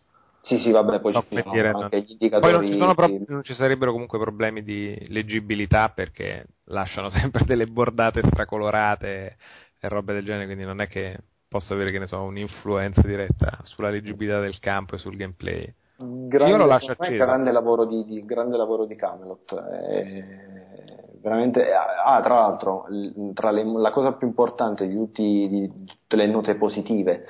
Sì, 0.47 0.59
sì, 0.59 0.71
vabbè, 0.71 1.01
poi 1.01 1.13
so 1.13 1.25
ci 1.29 1.41
sono 1.43 1.53
dire, 1.53 1.71
anche 1.71 2.03
gli 2.03 2.11
indicatori. 2.13 2.53
Poi 2.53 2.79
non 2.79 2.89
ci, 2.89 2.95
pro- 2.95 3.25
non 3.27 3.43
ci, 3.43 3.55
sarebbero 3.55 3.91
comunque 3.91 4.17
problemi 4.21 4.63
di 4.63 4.97
leggibilità 5.09 5.89
perché 5.89 6.47
lasciano 6.67 7.11
sempre 7.11 7.45
delle 7.45 7.67
bordate 7.67 8.23
stracolorate 8.23 9.37
e 9.81 9.89
robe 9.89 10.13
del 10.13 10.25
genere, 10.25 10.45
quindi 10.45 10.65
non 10.65 10.81
è 10.81 10.87
che 10.87 11.19
posso 11.49 11.75
avere, 11.75 11.91
che 11.91 11.99
ne 11.99 12.07
so, 12.07 12.23
un'influenza 12.23 13.01
diretta 13.03 13.59
sulla 13.65 13.91
leggibilità 13.91 14.39
del 14.39 14.61
campo 14.61 14.95
e 14.95 14.99
sul 14.99 15.17
gameplay. 15.17 15.75
Grande, 15.97 16.53
Io 16.53 16.57
lo 16.59 16.67
lascio 16.67 16.93
acceso. 16.93 17.25
Grande 17.25 17.51
lavoro 17.51 17.85
di, 17.85 18.05
di, 18.05 18.25
grande 18.25 18.57
lavoro 18.57 18.85
di 18.85 18.95
Camelot. 18.95 19.65
Eh, 19.73 20.25
veramente, 21.21 21.73
ah, 21.73 22.21
tra 22.23 22.35
l'altro, 22.35 22.87
tra 23.35 23.51
le, 23.51 23.65
la 23.65 23.91
cosa 23.91 24.13
più 24.13 24.29
importante 24.29 24.87
di, 24.87 24.95
tutti, 24.95 25.49
di 25.49 25.85
tutte 25.87 26.15
le 26.15 26.27
note 26.29 26.55
positive 26.55 27.25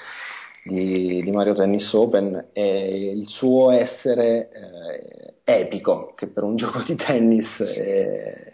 di, 0.67 1.23
di, 1.23 1.31
Mario 1.31 1.55
Tennis 1.55 1.93
Open 1.93 2.49
è 2.53 2.61
il 2.61 3.27
suo 3.29 3.71
essere 3.71 4.49
eh, 4.51 5.35
epico, 5.45 6.13
che 6.15 6.27
per 6.27 6.43
un 6.43 6.57
gioco 6.57 6.83
di 6.83 6.95
tennis 6.97 7.57
è, 7.59 8.53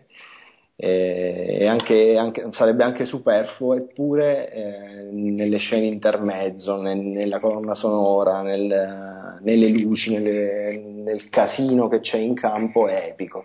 è 0.76 1.66
anche, 1.66 2.16
anche, 2.16 2.48
sarebbe 2.52 2.84
anche 2.84 3.04
superfluo, 3.04 3.74
eppure 3.74 4.50
eh, 4.50 5.08
nelle 5.10 5.58
scene 5.58 5.86
intermezzo, 5.86 6.80
nel, 6.80 6.98
nella 6.98 7.40
colonna 7.40 7.74
sonora, 7.74 8.42
nel, 8.42 9.38
nelle 9.40 9.68
luci, 9.68 10.12
nelle, 10.12 10.76
nel 10.78 11.28
casino 11.30 11.88
che 11.88 12.00
c'è 12.00 12.18
in 12.18 12.34
campo 12.34 12.88
è 12.88 13.06
epico 13.10 13.44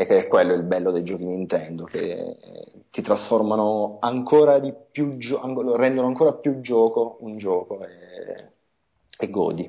e 0.00 0.06
che 0.06 0.16
è 0.16 0.26
quello 0.28 0.54
il 0.54 0.62
bello 0.62 0.92
dei 0.92 1.02
giochi 1.02 1.24
Nintendo, 1.24 1.82
che 1.82 2.36
ti 2.88 3.02
trasformano 3.02 3.98
ancora 4.00 4.60
di 4.60 4.72
più, 4.92 5.16
gio- 5.16 5.40
rendono 5.74 6.06
ancora 6.06 6.34
più 6.34 6.60
gioco 6.60 7.16
un 7.22 7.36
gioco 7.36 7.84
e, 7.84 8.52
e 9.18 9.28
godi, 9.28 9.68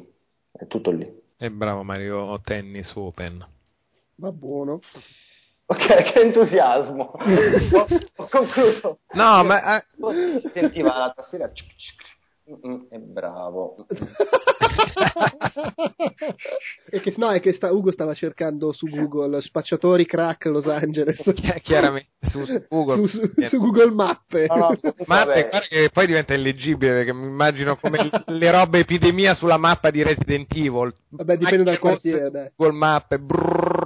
è 0.52 0.68
tutto 0.68 0.92
lì. 0.92 1.12
E 1.36 1.50
bravo 1.50 1.82
Mario 1.82 2.40
Tennis 2.42 2.94
Open. 2.94 3.44
Va 4.18 4.32
buono. 4.32 4.82
Ok, 5.66 5.88
che 6.14 6.22
entusiasmo. 6.22 7.12
ho, 7.12 7.88
ho 8.18 8.28
concluso. 8.30 9.00
No, 9.14 9.44
ma 9.44 9.78
eh, 9.78 9.86
sentiva 10.54 10.96
la 10.96 11.12
tastiera. 11.16 11.52
Cic, 12.50 12.60
cic. 12.62 12.68
Mm, 12.68 12.82
È 12.90 12.98
bravo. 12.98 13.86
e 16.90 17.00
che, 17.02 17.14
no, 17.18 17.30
è 17.32 17.40
che 17.40 17.54
sta- 17.54 17.72
Ugo 17.72 17.92
stava 17.92 18.14
cercando 18.14 18.72
su 18.74 18.88
Google 18.88 19.42
spacciatori 19.42 20.06
crack 20.06 20.46
Los 20.46 20.66
Angeles. 20.68 21.18
chi- 21.34 21.60
chiaramente 21.62 22.10
su, 22.30 22.44
su 22.46 22.64
Google. 22.70 23.08
su, 23.08 23.18
su- 23.20 23.32
su 23.50 23.58
Google 23.60 23.92
Mappe. 23.92 24.46
No, 24.48 24.56
no, 24.56 24.66
comunque, 24.80 25.06
Ma 25.08 25.26
vabbè, 25.26 25.50
guarda 25.50 25.68
che 25.68 25.90
poi 25.92 26.06
diventa 26.08 26.34
illeggibile 26.34 26.92
perché 26.94 27.14
mi 27.14 27.28
immagino 27.28 27.76
come 27.78 28.10
le 28.26 28.52
robe 28.52 28.80
epidemia 28.80 29.34
sulla 29.34 29.58
mappa 29.58 29.90
di 29.92 30.04
Resident 30.04 30.52
Evil. 30.56 30.94
Vabbè, 31.10 31.38
dipende 31.38 31.64
dal 31.64 31.80
Macchine 31.82 31.92
rosse, 31.94 32.10
quartiere. 32.12 32.54
Google 32.56 32.78
Mappe. 32.78 33.20
brrr. 33.20 33.79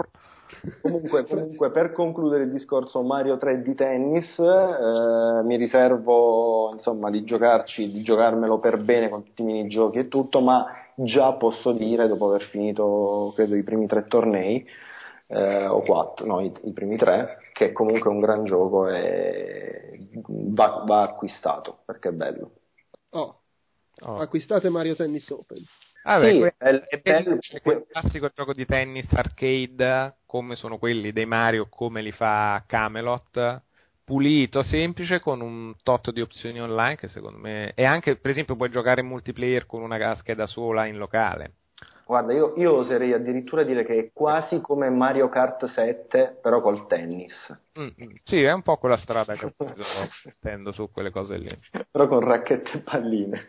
Comunque, 0.82 1.26
comunque, 1.26 1.72
per 1.72 1.92
concludere 1.92 2.44
il 2.44 2.52
discorso 2.52 3.02
Mario 3.02 3.38
3 3.38 3.62
di 3.62 3.76
tennis, 3.76 4.38
eh, 4.40 5.44
mi 5.44 5.58
riservo 5.58 6.72
insomma 6.74 7.10
di 7.10 7.24
giocarci, 7.24 7.92
di 7.92 8.02
giocarmelo 8.02 8.60
per 8.60 8.80
bene 8.82 9.10
con 9.10 9.24
tutti 9.24 9.42
i 9.42 9.46
minigiochi 9.46 10.00
e 10.00 10.08
tutto, 10.08 10.40
ma 10.42 10.66
già 10.96 11.34
posso 11.34 11.72
dire, 11.74 12.08
dopo 12.08 12.30
aver 12.30 12.44
finito 12.44 13.34
credo 13.36 13.56
i 13.56 13.64
primi 13.64 13.88
tre 13.88 14.06
tornei, 14.06 14.66
eh, 15.28 15.68
o 15.68 15.82
quattro, 15.82 16.26
no, 16.26 16.40
i, 16.40 16.52
i 16.64 16.72
primi 16.72 16.96
tre, 16.96 17.40
che 17.54 17.72
comunque 17.72 18.10
è 18.10 18.14
un 18.14 18.20
gran 18.20 18.46
gioco 18.46 18.88
e 18.88 20.10
va, 20.26 20.84
va 20.86 21.02
acquistato 21.02 21.80
perché 21.86 22.10
è 22.10 22.14
bello. 22.14 22.52
Oh, 23.10 23.44
Oh. 24.02 24.18
acquistate 24.18 24.70
Mario 24.70 24.96
Tennis 24.96 25.30
Open. 25.30 25.64
Vabbè, 26.04 26.30
Sì, 26.32 26.38
que- 26.38 26.56
è- 26.58 26.80
è 26.88 26.98
bello, 27.00 27.38
è 27.50 27.62
quel 27.62 27.86
classico 27.88 28.30
gioco 28.34 28.54
di 28.54 28.66
tennis 28.66 29.12
arcade 29.14 30.18
come 30.26 30.56
sono 30.56 30.78
quelli 30.78 31.12
dei 31.12 31.26
Mario, 31.26 31.68
come 31.70 32.02
li 32.02 32.12
fa 32.12 32.64
Camelot, 32.68 33.62
pulito, 34.04 34.64
semplice, 34.64 35.20
con 35.20 35.42
un 35.42 35.74
tot 35.82 36.12
di 36.12 36.22
opzioni 36.22 36.62
online 36.62 36.96
che 36.96 37.08
secondo 37.08 37.38
me... 37.38 37.74
E 37.76 37.86
anche, 37.86 38.18
per 38.18 38.32
esempio, 38.32 38.56
puoi 38.56 38.70
giocare 38.70 39.02
in 39.02 39.08
multiplayer 39.08 39.66
con 39.66 39.82
una 39.82 40.16
scheda 40.16 40.46
sola 40.46 40.86
in 40.88 40.98
locale. 40.98 41.56
Guarda, 42.06 42.34
io, 42.34 42.54
io 42.58 42.74
oserei 42.74 43.14
addirittura 43.14 43.64
dire 43.64 43.86
che 43.86 43.98
è 43.98 44.12
quasi 44.14 44.60
come 44.62 44.90
Mario 44.90 45.30
Kart 45.30 45.66
7, 45.66 46.38
però 46.42 46.62
col 46.62 46.86
tennis. 46.88 47.32
Mm, 47.80 47.88
mm. 48.04 48.16
Sì, 48.24 48.42
è 48.42 48.52
un 48.52 48.62
po' 48.62 48.78
quella 48.78 48.98
strada 48.98 49.36
che 49.36 49.46
ho 49.46 49.54
preso 49.58 49.84
tendo 50.40 50.72
su 50.72 50.92
quelle 50.92 51.10
cose 51.10 51.38
lì. 51.38 51.50
però 51.92 52.08
con 52.08 52.20
racchette 52.20 52.78
e 52.78 52.80
palline. 52.82 53.48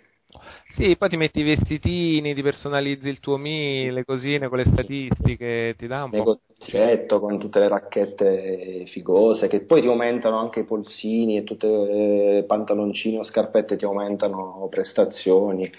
Sì, 0.76 0.96
poi 0.96 1.08
ti 1.08 1.16
metti 1.16 1.40
i 1.40 1.44
vestitini, 1.44 2.34
ti 2.34 2.42
personalizzi 2.42 3.08
il 3.08 3.20
tuo 3.20 3.36
Mi, 3.36 3.90
le 3.90 4.04
cosine 4.04 4.48
con 4.48 4.58
le 4.58 4.64
statistiche, 4.64 5.74
ti 5.78 5.86
dà 5.86 6.04
un 6.04 6.10
po'... 6.10 6.16
Negozietto 6.16 7.20
con 7.20 7.38
tutte 7.38 7.60
le 7.60 7.68
racchette 7.68 8.86
figose, 8.86 9.46
che 9.48 9.60
poi 9.60 9.80
ti 9.80 9.86
aumentano 9.86 10.38
anche 10.38 10.60
i 10.60 10.64
polsini 10.64 11.36
e 11.36 11.44
tutte 11.44 11.66
le 11.66 12.44
pantaloncini 12.46 13.18
o 13.18 13.22
scarpette 13.22 13.76
ti 13.76 13.84
aumentano 13.84 14.66
prestazioni, 14.68 15.70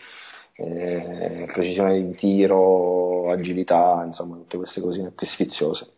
eh, 0.57 1.49
precisione 1.51 2.01
di 2.01 2.15
tiro, 2.15 3.29
agilità, 3.29 4.03
insomma, 4.05 4.37
tutte 4.37 4.57
queste 4.57 4.81
cosine 4.81 5.11
più 5.11 5.27
sfiziose. 5.27 5.89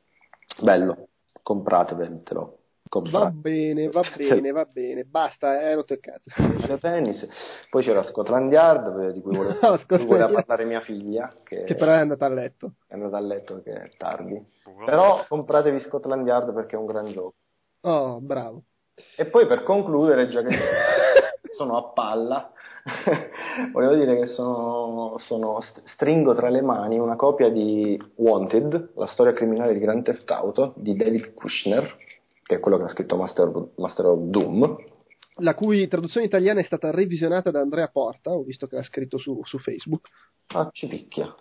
Bello, 0.62 1.10
compratevelo. 1.43 2.57
Va 2.89 2.99
Comprate. 3.01 3.31
bene, 3.35 3.89
va 3.89 4.01
bene, 4.15 4.51
va 4.51 4.65
bene. 4.65 5.03
Basta, 5.03 5.61
eh, 5.61 5.75
rotto 5.75 5.93
il 5.93 5.99
cazzo. 5.99 6.29
Mario 6.38 6.77
Tennis. 6.77 7.27
Poi 7.69 7.83
c'era 7.83 8.03
Scotland 8.03 8.51
Yard, 8.51 9.11
di 9.13 9.21
cui 9.21 9.35
voleva, 9.35 9.57
No, 9.61 9.77
di 9.77 9.85
cui 9.85 10.05
voleva 10.05 10.31
parlare 10.31 10.65
mia 10.65 10.81
figlia, 10.81 11.33
che, 11.43 11.63
Che 11.63 11.75
però 11.75 11.91
è 11.91 11.97
andata 11.99 12.25
a 12.25 12.29
letto. 12.29 12.73
è 12.88 12.93
andata 12.93 13.17
a 13.17 13.21
letto 13.21 13.55
perché 13.61 13.83
è 13.83 13.91
tardi. 13.97 14.41
Però 14.85 15.25
compratevi 15.27 15.79
Scotland 15.81 16.25
Yard 16.27 16.53
perché 16.53 16.75
è 16.75 16.79
un 16.79 16.85
gran 16.85 17.11
gioco. 17.11 17.33
Oh, 17.81 18.19
bravo. 18.19 18.63
E 19.15 19.25
poi 19.25 19.45
per 19.47 19.63
concludere, 19.63 20.27
già 20.29 20.41
che 20.41 20.55
sono 21.55 21.77
a 21.77 21.83
palla, 21.93 22.51
volevo 23.71 23.95
dire 23.95 24.17
che 24.17 24.25
sono, 24.27 25.17
sono- 25.19 25.59
st- 25.61 25.83
stringo 25.88 26.33
tra 26.33 26.49
le 26.49 26.61
mani 26.61 26.97
una 26.97 27.15
copia 27.15 27.49
di 27.49 27.99
Wanted, 28.15 28.91
la 28.95 29.07
storia 29.07 29.33
criminale 29.33 29.73
di 29.73 29.79
Grand 29.79 30.03
Theft 30.03 30.29
Auto, 30.31 30.73
di 30.77 30.95
David 30.95 31.33
Kushner, 31.33 31.95
che 32.47 32.55
è 32.55 32.59
quello 32.59 32.77
che 32.77 32.83
ha 32.83 32.89
scritto 32.89 33.17
Master, 33.17 33.51
Master 33.75 34.05
of 34.05 34.19
Doom. 34.21 34.75
La 35.41 35.53
cui 35.53 35.87
traduzione 35.87 36.25
italiana 36.25 36.61
è 36.61 36.63
stata 36.63 36.89
revisionata 36.89 37.51
da 37.51 37.59
Andrea 37.59 37.89
Porta, 37.89 38.31
ho 38.31 38.41
visto 38.41 38.65
che 38.65 38.77
l'ha 38.77 38.83
scritto 38.83 39.17
su, 39.19 39.39
su 39.43 39.59
Facebook. 39.59 40.07
Ah, 40.47 40.69
ci 40.71 40.87
picchia. 40.87 41.35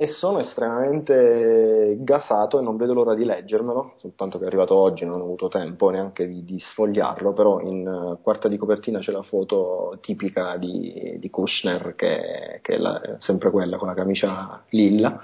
E 0.00 0.06
sono 0.06 0.38
estremamente 0.38 1.96
gasato 1.98 2.60
e 2.60 2.62
non 2.62 2.76
vedo 2.76 2.94
l'ora 2.94 3.16
di 3.16 3.24
leggermelo, 3.24 3.96
soltanto 3.98 4.38
che 4.38 4.44
è 4.44 4.46
arrivato 4.46 4.76
oggi, 4.76 5.04
non 5.04 5.20
ho 5.20 5.24
avuto 5.24 5.48
tempo 5.48 5.90
neanche 5.90 6.28
di, 6.28 6.44
di 6.44 6.60
sfogliarlo, 6.60 7.32
però 7.32 7.58
in 7.60 7.84
eh, 7.84 8.22
quarta 8.22 8.46
di 8.46 8.56
copertina 8.56 9.00
c'è 9.00 9.10
la 9.10 9.24
foto 9.24 9.98
tipica 10.00 10.56
di, 10.56 11.16
di 11.18 11.30
Kushner, 11.30 11.96
che, 11.96 12.60
che 12.62 12.74
è 12.74 12.78
la- 12.78 13.16
sempre 13.18 13.50
quella 13.50 13.76
con 13.76 13.88
la 13.88 13.94
camicia 13.94 14.64
lilla 14.70 15.20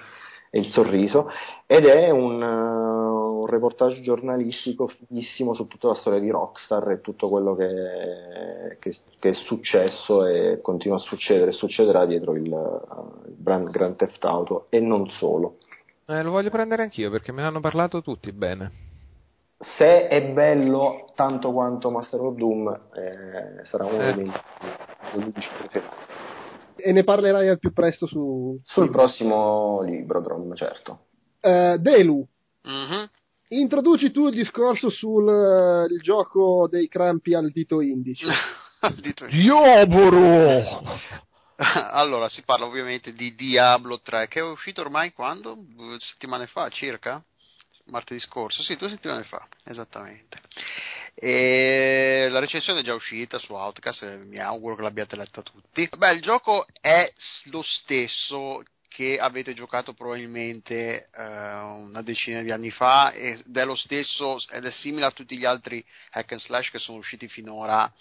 e 0.50 0.58
il 0.58 0.66
sorriso, 0.72 1.28
ed 1.66 1.84
è 1.84 2.10
un, 2.10 2.42
eh, 2.42 3.23
un 3.44 3.50
reportage 3.50 4.00
giornalistico 4.00 4.86
fighissimo 4.88 5.52
su 5.54 5.66
tutta 5.66 5.88
la 5.88 5.94
storia 5.94 6.18
di 6.18 6.30
Rockstar 6.30 6.90
e 6.90 7.00
tutto 7.00 7.28
quello 7.28 7.54
che, 7.54 8.76
che- 8.80 8.96
che 9.18 9.28
è 9.28 9.32
successo 9.34 10.24
e 10.26 10.60
continua 10.62 10.96
a 10.96 11.00
succedere 11.00 11.50
e 11.50 11.54
succederà 11.54 12.06
dietro 12.06 12.34
il, 12.34 12.44
il 12.46 13.34
brand 13.36 13.70
Grand 13.70 13.96
Theft 13.96 14.24
Auto 14.24 14.66
e 14.70 14.80
non 14.80 15.08
solo. 15.10 15.58
Eh, 16.06 16.22
lo 16.22 16.30
voglio 16.30 16.50
prendere 16.50 16.82
anch'io 16.82 17.10
perché 17.10 17.32
me 17.32 17.42
ne 17.42 17.48
hanno 17.48 17.60
parlato 17.60 18.02
tutti 18.02 18.32
bene. 18.32 18.82
Se 19.76 20.08
è 20.08 20.22
bello 20.32 21.10
tanto 21.14 21.52
quanto 21.52 21.90
Master 21.90 22.20
of 22.20 22.34
Doom, 22.34 22.68
eh, 22.94 23.64
sarà 23.64 23.84
uno 23.84 24.00
Eh. 24.08 24.14
dei 24.14 24.24
miei 24.24 24.40
dei 25.12 25.20
miei 25.20 25.32
preferiti. 25.32 25.94
E 26.76 26.92
ne 26.92 27.04
parlerai 27.04 27.48
al 27.48 27.58
più 27.58 27.72
presto 27.72 28.06
su... 28.06 28.58
Sul 28.64 28.90
prossimo 28.90 29.80
libro, 29.82 30.20
Drom, 30.20 30.54
certo. 30.54 30.98
Eh, 31.40 31.76
Delu, 31.78 32.26
Mhm. 32.66 33.08
Introduci 33.48 34.10
tu 34.10 34.28
il 34.28 34.34
discorso 34.34 34.90
sul 34.90 35.28
eh, 35.28 35.92
il 35.92 36.00
gioco 36.00 36.68
dei 36.68 36.88
crampi 36.88 37.34
al 37.34 37.50
dito 37.50 37.80
indice. 37.80 38.26
Dito- 39.00 39.26
Diavolo! 39.26 40.82
allora, 41.56 42.28
si 42.28 42.42
parla 42.42 42.66
ovviamente 42.66 43.12
di 43.12 43.34
Diablo 43.34 44.00
3, 44.00 44.28
che 44.28 44.40
è 44.40 44.42
uscito 44.42 44.80
ormai 44.80 45.12
quando? 45.12 45.56
Due 45.56 45.98
settimane 46.00 46.46
fa 46.46 46.68
circa? 46.68 47.22
Martedì 47.86 48.18
scorso? 48.20 48.62
Sì, 48.62 48.76
due 48.76 48.88
settimane 48.88 49.24
fa, 49.24 49.46
esattamente. 49.64 50.40
E 51.14 52.26
la 52.30 52.40
recensione 52.40 52.80
è 52.80 52.82
già 52.82 52.94
uscita 52.94 53.38
su 53.38 53.52
Outcast, 53.52 54.24
mi 54.24 54.38
auguro 54.38 54.74
che 54.74 54.82
l'abbiate 54.82 55.16
letta 55.16 55.42
tutti. 55.42 55.88
Beh, 55.96 56.14
il 56.14 56.22
gioco 56.22 56.66
è 56.80 57.12
lo 57.44 57.62
stesso 57.62 58.62
che 58.94 59.18
avete 59.18 59.54
giocato 59.54 59.92
probabilmente 59.92 61.08
eh, 61.12 61.22
una 61.24 62.00
decina 62.02 62.42
di 62.42 62.52
anni 62.52 62.70
fa 62.70 63.10
ed 63.12 63.42
è 63.52 63.64
lo 63.64 63.74
stesso 63.74 64.38
ed 64.50 64.64
è 64.64 64.70
simile 64.70 65.06
a 65.06 65.10
tutti 65.10 65.36
gli 65.36 65.44
altri 65.44 65.84
hack 66.12 66.30
and 66.30 66.40
slash 66.40 66.70
che 66.70 66.78
sono 66.78 66.98
usciti 66.98 67.26
finora 67.26 67.92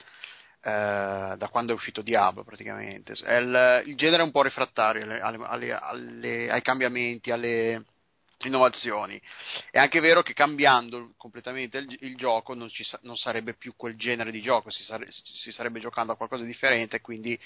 eh, 0.61 1.33
da 1.35 1.47
quando 1.49 1.71
è 1.71 1.75
uscito 1.75 2.03
Diablo 2.03 2.43
praticamente. 2.43 3.13
Il, 3.13 3.83
il 3.87 3.95
genere 3.95 4.21
è 4.21 4.25
un 4.25 4.31
po' 4.31 4.43
refrattario 4.43 5.01
alle- 5.01 5.19
alle- 5.19 5.73
alle- 5.73 6.51
ai 6.51 6.61
cambiamenti, 6.61 7.31
alle 7.31 7.85
innovazioni. 8.41 9.19
È 9.71 9.79
anche 9.79 9.99
vero 9.99 10.21
che 10.21 10.33
cambiando 10.33 11.15
completamente 11.17 11.79
il, 11.79 11.97
il 12.01 12.15
gioco 12.15 12.53
non, 12.53 12.69
ci 12.69 12.85
non 13.01 13.17
sarebbe 13.17 13.55
più 13.55 13.73
quel 13.75 13.95
genere 13.95 14.29
di 14.29 14.43
gioco, 14.43 14.69
si, 14.69 14.83
sare- 14.83 15.07
si 15.09 15.51
sarebbe 15.51 15.79
giocando 15.79 16.11
a 16.11 16.17
qualcosa 16.17 16.43
di 16.43 16.49
differente 16.49 17.01
quindi 17.01 17.39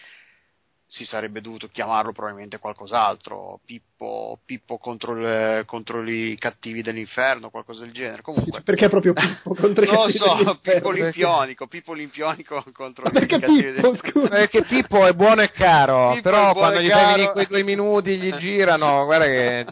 si 0.90 1.04
sarebbe 1.04 1.42
dovuto 1.42 1.68
chiamarlo 1.68 2.14
probabilmente 2.14 2.60
qualcos'altro, 2.60 3.60
Pippo, 3.66 4.40
Pippo 4.46 4.78
contro, 4.78 5.14
le- 5.14 5.64
contro 5.66 6.02
i 6.08 6.38
cattivi 6.40 6.82
dell'inferno, 6.82 7.50
qualcosa 7.50 7.84
del 7.84 7.92
genere. 7.92 8.22
Comunque, 8.22 8.62
Perché 8.62 8.86
è 8.86 8.90
proprio 8.90 9.12
Pippo 9.12 9.54
contro 9.60 9.84
i 9.84 9.88
non 9.88 9.96
lo 9.96 10.02
cattivi 10.04 10.18
so, 10.18 10.26
dell'inferno? 10.36 10.60
Pippo 10.62 10.88
Olimpionico, 10.88 11.68
Pippo 11.68 11.92
Olimpionico 11.98 12.64
contro 12.72 13.08
i 13.08 13.12
perché 13.12 13.38
cattivi 13.40 13.72
Pippo, 13.74 13.92
del- 13.92 14.00
scusa? 14.12 14.28
Perché 14.30 14.64
Pippo 14.64 15.06
è 15.06 15.12
buono 15.14 15.42
e 15.42 15.52
caro, 15.52 16.10
Pippo 16.14 16.22
però 16.22 16.54
quando 16.54 16.80
e 16.80 16.84
gli 16.84 16.90
fai 16.90 17.16
caro. 17.16 17.32
quei 17.34 17.46
due 17.48 17.64
minuti 17.64 18.18
gli 18.18 18.34
girano, 18.40 19.04
guarda 19.04 19.26
che 19.26 19.66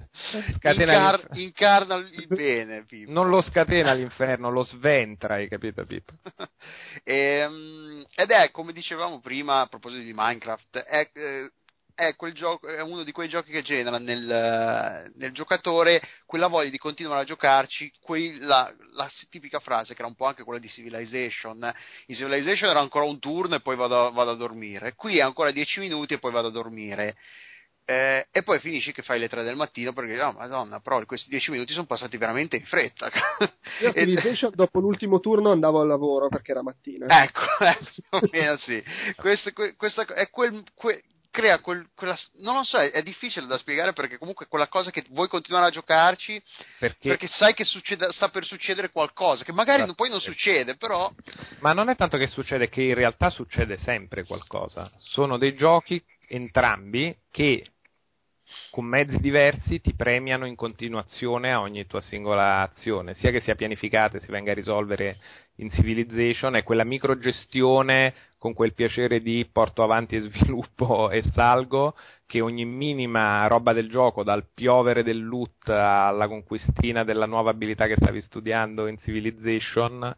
scatena 0.57 0.93
Incar- 0.93 1.27
incarna 1.37 1.95
il 1.95 2.27
bene, 2.27 2.83
Pippo. 2.85 3.11
non 3.13 3.29
lo 3.29 3.41
scatena 3.41 3.93
l'inferno, 3.93 4.49
lo 4.49 4.63
sventra, 4.63 5.35
hai 5.35 5.47
capito 5.47 5.81
Pippo? 5.85 6.11
Ehm, 7.03 8.03
ed 8.15 8.31
è 8.31 8.51
come 8.51 8.73
dicevamo 8.73 9.19
prima 9.19 9.61
a 9.61 9.67
proposito 9.67 10.01
di 10.03 10.13
Minecraft 10.13 10.77
è, 10.79 11.04
eh, 11.13 11.51
è 11.95 12.13
gioco 12.33 12.67
è 12.67 12.81
uno 12.81 13.03
di 13.03 13.13
quei 13.13 13.29
giochi 13.29 13.51
che 13.51 13.61
genera 13.61 13.97
nel, 13.97 15.09
nel 15.15 15.31
giocatore 15.31 16.01
quella 16.25 16.47
voglia 16.47 16.69
di 16.69 16.77
continuare 16.77 17.21
a 17.21 17.25
giocarci 17.25 17.91
quei- 18.01 18.37
la, 18.39 18.71
tipica 19.29 19.59
frase 19.59 19.93
che 19.93 20.01
era 20.01 20.09
un 20.09 20.15
po' 20.15 20.25
anche 20.25 20.43
quella 20.43 20.59
di 20.59 20.67
Civilization 20.67 21.73
in 22.07 22.15
Civilization 22.15 22.69
era 22.69 22.81
ancora 22.81 23.05
un 23.05 23.19
turno 23.19 23.55
e 23.55 23.61
poi 23.61 23.77
vado, 23.77 24.11
vado 24.11 24.31
a 24.31 24.35
dormire. 24.35 24.93
Qui 24.95 25.17
è 25.17 25.21
ancora 25.21 25.51
10 25.51 25.79
minuti 25.79 26.13
e 26.13 26.19
poi 26.19 26.31
vado 26.33 26.49
a 26.49 26.51
dormire 26.51 27.15
eh, 27.85 28.27
e 28.31 28.41
poi 28.41 28.59
finisci 28.59 28.91
che 28.91 29.03
fai 29.03 29.19
le 29.19 29.29
3 29.29 29.43
del 29.43 29.55
mattino 29.55 29.93
perché, 29.93 30.19
oh 30.19 30.33
madonna, 30.33 30.79
però 30.79 31.03
questi 31.05 31.29
10 31.29 31.51
minuti 31.51 31.71
sono 31.73 31.85
passati 31.85 32.17
veramente 32.17 32.55
in 32.55 32.65
fretta. 32.65 33.11
Io 33.81 33.89
a 33.89 33.93
Civilization 33.93 34.51
dopo 34.55 34.79
l'ultimo 34.79 35.19
turno 35.19 35.51
andavo 35.51 35.81
al 35.81 35.87
lavoro 35.87 36.27
perché 36.27 36.51
era 36.51 36.63
mattina. 36.63 37.23
Ecco, 37.23 37.41
eh, 37.59 37.77
più 37.93 38.03
o 38.09 38.21
meno 38.31 38.57
sì. 38.57 38.83
Questo, 39.15 39.51
que, 39.53 39.75
questa, 39.75 40.03
è 40.03 40.29
quel, 40.31 40.63
que, 40.73 41.03
crea 41.29 41.59
quel, 41.59 41.89
quella, 41.93 42.17
non 42.41 42.55
lo 42.55 42.63
so, 42.63 42.77
è, 42.77 42.89
è, 42.91 43.03
difficile 43.03 43.45
da 43.45 43.57
spiegare 43.57 43.93
perché 43.93 44.17
comunque 44.17 44.47
quella 44.47 44.67
cosa 44.67 44.89
che 44.89 45.03
vuoi 45.09 45.27
continuare 45.27 45.67
a 45.67 45.69
giocarci 45.69 46.41
perché, 46.79 47.09
perché 47.09 47.27
sai 47.27 47.53
che 47.53 47.65
succede, 47.65 48.11
sta 48.13 48.29
per 48.29 48.45
succedere 48.45 48.89
qualcosa, 48.89 49.43
che 49.43 49.51
magari 49.51 49.81
esatto. 49.81 49.95
poi 49.95 50.09
non 50.09 50.21
succede, 50.21 50.75
però... 50.77 51.13
Ma 51.59 51.73
non 51.73 51.89
è 51.89 51.95
tanto 51.95 52.17
che 52.17 52.27
succede, 52.27 52.69
che 52.69 52.81
in 52.81 52.95
realtà 52.95 53.29
succede 53.29 53.77
sempre 53.77 54.23
qualcosa. 54.23 54.89
Sono 54.95 55.37
dei 55.37 55.55
giochi 55.55 56.01
entrambi 56.27 57.15
che 57.29 57.63
con 58.69 58.85
mezzi 58.85 59.17
diversi 59.17 59.79
ti 59.79 59.95
premiano 59.95 60.45
in 60.45 60.55
continuazione 60.55 61.51
a 61.51 61.61
ogni 61.61 61.85
tua 61.87 62.01
singola 62.01 62.61
azione, 62.61 63.13
sia 63.15 63.31
che 63.31 63.39
sia 63.39 63.55
pianificata 63.55 64.17
e 64.17 64.19
si 64.21 64.31
venga 64.31 64.51
a 64.51 64.55
risolvere 64.55 65.17
in 65.57 65.71
Civilization, 65.71 66.55
è 66.55 66.63
quella 66.63 66.83
microgestione 66.83 68.13
con 68.37 68.53
quel 68.53 68.73
piacere 68.73 69.21
di 69.21 69.47
porto 69.51 69.83
avanti 69.83 70.15
e 70.15 70.21
sviluppo 70.21 71.09
e 71.11 71.23
salgo, 71.33 71.95
che 72.27 72.41
ogni 72.41 72.65
minima 72.65 73.47
roba 73.47 73.73
del 73.73 73.89
gioco, 73.89 74.23
dal 74.23 74.47
piovere 74.53 75.03
del 75.03 75.25
loot 75.25 75.69
alla 75.69 76.27
conquistina 76.27 77.03
della 77.03 77.25
nuova 77.25 77.51
abilità 77.51 77.87
che 77.87 77.95
stavi 77.95 78.21
studiando 78.21 78.87
in 78.87 78.99
Civilization, 78.99 80.13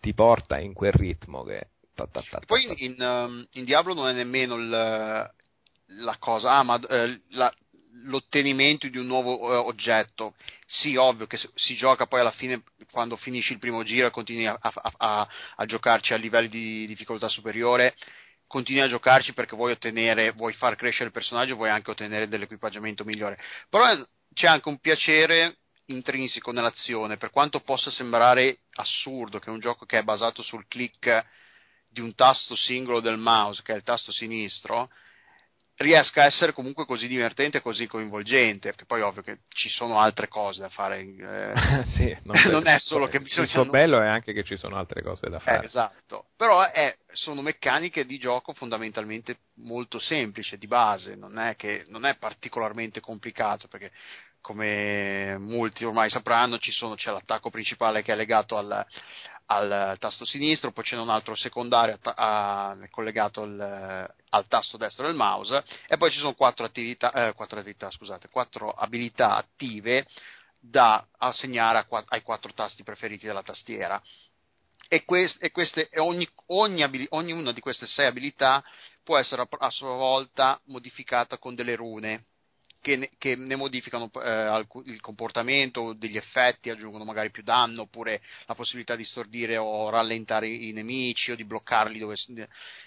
ti 0.00 0.12
porta 0.14 0.58
in 0.58 0.72
quel 0.72 0.92
ritmo 0.92 1.44
che... 1.44 1.68
Ta, 1.94 2.06
ta, 2.10 2.22
ta, 2.28 2.40
Poi 2.46 2.64
in, 2.84 2.96
um, 2.98 3.46
in, 3.52 3.64
Diablo 3.64 3.92
non 3.92 4.08
è 4.08 4.12
nemmeno 4.12 4.54
il, 4.54 4.68
la 4.68 6.16
cosa, 6.18 6.52
ah, 6.52 6.62
ma 6.62 6.80
eh, 6.88 7.20
la, 7.30 7.52
l'ottenimento 8.04 8.88
di 8.88 8.98
un 8.98 9.06
nuovo 9.06 9.40
uh, 9.40 9.66
oggetto. 9.66 10.34
Sì, 10.66 10.96
ovvio 10.96 11.26
che 11.26 11.38
si 11.54 11.74
gioca 11.76 12.06
poi 12.06 12.20
alla 12.20 12.30
fine, 12.32 12.62
quando 12.90 13.16
finisci 13.16 13.52
il 13.52 13.58
primo 13.58 13.82
giro 13.82 14.06
e 14.06 14.10
continui 14.10 14.46
a, 14.46 14.56
a, 14.60 14.72
a, 14.96 15.28
a 15.56 15.66
giocarci 15.66 16.12
a 16.12 16.16
livelli 16.16 16.48
di 16.48 16.86
difficoltà 16.86 17.28
superiore, 17.28 17.94
continui 18.46 18.82
a 18.82 18.88
giocarci 18.88 19.32
perché 19.32 19.54
vuoi 19.54 19.72
ottenere, 19.72 20.32
vuoi 20.32 20.52
far 20.54 20.76
crescere 20.76 21.06
il 21.06 21.12
personaggio, 21.12 21.54
vuoi 21.56 21.70
anche 21.70 21.90
ottenere 21.90 22.28
dell'equipaggiamento 22.28 23.04
migliore. 23.04 23.38
Però 23.68 23.84
c'è 24.34 24.46
anche 24.46 24.68
un 24.68 24.78
piacere 24.78 25.56
intrinseco 25.86 26.52
nell'azione, 26.52 27.16
per 27.16 27.30
quanto 27.30 27.60
possa 27.60 27.90
sembrare 27.90 28.60
assurdo 28.74 29.38
che 29.38 29.50
un 29.50 29.58
gioco 29.58 29.86
che 29.86 29.98
è 29.98 30.02
basato 30.02 30.42
sul 30.42 30.66
click 30.68 31.24
di 31.90 32.00
un 32.00 32.14
tasto 32.14 32.54
singolo 32.54 33.00
del 33.00 33.18
mouse, 33.18 33.62
che 33.62 33.72
è 33.72 33.76
il 33.76 33.82
tasto 33.82 34.12
sinistro, 34.12 34.88
riesca 35.80 36.22
a 36.22 36.26
essere 36.26 36.52
comunque 36.52 36.84
così 36.84 37.06
divertente 37.06 37.58
e 37.58 37.62
così 37.62 37.86
coinvolgente, 37.86 38.68
perché 38.68 38.84
poi 38.84 39.00
ovvio 39.00 39.22
che 39.22 39.38
ci 39.48 39.68
sono 39.70 39.98
altre 39.98 40.28
cose 40.28 40.60
da 40.60 40.68
fare. 40.68 41.00
Eh, 41.00 41.84
sì, 41.96 42.16
non, 42.24 42.36
non 42.50 42.66
è 42.66 42.78
solo 42.78 43.08
che 43.08 43.20
bisogna... 43.20 43.46
Il 43.46 43.50
suo 43.52 43.64
bello 43.66 44.00
è 44.00 44.06
anche 44.06 44.32
che 44.32 44.44
ci 44.44 44.56
sono 44.56 44.76
altre 44.76 45.02
cose 45.02 45.28
da 45.28 45.38
fare. 45.38 45.62
Eh, 45.62 45.64
esatto, 45.64 46.26
però 46.36 46.62
è, 46.62 46.96
sono 47.12 47.40
meccaniche 47.40 48.04
di 48.04 48.18
gioco 48.18 48.52
fondamentalmente 48.52 49.38
molto 49.56 49.98
semplici, 49.98 50.58
di 50.58 50.66
base, 50.66 51.16
non 51.16 51.38
è, 51.38 51.56
che, 51.56 51.84
non 51.88 52.04
è 52.04 52.16
particolarmente 52.16 53.00
complicato, 53.00 53.66
perché 53.68 53.90
come 54.42 55.36
molti 55.38 55.84
ormai 55.84 56.08
sapranno 56.08 56.58
sono, 56.60 56.94
c'è 56.94 57.10
l'attacco 57.10 57.50
principale 57.50 58.02
che 58.02 58.12
è 58.12 58.16
legato 58.16 58.56
al, 58.56 58.86
al 59.52 59.96
tasto 59.98 60.24
sinistro, 60.24 60.70
poi 60.70 60.84
c'è 60.84 60.96
un 60.96 61.10
altro 61.10 61.34
secondario 61.34 61.98
a, 62.02 62.70
a, 62.70 62.78
collegato 62.90 63.42
al, 63.42 64.14
al, 64.28 64.46
tasto 64.46 64.76
destro 64.76 65.06
del 65.06 65.16
mouse 65.16 65.64
e 65.88 65.96
poi 65.96 66.10
ci 66.12 66.18
sono 66.18 66.34
quattro, 66.34 66.64
attività, 66.64 67.12
eh, 67.12 67.34
quattro, 67.34 67.58
attività, 67.58 67.90
scusate, 67.90 68.28
quattro 68.28 68.70
abilità 68.70 69.34
attive 69.34 70.06
da 70.60 71.04
assegnare 71.18 71.84
ai 72.08 72.22
quattro 72.22 72.52
tasti 72.52 72.84
preferiti 72.84 73.26
della 73.26 73.42
tastiera. 73.42 74.00
E, 74.86 75.04
quest, 75.04 75.42
e, 75.42 75.50
queste, 75.50 75.88
e 75.88 75.98
ogni, 75.98 76.28
ogni, 76.46 77.06
ognuna 77.10 77.52
di 77.52 77.60
queste 77.60 77.86
sei 77.86 78.06
abilità 78.06 78.62
può 79.02 79.16
essere 79.18 79.42
a, 79.42 79.48
a 79.50 79.70
sua 79.70 79.96
volta 79.96 80.60
modificata 80.66 81.38
con 81.38 81.54
delle 81.56 81.74
rune 81.74 82.26
che 82.80 82.96
ne, 82.96 83.10
che 83.18 83.36
ne 83.36 83.56
modificano 83.56 84.10
eh, 84.22 84.66
il 84.86 85.00
comportamento, 85.00 85.92
degli 85.92 86.16
effetti, 86.16 86.70
aggiungono 86.70 87.04
magari 87.04 87.30
più 87.30 87.42
danno, 87.42 87.82
oppure 87.82 88.22
la 88.46 88.54
possibilità 88.54 88.96
di 88.96 89.04
stordire 89.04 89.56
o 89.56 89.90
rallentare 89.90 90.48
i 90.48 90.72
nemici 90.72 91.30
o 91.30 91.36
di 91.36 91.44
bloccarli, 91.44 91.98
dove, 91.98 92.16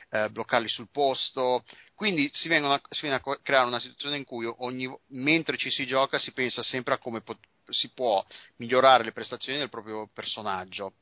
eh, 0.09 0.29
bloccarli 0.29 0.67
sul 0.67 0.89
posto. 0.91 1.63
Quindi 1.93 2.29
si, 2.33 2.51
a, 2.51 2.81
si, 2.89 3.01
viene 3.01 3.15
a 3.15 3.37
creare 3.41 3.67
una 3.67 3.79
situazione 3.79 4.17
in 4.17 4.25
cui 4.25 4.45
ogni, 4.57 4.91
mentre 5.09 5.57
ci 5.57 5.69
si 5.69 5.85
gioca 5.85 6.17
si 6.17 6.31
pensa 6.31 6.63
sempre 6.63 6.95
a 6.95 6.97
come 6.97 7.21
pot- 7.21 7.47
si 7.69 7.89
può 7.93 8.23
migliorare 8.57 9.03
le 9.03 9.11
prestazioni 9.11 9.59
del 9.59 9.69
proprio 9.69 10.09
personaggio. 10.13 10.93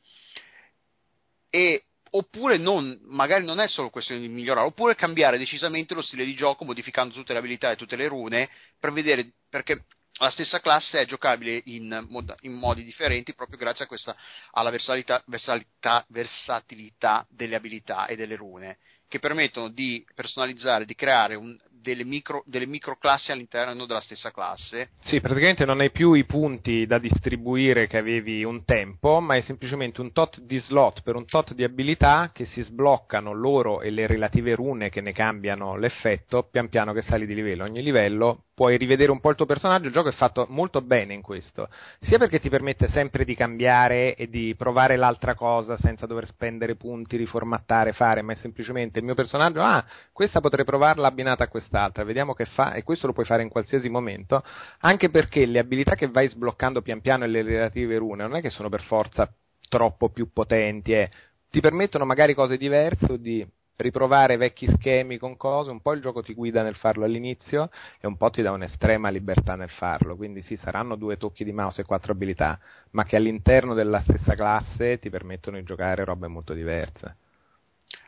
E 1.49 1.85
oppure 2.11 2.57
non, 2.57 2.99
magari 3.03 3.45
non 3.45 3.59
è 3.59 3.67
solo 3.67 3.89
questione 3.89 4.21
di 4.21 4.27
migliorare, 4.27 4.67
oppure 4.67 4.95
cambiare 4.95 5.37
decisamente 5.37 5.93
lo 5.93 6.01
stile 6.01 6.25
di 6.25 6.35
gioco 6.35 6.65
modificando 6.65 7.13
tutte 7.13 7.33
le 7.33 7.39
abilità 7.39 7.71
e 7.71 7.75
tutte 7.75 7.95
le 7.95 8.07
rune 8.07 8.49
per 8.79 8.91
vedere 8.91 9.33
perché 9.49 9.85
la 10.19 10.29
stessa 10.29 10.59
classe 10.59 10.99
è 10.99 11.05
giocabile 11.05 11.61
in, 11.65 12.05
mod- 12.09 12.35
in 12.41 12.53
modi 12.53 12.83
differenti 12.83 13.33
proprio 13.33 13.57
grazie 13.57 13.85
a 13.85 13.87
questa, 13.87 14.15
alla 14.51 14.69
versatilità, 14.69 15.23
versatilità, 15.25 16.05
versatilità 16.09 17.25
delle 17.29 17.55
abilità 17.55 18.05
e 18.07 18.15
delle 18.15 18.35
rune 18.35 18.77
che 19.07 19.19
permettono 19.19 19.69
di 19.69 20.05
personalizzare, 20.15 20.85
di 20.85 20.95
creare 20.95 21.35
un, 21.35 21.57
delle, 21.81 22.03
micro, 22.03 22.43
delle 22.45 22.65
microclassi 22.65 23.31
all'interno 23.31 23.85
della 23.85 24.01
stessa 24.01 24.31
classe. 24.31 24.91
Sì, 25.01 25.19
praticamente 25.19 25.65
non 25.65 25.79
hai 25.79 25.91
più 25.91 26.13
i 26.13 26.25
punti 26.25 26.85
da 26.85 26.97
distribuire 26.97 27.87
che 27.87 27.97
avevi 27.97 28.43
un 28.43 28.63
tempo, 28.63 29.19
ma 29.19 29.35
è 29.35 29.41
semplicemente 29.41 30.01
un 30.01 30.11
tot 30.11 30.39
di 30.41 30.59
slot 30.59 31.01
per 31.01 31.15
un 31.15 31.25
tot 31.25 31.53
di 31.53 31.63
abilità 31.63 32.31
che 32.33 32.45
si 32.45 32.61
sbloccano 32.61 33.33
loro 33.33 33.81
e 33.81 33.89
le 33.89 34.07
relative 34.07 34.55
rune 34.55 34.89
che 34.89 35.01
ne 35.01 35.11
cambiano 35.11 35.75
l'effetto 35.75 36.47
pian 36.49 36.69
piano 36.69 36.93
che 36.93 37.01
sali 37.01 37.25
di 37.25 37.35
livello. 37.35 37.63
Ogni 37.63 37.81
livello 37.81 38.45
puoi 38.61 38.77
rivedere 38.77 39.09
un 39.09 39.19
po' 39.19 39.31
il 39.31 39.35
tuo 39.35 39.47
personaggio, 39.47 39.87
il 39.87 39.91
gioco 39.91 40.09
è 40.09 40.13
fatto 40.13 40.45
molto 40.49 40.81
bene 40.81 41.15
in 41.15 41.23
questo, 41.23 41.67
sia 41.99 42.19
perché 42.19 42.39
ti 42.39 42.47
permette 42.47 42.89
sempre 42.89 43.25
di 43.25 43.33
cambiare 43.33 44.13
e 44.13 44.29
di 44.29 44.53
provare 44.55 44.97
l'altra 44.97 45.33
cosa 45.33 45.77
senza 45.77 46.05
dover 46.05 46.27
spendere 46.27 46.75
punti, 46.75 47.17
riformattare, 47.17 47.93
fare, 47.93 48.21
ma 48.21 48.33
è 48.33 48.35
semplicemente 48.35 48.99
il 48.99 49.05
mio 49.05 49.15
personaggio, 49.15 49.61
ah, 49.61 49.83
questa 50.13 50.41
potrei 50.41 50.63
provarla 50.63 51.07
abbinata 51.07 51.45
a 51.45 51.47
quest'altra, 51.71 52.03
vediamo 52.03 52.33
che 52.33 52.45
fa, 52.45 52.73
e 52.73 52.83
questo 52.83 53.07
lo 53.07 53.13
puoi 53.13 53.25
fare 53.25 53.41
in 53.41 53.49
qualsiasi 53.49 53.87
momento, 53.87 54.43
anche 54.79 55.09
perché 55.09 55.45
le 55.45 55.59
abilità 55.59 55.95
che 55.95 56.07
vai 56.07 56.27
sbloccando 56.27 56.81
pian 56.81 56.99
piano 56.99 57.23
e 57.23 57.27
le 57.27 57.41
relative 57.41 57.97
rune 57.97 58.23
non 58.23 58.35
è 58.35 58.41
che 58.41 58.49
sono 58.49 58.67
per 58.67 58.83
forza 58.83 59.33
troppo 59.69 60.09
più 60.09 60.31
potenti, 60.33 60.91
eh. 60.91 61.09
ti 61.49 61.61
permettono 61.61 62.05
magari 62.05 62.33
cose 62.33 62.57
diverse 62.57 63.19
di 63.19 63.45
riprovare 63.77 64.37
vecchi 64.37 64.67
schemi 64.67 65.17
con 65.17 65.37
cose, 65.37 65.71
un 65.71 65.81
po' 65.81 65.93
il 65.93 66.01
gioco 66.01 66.21
ti 66.21 66.33
guida 66.35 66.61
nel 66.61 66.75
farlo 66.75 67.05
all'inizio 67.05 67.69
e 67.99 68.05
un 68.05 68.15
po' 68.15 68.29
ti 68.29 68.41
dà 68.43 68.51
un'estrema 68.51 69.09
libertà 69.09 69.55
nel 69.55 69.69
farlo, 69.69 70.15
quindi 70.15 70.41
sì, 70.43 70.55
saranno 70.57 70.95
due 70.95 71.17
tocchi 71.17 71.43
di 71.43 71.51
mouse 71.53 71.81
e 71.81 71.85
quattro 71.85 72.11
abilità, 72.11 72.59
ma 72.91 73.03
che 73.05 73.15
all'interno 73.15 73.73
della 73.73 74.01
stessa 74.01 74.35
classe 74.35 74.99
ti 74.99 75.09
permettono 75.09 75.57
di 75.57 75.63
giocare 75.63 76.03
robe 76.03 76.27
molto 76.27 76.53
diverse. 76.53 77.15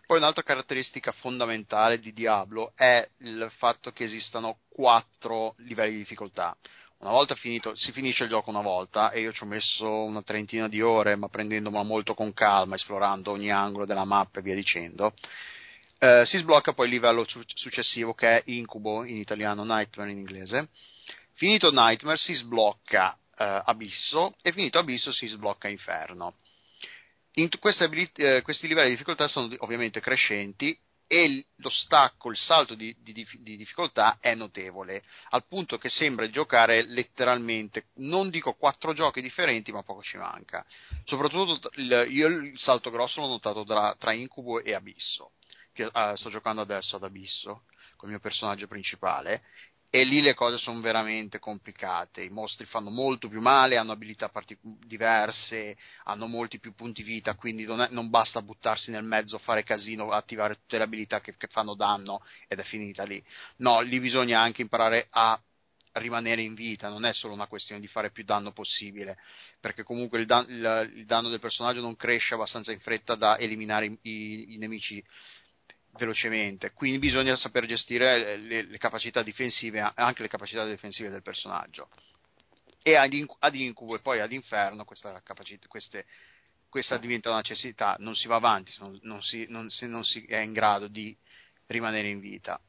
Poi 0.06 0.18
un'altra 0.18 0.44
caratteristica 0.44 1.12
fondamentale 1.12 2.00
di 2.00 2.14
Diablo 2.14 2.74
è 2.76 3.08
il 3.20 3.50
fatto 3.58 3.92
che 3.92 4.04
esistano 4.04 4.60
quattro 4.70 5.56
livelli 5.60 5.92
di 5.92 5.98
difficoltà. 6.00 6.56
Una 7.00 7.12
volta 7.12 7.36
finito, 7.36 7.76
si 7.76 7.92
finisce 7.92 8.24
il 8.24 8.30
gioco 8.30 8.50
una 8.50 8.62
volta 8.62 9.12
e 9.12 9.22
io 9.22 9.34
ci 9.34 9.44
ho 9.44 9.46
messo 9.46 10.04
una 10.04 10.22
trentina 10.22 10.68
di 10.68 10.82
ore, 10.82 11.16
ma 11.16 11.28
prendendomela 11.28 11.84
molto 11.84 12.14
con 12.14 12.34
calma, 12.34 12.76
esplorando 12.76 13.32
ogni 13.32 13.52
angolo 13.52 13.86
della 13.86 14.06
mappa 14.06 14.40
e 14.40 14.42
via 14.42 14.56
dicendo 14.56 15.14
eh, 16.04 16.26
si 16.26 16.38
sblocca 16.38 16.74
poi 16.74 16.88
il 16.88 16.92
livello 16.92 17.26
su- 17.26 17.42
successivo 17.46 18.14
che 18.14 18.28
è 18.28 18.42
Incubo 18.48 19.06
in 19.06 19.16
italiano, 19.16 19.64
Nightmare 19.64 20.12
in 20.12 20.18
inglese. 20.18 20.68
Finito 21.36 21.72
Nightmare 21.72 22.18
si 22.18 22.34
sblocca 22.34 23.18
eh, 23.38 23.62
Abisso 23.64 24.36
e 24.42 24.52
finito 24.52 24.80
Abisso 24.80 25.14
si 25.14 25.28
sblocca 25.28 25.70
Inferno. 25.70 26.36
Abilit- 27.36 28.20
eh, 28.20 28.42
questi 28.42 28.68
livelli 28.68 28.90
di 28.90 28.94
difficoltà 28.94 29.28
sono 29.28 29.54
ovviamente 29.60 30.00
crescenti 30.00 30.78
e 31.08 31.46
lo 31.58 31.70
stacco, 31.70 32.32
il 32.32 32.38
salto 32.38 32.76
di, 32.76 32.96
di, 33.00 33.14
di, 33.14 33.58
difficoltà 33.58 34.18
è 34.20 34.34
notevole, 34.34 35.04
al 35.30 35.46
punto 35.46 35.78
che 35.78 35.90
sembra 35.90 36.30
giocare 36.30 36.84
letteralmente, 36.88 37.88
non 37.96 38.30
dico 38.30 38.54
quattro 38.54 38.94
giochi 38.94 39.22
differenti, 39.22 39.72
ma 39.72 39.84
poco 39.84 40.02
ci 40.02 40.18
manca. 40.18 40.66
Soprattutto 41.06 41.70
il, 41.76 42.08
io 42.10 42.28
il 42.28 42.58
salto 42.58 42.90
grosso 42.90 43.22
l'ho 43.22 43.28
notato 43.28 43.64
tra, 43.64 43.96
tra 44.00 44.14
Incubo 44.14 44.64
e 44.64 44.74
Abisso 44.74 45.34
che 45.74 45.90
uh, 45.92 46.16
sto 46.16 46.30
giocando 46.30 46.62
adesso 46.62 46.96
ad 46.96 47.04
Abisso, 47.04 47.64
con 47.98 48.10
il 48.10 48.16
mio 48.16 48.20
personaggio 48.20 48.68
principale, 48.68 49.44
e 49.96 50.06
lì 50.06 50.22
le 50.22 50.34
cose 50.34 50.58
sono 50.58 50.82
veramente 50.82 51.38
complicate. 51.38 52.24
I 52.24 52.30
mostri 52.30 52.66
fanno 52.66 52.90
molto 52.90 53.28
più 53.28 53.42
male, 53.42 53.78
hanno 53.78 53.92
abilità 53.92 54.28
partic- 54.30 54.60
diverse, 54.64 55.78
hanno 56.06 56.26
molti 56.26 56.60
più 56.60 56.74
punti 56.74 57.04
vita, 57.04 57.36
quindi 57.36 57.64
non, 57.64 57.80
è, 57.80 57.90
non, 57.92 58.10
basta 58.10 58.42
buttarsi 58.42 58.90
nel 58.90 59.04
mezzo, 59.04 59.38
fare 59.38 59.62
casino, 59.62 60.10
attivare 60.10 60.56
tutte 60.56 60.78
le 60.80 60.86
abilità 60.86 61.22
che, 61.22 61.38
che 61.38 61.46
fanno 61.46 61.76
danno 61.76 62.24
ed 62.48 62.58
è 62.58 62.64
finita 62.64 63.04
lì. 63.04 63.24
No, 63.58 63.82
lì 63.82 64.00
bisogna 64.00 64.40
anche 64.40 64.64
imparare 64.64 65.06
a 65.12 65.40
rimanere 65.92 66.42
in 66.42 66.56
vita, 66.56 66.90
non 66.90 67.06
è 67.06 67.14
solo 67.14 67.36
una 67.36 67.46
questione 67.46 67.80
di 67.80 67.86
fare 67.86 68.10
più 68.10 68.24
danno 68.24 68.52
possibile, 68.52 69.20
perché 69.60 69.84
comunque 69.84 70.20
il, 70.20 70.26
dan- 70.26 70.50
il, 70.50 70.92
il 70.96 71.06
danno 71.06 71.30
del 71.30 71.40
personaggio 71.40 71.82
non 71.82 71.96
cresce 71.96 72.34
abbastanza 72.34 72.72
in 72.72 72.80
fretta 72.80 73.14
da 73.14 73.38
eliminare 73.38 73.86
i, 73.86 74.00
i, 74.02 74.54
i 74.56 74.58
nemici 74.58 75.04
velocemente, 75.96 76.72
quindi 76.72 77.00
bisogna 77.00 77.36
saper 77.36 77.66
gestire 77.66 78.38
le, 78.38 78.64
le, 78.64 78.78
capacità 78.78 79.22
difensive, 79.22 79.80
anche 79.80 80.22
le 80.22 80.28
capacità 80.28 80.66
difensive 80.66 81.10
del 81.10 81.22
personaggio. 81.22 81.90
E 82.82 82.96
ad, 82.96 83.14
ad 83.40 83.56
Incubo 83.56 83.96
e 83.96 84.00
poi 84.00 84.20
ad 84.20 84.32
Inferno 84.32 84.86
questa, 84.86 85.22
capacità, 85.24 85.68
queste, 85.68 86.06
questa 86.68 86.98
diventa 86.98 87.30
una 87.30 87.38
necessità, 87.38 87.96
non 88.00 88.16
si 88.16 88.28
va 88.28 88.36
avanti 88.36 88.74
non, 88.80 89.00
non, 89.04 89.22
si, 89.22 89.46
non, 89.50 89.70
se 89.70 89.86
non 89.86 90.04
si 90.04 90.24
è 90.26 90.38
in 90.38 90.54
grado 90.54 90.88
di 90.88 91.16
rimanere 91.68 92.10
in 92.10 92.20
vita. 92.20 92.60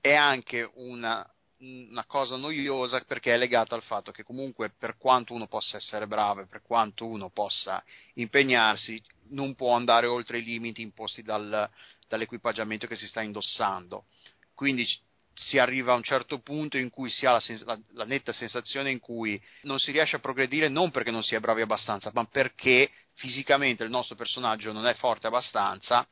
È 0.00 0.14
anche 0.14 0.70
una, 0.74 1.28
una 1.60 2.04
cosa 2.04 2.36
noiosa 2.36 3.00
perché 3.02 3.34
è 3.34 3.36
legata 3.36 3.74
al 3.74 3.82
fatto 3.82 4.12
che 4.12 4.22
comunque 4.22 4.70
per 4.70 4.96
quanto 4.96 5.34
uno 5.34 5.46
possa 5.46 5.76
essere 5.76 6.06
bravo 6.06 6.40
e 6.40 6.46
per 6.46 6.62
quanto 6.62 7.06
uno 7.06 7.30
possa 7.30 7.82
impegnarsi, 8.14 9.02
non 9.30 9.54
può 9.54 9.74
andare 9.74 10.06
oltre 10.06 10.38
i 10.38 10.42
limiti 10.42 10.80
imposti 10.80 11.22
dal, 11.22 11.68
dall'equipaggiamento 12.08 12.86
che 12.86 12.96
si 12.96 13.06
sta 13.06 13.20
indossando. 13.20 14.06
Quindi 14.54 14.86
si 15.34 15.58
arriva 15.58 15.92
a 15.92 15.96
un 15.96 16.02
certo 16.02 16.40
punto 16.40 16.76
in 16.76 16.90
cui 16.90 17.10
si 17.10 17.24
ha 17.26 17.32
la, 17.32 17.40
sens- 17.40 17.64
la, 17.64 17.78
la, 17.92 18.04
netta 18.04 18.32
sensazione 18.32 18.90
in 18.90 18.98
cui 18.98 19.40
non 19.62 19.78
si 19.78 19.90
riesce 19.90 20.16
a 20.16 20.20
progredire 20.20 20.68
non 20.68 20.90
perché 20.90 21.10
non 21.10 21.22
si 21.22 21.34
è 21.34 21.40
bravi 21.40 21.62
abbastanza, 21.62 22.10
ma 22.12 22.24
perché 22.24 22.90
fisicamente 23.14 23.84
il 23.84 23.90
nostro 23.90 24.16
personaggio 24.16 24.72
non 24.72 24.86
è 24.86 24.94
forte 24.94 25.26
abbastanza 25.26 26.06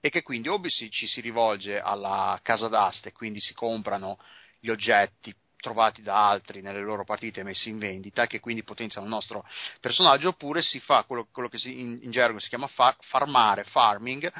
e 0.00 0.10
che 0.10 0.22
quindi 0.22 0.48
o 0.48 0.60
ci 0.68 1.06
si 1.06 1.20
rivolge 1.20 1.78
alla 1.78 2.38
casa 2.42 2.68
d'aste 2.68 3.12
quindi 3.12 3.40
si 3.40 3.54
comprano 3.54 4.18
gli 4.62 4.70
oggetti 4.70 5.34
trovati 5.56 6.02
da 6.02 6.28
altri 6.28 6.60
nelle 6.60 6.80
loro 6.80 7.04
partite 7.04 7.42
messi 7.42 7.68
in 7.68 7.78
vendita, 7.78 8.26
che 8.26 8.38
quindi 8.38 8.62
potenziano 8.62 9.06
il 9.06 9.12
nostro 9.12 9.44
personaggio, 9.80 10.28
oppure 10.28 10.62
si 10.62 10.78
fa 10.80 11.02
quello, 11.04 11.26
quello 11.32 11.48
che 11.48 11.58
si, 11.58 11.80
in, 11.80 11.98
in, 12.02 12.10
gergo 12.12 12.38
si 12.38 12.48
chiama 12.48 12.68
far, 12.68 12.96
farmare, 13.00 13.64
farming, 13.64 14.30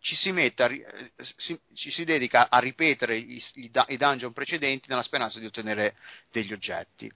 ci 0.00 0.16
si, 0.16 0.32
mette 0.32 0.62
a, 0.62 0.72
eh, 0.72 1.12
si, 1.36 1.60
ci 1.74 1.90
si 1.90 2.04
dedica 2.04 2.48
a 2.48 2.58
ripetere 2.58 3.16
i, 3.16 3.42
i, 3.54 3.70
i 3.88 3.96
dungeon 3.96 4.32
precedenti 4.32 4.88
nella 4.88 5.02
speranza 5.02 5.38
di 5.38 5.46
ottenere 5.46 5.96
degli 6.32 6.52
oggetti. 6.52 7.12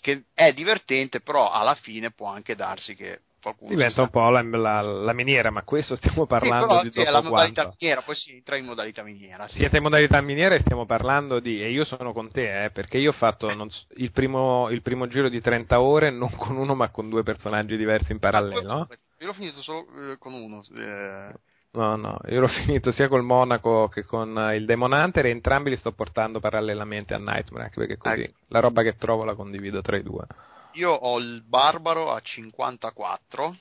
Che 0.00 0.24
è 0.32 0.52
divertente, 0.52 1.20
però 1.20 1.50
alla 1.50 1.74
fine 1.74 2.12
può 2.12 2.28
anche 2.28 2.54
darsi 2.54 2.94
che 2.94 3.22
qualcuno 3.40 3.70
diventa 3.70 4.02
un 4.02 4.10
po' 4.10 4.28
la, 4.30 4.42
la, 4.42 4.80
la, 4.80 5.12
miniera, 5.12 5.50
ma 5.50 5.62
questo 5.62 5.96
stiamo 5.96 6.26
parlando 6.26 6.78
sì, 6.78 6.84
di 6.84 6.90
sì, 6.90 6.98
dopo 6.98 7.08
è 7.08 7.12
la 7.12 7.22
modalità 7.22 7.62
quanto. 7.62 7.76
miniera, 7.80 8.02
poi 8.02 8.14
si 8.14 8.32
entra 8.32 8.56
in 8.56 8.64
modalità 8.64 9.02
miniera. 9.02 9.48
Sì. 9.48 9.58
Siete 9.58 9.76
in 9.76 9.82
modalità 9.82 10.20
miniera 10.20 10.54
e 10.54 10.60
stiamo 10.60 10.86
parlando 10.86 11.40
di 11.40 11.62
e 11.62 11.70
io 11.70 11.84
sono 11.84 12.12
con 12.12 12.30
te, 12.30 12.64
eh, 12.64 12.70
perché 12.70 12.98
io 12.98 13.10
ho 13.10 13.14
fatto 13.14 13.52
non, 13.54 13.68
il, 13.96 14.10
primo, 14.12 14.68
il, 14.70 14.82
primo, 14.82 15.06
giro 15.06 15.28
di 15.28 15.40
30 15.40 15.80
ore 15.80 16.10
non 16.10 16.30
con 16.36 16.56
uno, 16.56 16.74
ma 16.74 16.90
con 16.90 17.08
due 17.08 17.22
personaggi 17.22 17.76
diversi 17.76 18.12
in 18.12 18.18
parallelo. 18.18 18.88
Io 19.20 19.26
l'ho 19.26 19.32
finito 19.32 19.60
solo 19.62 19.86
eh, 20.12 20.18
con 20.18 20.32
uno. 20.32 20.62
Eh 20.76 21.32
No, 21.70 21.96
no, 21.96 22.18
io 22.28 22.40
l'ho 22.40 22.48
finito 22.64 22.90
sia 22.92 23.08
col 23.08 23.22
Monaco 23.22 23.88
che 23.88 24.04
con 24.04 24.52
il 24.54 24.64
Demon 24.64 24.92
Hunter 24.92 25.26
e 25.26 25.30
entrambi 25.30 25.70
li 25.70 25.76
sto 25.76 25.92
portando 25.92 26.40
parallelamente 26.40 27.14
a 27.14 27.18
Nightmare, 27.18 27.64
anche 27.64 27.78
perché 27.78 27.96
così 27.96 28.22
ecco. 28.22 28.38
la 28.48 28.60
roba 28.60 28.82
che 28.82 28.96
trovo 28.96 29.24
la 29.24 29.34
condivido 29.34 29.82
tra 29.82 29.96
i 29.96 30.02
due. 30.02 30.24
Io 30.78 30.92
ho 30.92 31.18
il 31.18 31.42
Barbaro 31.42 32.12
a 32.12 32.20
54 32.20 33.56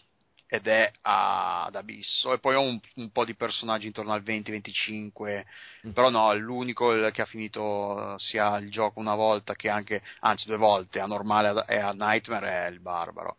ed 0.46 0.68
è 0.68 0.92
ad 1.02 1.74
Abisso 1.76 2.32
e 2.32 2.38
poi 2.38 2.54
ho 2.54 2.62
un, 2.62 2.80
un 2.98 3.10
po' 3.12 3.26
di 3.26 3.34
personaggi 3.34 3.88
intorno 3.88 4.14
al 4.14 4.22
20-25 4.22 5.44
mm. 5.88 5.92
però 5.94 6.10
no, 6.12 6.32
l'unico 6.36 6.92
che 7.10 7.22
ha 7.24 7.26
finito 7.26 8.16
sia 8.20 8.58
il 8.58 8.70
gioco 8.70 9.00
una 9.00 9.16
volta 9.16 9.56
che 9.56 9.68
anche, 9.68 10.04
anzi 10.20 10.46
due 10.46 10.58
volte 10.58 11.00
a 11.00 11.08
normale 11.08 11.66
e 11.68 11.78
a 11.78 11.92
Nightmare 11.92 12.68
è 12.68 12.70
il 12.70 12.82
Barbaro 12.82 13.38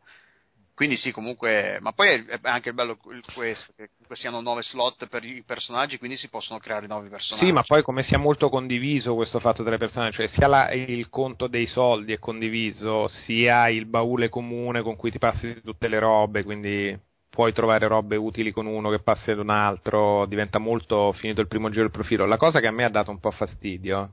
quindi 0.79 0.97
sì, 0.97 1.11
comunque, 1.11 1.79
ma 1.81 1.91
poi 1.91 2.25
è 2.25 2.39
anche 2.43 2.73
bello 2.73 2.99
questo, 3.35 3.73
che 3.77 3.89
comunque 3.89 4.15
siano 4.15 4.41
nove 4.41 4.63
slot 4.63 5.09
per 5.09 5.25
i 5.25 5.43
personaggi, 5.45 5.99
quindi 5.99 6.17
si 6.17 6.29
possono 6.29 6.61
creare 6.61 6.87
nuovi 6.87 7.09
personaggi. 7.09 7.47
Sì, 7.47 7.51
ma 7.51 7.65
poi 7.65 7.83
come 7.83 8.05
sia 8.05 8.17
molto 8.17 8.49
condiviso 8.49 9.17
questo 9.17 9.41
fatto 9.41 9.65
delle 9.65 9.77
persone, 9.77 10.13
cioè 10.13 10.29
sia 10.29 10.47
la, 10.47 10.71
il 10.71 11.09
conto 11.09 11.49
dei 11.49 11.67
soldi 11.67 12.13
è 12.13 12.21
condiviso, 12.21 13.09
sia 13.09 13.69
il 13.69 13.87
baule 13.87 14.29
comune 14.29 14.83
con 14.83 14.95
cui 14.95 15.11
ti 15.11 15.19
passi 15.19 15.61
tutte 15.63 15.89
le 15.89 15.99
robe, 15.99 16.45
quindi 16.45 16.97
puoi 17.29 17.53
trovare 17.53 17.89
robe 17.89 18.15
utili 18.15 18.53
con 18.53 18.67
uno 18.67 18.89
che 18.89 19.01
passi 19.01 19.33
ad 19.33 19.41
un 19.41 19.51
altro, 19.51 20.27
diventa 20.27 20.61
molto 20.61 21.11
finito 21.15 21.41
il 21.41 21.49
primo 21.49 21.71
giro 21.71 21.83
del 21.83 21.91
profilo. 21.91 22.25
La 22.25 22.37
cosa 22.37 22.61
che 22.61 22.69
a 22.69 22.73
me 22.73 22.85
ha 22.85 22.89
dato 22.89 23.11
un 23.11 23.19
po' 23.19 23.33
fastidio 23.33 24.13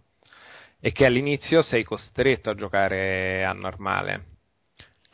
è 0.80 0.92
che 0.92 1.06
all'inizio 1.06 1.62
sei 1.62 1.84
costretto 1.84 2.50
a 2.50 2.56
giocare 2.56 3.46
a 3.46 3.54
normale 3.54 4.34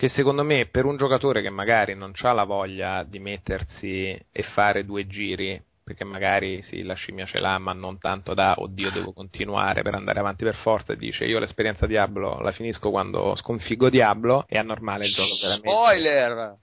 che 0.02 0.10
secondo 0.10 0.44
me 0.44 0.66
per 0.66 0.86
un 0.86 0.98
giocatore 0.98 1.44
che 1.44 1.52
magari 1.52 1.94
non 1.94 2.14
ha 2.20 2.34
la 2.34 2.44
voglia 2.44 3.04
di 3.04 3.20
mettersi 3.20 4.20
e 4.32 4.42
fare 4.56 4.84
due 4.84 5.06
giri, 5.06 5.62
perché 5.84 6.04
magari 6.04 6.64
sì, 6.64 6.82
la 6.82 6.96
scimmia 6.96 7.28
ce 7.28 7.40
l'ha, 7.40 7.60
ma 7.60 7.74
non 7.74 8.00
tanto 8.00 8.34
da 8.34 8.56
oddio 8.58 8.90
devo 8.90 9.14
continuare 9.14 9.84
per 9.84 9.94
andare 9.94 10.18
avanti 10.18 10.44
per 10.44 10.56
forza, 10.56 10.94
e 10.94 10.98
dice 10.98 11.26
io 11.26 11.38
l'esperienza 11.38 11.86
Diablo 11.86 12.40
la 12.40 12.52
finisco 12.52 12.90
quando 12.90 13.36
sconfiggo 13.36 13.92
Diablo, 13.92 14.46
è 14.48 14.58
anormale 14.58 15.06
il 15.06 15.14
gioco 15.14 15.36
veramente. 15.40 15.70
Spoiler! 15.70 16.58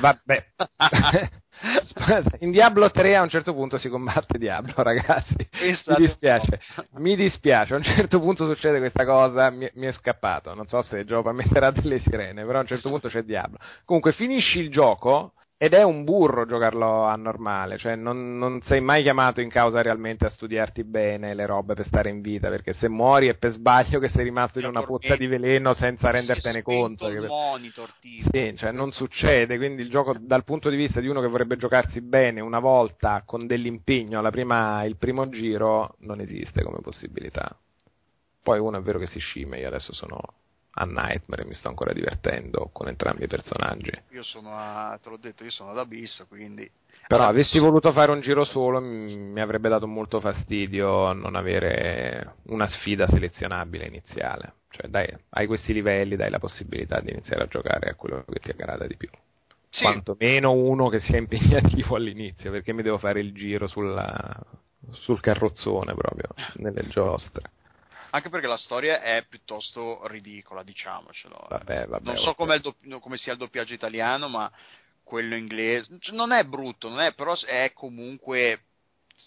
Vabbè. 0.00 0.44
In 2.40 2.50
Diablo 2.50 2.90
3 2.90 3.16
a 3.16 3.22
un 3.22 3.28
certo 3.28 3.52
punto 3.52 3.76
si 3.78 3.88
combatte 3.88 4.38
Diablo, 4.38 4.72
ragazzi. 4.82 5.36
Mi 5.86 6.06
dispiace, 6.06 6.60
mi 6.94 7.16
dispiace. 7.16 7.74
A 7.74 7.76
un 7.76 7.82
certo 7.82 8.18
punto 8.18 8.46
succede 8.46 8.78
questa 8.78 9.04
cosa, 9.04 9.50
mi, 9.50 9.68
mi 9.74 9.86
è 9.86 9.92
scappato. 9.92 10.54
Non 10.54 10.66
so 10.66 10.82
se 10.82 11.04
Giova 11.04 11.32
metterà 11.32 11.70
delle 11.70 11.98
sirene, 11.98 12.44
però 12.44 12.58
a 12.58 12.62
un 12.62 12.66
certo 12.66 12.88
punto 12.88 13.08
c'è 13.08 13.22
Diablo. 13.22 13.58
Comunque 13.84 14.12
finisci 14.12 14.58
il 14.58 14.70
gioco 14.70 15.32
ed 15.62 15.74
è 15.74 15.82
un 15.82 16.04
burro 16.04 16.46
giocarlo 16.46 17.04
a 17.04 17.14
normale, 17.16 17.76
cioè 17.76 17.94
non, 17.94 18.38
non, 18.38 18.62
sei 18.62 18.80
mai 18.80 19.02
chiamato 19.02 19.42
in 19.42 19.50
causa 19.50 19.82
realmente 19.82 20.24
a 20.24 20.30
studiarti 20.30 20.84
bene 20.84 21.34
le 21.34 21.44
robe 21.44 21.74
per 21.74 21.84
stare 21.84 22.08
in 22.08 22.22
vita, 22.22 22.48
perché 22.48 22.72
se 22.72 22.88
muori 22.88 23.28
è 23.28 23.34
per 23.34 23.52
sbaglio 23.52 23.98
che 23.98 24.08
sei 24.08 24.24
rimasto 24.24 24.58
in 24.58 24.64
una 24.64 24.82
pozza 24.82 25.16
di 25.16 25.26
veleno 25.26 25.74
senza 25.74 26.08
rendertene 26.10 26.62
conto. 26.62 27.08
Che... 27.08 27.26
monitor, 27.26 27.92
tipo. 28.00 28.30
Sì, 28.32 28.54
cioè 28.56 28.72
non 28.72 28.90
succede, 28.92 29.58
quindi 29.58 29.82
il 29.82 29.90
gioco 29.90 30.16
dal 30.18 30.44
punto 30.44 30.70
di 30.70 30.76
vista 30.76 30.98
di 30.98 31.08
uno 31.08 31.20
che 31.20 31.28
vorrebbe 31.28 31.58
giocarsi 31.58 32.00
bene 32.00 32.40
una 32.40 32.58
volta 32.58 33.22
con 33.26 33.46
dell'impegno 33.46 34.26
prima, 34.30 34.82
il 34.84 34.96
primo 34.96 35.28
giro 35.28 35.96
non 35.98 36.20
esiste 36.20 36.62
come 36.62 36.78
possibilità. 36.80 37.54
Poi 38.42 38.58
uno 38.58 38.78
è 38.78 38.80
vero 38.80 38.98
che 38.98 39.08
si 39.08 39.18
scimmia, 39.18 39.58
io 39.58 39.68
adesso 39.68 39.92
sono 39.92 40.20
a 40.80 40.84
Nightmare 40.86 41.42
e 41.42 41.46
mi 41.46 41.54
sto 41.54 41.68
ancora 41.68 41.92
divertendo 41.92 42.70
con 42.72 42.88
entrambi 42.88 43.24
i 43.24 43.28
personaggi. 43.28 43.92
Io 44.12 44.22
sono 44.22 44.50
a, 44.54 44.98
te 45.00 45.10
l'ho 45.10 45.18
detto, 45.18 45.44
io 45.44 45.50
sono 45.50 45.70
ad 45.70 45.78
Abyss, 45.78 46.26
quindi... 46.26 46.68
Però 47.06 47.24
avessi 47.24 47.58
voluto 47.58 47.92
fare 47.92 48.12
un 48.12 48.20
giro 48.20 48.44
solo 48.44 48.80
mi 48.80 49.40
avrebbe 49.40 49.68
dato 49.68 49.86
molto 49.86 50.20
fastidio 50.20 51.12
non 51.12 51.34
avere 51.34 52.36
una 52.44 52.68
sfida 52.68 53.06
selezionabile 53.08 53.86
iniziale. 53.86 54.54
Cioè 54.70 54.88
dai, 54.88 55.12
hai 55.30 55.46
questi 55.46 55.72
livelli, 55.72 56.14
dai 56.14 56.30
la 56.30 56.38
possibilità 56.38 57.00
di 57.00 57.10
iniziare 57.10 57.42
a 57.42 57.46
giocare 57.48 57.90
a 57.90 57.94
quello 57.94 58.24
che 58.30 58.38
ti 58.38 58.50
aggrada 58.50 58.86
di 58.86 58.96
più. 58.96 59.08
Sì. 59.70 59.82
Quantomeno 59.82 60.52
uno 60.52 60.88
che 60.88 61.00
sia 61.00 61.18
impegnativo 61.18 61.96
all'inizio, 61.96 62.50
perché 62.50 62.72
mi 62.72 62.82
devo 62.82 62.98
fare 62.98 63.20
il 63.20 63.34
giro 63.34 63.66
sulla, 63.66 64.40
sul 64.92 65.20
carrozzone 65.20 65.94
proprio, 65.94 66.28
nelle 66.54 66.86
giostre. 66.88 67.50
Anche 68.10 68.28
perché 68.28 68.46
la 68.46 68.56
storia 68.56 69.00
è 69.00 69.24
piuttosto 69.28 70.06
ridicola, 70.06 70.62
diciamocelo. 70.62 71.46
Vabbè, 71.48 71.86
vabbè, 71.86 72.04
non 72.04 72.16
so 72.18 72.34
okay. 72.36 72.60
dopp- 72.60 73.00
come 73.00 73.16
sia 73.16 73.32
il 73.32 73.38
doppiaggio 73.38 73.74
italiano, 73.74 74.28
ma 74.28 74.50
quello 75.10 75.34
inglese 75.34 75.98
cioè, 75.98 76.14
non 76.14 76.30
è 76.30 76.44
brutto, 76.44 76.88
non 76.88 77.00
è, 77.00 77.14
però 77.14 77.36
è 77.40 77.72
comunque 77.74 78.62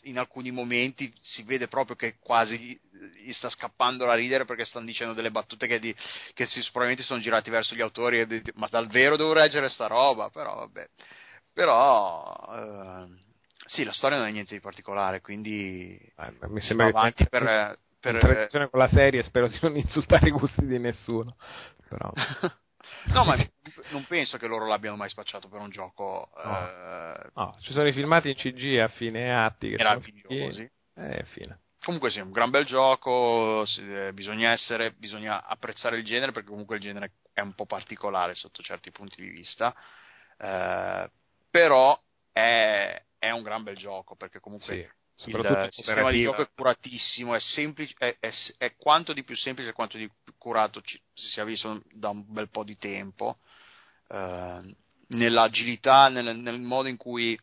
in 0.03 0.17
alcuni 0.17 0.49
momenti 0.49 1.13
si 1.21 1.43
vede 1.43 1.67
proprio 1.67 1.95
che 1.95 2.15
quasi 2.19 2.79
gli 3.21 3.33
sta 3.33 3.49
scappando 3.49 4.05
la 4.05 4.15
ridere 4.15 4.45
perché 4.45 4.65
stanno 4.65 4.85
dicendo 4.85 5.13
delle 5.13 5.29
battute 5.29 5.67
che, 5.67 5.79
di, 5.79 5.93
che 6.33 6.45
si, 6.45 6.61
probabilmente 6.61 7.03
sono 7.03 7.19
girati 7.19 7.49
verso 7.49 7.75
gli 7.75 7.81
autori 7.81 8.21
e 8.21 8.25
di, 8.25 8.41
ma 8.55 8.67
davvero 8.67 9.17
devo 9.17 9.33
leggere 9.33 9.69
sta 9.69 9.87
roba 9.87 10.29
però 10.29 10.55
vabbè 10.55 10.89
però 11.53 12.33
eh, 12.55 13.07
sì 13.67 13.83
la 13.83 13.93
storia 13.93 14.17
non 14.17 14.27
è 14.27 14.31
niente 14.31 14.55
di 14.55 14.61
particolare 14.61 15.21
quindi 15.21 15.95
eh, 16.17 16.47
mi 16.47 16.61
sembra 16.61 16.87
che 16.87 16.97
avanti 16.97 17.29
per, 17.29 17.77
per 18.03 18.15
interazione 18.15 18.69
con 18.69 18.79
la 18.79 18.89
serie 18.89 19.23
spero 19.23 19.47
di 19.47 19.57
non 19.61 19.77
insultare 19.77 20.27
i 20.27 20.31
gusti 20.31 20.65
di 20.65 20.77
nessuno 20.77 21.37
però. 21.87 22.11
No 23.05 23.23
ma 23.23 23.35
non 23.91 24.05
penso 24.07 24.37
che 24.37 24.45
loro 24.45 24.65
l'abbiano 24.65 24.95
mai 24.95 25.09
spacciato 25.09 25.47
per 25.47 25.59
un 25.59 25.69
gioco 25.69 26.29
no, 26.43 26.69
eh... 26.69 27.29
no. 27.33 27.57
ci 27.61 27.71
sono 27.71 27.87
i 27.87 27.93
filmati 27.93 28.29
in 28.29 28.35
CG 28.35 28.79
a 28.79 28.87
fine 28.89 29.33
atti 29.33 29.69
che 29.69 29.77
meravigliosi 29.77 30.69
eh, 30.95 31.23
fine. 31.25 31.59
Comunque 31.83 32.11
sì, 32.11 32.19
un 32.19 32.31
gran 32.31 32.49
bel 32.49 32.65
gioco, 32.65 33.65
eh, 33.77 34.13
bisogna 34.13 34.51
essere, 34.51 34.93
bisogna 34.93 35.43
apprezzare 35.43 35.97
il 35.97 36.05
genere 36.05 36.31
perché 36.31 36.47
comunque 36.47 36.77
il 36.77 36.81
genere 36.81 37.13
è 37.33 37.41
un 37.41 37.53
po' 37.55 37.65
particolare 37.65 38.35
sotto 38.35 38.61
certi 38.61 38.91
punti 38.91 39.21
di 39.21 39.27
vista, 39.27 39.75
eh, 40.37 41.09
però 41.49 41.99
è, 42.31 43.03
è, 43.17 43.31
un 43.31 43.41
gran 43.41 43.63
bel 43.63 43.75
gioco 43.75 44.15
perché 44.15 44.39
comunque 44.39 44.75
sì, 44.75 44.89
il, 45.25 45.35
il 45.35 45.67
sistema 45.71 46.11
di 46.11 46.23
gioco 46.23 46.41
è 46.41 46.49
curatissimo, 46.53 47.35
è, 47.35 47.39
semplice, 47.39 47.93
è, 47.97 48.17
è, 48.19 48.31
è, 48.57 48.75
quanto 48.75 49.13
di 49.13 49.23
più 49.23 49.35
semplice 49.35 49.69
e 49.69 49.73
quanto 49.73 49.97
di 49.97 50.09
più 50.23 50.33
curato 50.37 50.81
ci, 50.81 50.99
si 51.13 51.27
sia 51.29 51.43
visto 51.43 51.81
da 51.91 52.09
un 52.09 52.25
bel 52.27 52.49
po' 52.49 52.63
di 52.63 52.77
tempo, 52.77 53.37
eh, 54.09 54.75
nell'agilità, 55.09 56.09
nel, 56.09 56.35
nel 56.37 56.59
modo 56.59 56.87
in 56.87 56.97
cui 56.97 57.39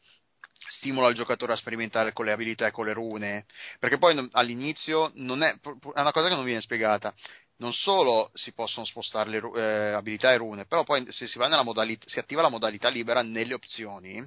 stimola 0.68 1.08
il 1.08 1.14
giocatore 1.14 1.52
a 1.52 1.56
sperimentare 1.56 2.12
con 2.12 2.24
le 2.24 2.32
abilità 2.32 2.66
e 2.66 2.70
con 2.70 2.86
le 2.86 2.92
rune, 2.92 3.46
perché 3.78 3.98
poi 3.98 4.28
all'inizio 4.32 5.10
non 5.14 5.42
è, 5.42 5.52
è 5.52 6.00
una 6.00 6.12
cosa 6.12 6.28
che 6.28 6.34
non 6.34 6.44
viene 6.44 6.60
spiegata. 6.60 7.14
Non 7.56 7.72
solo 7.74 8.30
si 8.34 8.52
possono 8.52 8.86
spostare 8.86 9.28
le 9.28 9.50
eh, 9.54 9.92
abilità 9.92 10.32
e 10.32 10.38
rune, 10.38 10.64
però 10.64 10.82
poi 10.82 11.04
se 11.12 11.26
si, 11.26 11.38
modalità, 11.38 12.08
si 12.08 12.18
attiva 12.18 12.40
la 12.40 12.48
modalità 12.48 12.88
libera 12.88 13.20
nelle 13.20 13.52
opzioni, 13.52 14.26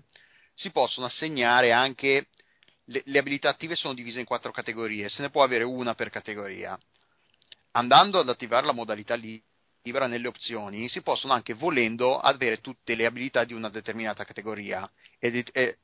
si 0.53 0.69
possono 0.69 1.07
assegnare 1.07 1.71
anche 1.71 2.27
le, 2.85 3.01
le, 3.05 3.19
abilità 3.19 3.49
attive 3.49 3.75
sono 3.75 3.93
divise 3.93 4.19
in 4.19 4.25
quattro 4.25 4.51
categorie, 4.51 5.09
se 5.09 5.21
ne 5.21 5.29
può 5.29 5.43
avere 5.43 5.63
una 5.63 5.95
per 5.95 6.09
categoria. 6.09 6.77
Andando 7.71 8.19
ad 8.19 8.29
attivare 8.29 8.65
la 8.65 8.73
modalità 8.73 9.15
libera 9.15 10.07
nelle 10.07 10.27
opzioni, 10.27 10.87
si 10.89 11.01
possono 11.01 11.33
anche 11.33 11.53
volendo 11.53 12.19
avere 12.19 12.61
tutte 12.61 12.95
le 12.95 13.05
abilità 13.05 13.43
di 13.43 13.53
una 13.53 13.69
determinata 13.69 14.25
categoria 14.25 14.89
ed, 15.19 15.49
e, 15.51 15.77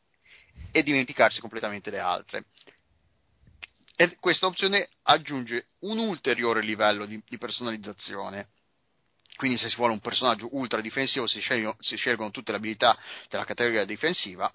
e 0.72 0.84
dimenticarsi 0.84 1.40
completamente 1.40 1.90
le 1.90 2.00
altre. 2.00 2.46
E 3.96 4.16
questa 4.18 4.46
opzione 4.46 4.88
aggiunge 5.04 5.72
un 5.80 5.98
ulteriore 5.98 6.62
livello 6.62 7.06
di, 7.06 7.22
di, 7.28 7.38
personalizzazione. 7.38 8.48
Quindi, 9.36 9.58
se 9.58 9.70
si 9.70 9.76
vuole 9.76 9.92
un 9.92 10.00
personaggio 10.00 10.48
ultra 10.52 10.80
difensivo, 10.80 11.28
si 11.28 11.40
scelgono, 11.42 11.76
si 11.80 11.98
scelgono 11.98 12.32
tutte 12.32 12.52
le 12.52 12.58
abilità 12.58 12.98
della 13.30 13.44
categoria 13.44 13.84
difensiva. 13.84 14.50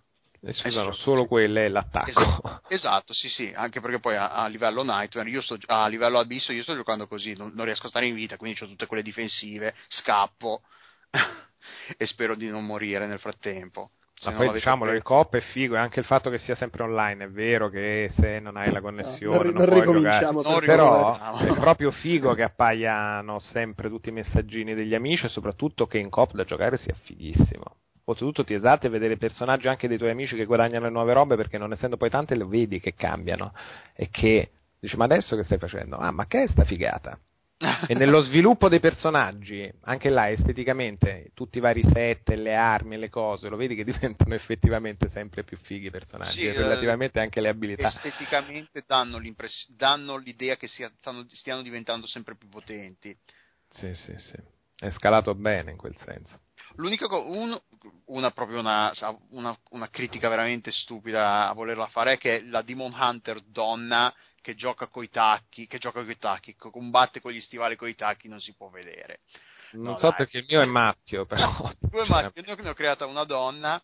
E 0.46 0.52
si 0.52 0.66
usano 0.66 0.92
solo 0.92 1.26
quelle 1.26 1.64
e 1.64 1.68
l'attacco. 1.68 2.10
Esatto, 2.10 2.60
esatto, 2.68 3.14
sì, 3.14 3.28
sì, 3.28 3.52
anche 3.54 3.80
perché 3.80 3.98
poi 3.98 4.16
a, 4.16 4.30
a 4.30 4.46
livello 4.46 4.82
Nightmare, 4.82 5.30
io 5.30 5.40
sto, 5.40 5.56
a 5.66 5.86
livello 5.86 6.18
Abisso, 6.18 6.52
io 6.52 6.62
sto 6.62 6.74
giocando 6.74 7.06
così, 7.06 7.34
non, 7.34 7.52
non 7.54 7.64
riesco 7.64 7.86
a 7.86 7.88
stare 7.88 8.06
in 8.06 8.14
vita, 8.14 8.36
quindi 8.36 8.62
ho 8.62 8.66
tutte 8.66 8.86
quelle 8.86 9.02
difensive, 9.02 9.74
scappo 9.88 10.60
e 11.96 12.06
spero 12.06 12.34
di 12.34 12.48
non 12.50 12.66
morire 12.66 13.06
nel 13.06 13.20
frattempo. 13.20 13.90
Ma 14.24 14.32
poi 14.32 14.52
diciamolo, 14.52 14.92
il 14.92 15.02
coop 15.02 15.34
è 15.34 15.40
figo 15.40 15.74
e 15.74 15.78
anche 15.78 16.00
il 16.00 16.06
fatto 16.06 16.30
che 16.30 16.38
sia 16.38 16.54
sempre 16.54 16.82
online, 16.84 17.24
è 17.24 17.30
vero 17.30 17.68
che 17.68 18.10
se 18.16 18.38
non 18.38 18.56
hai 18.56 18.70
la 18.70 18.80
connessione 18.80 19.36
no, 19.36 19.42
non, 19.42 19.52
non 19.54 19.82
puoi 19.82 19.82
giocare, 19.82 20.60
però 20.60 21.36
è 21.38 21.52
proprio 21.52 21.90
figo 21.90 22.32
che 22.34 22.42
appaiano 22.42 23.38
sempre 23.40 23.88
tutti 23.88 24.10
i 24.10 24.12
messaggini 24.12 24.74
degli 24.74 24.94
amici 24.94 25.26
e 25.26 25.28
soprattutto 25.30 25.86
che 25.86 25.98
in 25.98 26.10
coop 26.10 26.32
da 26.32 26.44
giocare 26.44 26.78
sia 26.78 26.94
fighissimo. 27.02 27.76
Oltretutto 28.04 28.44
ti 28.44 28.54
esatti 28.54 28.86
a 28.86 28.90
vedere 28.90 29.16
personaggi 29.16 29.66
anche 29.66 29.88
dei 29.88 29.96
tuoi 29.96 30.10
amici 30.10 30.36
che 30.36 30.44
guadagnano 30.44 30.84
le 30.84 30.90
nuove 30.90 31.14
robe 31.14 31.36
perché 31.36 31.56
non 31.56 31.72
essendo 31.72 31.96
poi 31.96 32.10
tante 32.10 32.34
le 32.34 32.44
vedi 32.44 32.78
che 32.78 32.94
cambiano 32.94 33.52
e 33.94 34.10
che 34.10 34.50
dici 34.78 34.96
ma 34.96 35.04
adesso 35.04 35.36
che 35.36 35.44
stai 35.44 35.58
facendo? 35.58 35.96
Ah 35.96 36.10
ma 36.10 36.26
che 36.26 36.42
è 36.42 36.48
sta 36.48 36.64
figata? 36.64 37.18
e 37.86 37.94
nello 37.94 38.20
sviluppo 38.22 38.68
dei 38.68 38.80
personaggi, 38.80 39.70
anche 39.82 40.08
là 40.08 40.30
esteticamente, 40.30 41.30
tutti 41.34 41.58
i 41.58 41.60
vari 41.60 41.82
set, 41.92 42.28
le 42.30 42.54
armi 42.54 42.94
e 42.94 42.98
le 42.98 43.10
cose, 43.10 43.48
lo 43.48 43.56
vedi 43.56 43.74
che 43.74 43.84
diventano 43.84 44.34
effettivamente 44.34 45.08
sempre 45.08 45.44
più 45.44 45.56
fighi 45.56 45.86
i 45.86 45.90
personaggi, 45.90 46.40
sì, 46.40 46.46
e 46.46 46.52
relativamente 46.52 47.20
anche 47.20 47.40
le 47.40 47.48
abilità. 47.48 47.88
Esteticamente 47.88 48.84
danno, 48.86 49.20
danno 49.68 50.16
l'idea 50.16 50.56
che 50.56 50.66
sia, 50.66 50.90
stanno, 50.98 51.24
stiano 51.28 51.62
diventando 51.62 52.06
sempre 52.06 52.36
più 52.36 52.48
potenti. 52.48 53.16
Sì, 53.70 53.94
sì, 53.94 54.14
sì. 54.18 54.36
È 54.76 54.90
scalato 54.90 55.34
bene 55.34 55.70
in 55.70 55.76
quel 55.76 55.96
senso. 56.04 56.40
L'unica 56.76 57.06
cosa, 57.06 57.28
un, 57.28 57.60
una, 58.06 58.30
proprio 58.30 58.60
una, 58.60 58.92
una, 59.30 59.56
una, 59.70 59.88
critica 59.88 60.28
veramente 60.28 60.70
stupida 60.70 61.48
a 61.48 61.52
volerla 61.52 61.86
fare 61.88 62.14
è 62.14 62.18
che 62.18 62.42
la 62.44 62.62
Demon 62.62 62.92
Hunter 62.92 63.40
donna 63.40 64.12
che 64.40 64.54
gioca 64.54 64.88
coi 64.88 65.08
tacchi, 65.08 65.66
che 65.66 65.78
gioca 65.78 66.04
coi 66.04 66.18
tacchi, 66.18 66.54
che 66.54 66.70
combatte 66.70 67.20
con 67.20 67.32
gli 67.32 67.40
stivali 67.40 67.76
coi 67.76 67.94
tacchi 67.94 68.28
non 68.28 68.40
si 68.40 68.54
può 68.54 68.68
vedere. 68.68 69.20
Non 69.72 69.92
no, 69.92 69.98
so 69.98 70.08
dai. 70.08 70.16
perché 70.16 70.38
il 70.38 70.46
mio 70.46 70.60
è 70.60 70.66
maschio, 70.66 71.24
però. 71.26 71.70
Due 71.80 72.06
maschi, 72.06 72.40
io 72.44 72.54
ne 72.56 72.68
ho 72.68 72.74
creata 72.74 73.06
una 73.06 73.24
donna 73.24 73.82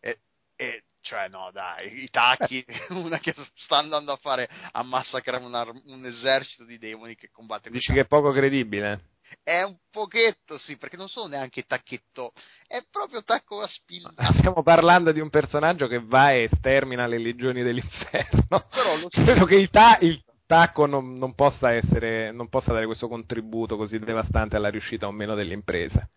e, 0.00 0.18
e 0.56 0.82
cioè 1.00 1.28
no 1.28 1.50
dai, 1.52 2.02
i 2.02 2.08
tacchi, 2.10 2.64
una 2.90 3.18
che 3.18 3.34
sta 3.54 3.78
andando 3.78 4.12
a 4.12 4.16
fare 4.16 4.48
a 4.72 4.82
massacrare 4.82 5.44
un, 5.44 5.82
un 5.84 6.06
esercito 6.06 6.64
di 6.64 6.78
demoni 6.78 7.14
che 7.14 7.30
combatte 7.30 7.70
Dici 7.70 7.92
che 7.92 8.00
è 8.00 8.06
poco 8.06 8.32
credibile? 8.32 9.12
È 9.42 9.62
un 9.62 9.76
pochetto, 9.90 10.58
sì, 10.58 10.76
perché 10.76 10.96
non 10.96 11.08
sono 11.08 11.28
neanche 11.28 11.64
tacchetto, 11.64 12.32
è 12.66 12.84
proprio 12.90 13.22
tacco 13.24 13.60
a 13.60 13.66
spilla. 13.66 14.12
Stiamo 14.38 14.62
parlando 14.62 15.12
di 15.12 15.20
un 15.20 15.30
personaggio 15.30 15.86
che 15.86 16.00
va 16.02 16.32
e 16.32 16.48
stermina 16.52 17.06
le 17.06 17.18
legioni 17.18 17.62
dell'inferno. 17.62 18.66
Però 18.70 18.96
lo 18.96 19.08
Credo 19.12 19.44
che 19.44 19.56
il, 19.56 19.70
ta- 19.70 19.98
il 20.00 20.22
tacco 20.46 20.86
non, 20.86 21.14
non, 21.14 21.34
possa 21.34 21.72
essere, 21.72 22.32
non 22.32 22.48
possa 22.48 22.72
dare 22.72 22.86
questo 22.86 23.08
contributo 23.08 23.76
così 23.76 23.98
devastante 23.98 24.56
alla 24.56 24.68
riuscita 24.68 25.06
o 25.06 25.12
meno 25.12 25.34
dell'impresa. 25.34 26.08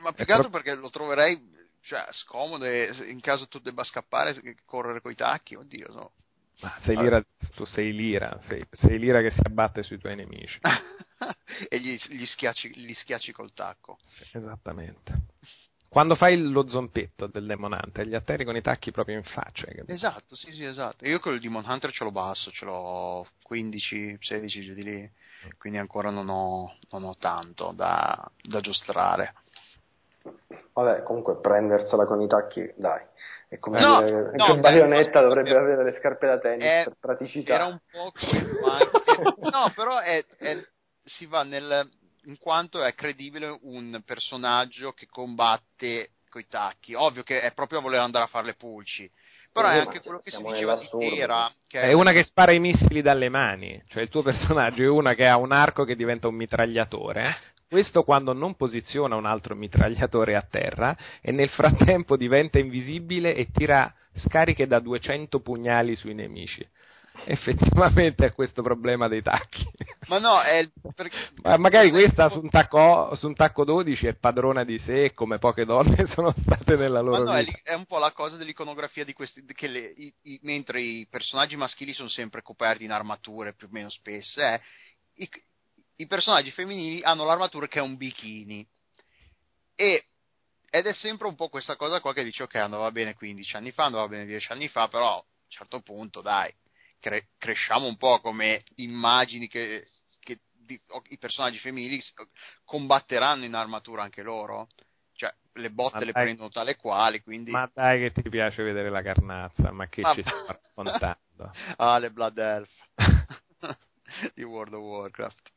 Ma 0.00 0.12
più 0.12 0.24
che 0.24 0.32
altro 0.32 0.50
perché 0.50 0.74
lo 0.74 0.90
troverei 0.90 1.58
cioè, 1.82 2.06
scomodo 2.10 2.64
e 2.64 2.90
in 3.08 3.20
caso 3.20 3.46
tu 3.46 3.58
debba 3.58 3.84
scappare, 3.84 4.40
correre 4.64 5.00
coi 5.00 5.14
tacchi, 5.14 5.54
oddio, 5.54 5.86
no. 5.92 6.12
Ma 6.60 6.76
sei 6.80 6.96
lira, 6.96 7.24
tu 7.54 7.64
sei 7.64 7.92
lira, 7.92 8.38
sei, 8.46 8.62
sei 8.70 8.98
lira 8.98 9.22
che 9.22 9.30
si 9.30 9.40
abbatte 9.42 9.82
sui 9.82 9.98
tuoi 9.98 10.16
nemici. 10.16 10.58
e 11.68 11.80
gli, 11.80 11.96
gli, 12.08 12.26
schiacci, 12.26 12.72
gli, 12.74 12.92
schiacci, 12.92 13.32
col 13.32 13.52
tacco. 13.52 13.98
Sì, 14.04 14.36
esattamente. 14.36 15.28
Quando 15.88 16.14
fai 16.14 16.40
lo 16.40 16.68
zompetto 16.68 17.26
del 17.26 17.46
Demon 17.46 17.72
Hunter, 17.72 18.06
gli 18.06 18.14
atterri 18.14 18.44
con 18.44 18.54
i 18.54 18.62
tacchi 18.62 18.92
proprio 18.92 19.16
in 19.16 19.24
faccia. 19.24 19.66
Capito? 19.66 19.90
Esatto, 19.90 20.36
sì, 20.36 20.52
sì, 20.52 20.64
esatto. 20.64 21.04
Io 21.04 21.18
con 21.18 21.34
il 21.34 21.40
Demon 21.40 21.64
Hunter 21.66 21.90
ce 21.90 22.04
l'ho 22.04 22.12
basso, 22.12 22.52
ce 22.52 22.64
l'ho 22.64 23.26
15, 23.42 24.18
16 24.20 24.62
giù 24.62 24.74
di 24.74 24.84
lì, 24.84 25.10
quindi 25.58 25.80
ancora 25.80 26.10
non 26.10 26.28
ho, 26.28 26.76
non 26.90 27.02
ho 27.02 27.16
tanto 27.16 27.72
da, 27.72 28.30
da 28.40 28.60
giostrare. 28.60 29.34
Vabbè, 30.72 31.02
comunque 31.02 31.40
prendersela 31.40 32.04
con 32.04 32.20
i 32.20 32.28
tacchi, 32.28 32.72
dai. 32.76 33.04
È 33.48 33.58
come 33.58 33.80
no, 33.80 34.02
dire 34.02 34.30
no, 34.36 34.44
che 34.44 34.50
un 34.52 34.60
Bayonetta 34.60 35.20
dovrebbe 35.20 35.56
avere 35.56 35.82
le 35.82 35.98
scarpe 35.98 36.26
da 36.26 36.38
tennis 36.38 36.64
è, 36.64 36.82
per 36.84 36.96
praticità. 37.00 37.54
Era 37.54 37.66
un 37.66 37.80
po' 37.90 38.12
quello 38.12 39.50
no, 39.50 39.72
però 39.74 39.98
è, 39.98 40.24
è, 40.38 40.56
si 41.02 41.26
va 41.26 41.42
nel, 41.42 41.88
in 42.24 42.38
quanto 42.38 42.84
è 42.84 42.94
credibile 42.94 43.58
un 43.62 44.00
personaggio 44.04 44.92
che 44.92 45.06
combatte 45.10 46.10
coi 46.28 46.46
tacchi. 46.46 46.94
Ovvio 46.94 47.24
che 47.24 47.40
è 47.40 47.52
proprio 47.52 47.80
a 47.80 47.82
voler 47.82 48.00
andare 48.00 48.24
a 48.24 48.28
fare 48.28 48.46
le 48.46 48.54
pulci. 48.54 49.10
Però 49.52 49.66
è 49.66 49.78
anche 49.78 50.00
quello 50.00 50.20
che 50.20 50.30
si 50.30 50.40
diceva 50.40 50.76
di 50.76 50.88
Tera. 50.96 51.50
Che 51.66 51.80
è 51.80 51.92
una 51.92 52.12
che 52.12 52.22
spara 52.22 52.52
i 52.52 52.60
missili 52.60 53.02
dalle 53.02 53.28
mani. 53.28 53.82
Cioè 53.88 54.00
il 54.00 54.08
tuo 54.08 54.22
personaggio 54.22 54.84
è 54.84 54.88
una 54.88 55.14
che 55.14 55.26
ha 55.26 55.36
un 55.36 55.50
arco 55.50 55.82
che 55.82 55.96
diventa 55.96 56.28
un 56.28 56.36
mitragliatore 56.36 57.36
questo 57.70 58.02
quando 58.02 58.32
non 58.32 58.56
posiziona 58.56 59.14
un 59.14 59.26
altro 59.26 59.54
mitragliatore 59.54 60.34
a 60.34 60.42
terra 60.42 60.96
e 61.20 61.30
nel 61.30 61.48
frattempo 61.50 62.16
diventa 62.16 62.58
invisibile 62.58 63.36
e 63.36 63.46
tira 63.52 63.94
scariche 64.14 64.66
da 64.66 64.80
200 64.80 65.38
pugnali 65.38 65.94
sui 65.94 66.12
nemici. 66.12 66.66
Effettivamente 67.26 68.26
è 68.26 68.32
questo 68.32 68.62
problema 68.62 69.06
dei 69.06 69.22
tacchi. 69.22 69.64
Ma 70.08 70.18
no, 70.18 70.40
è 70.40 70.68
perché... 70.96 71.16
Ma 71.42 71.58
magari 71.58 71.90
questa 71.90 72.28
su 72.28 72.40
un, 72.40 72.50
tacco, 72.50 73.14
su 73.14 73.28
un, 73.28 73.34
tacco, 73.34 73.64
12 73.64 74.06
è 74.08 74.14
padrona 74.14 74.64
di 74.64 74.78
sé, 74.80 75.12
come 75.14 75.38
poche 75.38 75.64
donne 75.64 76.06
sono 76.14 76.34
state 76.42 76.74
nella 76.74 77.00
loro 77.00 77.22
Ma 77.22 77.34
no, 77.34 77.38
vita. 77.38 77.58
È, 77.62 77.74
un 77.74 77.84
po' 77.84 77.98
la 77.98 78.10
cosa 78.10 78.36
dell'iconografia 78.36 79.04
di 79.04 79.12
questi, 79.12 79.44
che 79.44 79.68
le, 79.68 79.78
i, 79.78 80.12
i, 80.22 80.40
mentre 80.42 80.80
i 80.80 81.06
personaggi 81.08 81.54
maschili 81.54 81.92
sono 81.92 82.08
sempre 82.08 82.42
coperti 82.42 82.82
in 82.82 82.90
armature 82.90 83.54
più 83.54 83.68
o 83.68 83.70
meno 83.72 83.90
spesse, 83.90 84.54
eh, 84.54 84.60
i, 85.16 85.28
i 86.00 86.06
personaggi 86.06 86.50
femminili 86.50 87.02
hanno 87.02 87.24
l'armatura 87.24 87.68
che 87.68 87.78
è 87.78 87.82
un 87.82 87.96
bikini. 87.96 88.66
E, 89.74 90.06
ed 90.70 90.86
è 90.86 90.92
sempre 90.94 91.26
un 91.26 91.34
po' 91.34 91.48
questa 91.48 91.76
cosa 91.76 92.00
qua 92.00 92.12
che 92.12 92.24
dice 92.24 92.42
ok 92.42 92.54
andava 92.56 92.90
bene 92.90 93.14
15 93.14 93.56
anni 93.56 93.70
fa, 93.70 93.84
andava 93.84 94.08
bene 94.08 94.26
10 94.26 94.52
anni 94.52 94.68
fa, 94.68 94.88
però 94.88 95.12
a 95.12 95.16
un 95.16 95.22
certo 95.48 95.80
punto 95.80 96.22
dai, 96.22 96.52
cre- 96.98 97.28
cresciamo 97.38 97.86
un 97.86 97.96
po' 97.96 98.20
come 98.20 98.64
immagini 98.76 99.46
che, 99.48 99.88
che 100.20 100.40
di, 100.52 100.80
i 101.08 101.18
personaggi 101.18 101.58
femminili 101.58 102.02
combatteranno 102.64 103.44
in 103.44 103.54
armatura 103.54 104.02
anche 104.02 104.22
loro. 104.22 104.68
Cioè, 105.12 105.34
le 105.54 105.70
botte 105.70 105.98
ma 105.98 106.04
le 106.04 106.12
dai, 106.12 106.22
prendono 106.24 106.48
tale 106.48 106.76
quali, 106.76 107.22
quindi... 107.22 107.50
Ma 107.50 107.70
dai 107.72 108.00
che 108.00 108.22
ti 108.22 108.28
piace 108.30 108.62
vedere 108.62 108.88
la 108.88 109.02
carnazza, 109.02 109.70
ma 109.70 109.86
che 109.88 110.00
ma... 110.00 110.14
ci 110.14 110.22
stai 110.24 110.46
raccontando? 110.46 111.50
ah, 111.76 111.98
le 111.98 112.10
Blood 112.10 112.38
Elf 112.38 112.70
di 114.34 114.42
World 114.44 114.74
of 114.74 114.82
Warcraft. 114.82 115.52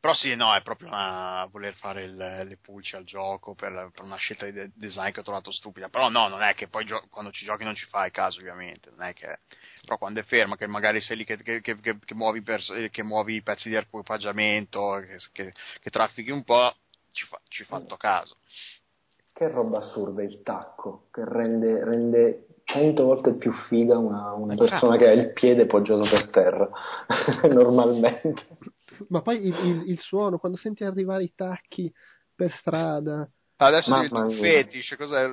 Però 0.00 0.14
sì, 0.14 0.36
no, 0.36 0.54
è 0.54 0.62
proprio 0.62 0.88
una, 0.88 1.44
voler 1.50 1.74
fare 1.74 2.04
il, 2.04 2.14
le 2.14 2.58
pulci 2.62 2.94
al 2.94 3.02
gioco 3.02 3.54
per, 3.54 3.90
per, 3.92 4.04
una 4.04 4.16
scelta 4.16 4.44
di 4.44 4.52
de- 4.52 4.70
design 4.74 5.10
che 5.10 5.20
ho 5.20 5.24
trovato 5.24 5.50
stupida. 5.50 5.88
Però 5.88 6.08
no, 6.08 6.28
non 6.28 6.40
è 6.40 6.54
che 6.54 6.68
poi 6.68 6.84
gio- 6.84 7.04
quando 7.10 7.32
ci 7.32 7.44
giochi 7.44 7.64
non 7.64 7.74
ci 7.74 7.84
fai 7.86 8.12
caso, 8.12 8.38
ovviamente. 8.38 8.90
Non 8.90 9.02
è 9.02 9.12
che... 9.12 9.40
Però 9.82 9.98
quando 9.98 10.20
è 10.20 10.22
ferma, 10.22 10.56
che 10.56 10.68
magari 10.68 11.00
sei 11.00 11.16
lì 11.16 11.24
che, 11.24 11.36
che, 11.38 11.60
che, 11.60 11.76
che 11.80 12.14
muovi, 12.14 12.42
pers- 12.42 12.88
che 12.90 13.02
muovi 13.02 13.34
i 13.36 13.42
pezzi 13.42 13.68
di 13.68 13.74
equipaggiamento, 13.74 15.02
che, 15.32 15.52
traffichi 15.90 16.30
un 16.30 16.44
po', 16.44 16.74
ci, 17.10 17.26
fa- 17.26 17.40
ci 17.48 17.64
fatto 17.64 17.96
caso. 17.96 18.36
Che 19.32 19.48
roba 19.48 19.78
assurda 19.78 20.22
il 20.22 20.42
tacco, 20.42 21.08
che 21.10 21.24
rende, 21.24 21.84
rende 21.84 22.46
cento 22.64 23.04
volte 23.04 23.34
più 23.34 23.52
figa 23.52 23.98
una, 23.98 24.32
una 24.32 24.54
persona 24.54 24.96
che 24.96 25.08
ha 25.08 25.12
il 25.12 25.32
piede 25.32 25.66
poggiato 25.66 26.08
per 26.08 26.30
terra, 26.30 26.70
normalmente. 27.50 28.46
Ma 29.08 29.22
poi 29.22 29.46
il, 29.46 29.54
il, 29.64 29.90
il, 29.90 29.98
suono, 30.00 30.38
quando 30.38 30.58
senti 30.58 30.84
arrivare 30.84 31.24
i 31.24 31.32
tacchi 31.34 31.92
per 32.34 32.52
strada, 32.58 33.28
Adesso 33.60 33.90
ma, 33.90 34.02
diventa 34.02 34.24
un 34.24 34.30
fetish, 34.30 34.94
cos'è? 34.96 35.26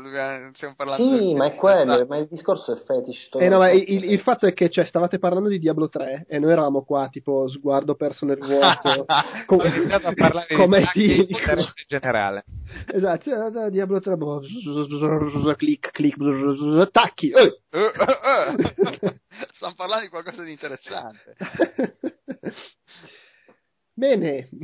Stiamo 0.54 0.74
parlando 0.76 1.16
Sì, 1.16 1.26
di... 1.26 1.36
ma 1.36 1.46
è 1.46 1.54
quello, 1.54 2.06
ma 2.08 2.18
il 2.18 2.28
discorso 2.28 2.76
è 2.76 2.84
fetish. 2.84 3.30
Eh 3.34 3.50
no, 3.50 3.64
il, 3.70 4.04
il, 4.04 4.20
fatto 4.22 4.48
è 4.48 4.54
che 4.54 4.72
cioè, 4.72 4.86
stavate 4.86 5.20
parlando 5.20 5.48
di 5.48 5.60
Diablo 5.60 5.90
3 5.90 6.26
e 6.28 6.40
noi 6.40 6.52
eravamo 6.52 6.84
qua, 6.84 7.08
tipo, 7.12 7.48
sguardo 7.48 7.94
perso 7.94 8.26
nel 8.26 8.40
vuoto. 8.40 9.06
com- 9.46 9.62
a 9.62 10.14
parlare 10.16 10.56
come 10.56 10.90
di 10.96 11.20
in 11.20 11.38
generale. 11.86 12.46
Esatto, 12.92 13.30
cioè, 13.30 13.70
Diablo 13.70 14.00
3, 14.00 14.18
boh, 14.18 14.42
clic, 15.56 15.92
clic, 15.92 16.16
tacchi. 16.90 17.30
Eh. 17.30 17.62
Stiamo 19.54 19.76
parlando 19.76 20.04
di 20.04 20.10
qualcosa 20.10 20.42
di 20.42 20.50
interessante. 20.52 21.36
Bene. 23.96 24.50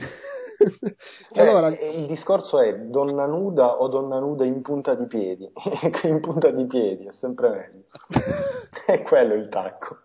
Cioè, 1.32 1.48
allora, 1.48 1.70
il 1.70 2.06
discorso 2.06 2.62
è 2.62 2.78
donna 2.78 3.26
nuda 3.26 3.82
o 3.82 3.88
donna 3.88 4.20
nuda 4.20 4.46
in 4.46 4.62
punta 4.62 4.94
di 4.94 5.08
piedi? 5.08 5.50
in 6.04 6.20
punta 6.20 6.52
di 6.52 6.68
piedi 6.68 7.08
è 7.08 7.12
sempre 7.14 7.50
meglio. 7.50 7.86
è 8.86 9.02
quello 9.02 9.34
il 9.34 9.50
tacco. 9.50 9.96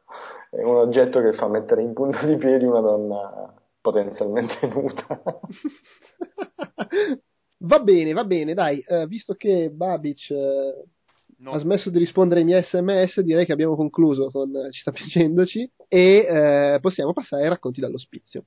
È 0.49 0.63
un 0.63 0.77
oggetto 0.77 1.21
che 1.21 1.35
fa 1.35 1.47
mettere 1.49 1.83
in 1.83 1.93
punta 1.93 2.25
di 2.25 2.37
piedi 2.37 2.65
una 2.65 2.81
donna 2.81 3.55
potenzialmente 3.83 4.67
nuda. 4.67 5.21
va 7.59 7.79
bene, 7.81 8.13
va 8.15 8.25
bene, 8.25 8.55
dai, 8.55 8.83
uh, 8.87 9.07
visto 9.07 9.35
che 9.35 9.71
Babic 9.71 10.29
uh, 10.31 10.89
no. 11.39 11.51
ha 11.51 11.59
smesso 11.59 11.91
di 11.91 11.99
rispondere 11.99 12.41
ai 12.41 12.47
miei 12.47 12.63
sms, 12.63 13.21
direi 13.21 13.45
che 13.45 13.53
abbiamo 13.53 13.77
concluso 13.77 14.31
con 14.31 14.49
uh, 14.49 14.71
Ci 14.71 14.81
sta 14.81 14.93
piacendoci 14.93 15.71
e 15.87 16.79
possiamo 16.81 17.13
passare 17.13 17.43
ai 17.43 17.51
racconti 17.51 17.81
dall'ospizio. 17.81 18.45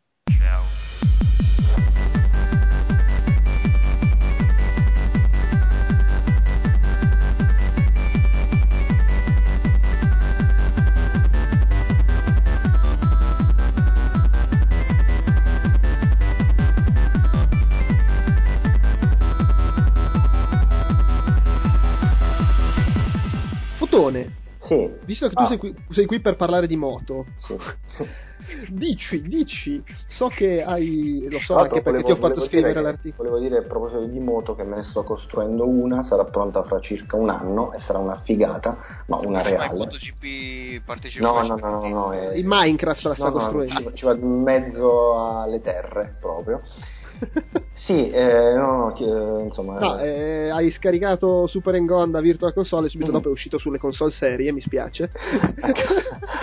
Visto 25.09 25.27
che 25.27 25.33
tu 25.33 25.43
ah. 25.43 25.47
sei, 25.47 25.57
qui, 25.57 25.75
sei, 25.89 26.05
qui, 26.05 26.19
per 26.19 26.35
parlare 26.35 26.67
di 26.67 26.75
moto, 26.75 27.25
sì. 27.37 27.57
dici, 28.69 29.21
dici, 29.23 29.83
so 30.07 30.27
che 30.27 30.63
hai, 30.63 31.27
lo 31.29 31.39
so 31.39 31.55
anche 31.55 31.81
perché 31.81 32.01
volevo, 32.01 32.05
ti 32.05 32.11
ho 32.11 32.15
fatto 32.15 32.45
scrivere 32.45 32.79
l'articolo. 32.79 33.29
Volevo 33.29 33.47
dire 33.47 33.65
a 33.65 33.67
proposito 33.67 34.05
di 34.05 34.19
moto 34.19 34.53
che 34.53 34.63
me 34.63 34.77
ne 34.77 34.83
sto 34.83 35.03
costruendo 35.03 35.67
una, 35.67 36.03
sarà 36.03 36.25
pronta 36.25 36.61
fra 36.63 36.79
circa 36.79 37.17
un 37.17 37.29
anno 37.29 37.73
e 37.73 37.79
sarà 37.79 37.97
una 37.97 38.21
figata, 38.23 38.77
ma 39.07 39.17
una 39.17 39.41
reale. 39.41 39.67
Ma 39.69 39.73
MotoGP 39.73 40.85
partecipa 40.85 41.25
No, 41.25 41.41
no, 41.41 41.55
no, 41.55 41.69
no, 41.69 41.87
no 41.87 42.13
è... 42.13 42.35
In 42.35 42.45
Minecraft 42.45 43.03
la 43.05 43.13
sta 43.15 43.25
no, 43.25 43.31
costruendo. 43.31 43.79
No, 43.81 43.89
ci, 43.89 43.95
ci 43.95 44.05
va 44.05 44.13
in 44.13 44.41
mezzo 44.43 45.39
alle 45.41 45.59
terre 45.59 46.15
proprio. 46.19 46.61
sì, 47.73 48.09
eh, 48.09 48.53
no, 48.55 48.77
no, 48.77 48.95
eh, 48.95 49.43
insomma... 49.43 49.79
No, 49.79 49.97
eh, 49.99 50.49
hai 50.49 50.71
scaricato 50.71 51.47
Super 51.47 51.75
Engon 51.75 52.11
da 52.11 52.21
Virtual 52.21 52.53
Console 52.53 52.89
subito 52.89 53.11
mm. 53.11 53.13
dopo 53.13 53.29
è 53.29 53.31
uscito 53.31 53.57
sulle 53.57 53.77
console 53.77 54.11
serie, 54.11 54.51
mi 54.51 54.61
spiace. 54.61 55.11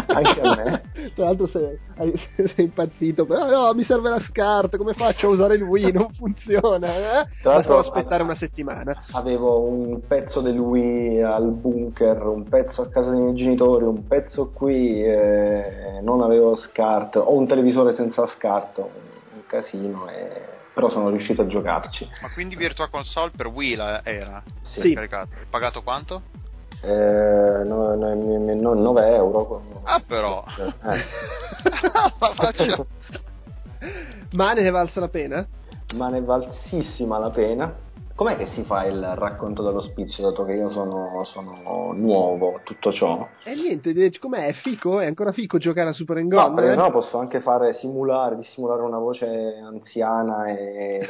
Anche 0.07 0.41
a 0.41 0.57
me. 0.57 0.83
Tra 1.14 1.24
l'altro 1.24 1.47
sei, 1.47 1.79
sei 2.55 2.64
impazzito, 2.64 3.27
però 3.27 3.49
no, 3.49 3.74
mi 3.74 3.85
serve 3.85 4.11
la 4.11 4.20
SCART, 4.20 4.77
come 4.77 4.93
faccio 4.93 5.29
a 5.29 5.31
usare 5.31 5.55
il 5.55 5.62
Wii? 5.62 5.93
Non 5.93 6.11
funziona, 6.12 7.20
eh? 7.22 7.29
Tra 7.43 7.55
l'altro 7.55 7.79
aspettare 7.79 8.22
una 8.22 8.37
settimana. 8.37 9.05
Avevo 9.12 9.68
un 9.68 10.01
pezzo 10.07 10.41
del 10.41 10.59
Wii 10.59 11.22
al 11.22 11.53
bunker, 11.53 12.22
un 12.27 12.45
pezzo 12.49 12.83
a 12.83 12.89
casa 12.89 13.11
dei 13.11 13.20
miei 13.20 13.35
genitori, 13.35 13.85
un 13.85 14.07
pezzo 14.07 14.51
qui, 14.53 15.03
eh, 15.03 16.01
non 16.03 16.22
avevo 16.22 16.57
SCART, 16.57 17.16
ho 17.16 17.35
un 17.35 17.47
televisore 17.47 17.95
senza 17.95 18.27
SCART, 18.27 18.79
un 18.79 19.47
casino 19.47 20.09
e 20.09 20.55
però 20.77 20.91
sono 20.91 21.09
riuscito 21.09 21.41
a 21.41 21.47
giocarci. 21.47 22.07
Ma 22.20 22.31
quindi 22.35 22.55
Virtua 22.55 22.91
Console 22.91 23.31
per 23.35 23.47
Wii 23.47 23.79
era? 24.03 24.43
Sì. 24.61 24.93
Hai 24.95 25.09
pagato 25.49 25.83
quanto? 25.83 26.20
Eh, 26.83 27.62
no, 27.64 27.95
no, 27.95 28.14
no, 28.14 28.74
9 28.74 29.14
euro. 29.14 29.62
Ah 29.85 30.03
però! 30.07 30.45
Eh. 30.85 31.05
Ma 34.33 34.53
ne 34.53 34.61
è 34.61 34.70
valsa 34.70 35.01
la 35.01 35.09
pena? 35.09 35.47
Ma 35.95 36.11
ne 36.11 36.18
è 36.18 36.22
valsissima 36.22 37.16
la 37.16 37.31
pena 37.31 37.74
Com'è 38.17 38.39
che 38.39 38.47
si 38.55 38.62
fa 38.64 38.87
il 38.87 39.14
racconto 39.14 39.62
dell'ospizio, 39.62 40.23
dato 40.31 40.47
che 40.47 40.55
io 40.55 40.71
sono, 40.71 41.23
sono 41.27 41.93
nuovo, 41.93 42.62
tutto 42.64 42.91
ciò? 42.91 43.29
E 43.45 43.55
niente, 43.55 44.19
com'è? 44.19 44.47
È 44.47 44.53
fico? 44.55 45.01
È 45.01 45.05
ancora 45.05 45.33
fico 45.33 45.59
giocare 45.59 45.91
a 45.91 45.93
Super 45.93 46.27
Gone? 46.27 46.62
No, 46.62 46.73
eh? 46.73 46.75
no, 46.75 46.91
posso 46.91 47.19
anche 47.19 47.43
fare 47.43 47.75
simulare, 47.75 48.37
dissimulare 48.37 48.81
una 48.81 48.97
voce 48.97 49.27
anziana 49.62 50.47
e... 50.47 51.07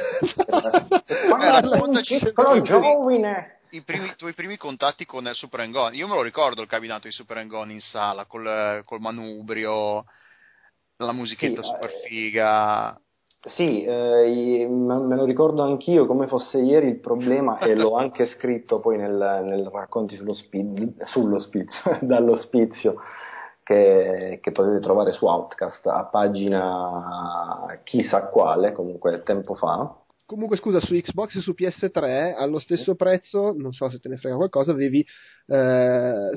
Ma 1.31 1.61
raccontaci 1.61 2.33
però 2.33 2.59
giovine! 2.59 3.59
I, 3.69 3.83
primi, 3.83 4.07
i 4.07 4.15
tuoi 4.17 4.33
primi 4.33 4.57
contatti 4.57 5.05
con 5.05 5.27
il 5.27 5.35
Super 5.35 5.65
Gone. 5.69 5.95
Io 5.95 6.09
me 6.09 6.15
lo 6.15 6.21
ricordo 6.23 6.61
il 6.61 6.67
cabinato 6.67 7.07
di 7.07 7.13
Super 7.13 7.47
Gone 7.47 7.71
in 7.71 7.79
sala, 7.79 8.25
col, 8.25 8.81
col 8.83 8.99
manubrio, 8.99 10.03
la 10.97 11.13
musichetta 11.13 11.61
sì, 11.61 11.69
super 11.69 11.89
eh, 11.89 12.01
figa 12.05 12.99
sì, 13.41 13.83
eh, 13.83 14.67
me 14.67 15.15
lo 15.15 15.23
ricordo 15.23 15.61
anch'io 15.61 16.05
come 16.05 16.27
fosse 16.27 16.57
ieri 16.57 16.87
il 16.87 16.99
problema 16.99 17.59
e 17.59 17.75
l'ho 17.75 17.93
anche 17.95 18.25
scritto 18.27 18.79
poi 18.79 18.97
nel, 18.97 19.43
nel 19.43 19.69
racconti 19.71 20.15
sullo, 20.15 20.33
speed, 20.33 21.03
sullo 21.03 21.39
spizio, 21.39 21.99
dall'ospizio 22.01 22.95
che, 23.63 24.39
che, 24.41 24.51
potete 24.51 24.79
trovare 24.79 25.11
su 25.11 25.25
Outcast 25.25 25.85
a 25.87 26.05
pagina 26.05 27.79
chissà 27.83 28.27
quale, 28.27 28.71
comunque 28.71 29.21
tempo 29.23 29.55
fa. 29.55 29.95
Comunque 30.25 30.57
scusa, 30.57 30.81
su 30.81 30.93
Xbox 30.93 31.35
e 31.35 31.41
su 31.41 31.53
PS3 31.57 32.35
allo 32.35 32.59
stesso 32.59 32.95
prezzo, 32.95 33.53
non 33.55 33.71
so 33.71 33.89
se 33.89 33.99
te 33.99 34.09
ne 34.09 34.17
frega 34.17 34.35
qualcosa, 34.35 34.71
avevi 34.71 35.05
eh, 35.47 36.31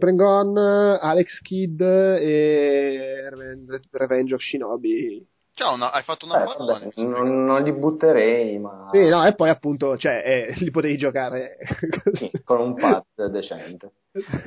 Gone, 0.00 0.98
Alex 1.00 1.40
Kidd 1.42 1.80
e 1.80 3.28
Revenge 3.90 4.34
of 4.34 4.40
Shinobi 4.40 5.36
Ciao, 5.58 5.74
no, 5.74 5.86
hai 5.86 6.04
fatto 6.04 6.24
una 6.24 6.44
eh, 6.44 6.54
vabbè, 6.56 7.02
non, 7.02 7.44
non, 7.44 7.64
li 7.64 7.72
butterei, 7.72 8.60
ma... 8.60 8.90
Sì, 8.92 9.08
no, 9.08 9.26
e 9.26 9.34
poi 9.34 9.48
appunto, 9.48 9.96
cioè, 9.96 10.22
eh, 10.24 10.54
li 10.62 10.70
potevi 10.70 10.96
giocare 10.96 11.56
sì, 12.14 12.30
con 12.44 12.60
un 12.60 12.74
pad 12.74 13.02
decente. 13.28 13.90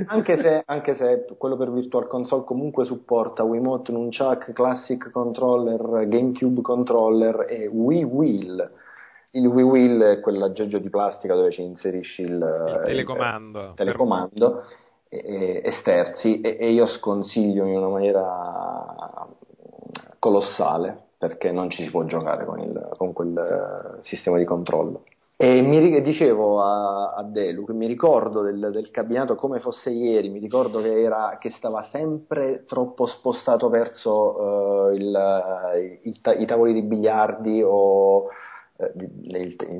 Anche 0.08 0.38
se, 0.38 0.64
anche 0.66 0.96
se, 0.96 1.26
quello 1.38 1.58
per 1.58 1.70
Virtual 1.70 2.08
Console 2.08 2.46
comunque 2.46 2.86
supporta 2.86 3.44
Wiimote, 3.44 3.92
Nunchuck, 3.92 4.54
Classic 4.54 5.12
Controller, 5.12 6.08
GameCube 6.08 6.62
Controller 6.62 7.46
e 7.50 7.68
Wii 7.68 8.04
Wheel. 8.06 8.72
Il 9.32 9.48
Wii 9.48 9.64
Wheel 9.66 10.02
è 10.02 10.20
quell'aggeggio 10.22 10.78
di 10.78 10.90
plastica 10.90 11.36
dove 11.36 11.52
ci 11.52 11.62
inserisci 11.62 12.22
il, 12.22 12.32
il 12.32 12.82
telecomando, 12.86 13.64
il 13.66 13.74
telecomando 13.76 14.64
e, 15.10 15.62
e, 15.62 15.72
sterzi 15.74 16.40
e, 16.40 16.56
e 16.58 16.72
io 16.72 16.88
sconsiglio 16.88 17.66
in 17.66 17.76
una 17.76 17.90
maniera 17.90 19.01
colossale 20.22 21.08
perché 21.18 21.52
non 21.52 21.72
ci 21.72 21.84
si 21.84 21.90
può 21.90 22.04
giocare 22.06 22.46
con, 22.46 22.60
il, 22.60 22.90
con 22.96 23.12
quel 23.12 23.36
eh, 23.36 24.04
sistema 24.04 24.38
di 24.38 24.46
controllo. 24.46 25.04
E 25.36 25.62
mi 25.62 26.02
dicevo 26.04 26.62
a, 26.62 27.16
a 27.16 27.24
Delu 27.24 27.66
che 27.66 27.74
mi 27.74 27.88
ricordo 27.88 28.44
del, 28.44 28.70
del, 28.72 28.92
cabinato 28.92 29.34
come 29.34 29.60
fosse 29.60 29.90
ieri, 29.90 30.30
mi 30.30 30.38
ricordo 30.38 30.80
che, 30.80 31.02
era, 31.02 31.38
che 31.40 31.50
stava 31.50 31.88
sempre 31.90 32.66
troppo 32.68 33.08
spostato 33.08 33.68
verso 33.70 34.12
uh, 34.12 34.94
il, 34.94 36.00
il, 36.04 36.20
i 36.38 36.46
tavoli 36.46 36.74
di 36.74 36.84
biliardi 36.84 37.64
o 37.64 38.26
uh, 38.76 38.86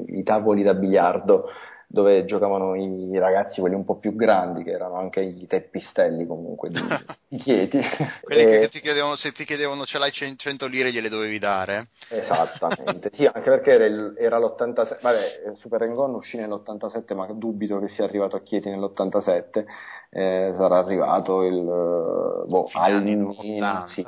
i 0.08 0.24
tavoli 0.24 0.64
da 0.64 0.74
biliardo 0.74 1.48
dove 1.92 2.26
giocavano 2.26 2.76
i 2.76 3.18
ragazzi, 3.20 3.60
quelli 3.60 3.76
un 3.76 3.86
po' 3.86 3.98
più 3.98 4.16
grandi, 4.16 4.64
che 4.64 4.72
erano 4.72 4.96
anche 4.96 5.22
i 5.22 5.46
teppistelli 5.48 6.26
comunque 6.26 6.70
di, 6.70 6.80
di 7.28 7.38
Chieti. 7.38 7.80
Quelli 8.20 8.46
E- 8.46 8.60
che 8.60 8.70
ti 8.70 8.80
chiedevano, 8.80 9.16
se 9.16 9.32
ti 9.32 9.46
chiedevano 9.46 9.86
ce 9.86 9.98
l'hai 9.98 10.12
100 10.12 10.66
lire 10.68 10.92
gliele 10.92 11.10
dovevi 11.10 11.40
dare. 11.40 11.90
Esattamente, 12.14 13.10
sì, 13.14 13.26
anche 13.26 13.50
perché 13.50 13.72
era, 13.72 13.86
il- 13.86 14.16
era 14.18 14.38
l'87, 14.38 15.00
vabbè, 15.02 15.54
Super 15.56 15.84
Engon 15.84 16.14
uscì 16.16 16.36
nell'87, 16.38 17.14
ma 17.14 17.26
dubito 17.28 17.80
che 17.80 17.88
sia 17.88 18.04
arrivato 18.04 18.36
a 18.36 18.42
Chieti 18.42 18.70
nell'87, 18.70 19.66
eh, 20.10 20.52
sarà 20.58 20.80
arrivato 20.80 21.42
il, 21.44 21.56
eh, 21.58 22.48
boh, 22.50 22.70
Fine 22.72 22.92
anni 22.92 23.22
almeno, 23.22 23.30
80. 23.30 23.88
sì, 23.88 24.06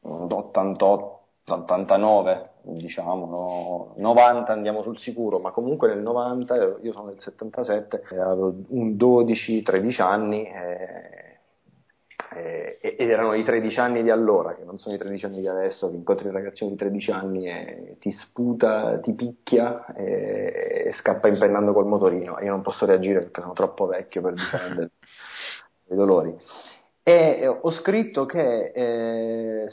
88, 0.00 1.28
89, 1.46 2.55
diciamo, 2.74 3.26
no, 3.26 3.94
90 3.96 4.52
andiamo 4.52 4.82
sul 4.82 4.98
sicuro, 4.98 5.38
ma 5.38 5.50
comunque 5.50 5.88
nel 5.88 6.00
90, 6.00 6.78
io- 6.82 6.92
sono 6.92 7.08
del 7.08 7.20
77, 7.20 8.02
eh, 8.10 8.18
avevo 8.18 8.54
un 8.68 8.96
12-13 8.96 10.00
anni, 10.02 10.44
eh, 10.46 11.38
eh, 12.34 12.78
ed 12.80 13.10
erano 13.10 13.34
i 13.34 13.44
13 13.44 13.78
anni 13.78 14.02
di 14.02 14.10
allora, 14.10 14.54
che 14.54 14.64
non 14.64 14.78
sono 14.78 14.94
i 14.94 14.98
13 14.98 15.26
anni 15.26 15.40
di 15.40 15.48
adesso, 15.48 15.88
che 15.90 15.96
incontri 15.96 16.26
un 16.26 16.34
ragazzino 16.34 16.70
di 16.70 16.76
13 16.76 17.10
anni 17.10 17.48
e 17.48 17.96
ti 18.00 18.10
sputa, 18.12 18.98
ti 19.00 19.12
picchia 19.14 19.86
e, 19.94 20.84
e 20.86 20.92
scappa 20.94 21.28
impennando 21.28 21.72
col 21.72 21.86
motorino. 21.86 22.38
Io 22.40 22.50
non 22.50 22.62
posso 22.62 22.84
reagire 22.86 23.20
perché 23.20 23.40
sono 23.40 23.52
troppo 23.52 23.86
vecchio 23.86 24.22
per 24.22 24.34
difendere 24.34 24.90
i 25.90 25.94
dolori. 25.94 26.36
E 27.02 27.38
eh, 27.40 27.46
ho 27.46 27.70
scritto 27.70 28.26
che 28.26 28.72
eh, 28.74 29.66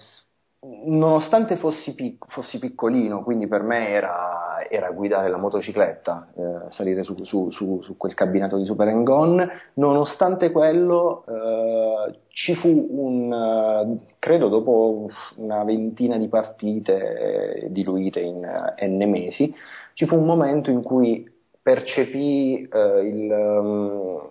nonostante 0.86 1.58
fossi, 1.58 1.94
pic- 1.94 2.26
fossi 2.30 2.58
piccolino, 2.58 3.22
quindi 3.24 3.48
per 3.48 3.64
me 3.64 3.90
era, 3.90 4.66
era 4.70 4.92
guidare 4.92 5.30
la 5.30 5.38
motocicletta, 5.38 6.30
eh, 6.36 6.72
salire 6.72 7.04
su, 7.04 7.16
su- 7.24 7.52
su- 7.52 7.82
su 7.82 7.98
quel 7.98 8.14
cabinato 8.14 8.58
di 8.58 8.66
Super 8.66 8.88
Engon, 8.88 9.46
nonostante 9.76 10.52
quello 10.52 11.26
eh, 11.28 12.20
ci 12.30 12.56
fu 12.56 12.88
un, 12.92 13.34
eh, 13.34 14.14
credo 14.20 14.48
dopo 14.48 15.10
una 15.38 15.64
ventina 15.66 16.18
di 16.18 16.28
partite 16.30 17.64
eh, 17.66 17.72
diluite 17.72 18.22
in 18.22 18.44
eh, 18.78 18.88
n 18.88 19.10
mesi, 19.10 19.54
ci 19.94 20.06
fu 20.06 20.16
un 20.18 20.26
momento 20.26 20.70
in 20.72 20.82
cui 20.82 21.30
percepì 21.62 22.68
eh, 22.72 23.00
il... 23.08 23.32
um, 23.32 24.22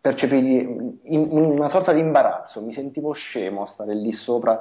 percepì 0.00 0.98
una 1.04 1.68
sorta 1.68 1.92
di 1.92 2.00
imbarazzo, 2.00 2.60
mi 2.60 2.72
sentivo 2.72 3.12
scemo 3.12 3.62
a 3.62 3.66
stare 3.66 3.94
lì 3.94 4.12
sopra 4.12 4.58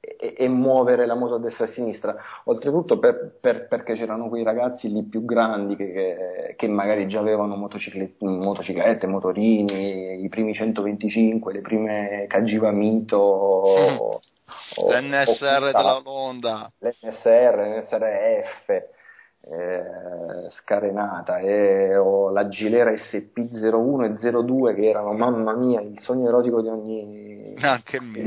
e, 0.00 0.34
e 0.38 0.48
muovere 0.48 1.04
la 1.04 1.14
moto 1.14 1.34
a 1.34 1.38
destra 1.38 1.66
e 1.66 1.68
a 1.68 1.72
sinistra, 1.72 2.16
oltretutto 2.44 2.98
per- 2.98 3.36
per- 3.38 3.68
perché 3.68 3.94
c'erano 3.94 4.28
quei 4.28 4.42
ragazzi 4.42 4.90
lì 4.90 5.02
più 5.04 5.24
grandi 5.24 5.76
che, 5.76 5.92
che- 5.92 6.54
che 6.56 6.68
magari 6.68 7.06
già 7.06 7.20
avevano 7.20 7.54
motocicle- 7.56 8.14
motociclette, 8.18 9.06
motorini, 9.06 10.22
i 10.24 10.28
primi 10.28 10.54
125, 10.54 11.52
le 11.52 11.60
prime 11.60 12.24
Cagiva 12.28 12.70
Mito, 12.70 13.16
o- 13.18 14.88
L'NSR 14.88 15.62
o- 15.62 15.72
della 15.72 16.00
Honda. 16.04 16.72
l'NSR, 16.78 17.56
l'NSRF, 17.56 18.68
eh, 19.42 20.50
scarenata 20.50 21.38
e 21.38 21.96
o 21.96 22.30
la 22.30 22.48
Gilera 22.48 22.90
SP01 22.92 24.04
e 24.04 24.14
02 24.18 24.74
che 24.74 24.88
erano 24.88 25.12
mamma 25.12 25.54
mia 25.54 25.80
il 25.80 25.98
sogno 26.00 26.28
erotico 26.28 26.60
di 26.62 26.68
ogni 26.68 27.54
Anche 27.60 28.00
mio. 28.00 28.22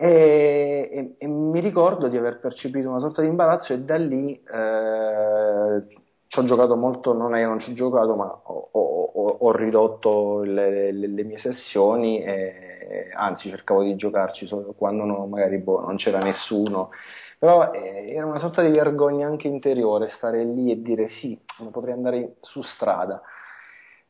E, 0.00 0.88
e- 0.92 1.14
e 1.18 1.26
mi 1.28 1.60
ricordo 1.60 2.08
di 2.08 2.16
aver 2.16 2.38
percepito 2.38 2.88
una 2.88 3.00
sorta 3.00 3.20
di 3.22 3.28
imbarazzo 3.28 3.72
e 3.74 3.80
da 3.80 3.96
lì 3.96 4.32
eh, 4.34 5.86
ci 6.26 6.38
ho 6.38 6.44
giocato 6.44 6.76
molto, 6.76 7.12
non 7.12 7.34
è 7.34 7.40
che 7.40 7.46
non 7.46 7.60
ci 7.60 7.72
ho 7.72 7.74
giocato 7.74 8.14
ma 8.16 8.24
ho, 8.44 8.68
ho- 8.72 9.36
ho- 9.40 9.50
ridotto 9.52 10.42
le, 10.42 10.92
le- 10.92 11.06
le 11.08 11.22
mie 11.24 11.38
sessioni 11.38 12.22
e 12.22 13.10
anzi 13.14 13.48
cercavo 13.50 13.82
di 13.82 13.96
giocarci 13.96 14.46
solo 14.46 14.72
quando 14.74 15.04
no- 15.04 15.26
magari 15.26 15.58
boh, 15.58 15.80
non 15.80 15.96
c'era 15.96 16.18
nessuno 16.20 16.90
però 17.38 17.72
eh, 17.72 18.12
era 18.14 18.26
una 18.26 18.38
sorta 18.38 18.62
di 18.62 18.70
vergogna 18.70 19.26
anche 19.26 19.48
interiore 19.48 20.08
stare 20.16 20.44
lì 20.44 20.70
e 20.70 20.80
dire 20.82 21.08
sì, 21.08 21.38
potrei 21.72 21.94
andare 21.94 22.36
su 22.40 22.60
strada. 22.62 23.20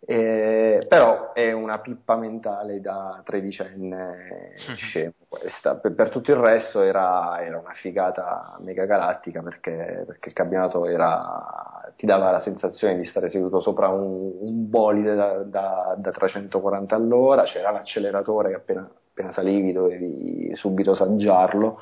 Eh, 0.03 0.87
però 0.89 1.33
è 1.35 1.53
una 1.53 1.79
pippa 1.81 2.17
mentale 2.17 2.81
da 2.81 3.21
tredicenne 3.25 4.73
scemo 4.75 5.13
questa. 5.29 5.77
Per, 5.77 5.95
per 5.95 6.09
tutto 6.11 6.31
il 6.33 6.39
resto 6.39 6.81
era, 6.83 7.39
era 7.43 7.59
una 7.59 7.75
figata 7.75 8.57
mega 8.61 8.87
galattica 8.87 9.43
perché, 9.43 10.05
perché 10.07 10.31
il 10.31 10.35
campionato 10.35 10.87
era, 10.87 11.93
ti 11.97 12.07
dava 12.07 12.31
la 12.31 12.41
sensazione 12.41 12.97
di 12.97 13.05
stare 13.05 13.29
seduto 13.29 13.61
sopra 13.61 13.89
un, 13.89 14.33
un 14.41 14.69
bolide 14.71 15.15
da, 15.15 15.43
da- 15.45 15.95
da 15.99 16.11
340 16.11 16.97
all'ora, 16.97 17.45
c'era 17.45 17.71
l'acceleratore 17.71 18.49
che 18.51 18.57
appena, 18.57 18.91
appena 19.11 19.33
salivi 19.33 19.73
dovevi 19.73 20.51
subito 20.57 20.95
saggiarlo 20.95 21.79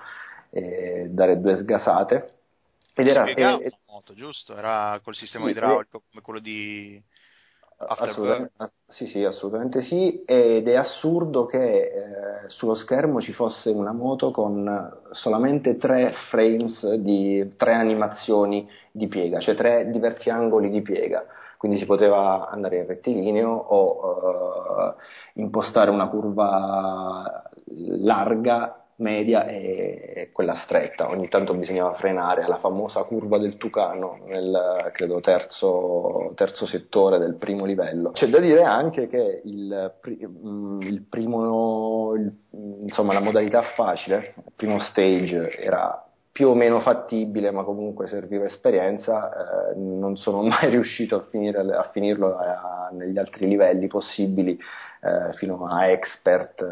e 0.51 1.07
dare 1.11 1.41
due 1.41 1.57
sgasate. 1.57 2.33
Ed 2.95 3.07
era, 3.07 3.33
e- 3.33 3.45
la 3.71 3.79
moto, 3.87 4.15
giusto? 4.15 4.57
Era 4.57 5.01
col 5.03 5.15
sistema 5.15 5.51
Sì, 5.51 5.51
idraulico 5.51 6.03
come 6.11 6.23
quello 6.23 6.41
di. 6.41 7.03
Assolutamente, 7.87 8.53
sì, 8.87 9.07
sì, 9.07 9.25
assolutamente 9.25 9.81
sì, 9.83 10.23
ed 10.25 10.69
è 10.69 10.75
assurdo 10.75 11.47
che 11.47 11.59
eh, 12.45 12.49
sullo 12.49 12.75
schermo 12.75 13.21
ci 13.21 13.33
fosse 13.33 13.71
una 13.71 13.93
moto 13.93 14.31
con 14.31 15.01
solamente 15.13 15.77
tre 15.79 16.13
frames 16.29 16.95
di 16.97 17.55
tre 17.57 17.73
animazioni 17.75 18.69
di 18.93 19.09
piega, 19.09 19.41
cioè 19.41 19.55
tre 19.55 19.89
diversi 19.91 20.29
angoli 20.29 20.69
di 20.71 20.83
piega. 20.83 21.25
Quindi 21.57 21.79
si 21.79 21.87
poteva 21.87 22.49
andare 22.51 22.77
in 22.79 22.87
rettilineo 22.87 23.51
o 23.51 24.95
eh, 25.35 25.41
impostare 25.41 25.91
una 25.91 26.09
curva 26.09 27.43
larga, 28.01 28.78
media 28.99 29.47
e 29.47 30.31
quella 30.33 30.55
stretta. 30.55 31.09
Ogni 31.09 31.29
tanto 31.29 31.55
bisognava 31.55 31.95
frenare 31.95 32.43
alla 32.43 32.59
famosa 32.59 33.03
curva 33.05 33.39
del 33.39 33.57
Tucano 33.57 34.19
nel 34.27 34.91
credo 34.93 35.21
terzo, 35.21 36.33
terzo 36.35 36.67
settore 36.67 37.19
del 37.19 37.37
primo 37.37 37.65
livello. 37.65 38.11
C'è 38.13 38.29
da 38.29 38.41
dire 38.41 38.63
anche 38.63 39.07
che 39.09 39.41
il, 39.45 39.93
mm, 40.45 40.81
il 40.83 41.03
primo, 41.09 42.15
il- 42.15 42.33
insomma, 42.83 43.13
la 43.13 43.21
modalità 43.21 43.63
facile, 43.75 44.35
il 44.37 44.53
primo 44.57 44.79
stage 44.81 45.57
era 45.59 46.08
più 46.39 46.51
o 46.51 46.55
meno 46.55 46.79
fattibile, 46.79 47.51
ma 47.51 47.65
comunque 47.65 48.07
serviva 48.07 48.45
esperienza. 48.45 49.73
eh, 49.73 49.75
non 49.75 50.17
sono 50.17 50.41
mai 50.47 50.71
riuscito 50.71 51.17
a, 51.17 51.23
finire, 51.23 51.59
a 51.59 51.91
finirlo 51.91 52.37
a- 52.37 52.91
negli 52.93 53.19
altri 53.19 53.49
livelli 53.49 53.89
possibili, 53.89 54.53
eh, 54.53 55.33
fino 55.33 55.67
a 55.67 55.89
expert, 55.89 56.63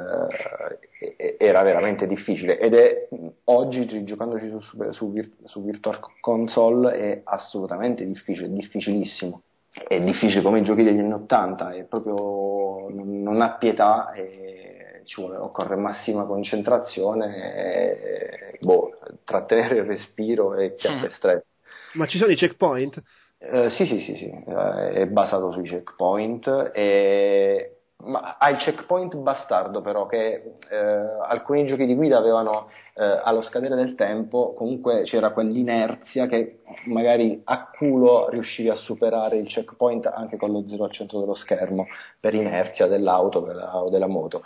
eh, 1.01 1.35
era 1.37 1.63
veramente 1.63 2.07
difficile. 2.07 2.61
Ed 2.61 2.75
è 2.75 3.09
oggi, 3.47 4.05
giocandoci 4.05 4.49
su, 4.51 4.61
su, 4.61 4.93
su 4.93 5.11
Vir- 5.13 5.33
su 5.47 5.65
Virtual 5.65 5.99
Console, 6.21 6.93
è 6.93 7.21
assolutamente 7.25 8.07
difficile, 8.07 8.49
difficilissimo. 8.49 9.43
È 9.89 10.01
difficile 10.01 10.43
come 10.43 10.61
i 10.61 10.63
giochi 10.63 10.85
degli 10.85 11.01
anni 11.01 11.13
80, 11.13 11.71
è 11.73 11.83
proprio, 11.83 12.89
non, 12.89 13.21
non 13.21 13.41
ha 13.43 13.57
pietà 13.57 14.13
e 14.13 14.66
ci 15.07 15.21
vuole, 15.21 15.37
occorre 15.37 15.77
massima 15.77 16.25
concentrazione 16.27 17.55
e, 17.55 18.59
boh, 18.61 18.91
trattenere 19.25 19.77
il 19.79 19.85
respiro 19.85 20.55
e 20.55 20.75
chiappe 20.75 21.09
strette. 21.11 21.47
Ma 21.93 22.07
ci 22.07 22.19
sono 22.19 22.33
i 22.33 22.37
checkpoint? 22.37 23.03
Eh, 23.39 23.71
sì, 23.71 23.85
sì, 23.87 24.01
sì, 24.01 24.17
sì, 24.17 24.25
eh, 24.31 24.91
è 24.93 25.07
basato 25.07 25.53
sui 25.53 25.69
checkpoint, 25.69 26.71
e... 26.75 27.81
ma 28.05 28.37
ha 28.39 28.49
il 28.51 28.57
checkpoint 28.57 29.15
bastardo 29.17 29.83
però 29.83 30.07
che 30.07 30.57
eh, 30.71 30.77
alcuni 30.77 31.67
giochi 31.67 31.85
di 31.87 31.95
guida 31.95 32.17
avevano 32.17 32.71
eh, 32.95 33.05
allo 33.05 33.43
scadere 33.43 33.75
del 33.75 33.95
tempo 33.95 34.55
comunque 34.55 35.03
c'era 35.05 35.31
quell'inerzia 35.33 36.27
che 36.27 36.61
magari 36.87 37.41
a 37.45 37.69
culo 37.71 38.29
riuscivi 38.31 38.71
a 38.71 38.75
superare 38.75 39.37
il 39.37 39.49
checkpoint 39.49 40.07
anche 40.07 40.37
con 40.39 40.51
lo 40.53 40.67
0 40.67 40.85
al 40.85 40.93
centro 40.93 41.21
dello 41.21 41.35
schermo 41.35 41.87
per 42.19 42.35
inerzia 42.35 42.87
dell'auto 42.87 43.41
della- 43.41 43.77
o 43.83 43.91
della 43.91 44.07
moto. 44.07 44.43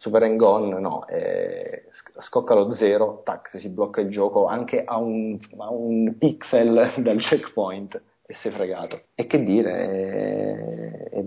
Super 0.00 0.22
and 0.22 0.38
Gone 0.38 0.80
no, 0.80 1.06
eh, 1.08 1.84
sc- 1.90 2.22
scocca 2.22 2.54
lo 2.54 2.72
zero, 2.72 3.20
tac, 3.22 3.50
si 3.58 3.68
blocca 3.68 4.00
il 4.00 4.08
gioco 4.08 4.46
anche 4.46 4.82
a 4.82 4.96
un, 4.96 5.38
a 5.58 5.70
un 5.70 6.16
pixel 6.16 6.94
dal 7.04 7.18
checkpoint 7.18 8.00
e 8.24 8.34
sei 8.40 8.50
fregato. 8.50 9.02
E 9.14 9.26
che 9.26 9.42
dire, 9.42 11.10
è, 11.10 11.16
è 11.18 11.22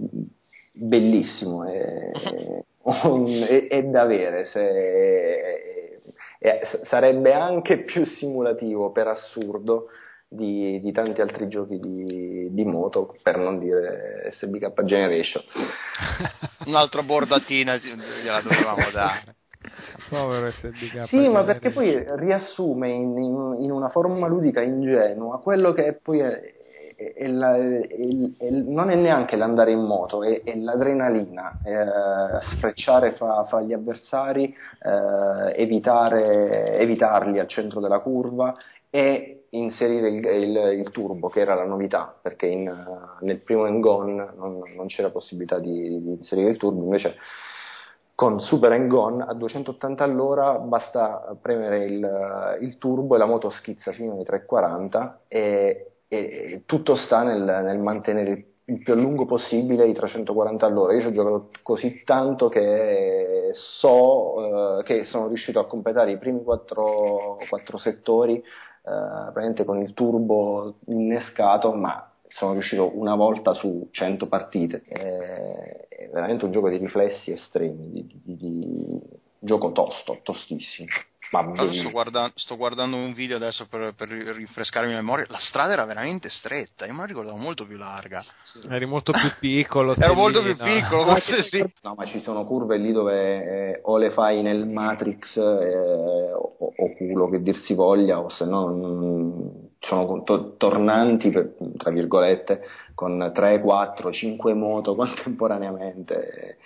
bellissimo, 0.72 1.66
è, 1.66 2.10
è- 2.82 3.68
è 3.68 3.84
da 3.84 4.02
avere, 4.02 4.46
se- 4.46 6.02
sarebbe 6.86 7.32
anche 7.32 7.84
più 7.84 8.06
simulativo 8.06 8.92
per 8.92 9.08
assurdo 9.08 9.90
di, 10.34 10.80
di 10.82 10.92
tanti 10.92 11.22
altri 11.22 11.48
giochi 11.48 11.80
di, 11.80 12.48
di 12.52 12.66
moto, 12.66 13.16
per 13.22 13.38
non 13.38 13.60
dire 13.60 14.32
SBK 14.34 14.84
Generation. 14.84 15.44
Un'altra 16.66 17.04
bordatina 17.04 17.78
gliela 17.78 18.42
dovevamo 18.42 18.90
dare. 18.92 19.36
Povero 20.10 20.52
SDK. 20.52 21.08
Sì, 21.08 21.28
ma 21.30 21.44
perché 21.44 21.72
poi 21.72 22.04
riassume 22.18 22.90
in, 22.90 23.18
in- 23.18 23.56
in 23.60 23.72
una 23.72 23.90
forma 23.90 24.28
ludica 24.28 24.62
ingenua 24.62 25.40
quello 25.40 25.72
che 25.72 25.98
poi 26.02 26.20
è, 26.20 26.28
è 26.28 26.64
è, 26.96 27.28
la, 27.28 27.56
è, 27.56 28.50
non 28.50 28.90
è 28.90 28.96
neanche 28.96 29.36
l'andare 29.36 29.72
in 29.72 29.82
moto, 29.82 30.24
è, 30.24 30.42
l'adrenalina, 30.56 31.60
eh, 31.64 32.56
sfrecciare 32.56 33.12
fra, 33.14 33.44
fra, 33.46 33.62
gli 33.62 33.74
avversari, 33.74 34.56
eh, 34.82 35.62
evitare, 35.62 36.78
evitarli 36.80 37.40
al 37.40 37.48
centro 37.48 37.80
della 37.80 38.00
curva 38.00 38.56
e 38.90 39.43
inserire 39.58 40.10
il, 40.10 40.26
il, 40.26 40.80
il, 40.80 40.90
turbo, 40.90 41.30
che 41.30 41.42
era 41.42 41.54
la 41.54 41.66
novità, 41.66 42.16
perché 42.20 42.48
in, 42.48 42.72
nel 43.22 43.40
primo 43.40 43.66
end 43.66 43.80
gone 43.80 44.34
non, 44.36 44.62
non 44.76 44.88
c'era 44.88 45.10
possibilità 45.10 45.60
di, 45.60 46.02
di, 46.02 46.10
inserire 46.12 46.50
il 46.50 46.58
turbo, 46.58 46.84
invece 46.84 47.16
con 48.16 48.40
Super 48.40 48.72
and 48.72 48.88
Gone 48.88 49.24
a 49.28 49.34
280 49.34 50.04
all'ora 50.04 50.54
basta 50.60 51.36
premere 51.42 51.86
il, 51.86 52.58
il 52.62 52.78
turbo 52.78 53.16
e 53.16 53.18
la 53.18 53.26
moto 53.26 53.50
schizza 53.50 53.92
fino 53.92 54.14
ai 54.14 54.24
340 54.24 55.22
e, 55.28 55.94
e 56.08 56.62
tutto 56.66 56.96
sta 56.96 57.24
nel, 57.24 57.42
nel, 57.42 57.80
mantenere 57.80 58.46
il 58.66 58.82
più 58.84 58.94
a 58.94 58.96
lungo 58.96 59.26
possibile 59.26 59.88
i 59.88 59.94
340 59.94 60.66
all'ora. 60.66 60.94
Io 60.94 61.02
ci 61.02 61.08
ho 61.08 61.12
giocato 61.12 61.50
così 61.64 62.04
tanto 62.06 62.50
che 62.50 63.50
so 63.52 64.80
eh, 64.80 64.84
che 64.84 65.06
sono 65.06 65.28
riuscito 65.28 65.60
a 65.60 65.66
completare 65.66 66.12
i 66.12 66.18
primi 66.18 66.44
quattro, 66.44 67.38
quattro 67.50 67.78
settori 67.78 68.44
eh, 68.86 69.64
con 69.64 69.82
il 69.82 69.94
turbo 69.94 70.76
innescato, 70.88 71.74
ma 71.74 72.12
sono 72.28 72.54
riuscito 72.54 72.98
una 72.98 73.16
volta 73.16 73.54
su 73.54 73.88
100 73.92 74.28
partite. 74.28 74.82
È, 74.84 76.10
veramente 76.12 76.46
un 76.46 76.52
gioco 76.52 76.70
di 76.70 76.78
riflessi 76.78 77.32
estremi, 77.32 77.90
di, 77.92 78.22
di, 78.24 78.38
di 78.38 79.02
gioco 79.40 79.72
tosto, 79.72 80.20
tostissimo. 80.24 80.88
Sto 81.34 81.90
guardando, 81.90 82.32
sto, 82.36 82.56
guardando, 82.56 82.96
un 82.96 83.12
video 83.12 83.38
adesso 83.38 83.66
per, 83.68 83.96
per, 83.98 84.08
rinfrescarmi 84.08 84.92
la 84.92 84.98
memoria. 84.98 85.26
La 85.30 85.40
strada 85.40 85.74
era 85.74 85.84
veramente 85.84 86.30
stretta. 86.30 86.86
Io 86.86 86.94
me 86.94 87.00
la 87.00 87.06
ricordavo 87.06 87.38
molto 87.38 87.66
più 87.66 87.76
larga. 87.76 88.24
Eri 88.70 88.86
molto 88.86 89.12
più 89.12 89.32
piccolo. 89.42 89.96
Ero 89.96 90.14
molto 90.14 90.44
più 90.44 90.56
piccolo, 90.56 91.06
forse 91.06 91.42
sì. 91.42 91.66
No, 91.82 91.96
ma 91.98 92.06
ci 92.06 92.22
sono 92.22 92.44
curve 92.44 92.78
lì 92.78 92.92
dove 92.92 93.72
eh, 93.72 93.80
o 93.82 93.98
le 93.98 94.12
fai 94.12 94.44
nel 94.44 94.68
Matrix 94.68 95.36
eh, 95.36 96.32
o, 96.34 96.56
o, 96.76 96.94
culo 96.96 97.28
che 97.30 97.42
dir 97.42 97.58
si 97.62 97.74
voglia, 97.74 98.20
o 98.20 98.30
se 98.30 98.46
no 98.46 98.68
mm, 98.68 99.48
sono 99.80 100.22
to- 100.22 100.56
tornanti, 100.58 101.32
per, 101.32 101.56
tra 101.78 101.90
virgolette, 101.90 102.62
con 102.94 103.32
3, 103.34 103.60
4, 103.60 104.12
5 104.12 104.54
moto 104.54 104.94
contemporaneamente. 104.96 106.58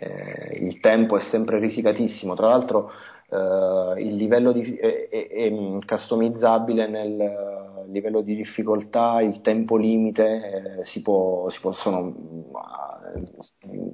Eh, 0.00 0.58
il 0.60 0.80
tempo 0.80 1.16
è 1.16 1.20
sempre 1.30 1.60
risicatissimo. 1.60 2.34
Tra 2.34 2.48
l'altro 2.48 2.90
Uh, 3.30 3.94
il 3.98 4.14
livello 4.14 4.52
di, 4.52 4.74
è, 4.76 5.08
è, 5.10 5.28
è, 5.28 5.52
customizzabile 5.84 6.88
nel 6.88 7.86
livello 7.88 8.22
di 8.22 8.34
difficoltà, 8.34 9.20
il 9.20 9.40
tempo 9.42 9.76
limite 9.76 10.78
eh, 10.80 10.84
si, 10.86 11.02
può, 11.02 11.50
si, 11.50 11.60
possono, 11.60 11.98
uh, 12.00 13.42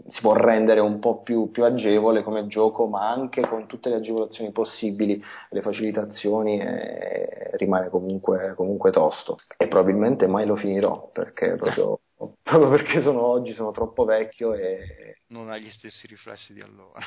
si, 0.06 0.20
può, 0.20 0.34
rendere 0.34 0.80
un 0.80 0.98
po' 1.00 1.22
più, 1.22 1.50
più, 1.50 1.64
agevole 1.64 2.22
come 2.22 2.46
gioco, 2.46 2.86
ma 2.86 3.10
anche 3.10 3.40
con 3.42 3.66
tutte 3.66 3.88
le 3.88 3.96
agevolazioni 3.96 4.52
possibili, 4.52 5.22
le 5.50 5.62
facilitazioni, 5.62 6.60
eh, 6.60 7.56
rimane 7.56 7.88
comunque, 7.88 8.54
comunque, 8.54 8.90
tosto. 8.90 9.38
E 9.56 9.66
probabilmente 9.68 10.26
mai 10.26 10.46
lo 10.46 10.56
finirò 10.56 11.10
perché 11.12 11.56
proprio, 11.56 12.00
proprio 12.42 12.68
perché 12.70 13.02
sono, 13.02 13.22
oggi 13.22 13.52
sono 13.52 13.70
troppo 13.70 14.04
vecchio 14.04 14.54
e 14.54 15.22
non 15.28 15.50
ha 15.50 15.56
gli 15.58 15.70
stessi 15.70 16.06
riflessi 16.06 16.52
di 16.52 16.60
allora. 16.60 17.00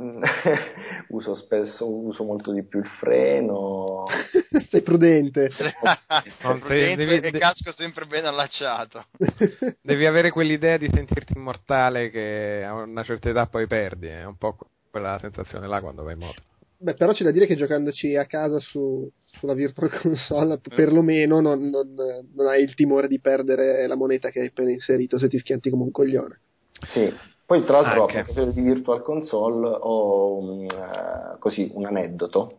uso 1.08 1.34
spesso, 1.34 1.88
uso 1.88 2.24
molto 2.24 2.52
di 2.52 2.64
più 2.64 2.80
il 2.80 2.86
freno. 2.98 4.04
Sei 4.70 4.82
prudente. 4.82 5.50
Sei 5.50 6.58
prudente 6.58 7.04
devi, 7.04 7.26
e 7.26 7.30
casco 7.38 7.72
sempre 7.72 8.06
ben 8.06 8.24
allacciato. 8.24 9.04
Devi 9.82 10.06
avere 10.06 10.30
quell'idea 10.30 10.78
di 10.78 10.88
sentirti 10.92 11.34
immortale 11.36 12.10
che 12.10 12.64
a 12.64 12.74
una 12.74 13.02
certa 13.02 13.28
età 13.28 13.46
poi 13.46 13.66
perdi, 13.66 14.06
è 14.06 14.24
un 14.24 14.36
po' 14.36 14.56
quella 14.90 15.18
sensazione 15.20 15.68
là 15.68 15.80
quando 15.80 16.02
vai 16.02 16.14
in 16.14 16.20
moto. 16.20 16.42
Beh, 16.78 16.94
però 16.94 17.12
c'è 17.12 17.24
da 17.24 17.30
dire 17.30 17.46
che 17.46 17.56
giocandoci 17.56 18.16
a 18.16 18.24
casa 18.24 18.58
su, 18.58 19.06
sulla 19.38 19.52
Virtual 19.52 19.90
Console, 20.00 20.54
eh. 20.54 20.74
perlomeno 20.74 21.40
non, 21.40 21.68
non, 21.68 21.94
non 22.34 22.46
hai 22.46 22.62
il 22.62 22.74
timore 22.74 23.06
di 23.06 23.20
perdere 23.20 23.86
la 23.86 23.96
moneta 23.96 24.30
che 24.30 24.40
hai 24.40 24.46
appena 24.46 24.70
inserito 24.70 25.18
se 25.18 25.28
ti 25.28 25.38
schianti 25.38 25.68
come 25.68 25.82
un 25.82 25.90
coglione. 25.90 26.40
Sì, 26.88 27.12
poi 27.50 27.64
tra 27.64 27.80
l'altro 27.80 28.02
Anche. 28.02 28.20
a 28.20 28.22
proposito 28.22 28.52
di 28.52 28.60
Virtual 28.60 29.02
Console 29.02 29.76
ho 29.80 30.38
un, 30.38 30.66
uh, 30.66 31.36
così, 31.40 31.68
un 31.74 31.84
aneddoto, 31.84 32.58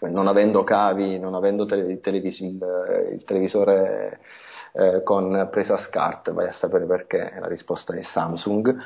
non 0.00 0.26
avendo 0.26 0.62
cavi, 0.62 1.18
non 1.18 1.34
avendo 1.34 1.64
tele, 1.64 2.00
televis- 2.00 2.40
il, 2.40 2.58
il, 3.14 3.24
televisore 3.24 4.20
eh, 4.74 5.02
con 5.02 5.48
presa 5.50 5.78
SCART, 5.78 6.32
vai 6.32 6.48
a 6.48 6.52
sapere 6.52 6.84
perché, 6.84 7.34
la 7.40 7.46
risposta 7.46 7.94
è 7.94 8.02
Samsung, 8.02 8.76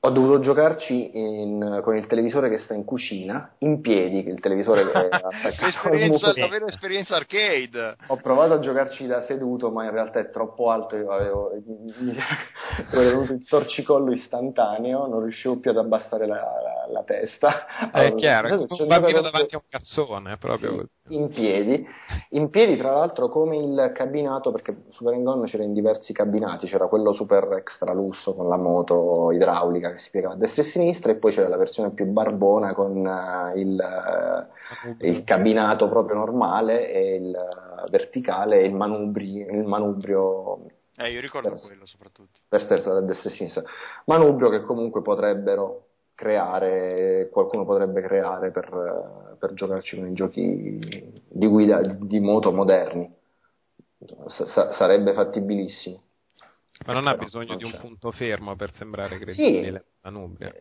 ho 0.00 0.10
dovuto 0.10 0.38
giocarci 0.38 1.10
in, 1.12 1.80
con 1.82 1.96
il 1.96 2.06
televisore 2.06 2.48
che 2.48 2.58
sta 2.58 2.72
in 2.72 2.84
cucina, 2.84 3.54
in 3.58 3.80
piedi, 3.80 4.22
che 4.22 4.30
il 4.30 4.38
televisore 4.38 4.82
è 4.82 4.84
attaccato. 4.94 5.88
Una 5.92 6.46
vera 6.46 6.66
esperienza 6.66 7.16
arcade. 7.16 7.96
Ho 8.06 8.16
provato 8.16 8.52
a 8.52 8.58
giocarci 8.60 9.06
da 9.06 9.22
seduto, 9.22 9.70
ma 9.70 9.84
in 9.84 9.90
realtà 9.90 10.20
è 10.20 10.30
troppo 10.30 10.70
alto, 10.70 10.96
io 10.96 11.10
avevo, 11.10 11.50
mi, 11.98 12.16
avevo 12.92 13.10
venuto 13.10 13.32
il 13.32 13.44
torcicollo 13.44 14.12
istantaneo, 14.12 15.08
non 15.08 15.22
riuscivo 15.22 15.58
più 15.58 15.70
ad 15.70 15.78
abbassare 15.78 16.28
la, 16.28 16.36
la, 16.36 16.77
la 16.90 17.02
testa. 17.02 17.90
È 17.90 18.00
allora, 18.00 18.14
chiaro, 18.16 18.48
è 18.48 18.52
un 18.52 18.86
bambino 18.86 19.20
davanti 19.20 19.54
a 19.54 19.58
un 19.58 19.68
cazzone, 19.68 20.36
proprio. 20.36 20.88
Sì, 21.04 21.14
in 21.14 21.28
piedi, 21.28 21.86
in 22.30 22.50
piedi 22.50 22.76
tra 22.76 22.92
l'altro 22.92 23.28
come 23.28 23.56
il 23.56 23.92
cabinato, 23.94 24.50
perché 24.50 24.84
Super 24.88 25.20
Gone 25.22 25.46
c'era 25.46 25.62
in 25.62 25.72
diversi 25.72 26.12
cabinati, 26.12 26.66
c'era 26.66 26.86
quello 26.86 27.12
super 27.12 27.48
extra 27.52 27.92
lusso 27.92 28.34
con 28.34 28.48
la 28.48 28.56
moto 28.56 29.32
idraulica, 29.32 29.92
che 29.92 29.98
si 29.98 30.10
piegava 30.10 30.34
a 30.34 30.36
destra 30.36 30.62
e 30.62 30.66
a 30.66 30.70
sinistra 30.70 31.12
e 31.12 31.16
poi 31.16 31.32
c'era 31.32 31.48
la 31.48 31.56
versione 31.56 31.92
più 31.92 32.06
barbona 32.06 32.74
con 32.74 32.96
uh, 32.96 33.56
il, 33.56 33.78
uh, 33.78 35.04
il, 35.06 35.24
cabinato 35.24 35.88
proprio 35.88 36.16
normale 36.16 36.90
e 36.90 37.14
il 37.14 37.34
uh, 37.34 37.90
verticale 37.90 38.60
e 38.60 38.66
il, 38.66 38.74
manubri, 38.74 39.38
il 39.38 39.64
manubrio 39.64 40.66
eh, 41.00 41.12
io 41.12 41.20
ricordo 41.20 41.50
per, 41.50 41.60
quello 41.60 41.86
soprattutto. 41.86 42.40
per 42.48 42.66
destra 42.66 43.30
e 43.30 43.34
sinistra. 43.34 43.62
Manubrio 44.06 44.48
che 44.48 44.62
comunque 44.62 45.00
potrebbero 45.00 45.87
creare 46.18 47.28
qualcuno 47.30 47.64
potrebbe 47.64 48.00
creare 48.00 48.50
per, 48.50 49.36
per 49.38 49.54
giocarci 49.54 49.96
con 49.96 50.08
i 50.08 50.14
giochi 50.14 51.22
di 51.28 51.46
guida 51.46 51.80
di 51.80 52.18
moto 52.18 52.50
moderni 52.50 53.08
S- 54.26 54.70
sarebbe 54.76 55.12
fattibilissimo 55.12 56.02
ma 56.86 56.92
non 56.92 57.06
ha 57.06 57.14
bisogno 57.14 57.50
non 57.50 57.58
di 57.58 57.64
un 57.64 57.76
punto 57.78 58.10
fermo 58.10 58.56
per 58.56 58.72
sembrare 58.74 59.16
credibile 59.18 59.78
sì. 59.78 59.86
Manubria. 60.02 60.52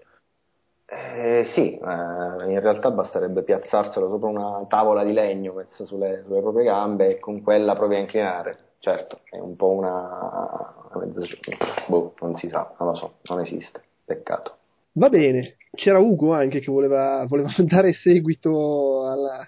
Eh, 0.90 1.50
sì, 1.54 1.74
eh, 1.74 1.82
in 1.82 2.60
realtà 2.62 2.92
basterebbe 2.92 3.44
piazzarselo 3.44 4.08
sopra 4.10 4.30
una 4.30 4.64
tavola 4.68 5.04
di 5.04 5.12
legno 5.12 5.54
messa 5.54 5.84
sulle, 5.86 6.22
sulle, 6.24 6.40
proprie 6.40 6.66
gambe 6.66 7.10
e 7.10 7.20
con 7.20 7.42
quella 7.42 7.76
proprio 7.76 7.98
a 7.98 8.02
inclinare. 8.02 8.58
Certo, 8.80 9.22
è 9.24 9.38
un 9.38 9.56
po' 9.56 9.70
una, 9.70 10.90
una 10.94 11.06
mezza... 11.06 11.36
Boh, 11.88 12.14
non 12.22 12.36
si 12.36 12.48
sa, 12.48 12.74
non 12.80 12.90
lo 12.90 12.96
so, 12.96 13.16
non 13.24 13.42
esiste. 13.42 13.82
Peccato. 14.06 14.58
Va 14.98 15.10
bene, 15.10 15.58
c'era 15.76 16.00
Ugo 16.00 16.34
anche 16.34 16.60
che 16.60 16.72
voleva, 16.72 17.24
voleva 17.28 17.54
dare 17.70 17.94
seguito 17.94 19.08
alla, 19.08 19.48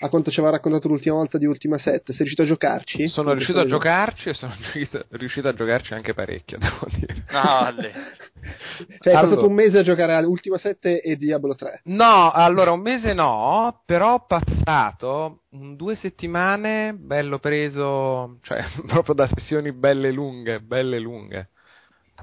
a 0.00 0.08
quanto 0.08 0.32
ci 0.32 0.40
aveva 0.40 0.56
raccontato 0.56 0.88
l'ultima 0.88 1.14
volta 1.14 1.38
di 1.38 1.46
Ultima 1.46 1.78
7. 1.78 2.06
Sei 2.06 2.26
riuscito 2.26 2.42
a 2.42 2.46
giocarci? 2.46 3.06
Sono 3.06 3.32
riuscito 3.32 3.60
a 3.60 3.64
giocarci 3.64 4.30
e 4.30 4.34
sono 4.34 4.52
riuscito 5.10 5.46
a 5.46 5.54
giocarci 5.54 5.94
anche 5.94 6.14
parecchio, 6.14 6.58
devo 6.58 6.86
dire. 6.98 7.24
No, 7.30 7.74
cioè, 8.98 9.12
allora, 9.12 9.28
passato 9.28 9.46
un 9.46 9.54
mese 9.54 9.78
a 9.78 9.82
giocare 9.84 10.14
all'Ultima 10.14 10.58
7 10.58 11.00
e 11.00 11.16
Diablo 11.16 11.54
3. 11.54 11.82
No, 11.84 12.32
allora 12.32 12.72
un 12.72 12.80
mese 12.80 13.12
no, 13.12 13.82
però 13.86 14.14
ho 14.14 14.26
passato 14.26 15.42
un, 15.50 15.76
due 15.76 15.94
settimane 15.94 16.92
bello 16.98 17.38
preso, 17.38 18.38
cioè 18.42 18.64
proprio 18.88 19.14
da 19.14 19.28
sessioni 19.28 19.72
belle 19.72 20.10
lunghe, 20.10 20.58
belle 20.58 20.98
lunghe 20.98 21.50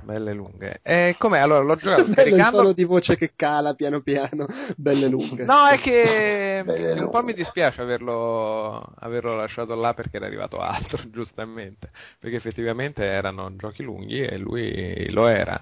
belle 0.04 0.34
lunghe. 0.34 0.80
E 0.84 1.16
com'è? 1.18 1.40
Allora 1.40 1.62
l'ho 1.62 1.76
giocato 1.76 2.12
scaricando. 2.12 2.70
Il 2.70 2.76
di 2.76 2.84
voce 2.84 3.18
che 3.18 3.32
cala 3.36 3.74
piano 3.74 4.02
piano, 4.02 4.48
belle 4.76 5.08
lunghe. 5.08 5.46
No, 5.46 5.68
è 5.68 5.80
che 5.80 6.64
un 6.98 7.10
po' 7.10 7.24
mi 7.24 7.34
dispiace 7.34 7.82
averlo, 7.82 8.80
averlo 9.00 9.36
lasciato 9.36 9.76
là 9.76 9.94
perché 9.94 10.18
era 10.18 10.26
arrivato 10.26 10.58
altro, 10.58 11.02
giustamente. 11.12 11.90
Perché 12.20 12.38
effettivamente 12.38 13.04
erano 13.04 13.56
giochi 13.56 13.84
lunghi 13.84 14.22
e 14.22 14.38
lui 14.38 15.10
lo 15.12 15.28
era. 15.28 15.62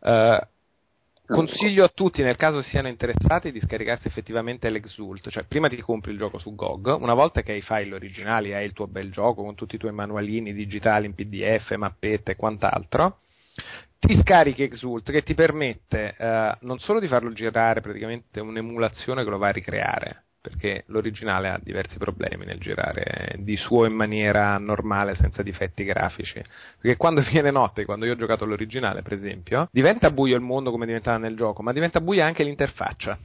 Uh, 0.00 0.38
Consiglio 1.32 1.84
a 1.84 1.88
tutti, 1.88 2.22
nel 2.22 2.36
caso 2.36 2.60
siano 2.60 2.88
interessati, 2.88 3.52
di 3.52 3.60
scaricarsi 3.60 4.06
effettivamente 4.06 4.68
l'Exult, 4.68 5.30
cioè 5.30 5.44
prima 5.44 5.68
ti 5.68 5.80
compri 5.80 6.12
il 6.12 6.18
gioco 6.18 6.38
su 6.38 6.54
GOG, 6.54 7.00
una 7.00 7.14
volta 7.14 7.42
che 7.42 7.52
hai 7.52 7.58
i 7.58 7.62
file 7.62 7.94
originali, 7.94 8.52
hai 8.52 8.66
il 8.66 8.72
tuo 8.72 8.86
bel 8.86 9.10
gioco 9.10 9.42
con 9.42 9.54
tutti 9.54 9.76
i 9.76 9.78
tuoi 9.78 9.92
manualini 9.92 10.52
digitali 10.52 11.06
in 11.06 11.14
PDF, 11.14 11.74
mappette 11.76 12.32
e 12.32 12.36
quant'altro, 12.36 13.20
ti 13.98 14.18
scarichi 14.20 14.64
Exult 14.64 15.10
che 15.10 15.22
ti 15.22 15.34
permette 15.34 16.14
eh, 16.18 16.56
non 16.60 16.78
solo 16.78 16.98
di 16.98 17.06
farlo 17.06 17.32
girare 17.32 17.80
praticamente 17.80 18.40
un'emulazione 18.40 19.22
che 19.22 19.30
lo 19.30 19.38
va 19.38 19.48
a 19.48 19.52
ricreare, 19.52 20.24
perché 20.42 20.82
l'originale 20.88 21.48
ha 21.48 21.60
diversi 21.62 21.98
problemi 21.98 22.44
nel 22.44 22.58
girare 22.58 23.36
di 23.38 23.56
suo 23.56 23.84
in 23.84 23.92
maniera 23.92 24.58
normale, 24.58 25.14
senza 25.14 25.40
difetti 25.40 25.84
grafici. 25.84 26.42
Perché 26.80 26.96
quando 26.96 27.22
viene 27.30 27.52
notte, 27.52 27.84
quando 27.84 28.04
io 28.04 28.14
ho 28.14 28.16
giocato 28.16 28.44
l'originale, 28.44 29.02
per 29.02 29.12
esempio, 29.12 29.68
diventa 29.70 30.10
buio 30.10 30.34
il 30.34 30.42
mondo 30.42 30.72
come 30.72 30.84
diventava 30.84 31.18
nel 31.18 31.36
gioco, 31.36 31.62
ma 31.62 31.72
diventa 31.72 32.00
buia 32.00 32.26
anche 32.26 32.42
l'interfaccia. 32.42 33.16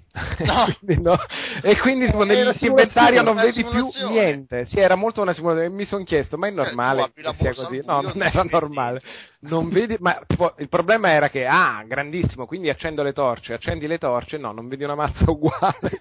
No. 0.45 0.75
quindi, 0.79 1.01
no. 1.01 1.17
E 1.63 1.75
quindi 1.79 2.05
tipo, 2.05 2.23
nell'inventario 2.23 3.23
non 3.23 3.35
vedi 3.35 3.65
più 3.65 3.87
niente. 4.09 4.65
Sì, 4.65 4.79
era 4.79 4.93
molto 4.93 5.23
una 5.23 5.33
simulazione. 5.33 5.73
Mi 5.73 5.85
sono 5.85 6.03
chiesto, 6.03 6.37
ma 6.37 6.47
è 6.47 6.51
normale 6.51 7.11
la 7.15 7.31
che 7.31 7.37
sia 7.39 7.53
così? 7.55 7.81
No, 7.83 8.01
non 8.01 8.21
era 8.21 8.43
normale. 8.43 9.01
Non 9.47 9.69
vedi, 9.69 9.95
ma 9.99 10.21
tipo, 10.27 10.53
il 10.57 10.69
problema 10.69 11.11
era 11.11 11.29
che, 11.29 11.45
ah, 11.45 11.83
grandissimo, 11.87 12.45
quindi 12.45 12.69
accendo 12.69 13.03
le 13.03 13.13
torce, 13.13 13.53
accendi 13.53 13.87
le 13.87 13.97
torce, 13.97 14.37
no, 14.37 14.51
non 14.51 14.67
vedi 14.67 14.83
una 14.83 14.95
mazza 14.95 15.23
uguale. 15.31 15.99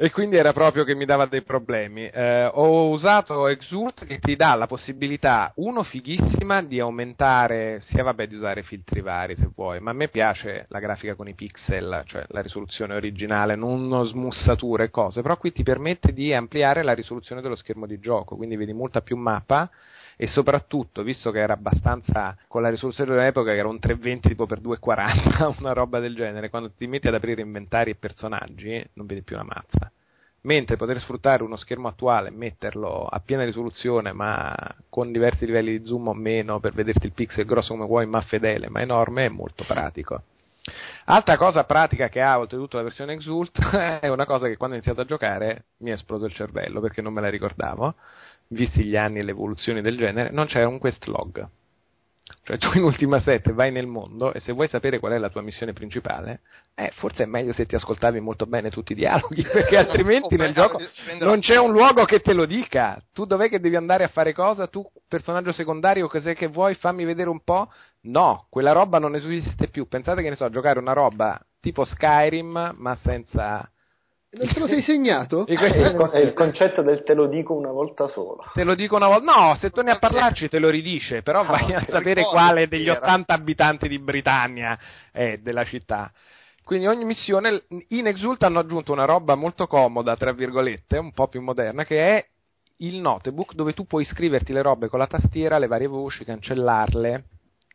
E 0.00 0.12
quindi 0.12 0.36
era 0.36 0.52
proprio 0.52 0.84
che 0.84 0.94
mi 0.94 1.04
dava 1.04 1.26
dei 1.26 1.42
problemi. 1.42 2.06
Eh, 2.06 2.48
ho 2.52 2.90
usato 2.90 3.48
Exult 3.48 4.06
che 4.06 4.20
ti 4.20 4.36
dà 4.36 4.54
la 4.54 4.68
possibilità, 4.68 5.50
uno 5.56 5.82
fighissima, 5.82 6.62
di 6.62 6.78
aumentare, 6.78 7.80
sia 7.80 8.04
vabbè 8.04 8.28
di 8.28 8.36
usare 8.36 8.62
filtri 8.62 9.00
vari 9.00 9.34
se 9.34 9.50
vuoi, 9.52 9.80
ma 9.80 9.90
a 9.90 9.94
me 9.94 10.06
piace 10.06 10.66
la 10.68 10.78
grafica 10.78 11.16
con 11.16 11.26
i 11.26 11.34
pixel, 11.34 12.04
cioè 12.06 12.24
la 12.28 12.42
risoluzione 12.42 12.94
originale, 12.94 13.56
non 13.56 14.04
smussature 14.04 14.84
e 14.84 14.90
cose, 14.90 15.20
però 15.20 15.36
qui 15.36 15.50
ti 15.50 15.64
permette 15.64 16.12
di 16.12 16.32
ampliare 16.32 16.84
la 16.84 16.94
risoluzione 16.94 17.40
dello 17.40 17.56
schermo 17.56 17.86
di 17.86 17.98
gioco, 17.98 18.36
quindi 18.36 18.54
vedi 18.54 18.72
molta 18.72 19.00
più 19.00 19.16
mappa 19.16 19.68
e 20.20 20.26
soprattutto, 20.26 21.04
visto 21.04 21.30
che 21.30 21.38
era 21.38 21.52
abbastanza 21.52 22.36
con 22.48 22.60
la 22.60 22.70
risoluzione 22.70 23.14
dell'epoca, 23.14 23.52
che 23.52 23.58
era 23.58 23.68
un 23.68 23.78
320 23.78 24.28
tipo 24.28 24.46
per 24.46 24.58
240, 24.58 25.54
una 25.62 25.72
roba 25.72 26.00
del 26.00 26.16
genere, 26.16 26.50
quando 26.50 26.72
ti 26.76 26.88
metti 26.88 27.06
ad 27.06 27.14
aprire 27.14 27.40
inventari 27.40 27.92
e 27.92 27.94
personaggi, 27.94 28.84
non 28.94 29.06
vedi 29.06 29.22
più 29.22 29.36
una 29.36 29.44
mazza. 29.44 29.92
Mentre 30.40 30.76
poter 30.76 30.98
sfruttare 30.98 31.44
uno 31.44 31.54
schermo 31.54 31.86
attuale, 31.86 32.30
metterlo 32.30 33.06
a 33.06 33.20
piena 33.20 33.44
risoluzione, 33.44 34.12
ma 34.12 34.52
con 34.88 35.12
diversi 35.12 35.46
livelli 35.46 35.78
di 35.78 35.86
zoom 35.86 36.08
o 36.08 36.14
meno, 36.14 36.58
per 36.58 36.72
vederti 36.72 37.06
il 37.06 37.12
pixel 37.12 37.44
grosso 37.44 37.74
come 37.74 37.86
vuoi, 37.86 38.06
ma 38.06 38.20
fedele, 38.22 38.68
ma 38.68 38.80
enorme, 38.80 39.26
è 39.26 39.28
molto 39.28 39.62
pratico. 39.64 40.22
Altra 41.04 41.36
cosa 41.36 41.64
pratica 41.64 42.08
che 42.08 42.20
ha 42.20 42.38
oltretutto 42.38 42.76
la 42.76 42.82
versione 42.82 43.14
Exult 43.14 43.58
è 44.00 44.08
una 44.08 44.26
cosa 44.26 44.48
che 44.48 44.56
quando 44.56 44.74
ho 44.74 44.78
iniziato 44.78 45.00
a 45.00 45.06
giocare 45.06 45.66
mi 45.78 45.90
è 45.90 45.94
esploso 45.94 46.26
il 46.26 46.34
cervello 46.34 46.80
perché 46.80 47.00
non 47.00 47.12
me 47.12 47.20
la 47.20 47.30
ricordavo, 47.30 47.94
visti 48.48 48.84
gli 48.84 48.96
anni 48.96 49.18
e 49.18 49.22
le 49.22 49.30
evoluzioni 49.30 49.80
del 49.80 49.96
genere, 49.96 50.30
non 50.30 50.46
c'era 50.46 50.68
un 50.68 50.78
quest 50.78 51.04
log. 51.06 51.48
Cioè 52.42 52.58
tu 52.58 52.70
in 52.76 52.82
Ultima 52.82 53.20
7 53.20 53.52
vai 53.52 53.70
nel 53.70 53.86
mondo 53.86 54.32
e 54.32 54.40
se 54.40 54.52
vuoi 54.52 54.68
sapere 54.68 54.98
qual 54.98 55.12
è 55.12 55.18
la 55.18 55.30
tua 55.30 55.42
missione 55.42 55.72
principale, 55.72 56.40
eh, 56.74 56.90
forse 56.94 57.24
è 57.24 57.26
meglio 57.26 57.52
se 57.52 57.66
ti 57.66 57.74
ascoltavi 57.74 58.20
molto 58.20 58.46
bene 58.46 58.70
tutti 58.70 58.92
i 58.92 58.94
dialoghi, 58.94 59.42
perché 59.50 59.76
altrimenti 59.78 60.36
nel 60.36 60.52
gioco 60.52 60.78
non 61.20 61.40
c'è 61.40 61.58
un 61.58 61.72
luogo 61.72 62.04
che 62.04 62.20
te 62.20 62.32
lo 62.32 62.46
dica. 62.46 63.02
Tu 63.12 63.24
dov'è 63.24 63.48
che 63.48 63.60
devi 63.60 63.76
andare 63.76 64.04
a 64.04 64.08
fare 64.08 64.32
cosa? 64.32 64.66
Tu, 64.66 64.86
personaggio 65.08 65.52
secondario, 65.52 66.08
cos'è 66.08 66.34
che 66.34 66.46
vuoi? 66.46 66.74
Fammi 66.74 67.04
vedere 67.04 67.28
un 67.28 67.42
po'. 67.42 67.70
No, 68.02 68.46
quella 68.48 68.72
roba 68.72 68.98
non 68.98 69.14
esiste 69.14 69.68
più. 69.68 69.86
Pensate 69.88 70.22
che 70.22 70.28
ne 70.28 70.36
so, 70.36 70.48
giocare 70.50 70.78
una 70.78 70.92
roba 70.92 71.38
tipo 71.60 71.84
Skyrim, 71.84 72.74
ma 72.76 72.96
senza. 73.02 73.70
Non 74.30 74.46
te 74.52 74.60
lo 74.60 74.66
sei 74.66 74.82
segnato? 74.82 75.46
È 75.46 75.52
il, 75.52 75.94
con- 75.96 76.10
è 76.12 76.18
il 76.18 76.34
concetto 76.34 76.82
del 76.82 77.02
te 77.02 77.14
lo 77.14 77.28
dico 77.28 77.54
una 77.54 77.70
volta 77.70 78.08
sola. 78.08 78.44
Te 78.52 78.62
lo 78.62 78.74
dico 78.74 78.96
una 78.96 79.06
volta. 79.06 79.32
No, 79.32 79.56
se 79.56 79.70
torni 79.70 79.90
a 79.90 79.98
parlarci 79.98 80.48
te 80.48 80.58
lo 80.58 80.68
ridice, 80.68 81.22
però 81.22 81.44
vai 81.46 81.72
a 81.72 81.80
sapere 81.80 82.20
Ricordo 82.20 82.30
quale 82.30 82.68
degli 82.68 82.88
era. 82.88 82.98
80 82.98 83.32
abitanti 83.32 83.88
di 83.88 83.98
Britannia 83.98 84.78
è 85.10 85.38
della 85.38 85.64
città. 85.64 86.12
Quindi 86.62 86.86
ogni 86.86 87.06
missione 87.06 87.62
in 87.88 88.06
Exult 88.06 88.42
hanno 88.42 88.58
aggiunto 88.58 88.92
una 88.92 89.06
roba 89.06 89.34
molto 89.34 89.66
comoda, 89.66 90.14
tra 90.16 90.32
virgolette, 90.32 90.98
un 90.98 91.12
po' 91.12 91.28
più 91.28 91.40
moderna, 91.40 91.84
che 91.84 92.16
è 92.18 92.26
il 92.80 92.96
notebook 92.96 93.54
dove 93.54 93.72
tu 93.72 93.86
puoi 93.86 94.04
scriverti 94.04 94.52
le 94.52 94.60
robe 94.60 94.88
con 94.88 94.98
la 94.98 95.06
tastiera, 95.06 95.56
le 95.56 95.66
varie 95.66 95.86
voci, 95.86 96.24
cancellarle 96.24 97.24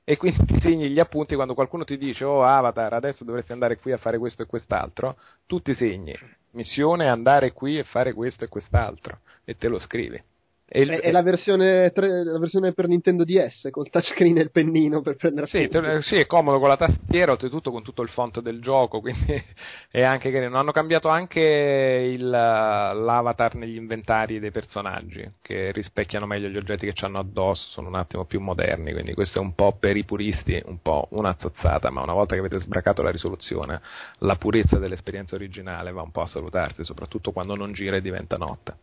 e 0.05 0.17
quindi 0.17 0.45
ti 0.45 0.59
segni 0.59 0.89
gli 0.89 0.99
appunti 0.99 1.33
quando 1.33 1.53
qualcuno 1.53 1.85
ti 1.85 1.97
dice 1.97 2.25
oh 2.25 2.43
Avatar 2.43 2.91
adesso 2.91 3.23
dovresti 3.23 3.53
andare 3.53 3.77
qui 3.77 3.93
a 3.93 3.97
fare 3.97 4.17
questo 4.17 4.41
e 4.41 4.45
quest'altro, 4.45 5.15
tu 5.47 5.61
ti 5.61 5.73
segni 5.73 6.13
missione 6.53 7.07
andare 7.07 7.51
qui 7.51 7.77
e 7.77 7.83
fare 7.83 8.13
questo 8.13 8.43
e 8.43 8.47
quest'altro 8.47 9.19
e 9.43 9.55
te 9.55 9.67
lo 9.67 9.79
scrivi. 9.79 10.21
E 10.65 10.81
il- 10.81 10.89
È, 10.89 10.99
è 11.01 11.11
la, 11.11 11.21
versione 11.21 11.91
tre- 11.91 12.23
la 12.23 12.39
versione 12.39 12.71
per 12.73 12.87
Nintendo 12.87 13.23
DS 13.23 13.67
col 13.69 13.89
touchscreen 13.89 14.37
e 14.37 14.41
il 14.41 14.51
pennino 14.51 15.01
per 15.01 15.15
prendere 15.17 15.45
Sì, 15.47 15.67
te- 15.67 16.01
sì, 16.01 16.15
è 16.17 16.25
comodo 16.25 16.57
con 16.59 16.69
la 16.69 16.77
tastiera, 16.77 17.31
oltretutto 17.33 17.69
con 17.69 17.83
tutto 17.83 18.01
il 18.01 18.09
font 18.09 18.39
del 18.39 18.61
gioco, 18.61 18.99
quindi 19.01 19.41
è 19.91 20.01
anche 20.01 20.31
carino. 20.31 20.57
Hanno 20.57 20.71
cambiato 20.71 21.09
anche 21.09 21.41
il, 22.11 22.27
l'avatar 22.29 23.55
negli 23.55 23.75
inventari 23.75 24.39
dei 24.39 24.51
personaggi, 24.51 25.29
che 25.41 25.71
rispecchiano 25.71 26.25
meglio 26.25 26.47
gli 26.47 26.57
oggetti 26.57 26.91
che 26.91 27.05
hanno 27.05 27.19
addosso, 27.19 27.67
sono 27.69 27.89
un 27.89 27.95
attimo 27.95 28.25
più 28.25 28.39
moderni, 28.39 28.93
quindi 28.93 29.13
questo 29.13 29.39
è 29.39 29.41
un 29.41 29.53
po' 29.55 29.73
per 29.77 29.97
i 29.97 30.05
puristi, 30.05 30.61
un 30.65 30.81
po' 30.81 31.07
una 31.11 31.35
zozzata, 31.37 31.89
ma 31.89 32.01
una 32.01 32.13
volta 32.13 32.33
che 32.35 32.39
avete 32.39 32.59
sbracato 32.59 33.01
la 33.03 33.11
risoluzione, 33.11 33.81
la 34.19 34.35
purezza 34.37 34.77
dell'esperienza 34.79 35.35
originale 35.35 35.91
va 35.91 36.01
un 36.01 36.11
po' 36.11 36.21
a 36.21 36.25
salutarsi, 36.27 36.83
soprattutto 36.85 37.31
quando 37.31 37.55
non 37.55 37.73
gira 37.73 37.97
e 37.97 38.01
diventa 38.01 38.37
notte. 38.37 38.75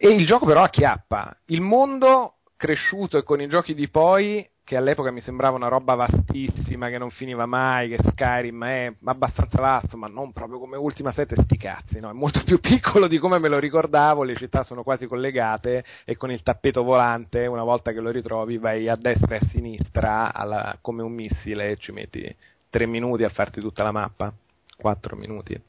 E 0.00 0.08
il 0.10 0.26
gioco 0.26 0.46
però 0.46 0.62
acchiappa. 0.62 1.36
Il 1.46 1.60
mondo 1.60 2.34
cresciuto 2.56 3.18
e 3.18 3.24
con 3.24 3.40
i 3.40 3.48
giochi 3.48 3.74
di 3.74 3.88
poi, 3.88 4.48
che 4.62 4.76
all'epoca 4.76 5.10
mi 5.10 5.20
sembrava 5.20 5.56
una 5.56 5.66
roba 5.66 5.94
vastissima, 5.94 6.88
che 6.88 6.98
non 6.98 7.10
finiva 7.10 7.46
mai, 7.46 7.88
che 7.88 7.98
Skyrim 8.10 8.64
è 8.64 8.92
abbastanza 9.06 9.60
vasto, 9.60 9.96
ma 9.96 10.06
non 10.06 10.32
proprio 10.32 10.60
come 10.60 10.76
Ultima 10.76 11.10
7, 11.10 11.42
sti 11.42 11.56
cazzi, 11.56 11.98
no? 11.98 12.10
È 12.10 12.12
molto 12.12 12.44
più 12.44 12.60
piccolo 12.62 13.08
di 13.08 13.18
come 13.18 13.40
me 13.40 13.48
lo 13.48 13.58
ricordavo, 13.58 14.22
le 14.22 14.36
città 14.36 14.62
sono 14.62 14.84
quasi 14.84 15.06
collegate 15.06 15.82
e 16.04 16.16
con 16.16 16.30
il 16.30 16.44
tappeto 16.44 16.84
volante, 16.84 17.46
una 17.46 17.64
volta 17.64 17.90
che 17.90 17.98
lo 17.98 18.10
ritrovi, 18.10 18.58
vai 18.58 18.88
a 18.88 18.94
destra 18.94 19.34
e 19.34 19.38
a 19.42 19.48
sinistra 19.48 20.32
alla- 20.32 20.78
come 20.80 21.02
un 21.02 21.12
missile 21.12 21.70
e 21.70 21.76
ci 21.76 21.90
metti 21.90 22.36
tre 22.70 22.86
minuti 22.86 23.24
a 23.24 23.30
farti 23.30 23.60
tutta 23.60 23.82
la 23.82 23.92
mappa, 23.92 24.32
quattro 24.76 25.16
minuti. 25.16 25.60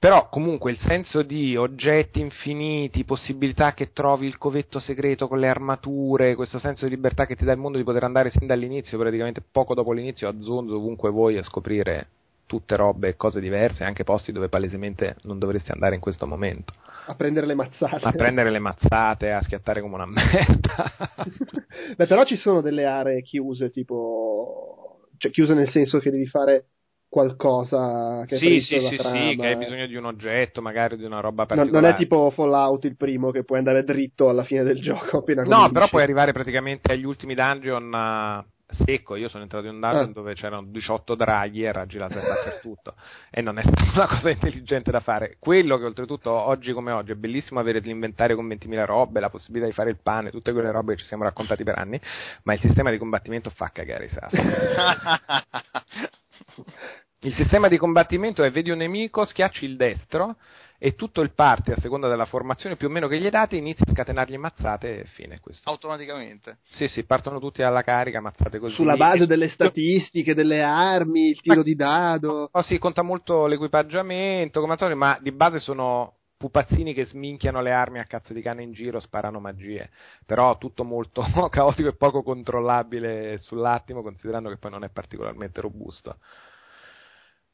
Però 0.00 0.30
comunque 0.30 0.70
il 0.70 0.78
senso 0.78 1.20
di 1.20 1.56
oggetti 1.56 2.20
infiniti, 2.20 3.04
possibilità 3.04 3.74
che 3.74 3.92
trovi 3.92 4.26
il 4.26 4.38
covetto 4.38 4.78
segreto 4.78 5.28
con 5.28 5.38
le 5.38 5.46
armature, 5.46 6.34
questo 6.34 6.58
senso 6.58 6.86
di 6.86 6.92
libertà 6.92 7.26
che 7.26 7.36
ti 7.36 7.44
dà 7.44 7.52
il 7.52 7.58
mondo 7.58 7.76
di 7.76 7.84
poter 7.84 8.04
andare 8.04 8.30
sin 8.30 8.46
dall'inizio, 8.46 8.96
praticamente 8.96 9.42
poco 9.42 9.74
dopo 9.74 9.92
l'inizio, 9.92 10.26
a 10.26 10.34
zonzo 10.40 10.76
ovunque 10.76 11.10
vuoi 11.10 11.36
a 11.36 11.42
scoprire 11.42 12.06
tutte 12.46 12.76
robe 12.76 13.08
e 13.08 13.16
cose 13.16 13.40
diverse, 13.40 13.84
anche 13.84 14.02
posti 14.02 14.32
dove 14.32 14.48
palesemente 14.48 15.16
non 15.24 15.38
dovresti 15.38 15.70
andare 15.70 15.96
in 15.96 16.00
questo 16.00 16.26
momento. 16.26 16.72
a 17.04 17.14
prendere 17.14 17.44
le 17.44 17.54
mazzate. 17.54 18.00
A 18.02 18.12
prendere 18.12 18.50
le 18.50 18.58
mazzate, 18.58 19.32
a 19.32 19.42
schiattare 19.42 19.82
come 19.82 19.96
una 19.96 20.06
merda. 20.06 20.92
Beh, 21.98 22.06
però 22.06 22.24
ci 22.24 22.36
sono 22.36 22.62
delle 22.62 22.86
aree 22.86 23.20
chiuse, 23.20 23.68
tipo. 23.68 25.02
cioè 25.18 25.30
chiuse 25.30 25.52
nel 25.52 25.68
senso 25.68 25.98
che 25.98 26.10
devi 26.10 26.26
fare 26.26 26.68
qualcosa 27.10 28.24
che 28.24 28.36
sì, 28.36 28.60
sì, 28.60 28.78
sì, 28.88 28.96
trama. 28.96 29.18
sì, 29.30 29.36
che 29.36 29.46
hai 29.48 29.56
bisogno 29.56 29.86
di 29.86 29.96
un 29.96 30.04
oggetto, 30.06 30.62
magari 30.62 30.96
di 30.96 31.04
una 31.04 31.18
roba 31.20 31.44
particolare. 31.44 31.84
non 31.86 31.92
è 31.92 31.96
tipo 31.96 32.30
Fallout 32.30 32.84
il 32.84 32.96
primo 32.96 33.32
che 33.32 33.42
puoi 33.44 33.58
andare 33.58 33.82
dritto 33.82 34.28
alla 34.28 34.44
fine 34.44 34.62
del 34.62 34.78
gioco 34.80 35.18
appena 35.18 35.42
No, 35.42 35.48
cominci. 35.48 35.72
però 35.72 35.88
puoi 35.88 36.02
arrivare 36.04 36.32
praticamente 36.32 36.92
agli 36.92 37.04
ultimi 37.04 37.34
dungeon 37.34 37.92
eh, 37.92 38.44
secco. 38.84 39.16
Io 39.16 39.26
sono 39.28 39.42
entrato 39.42 39.66
in 39.66 39.74
un 39.74 39.80
dungeon 39.80 40.10
Ah. 40.10 40.12
dove 40.12 40.34
c'erano 40.34 40.64
18 40.70 41.16
draghi 41.16 41.64
e 41.64 41.72
raggi 41.72 41.98
laser 41.98 42.22
dappertutto. 42.22 42.94
e 43.28 43.40
non 43.42 43.58
è 43.58 43.62
stata 43.66 43.90
una 43.96 44.06
cosa 44.06 44.30
intelligente 44.30 44.92
da 44.92 45.00
fare. 45.00 45.34
Quello 45.40 45.78
che 45.78 45.86
oltretutto 45.86 46.30
oggi 46.30 46.72
come 46.72 46.92
oggi 46.92 47.10
è 47.10 47.16
bellissimo 47.16 47.58
avere 47.58 47.80
l'inventario 47.80 48.36
con 48.36 48.46
20.000 48.46 48.84
robe, 48.84 49.18
la 49.18 49.30
possibilità 49.30 49.66
di 49.66 49.74
fare 49.74 49.90
il 49.90 49.98
pane, 50.00 50.30
tutte 50.30 50.52
quelle 50.52 50.70
robe 50.70 50.94
che 50.94 51.00
ci 51.00 51.06
siamo 51.06 51.24
raccontati 51.24 51.64
per 51.64 51.76
anni, 51.76 52.00
ma 52.44 52.52
il 52.52 52.60
sistema 52.60 52.92
di 52.92 52.98
combattimento 52.98 53.50
fa 53.50 53.68
cagare 53.72 54.04
i 54.04 54.08
sassi. 54.08 54.36
Il 57.22 57.34
sistema 57.34 57.68
di 57.68 57.76
combattimento 57.76 58.42
è 58.42 58.50
vedi 58.50 58.70
un 58.70 58.78
nemico, 58.78 59.26
schiacci 59.26 59.66
il 59.66 59.76
destro 59.76 60.36
e 60.78 60.94
tutto 60.94 61.20
il 61.20 61.34
party, 61.34 61.72
a 61.72 61.76
seconda 61.78 62.08
della 62.08 62.24
formazione 62.24 62.76
più 62.76 62.88
o 62.88 62.90
meno 62.90 63.08
che 63.08 63.20
gli 63.20 63.28
date, 63.28 63.56
inizia 63.56 63.84
a 63.86 63.92
scatenargli 63.92 64.38
mazzate 64.38 65.00
e 65.00 65.04
fine 65.04 65.38
questo. 65.38 65.68
Automaticamente. 65.68 66.60
Sì, 66.64 66.88
sì, 66.88 67.04
partono 67.04 67.38
tutti 67.38 67.62
alla 67.62 67.82
carica, 67.82 68.22
mazzate 68.22 68.58
così. 68.58 68.74
Sulla 68.74 68.96
base 68.96 69.26
delle 69.26 69.50
statistiche, 69.50 70.32
delle 70.32 70.62
armi, 70.62 71.28
il 71.28 71.40
tiro 71.42 71.62
di 71.62 71.74
dado. 71.74 72.48
Oh, 72.50 72.62
sì, 72.62 72.78
conta 72.78 73.02
molto 73.02 73.46
l'equipaggiamento, 73.46 74.60
come 74.60 74.72
al 74.72 74.78
solito, 74.78 74.96
ma 74.96 75.18
di 75.20 75.32
base 75.32 75.60
sono 75.60 76.19
pupazzini 76.40 76.94
che 76.94 77.04
sminchiano 77.04 77.60
le 77.60 77.70
armi 77.70 77.98
a 77.98 78.04
cazzo 78.04 78.32
di 78.32 78.40
cane 78.40 78.62
in 78.62 78.72
giro, 78.72 78.98
sparano 78.98 79.40
magie. 79.40 79.90
Però 80.24 80.56
tutto 80.56 80.84
molto 80.84 81.22
caotico 81.50 81.90
e 81.90 81.96
poco 81.96 82.22
controllabile 82.22 83.36
sull'attimo, 83.36 84.00
considerando 84.00 84.48
che 84.48 84.56
poi 84.56 84.70
non 84.70 84.82
è 84.82 84.88
particolarmente 84.88 85.60
robusto. 85.60 86.16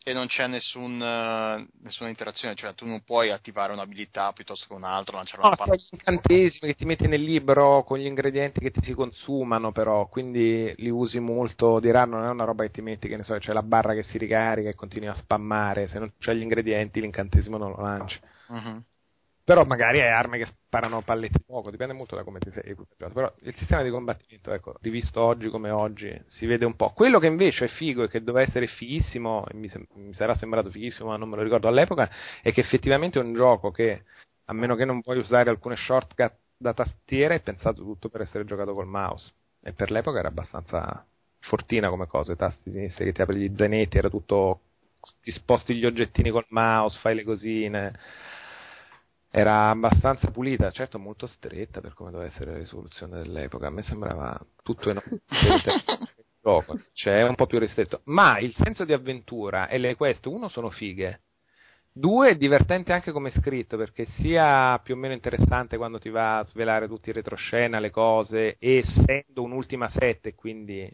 E 0.09 0.13
non 0.13 0.29
c'è 0.29 0.47
nessun, 0.47 1.03
eh, 1.03 1.67
nessuna 1.83 2.09
interazione, 2.09 2.55
cioè 2.55 2.75
tu 2.75 2.87
non 2.87 3.03
puoi 3.03 3.33
attivare 3.33 3.73
un'abilità 3.73 4.31
piuttosto 4.33 4.67
che 4.69 4.75
un'altra, 4.75 5.17
lanciare 5.17 5.41
una 5.41 5.51
No, 5.51 5.57
palla. 5.57 5.75
gli 5.75 5.83
incantesimi 5.91 6.73
che 6.73 6.75
ti 6.77 6.85
metti 6.85 7.09
nel 7.09 7.21
libro 7.23 7.83
con 7.83 7.99
gli 7.99 8.07
ingredienti 8.07 8.61
che 8.61 8.71
ti 8.71 8.79
si 8.85 8.93
consumano, 8.93 9.73
però, 9.73 10.07
quindi 10.07 10.73
li 10.77 10.91
usi 10.91 11.19
molto. 11.19 11.81
Diranno, 11.81 12.19
non 12.19 12.27
è 12.27 12.31
una 12.31 12.45
roba 12.45 12.63
che 12.63 12.71
ti 12.71 12.83
metti, 12.83 13.09
che 13.09 13.17
ne 13.17 13.25
so, 13.25 13.37
c'è 13.39 13.53
la 13.53 13.65
barra 13.65 13.95
che 13.95 14.05
si 14.05 14.17
ricarica 14.17 14.69
e 14.69 14.77
continui 14.77 15.09
a 15.09 15.15
spammare. 15.17 15.89
Se 15.89 15.99
non 15.99 16.13
c'hai 16.21 16.37
gli 16.37 16.43
ingredienti, 16.43 17.01
l'incantesimo 17.01 17.57
non 17.57 17.71
lo 17.73 17.83
lanci. 17.83 18.21
Mhm. 18.49 18.85
Però 19.47 19.63
magari 19.65 20.01
hai 20.01 20.11
armi 20.11 20.39
che 20.39 20.47
sparano 20.47 21.03
palletti 21.03 21.39
di 21.39 21.45
fuoco, 21.47 21.71
dipende 21.71 21.95
molto 21.95 22.17
da 22.17 22.25
come 22.25 22.41
ti 22.41 22.51
sei 22.51 22.65
equipaggiato. 22.73 23.13
Però 23.13 23.33
il 23.43 23.55
sistema 23.55 23.85
di 23.85 23.91
combattimento, 23.91 24.53
ecco, 24.53 24.75
rivisto 24.81 25.21
oggi 25.21 25.49
come 25.51 25.71
oggi, 25.71 26.21
si 26.27 26.47
vede 26.47 26.65
un 26.65 26.75
po'. 26.75 26.91
Quello 26.91 27.21
che 27.21 27.29
invece 27.29 27.67
è 27.67 27.69
figo 27.69 28.03
e 28.03 28.09
che 28.09 28.25
doveva 28.25 28.45
essere 28.45 28.67
fighissimo, 28.67 29.45
mi, 29.53 29.69
sem- 29.69 29.87
mi 29.95 30.13
sarà 30.15 30.35
sembrato 30.35 30.69
fighissimo, 30.69 31.11
ma 31.11 31.17
non 31.17 31.29
me 31.29 31.37
lo 31.37 31.43
ricordo 31.45 31.69
all'epoca, 31.69 32.11
è 32.43 32.51
che 32.53 32.61
effettivamente 32.61 33.21
è 33.21 33.23
un 33.23 33.35
gioco 33.35 33.71
che, 33.71 34.03
a 34.47 34.53
meno 34.53 34.75
che 34.75 34.85
non 34.85 34.99
vuoi 34.99 35.19
usare 35.19 35.49
alcune 35.49 35.77
shortcut 35.77 36.33
da 36.57 36.75
tastiera, 36.75 37.35
è 37.35 37.41
pensato 37.41 37.83
tutto 37.83 38.09
per 38.09 38.23
essere 38.23 38.45
giocato 38.45 38.75
col 38.75 38.89
mouse. 38.89 39.33
E 39.63 39.73
per 39.75 39.93
l'epoca 39.93 40.19
era 40.19 40.27
abbastanza 40.29 41.07
fortina 41.39 41.89
come 41.89 42.09
cosa, 42.09 42.33
i 42.33 42.37
tasti 42.37 42.73
sinistri 42.73 43.05
che 43.05 43.13
ti 43.13 43.23
apri 43.23 43.37
gli 43.37 43.55
zainetti, 43.57 43.97
era 43.97 44.09
tutto 44.09 44.63
ti 45.23 45.31
sposti 45.31 45.77
gli 45.77 45.87
oggettini 45.87 46.31
col 46.31 46.47
mouse, 46.49 46.99
fai 47.01 47.15
le 47.15 47.23
cosine. 47.23 47.93
Era 49.39 49.69
abbastanza 49.69 50.31
pulita, 50.31 50.71
certo 50.71 50.99
molto 50.99 51.27
stretta 51.27 51.83
per 51.83 51.93
come 51.93 52.11
doveva 52.11 52.31
essere 52.31 52.53
la 52.53 52.57
risoluzione 52.57 53.19
dell'epoca. 53.19 53.67
A 53.67 53.71
me 53.71 53.83
sembrava 53.83 54.41
tutto 54.63 54.89
enorme. 54.89 55.21
gioco, 56.41 56.79
cioè 56.95 57.19
è 57.19 57.29
un 57.29 57.35
po' 57.35 57.45
più 57.45 57.59
ristretto. 57.59 58.01
Ma 58.05 58.39
il 58.39 58.55
senso 58.55 58.87
di 58.87 58.95
avventura 58.95 59.69
e 59.69 59.77
le 59.77 59.95
quest, 59.95 60.25
uno, 60.25 60.49
sono 60.49 60.71
fighe. 60.71 61.21
Due, 61.93 62.31
è 62.31 62.37
divertente 62.37 62.95
anche 62.95 63.13
come 63.13 63.31
scritto, 63.31 63.77
perché 63.77 64.07
sia 64.07 64.79
più 64.79 64.95
o 64.95 64.97
meno 64.97 65.13
interessante 65.13 65.77
quando 65.77 65.99
ti 65.99 66.09
va 66.09 66.39
a 66.39 66.45
svelare 66.47 66.89
tutti 66.89 67.11
i 67.11 67.13
retroscena, 67.13 67.79
le 67.79 67.91
cose, 67.91 68.57
essendo 68.59 69.43
un'ultima 69.43 69.91
sette, 69.91 70.35
quindi 70.35 70.91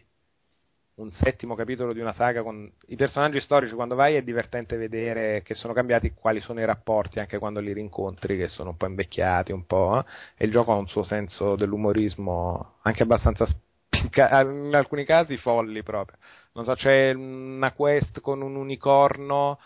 un 0.95 1.11
settimo 1.13 1.55
capitolo 1.55 1.93
di 1.93 2.01
una 2.01 2.13
saga 2.13 2.43
con 2.43 2.71
i 2.89 2.97
personaggi 2.97 3.41
storici, 3.41 3.75
quando 3.75 3.95
vai 3.95 4.15
è 4.15 4.23
divertente 4.23 4.77
vedere 4.77 5.43
che 5.43 5.55
sono 5.55 5.73
cambiati, 5.73 6.13
quali 6.13 6.41
sono 6.41 6.61
i 6.61 6.67
rapporti 6.67 7.19
anche 7.19 7.39
quando 7.39 7.61
li 7.61 7.73
rincontri, 7.73 8.37
che 8.37 8.49
sono 8.49 8.71
un 8.71 8.77
po' 8.77 8.87
invecchiati, 8.87 9.53
un 9.53 9.65
po', 9.65 9.99
eh, 9.99 10.05
e 10.37 10.45
il 10.47 10.53
gioco 10.53 10.73
ha 10.73 10.77
un 10.77 10.89
suo 10.89 11.03
senso 11.03 11.57
dell'umorismo 11.57 12.77
anche 12.83 13.03
abbastanza 13.03 13.47
spicca- 13.47 14.41
in 14.43 14.75
alcuni 14.75 15.05
casi 15.05 15.37
folli 15.39 15.83
proprio. 15.83 16.19
Non 16.53 16.65
so, 16.65 16.75
c'è 16.75 17.13
una 17.13 17.73
quest 17.73 18.21
con 18.21 18.43
un 18.43 18.57
unicorno 18.57 19.59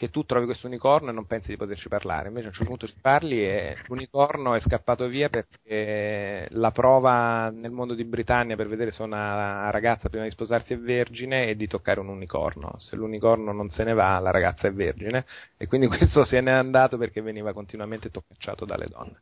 che 0.00 0.08
tu 0.08 0.24
trovi 0.24 0.46
questo 0.46 0.66
unicorno 0.66 1.10
e 1.10 1.12
non 1.12 1.26
pensi 1.26 1.50
di 1.50 1.58
poterci 1.58 1.88
parlare, 1.88 2.28
invece 2.28 2.46
a 2.46 2.48
un 2.48 2.54
certo 2.54 2.70
punto 2.70 2.86
ci 2.86 2.96
parli 2.98 3.44
e 3.44 3.76
l'unicorno 3.86 4.54
è 4.54 4.60
scappato 4.60 5.06
via 5.08 5.28
perché 5.28 6.48
la 6.52 6.70
prova 6.70 7.50
nel 7.50 7.70
mondo 7.70 7.92
di 7.92 8.04
Britannia 8.04 8.56
per 8.56 8.66
vedere 8.66 8.92
se 8.92 9.02
una 9.02 9.68
ragazza 9.68 10.08
prima 10.08 10.24
di 10.24 10.30
sposarsi 10.30 10.72
è 10.72 10.78
vergine 10.78 11.48
è 11.48 11.54
di 11.54 11.66
toccare 11.66 12.00
un 12.00 12.08
unicorno, 12.08 12.78
se 12.78 12.96
l'unicorno 12.96 13.52
non 13.52 13.68
se 13.68 13.84
ne 13.84 13.92
va 13.92 14.18
la 14.20 14.30
ragazza 14.30 14.68
è 14.68 14.72
vergine. 14.72 15.26
E 15.58 15.66
quindi 15.66 15.86
questo 15.94 16.24
se 16.24 16.40
n'è 16.40 16.50
andato 16.50 16.96
perché 16.96 17.20
veniva 17.20 17.52
continuamente 17.52 18.08
toccacciato 18.08 18.64
dalle 18.64 18.86
donne. 18.86 19.20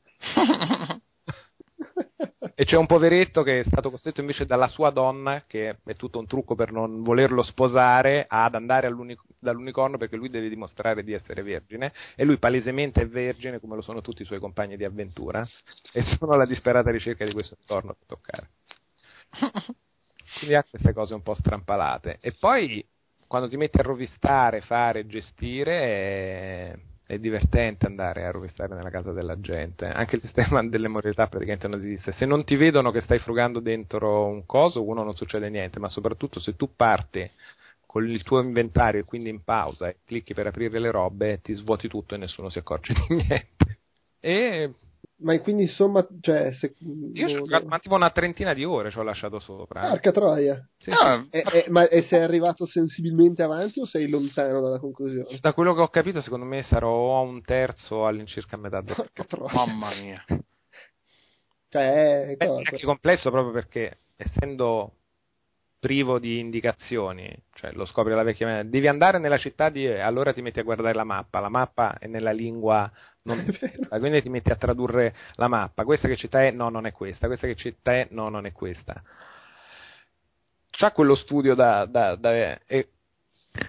E 2.54 2.64
c'è 2.64 2.76
un 2.76 2.86
poveretto 2.86 3.42
che 3.42 3.60
è 3.60 3.64
stato 3.64 3.90
costretto 3.90 4.20
invece 4.20 4.44
dalla 4.44 4.66
sua 4.66 4.90
donna, 4.90 5.44
che 5.46 5.78
è 5.84 5.94
tutto 5.94 6.18
un 6.18 6.26
trucco 6.26 6.54
per 6.54 6.72
non 6.72 7.02
volerlo 7.02 7.42
sposare, 7.42 8.24
ad 8.28 8.54
andare 8.54 8.86
all'unic- 8.86 9.22
dall'unicorno 9.38 9.96
perché 9.96 10.16
lui 10.16 10.28
deve 10.28 10.48
dimostrare 10.48 11.04
di 11.04 11.12
essere 11.12 11.42
vergine 11.42 11.92
e 12.16 12.24
lui 12.24 12.38
palesemente 12.38 13.02
è 13.02 13.06
vergine 13.06 13.60
come 13.60 13.76
lo 13.76 13.80
sono 13.80 14.00
tutti 14.00 14.22
i 14.22 14.24
suoi 14.24 14.40
compagni 14.40 14.76
di 14.76 14.84
avventura 14.84 15.46
e 15.92 16.02
sono 16.02 16.32
alla 16.32 16.46
disperata 16.46 16.90
ricerca 16.90 17.24
di 17.24 17.32
questo 17.32 17.54
unicorno 17.56 17.96
da 17.98 18.06
toccare. 18.06 18.50
Quindi 20.38 20.54
ha 20.56 20.64
queste 20.68 20.92
cose 20.92 21.14
un 21.14 21.22
po' 21.22 21.34
strampalate. 21.34 22.18
E 22.20 22.34
poi 22.38 22.84
quando 23.26 23.48
ti 23.48 23.56
metti 23.56 23.78
a 23.78 23.82
rovistare, 23.82 24.62
fare, 24.62 25.06
gestire, 25.06 25.80
è, 25.80 26.78
è 27.08 27.18
divertente 27.18 27.86
andare 27.86 28.26
a 28.26 28.30
rovistare 28.30 28.74
nella 28.74 28.90
casa 28.90 29.12
della 29.12 29.40
gente. 29.40 29.86
Anche 29.86 30.16
il 30.16 30.20
sistema 30.20 30.62
delle 30.68 30.88
moralità 30.88 31.26
praticamente 31.26 31.66
non 31.66 31.78
esiste. 31.78 32.12
Se 32.12 32.26
non 32.26 32.44
ti 32.44 32.54
vedono 32.54 32.90
che 32.90 33.00
stai 33.00 33.18
frugando 33.18 33.60
dentro 33.60 34.26
un 34.26 34.44
coso, 34.44 34.86
uno 34.86 35.02
non 35.02 35.16
succede 35.16 35.48
niente, 35.48 35.78
ma 35.78 35.88
soprattutto 35.88 36.38
se 36.38 36.54
tu 36.54 36.74
parti 36.76 37.28
con 37.86 38.06
il 38.06 38.22
tuo 38.22 38.42
inventario 38.42 39.00
e 39.00 39.04
quindi 39.04 39.30
in 39.30 39.42
pausa 39.42 39.88
e 39.88 39.96
clicchi 40.04 40.34
per 40.34 40.48
aprire 40.48 40.78
le 40.78 40.90
robe, 40.90 41.40
ti 41.40 41.54
svuoti 41.54 41.88
tutto 41.88 42.14
e 42.14 42.18
nessuno 42.18 42.50
si 42.50 42.58
accorge 42.58 42.92
di 43.08 43.14
niente. 43.14 43.78
E 44.20 44.74
Ma 45.20 45.38
quindi 45.40 45.64
insomma, 45.64 46.06
cioè, 46.20 46.52
se... 46.54 46.74
io 47.12 47.28
ci 47.28 47.34
ho 47.36 47.42
giocato 47.42 47.66
ma 47.66 47.78
tipo 47.80 47.94
una 47.96 48.10
trentina 48.10 48.54
di 48.54 48.64
ore 48.64 48.90
ci 48.90 48.98
ho 48.98 49.02
lasciato 49.02 49.40
sopra. 49.40 49.86
eh. 49.86 49.90
Porca 49.90 50.12
troia. 50.12 50.68
Sì, 50.78 50.90
Ah, 50.92 51.26
E, 51.30 51.42
e- 51.52 51.64
ma 51.70 51.88
e 51.88 52.02
sei 52.02 52.22
arrivato 52.22 52.66
sensibilmente 52.66 53.42
avanti 53.42 53.80
o 53.80 53.86
sei 53.86 54.08
lontano 54.08 54.60
dalla 54.60 54.78
conclusione? 54.78 55.38
Da 55.40 55.52
quello 55.54 55.74
che 55.74 55.80
ho 55.80 55.88
capito, 55.88 56.20
secondo 56.20 56.44
me 56.46 56.62
sarò 56.62 57.18
a 57.18 57.20
un 57.22 57.42
terzo 57.42 58.06
all'incirca 58.06 58.54
a 58.54 58.58
metà 58.60 58.80
del 58.80 58.94
Porca 58.94 59.24
troia. 59.24 59.52
mamma 59.54 59.92
mia. 59.96 60.24
Cioè, 61.70 62.26
è 62.28 62.36
È 62.36 62.46
anche 62.46 62.84
complesso 62.84 63.30
proprio 63.30 63.52
perché, 63.52 63.98
essendo 64.16 64.92
privo 65.78 66.18
di 66.18 66.38
indicazioni, 66.40 67.32
cioè 67.54 67.72
lo 67.72 67.84
scopri 67.84 68.12
alla 68.12 68.22
vecchia 68.24 68.46
maniera, 68.46 68.68
devi 68.68 68.88
andare 68.88 69.18
nella 69.18 69.38
città 69.38 69.68
di 69.70 69.84
e 69.86 70.00
allora 70.00 70.32
ti 70.32 70.42
metti 70.42 70.58
a 70.58 70.64
guardare 70.64 70.94
la 70.94 71.04
mappa, 71.04 71.40
la 71.40 71.48
mappa 71.48 71.98
è 71.98 72.06
nella 72.06 72.32
lingua 72.32 72.90
non 73.24 73.44
vero. 73.60 73.98
quindi 74.00 74.22
ti 74.22 74.28
metti 74.28 74.50
a 74.50 74.56
tradurre 74.56 75.14
la 75.34 75.48
mappa, 75.48 75.84
questa 75.84 76.08
che 76.08 76.16
città 76.16 76.44
è? 76.44 76.50
No, 76.50 76.68
non 76.68 76.86
è 76.86 76.92
questa, 76.92 77.26
questa 77.26 77.46
che 77.46 77.54
città 77.54 77.92
è? 77.94 78.08
No, 78.10 78.28
non 78.28 78.46
è 78.46 78.52
questa. 78.52 79.02
C'ha 80.70 80.92
quello 80.92 81.14
studio 81.14 81.54
da, 81.54 81.84
da- 81.86 82.14
da- 82.16 82.32
e, 82.66 82.88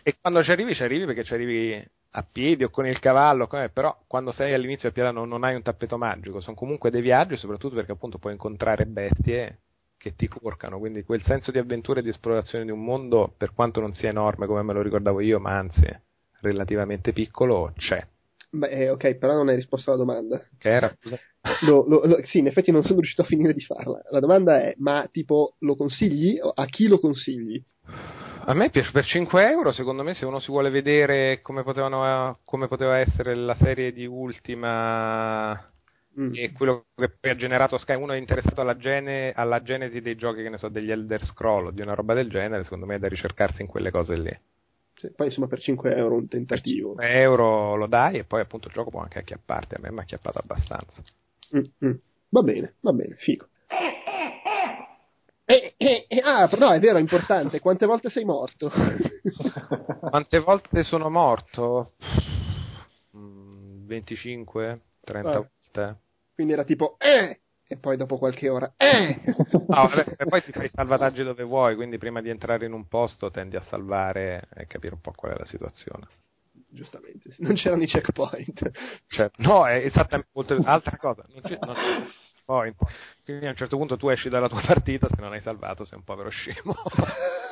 e 0.03 0.18
quando 0.22 0.44
ci 0.44 0.52
arrivi, 0.52 0.76
ci 0.76 0.84
arrivi 0.84 1.06
perché 1.06 1.23
ci 1.23 1.34
arrivi 1.34 1.88
a 2.11 2.23
piedi 2.23 2.64
o 2.64 2.69
con 2.69 2.86
il 2.88 2.99
cavallo, 2.99 3.48
però 3.48 3.98
quando 4.07 4.31
sei 4.31 4.53
all'inizio 4.53 4.91
del 4.91 4.94
piano 4.94 5.26
non 5.26 5.44
hai 5.44 5.56
un 5.56 5.61
tappeto 5.64 5.98
magico, 5.98 6.40
sono 6.41 6.56
comunque 6.56 6.91
dei 6.91 7.02
viaggi, 7.02 7.38
soprattutto 7.38 7.76
perché 7.76 7.91
appunto 7.94 8.18
puoi 8.19 8.34
incontrare 8.34 8.86
bestie 8.86 9.60
che 9.99 10.15
ti 10.15 10.27
corcano, 10.30 10.80
quindi 10.80 11.03
quel 11.03 11.21
senso 11.23 11.51
di 11.51 11.57
avventura 11.57 11.99
e 11.99 12.03
di 12.03 12.09
esplorazione 12.09 12.63
di 12.63 12.71
un 12.71 12.81
mondo, 12.84 13.34
per 13.38 13.53
quanto 13.53 13.81
non 13.81 13.93
sia 13.93 14.09
enorme 14.09 14.47
come 14.47 14.63
me 14.63 14.71
lo 14.73 14.81
ricordavo 14.81 15.19
io, 15.19 15.39
ma 15.39 15.57
anzi 15.57 15.85
relativamente 16.39 17.11
piccolo, 17.11 17.73
c'è. 17.76 18.01
Beh, 18.51 18.69
eh, 18.69 18.89
ok, 18.89 19.15
però 19.15 19.34
non 19.34 19.49
hai 19.49 19.55
risposto 19.55 19.91
alla 19.91 19.99
domanda. 19.99 20.41
Che 20.57 20.69
era 20.69 20.91
Lo- 21.65 21.85
lo- 21.88 22.01
lo- 22.05 22.19
sì, 22.26 22.39
in 22.39 22.47
effetti 22.47 22.71
non 22.71 22.81
sono 22.81 22.95
riuscito 22.95 23.21
a 23.21 23.26
finire 23.26 23.53
di 23.53 23.61
farla. 23.61 24.01
La 24.09 24.19
domanda 24.19 24.61
è, 24.61 24.73
ma 24.77 25.07
tipo, 25.11 25.55
lo 25.59 25.76
consigli? 25.76 26.38
A 26.53 26.65
chi 26.65 26.88
lo 26.88 26.99
consigli? 26.99 27.61
A 28.45 28.53
me 28.53 28.69
piace 28.69 28.91
per 28.91 29.05
5 29.05 29.47
euro, 29.49 29.71
secondo 29.71 30.01
me 30.03 30.13
se 30.13 30.26
uno 30.26 30.39
si 30.39 30.49
vuole 30.51 30.69
vedere 30.69 31.41
come, 31.41 31.63
potevano, 31.63 32.39
come 32.45 32.67
poteva 32.67 32.97
essere 32.97 33.35
la 33.35 33.55
serie 33.55 33.91
di 33.93 34.05
Ultima 34.05 35.69
Mm. 36.19 36.33
e 36.35 36.51
quello 36.51 36.87
che 36.95 37.09
poi 37.17 37.31
ha 37.31 37.35
generato 37.35 37.77
Sky, 37.77 37.93
uno 37.95 38.11
è 38.11 38.17
interessato 38.17 38.59
alla, 38.59 38.75
gene- 38.75 39.31
alla 39.31 39.61
genesi 39.61 40.01
dei 40.01 40.15
giochi, 40.15 40.41
che 40.43 40.49
ne 40.49 40.57
so, 40.57 40.67
degli 40.67 40.91
Elder 40.91 41.23
Scroll 41.25 41.67
o 41.67 41.71
di 41.71 41.81
una 41.81 41.93
roba 41.93 42.13
del 42.13 42.29
genere, 42.29 42.63
secondo 42.63 42.85
me 42.85 42.95
è 42.95 42.99
da 42.99 43.07
ricercarsi 43.07 43.61
in 43.61 43.67
quelle 43.67 43.89
cose 43.89 44.17
lì. 44.17 44.37
Sì, 44.95 45.11
poi 45.13 45.27
insomma 45.27 45.47
per 45.47 45.61
5 45.61 45.95
euro 45.95 46.15
un 46.15 46.27
tentativo. 46.27 46.89
5 46.89 47.09
euro 47.21 47.75
lo 47.75 47.87
dai 47.87 48.17
e 48.17 48.23
poi 48.25 48.41
appunto 48.41 48.67
il 48.67 48.73
gioco 48.73 48.89
può 48.89 48.99
anche 48.99 49.19
acchiapparti, 49.19 49.75
a 49.75 49.79
me 49.79 49.91
mi 49.91 49.99
ha 49.99 50.01
acchiappato 50.01 50.39
abbastanza. 50.39 51.01
Mm, 51.55 51.87
mm. 51.87 51.95
Va 52.29 52.41
bene, 52.41 52.73
va 52.81 52.91
bene, 52.91 53.15
figo. 53.15 53.47
Eh, 55.45 55.73
eh, 55.77 56.05
eh, 56.07 56.21
ah, 56.23 56.47
però 56.47 56.67
no, 56.67 56.73
è 56.73 56.79
vero, 56.79 56.97
è 56.97 57.01
importante. 57.01 57.59
Quante 57.59 57.85
volte 57.85 58.09
sei 58.09 58.25
morto? 58.25 58.69
Quante 60.09 60.39
volte 60.39 60.83
sono 60.83 61.09
morto? 61.09 61.93
Mm, 63.15 63.87
25? 63.87 64.81
30 65.03 65.29
Ah. 65.29 65.33
volte? 65.37 65.97
Quindi 66.39 66.55
era 66.55 66.63
tipo, 66.63 66.95
eh! 66.99 67.41
E 67.67 67.77
poi 67.79 67.97
dopo 67.97 68.17
qualche 68.17 68.47
ora, 68.47 68.73
eh! 68.77 69.19
No, 69.67 69.87
vabbè, 69.89 70.15
e 70.19 70.25
poi 70.25 70.41
ti 70.41 70.53
fai 70.53 70.67
i 70.67 70.71
salvataggi 70.73 71.21
dove 71.21 71.43
vuoi, 71.43 71.75
quindi 71.75 71.97
prima 71.97 72.21
di 72.21 72.29
entrare 72.29 72.65
in 72.65 72.71
un 72.71 72.87
posto 72.87 73.29
tendi 73.29 73.57
a 73.57 73.61
salvare 73.61 74.47
e 74.55 74.65
capire 74.65 74.93
un 74.93 75.01
po' 75.01 75.11
qual 75.11 75.33
è 75.33 75.37
la 75.37 75.43
situazione. 75.43 76.07
Giustamente, 76.69 77.35
non 77.39 77.55
c'erano 77.55 77.83
i 77.83 77.87
checkpoint. 77.87 78.71
Cioè, 79.07 79.29
no, 79.39 79.67
è 79.67 79.83
esattamente 79.83 80.29
altra 80.63 80.95
cosa. 80.95 81.25
Non 81.27 81.41
c'è, 81.41 81.57
non 81.59 81.73
c'è 81.75 82.07
point. 82.45 82.77
Quindi 83.25 83.47
a 83.47 83.49
un 83.49 83.55
certo 83.57 83.75
punto 83.75 83.97
tu 83.97 84.07
esci 84.07 84.29
dalla 84.29 84.47
tua 84.47 84.61
partita, 84.65 85.09
se 85.09 85.19
non 85.19 85.33
hai 85.33 85.41
salvato 85.41 85.83
sei 85.83 85.97
un 85.97 86.05
povero 86.05 86.29
scemo. 86.29 86.73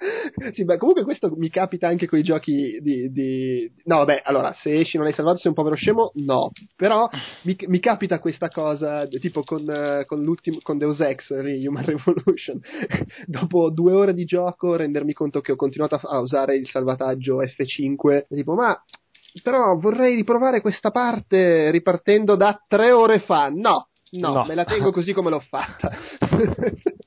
sì, 0.52 0.64
beh, 0.64 0.78
comunque 0.78 1.04
questo 1.04 1.32
mi 1.36 1.50
capita 1.50 1.88
anche 1.88 2.06
con 2.06 2.18
i 2.18 2.22
giochi 2.22 2.78
di, 2.80 3.10
di... 3.10 3.70
No, 3.84 3.98
vabbè, 3.98 4.22
allora, 4.24 4.52
se 4.54 4.80
esci 4.80 4.96
non 4.96 5.06
hai 5.06 5.12
salvato 5.12 5.38
sei 5.38 5.48
un 5.48 5.56
povero 5.56 5.74
scemo, 5.76 6.12
no. 6.14 6.50
Però 6.74 7.08
mi, 7.42 7.56
mi 7.66 7.80
capita 7.80 8.18
questa 8.18 8.48
cosa, 8.48 9.06
tipo 9.06 9.42
con, 9.42 9.64
con, 10.06 10.22
l'ultimo, 10.22 10.58
con 10.62 10.78
Deus 10.78 11.00
Ex, 11.00 11.28
Human 11.30 11.84
Revolution. 11.86 12.60
Dopo 13.26 13.70
due 13.70 13.92
ore 13.92 14.14
di 14.14 14.24
gioco 14.24 14.76
rendermi 14.76 15.12
conto 15.12 15.40
che 15.40 15.52
ho 15.52 15.56
continuato 15.56 15.96
a, 15.96 16.00
a 16.02 16.20
usare 16.20 16.56
il 16.56 16.66
salvataggio 16.66 17.42
F5, 17.42 18.24
tipo, 18.28 18.54
ma... 18.54 18.76
Però 19.44 19.76
vorrei 19.76 20.16
riprovare 20.16 20.60
questa 20.60 20.90
parte 20.90 21.70
ripartendo 21.70 22.34
da 22.34 22.64
tre 22.66 22.90
ore 22.90 23.20
fa. 23.20 23.48
No, 23.48 23.86
no, 24.10 24.32
No. 24.32 24.44
me 24.44 24.56
la 24.56 24.64
tengo 24.64 24.90
così 24.90 25.12
come 25.12 25.30
l'ho 25.30 25.38
fatta. 25.38 25.88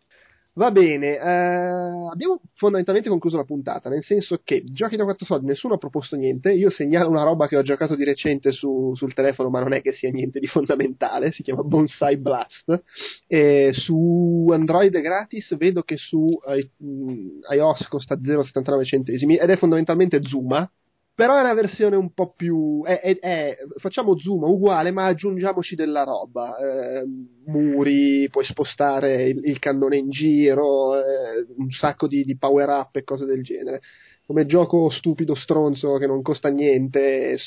Va 0.55 0.69
bene, 0.69 1.17
eh, 1.17 2.09
abbiamo 2.11 2.39
fondamentalmente 2.53 3.09
concluso 3.09 3.37
la 3.37 3.43
puntata, 3.43 3.89
nel 3.89 4.03
senso 4.03 4.39
che 4.43 4.63
giochi 4.63 4.95
da 4.95 5.03
4 5.03 5.25
soldi, 5.25 5.47
nessuno 5.47 5.73
ha 5.73 5.77
proposto 5.79 6.15
niente, 6.15 6.51
io 6.51 6.69
segnalo 6.69 7.09
una 7.09 7.23
roba 7.23 7.47
che 7.47 7.57
ho 7.57 7.63
giocato 7.63 7.95
di 7.95 8.03
recente 8.03 8.51
su- 8.51 8.93
sul 8.93 9.15
telefono, 9.15 9.49
ma 9.49 9.61
non 9.61 9.73
è 9.73 9.81
che 9.81 9.93
sia 9.93 10.11
niente 10.11 10.39
di 10.39 10.45
fondamentale, 10.45 11.31
si 11.31 11.41
chiama 11.41 11.63
Bonsai 11.63 12.17
Blast, 12.17 12.81
e 13.25 13.71
su 13.73 14.47
Android 14.51 14.93
è 14.95 15.01
gratis, 15.01 15.57
vedo 15.57 15.81
che 15.81 15.97
su 15.97 16.27
eh, 16.47 16.69
mh, 16.77 17.39
iOS 17.55 17.87
costa 17.87 18.15
0,79 18.15 18.83
centesimi 18.85 19.37
ed 19.37 19.49
è 19.49 19.57
fondamentalmente 19.57 20.21
Zuma, 20.21 20.69
però 21.15 21.37
è 21.37 21.41
una 21.41 21.53
versione 21.53 21.95
un 21.95 22.11
po' 22.13 22.33
più 22.35 22.83
è, 22.85 22.99
è- 22.99 23.19
è- 23.19 23.55
facciamo 23.79 24.17
zoom 24.17 24.43
uguale 24.43 24.91
ma 24.91 25.05
aggiungiamoci 25.05 25.75
della 25.75 26.03
roba 26.03 26.55
eh, 26.57 27.05
muri 27.45 28.27
puoi 28.31 28.45
spostare 28.45 29.25
il, 29.25 29.39
il 29.45 29.59
cannone 29.59 29.97
in 29.97 30.09
giro 30.09 30.95
eh, 30.95 31.45
un 31.57 31.69
sacco 31.71 32.07
di, 32.07 32.23
di 32.23 32.37
power 32.37 32.69
up 32.69 32.95
e 32.95 33.03
cose 33.03 33.25
del 33.25 33.43
genere. 33.43 33.81
Come 34.25 34.45
gioco 34.45 34.89
stupido 34.89 35.35
stronzo 35.35 35.97
che 35.97 36.07
non 36.07 36.21
costa 36.21 36.47
niente 36.49 37.37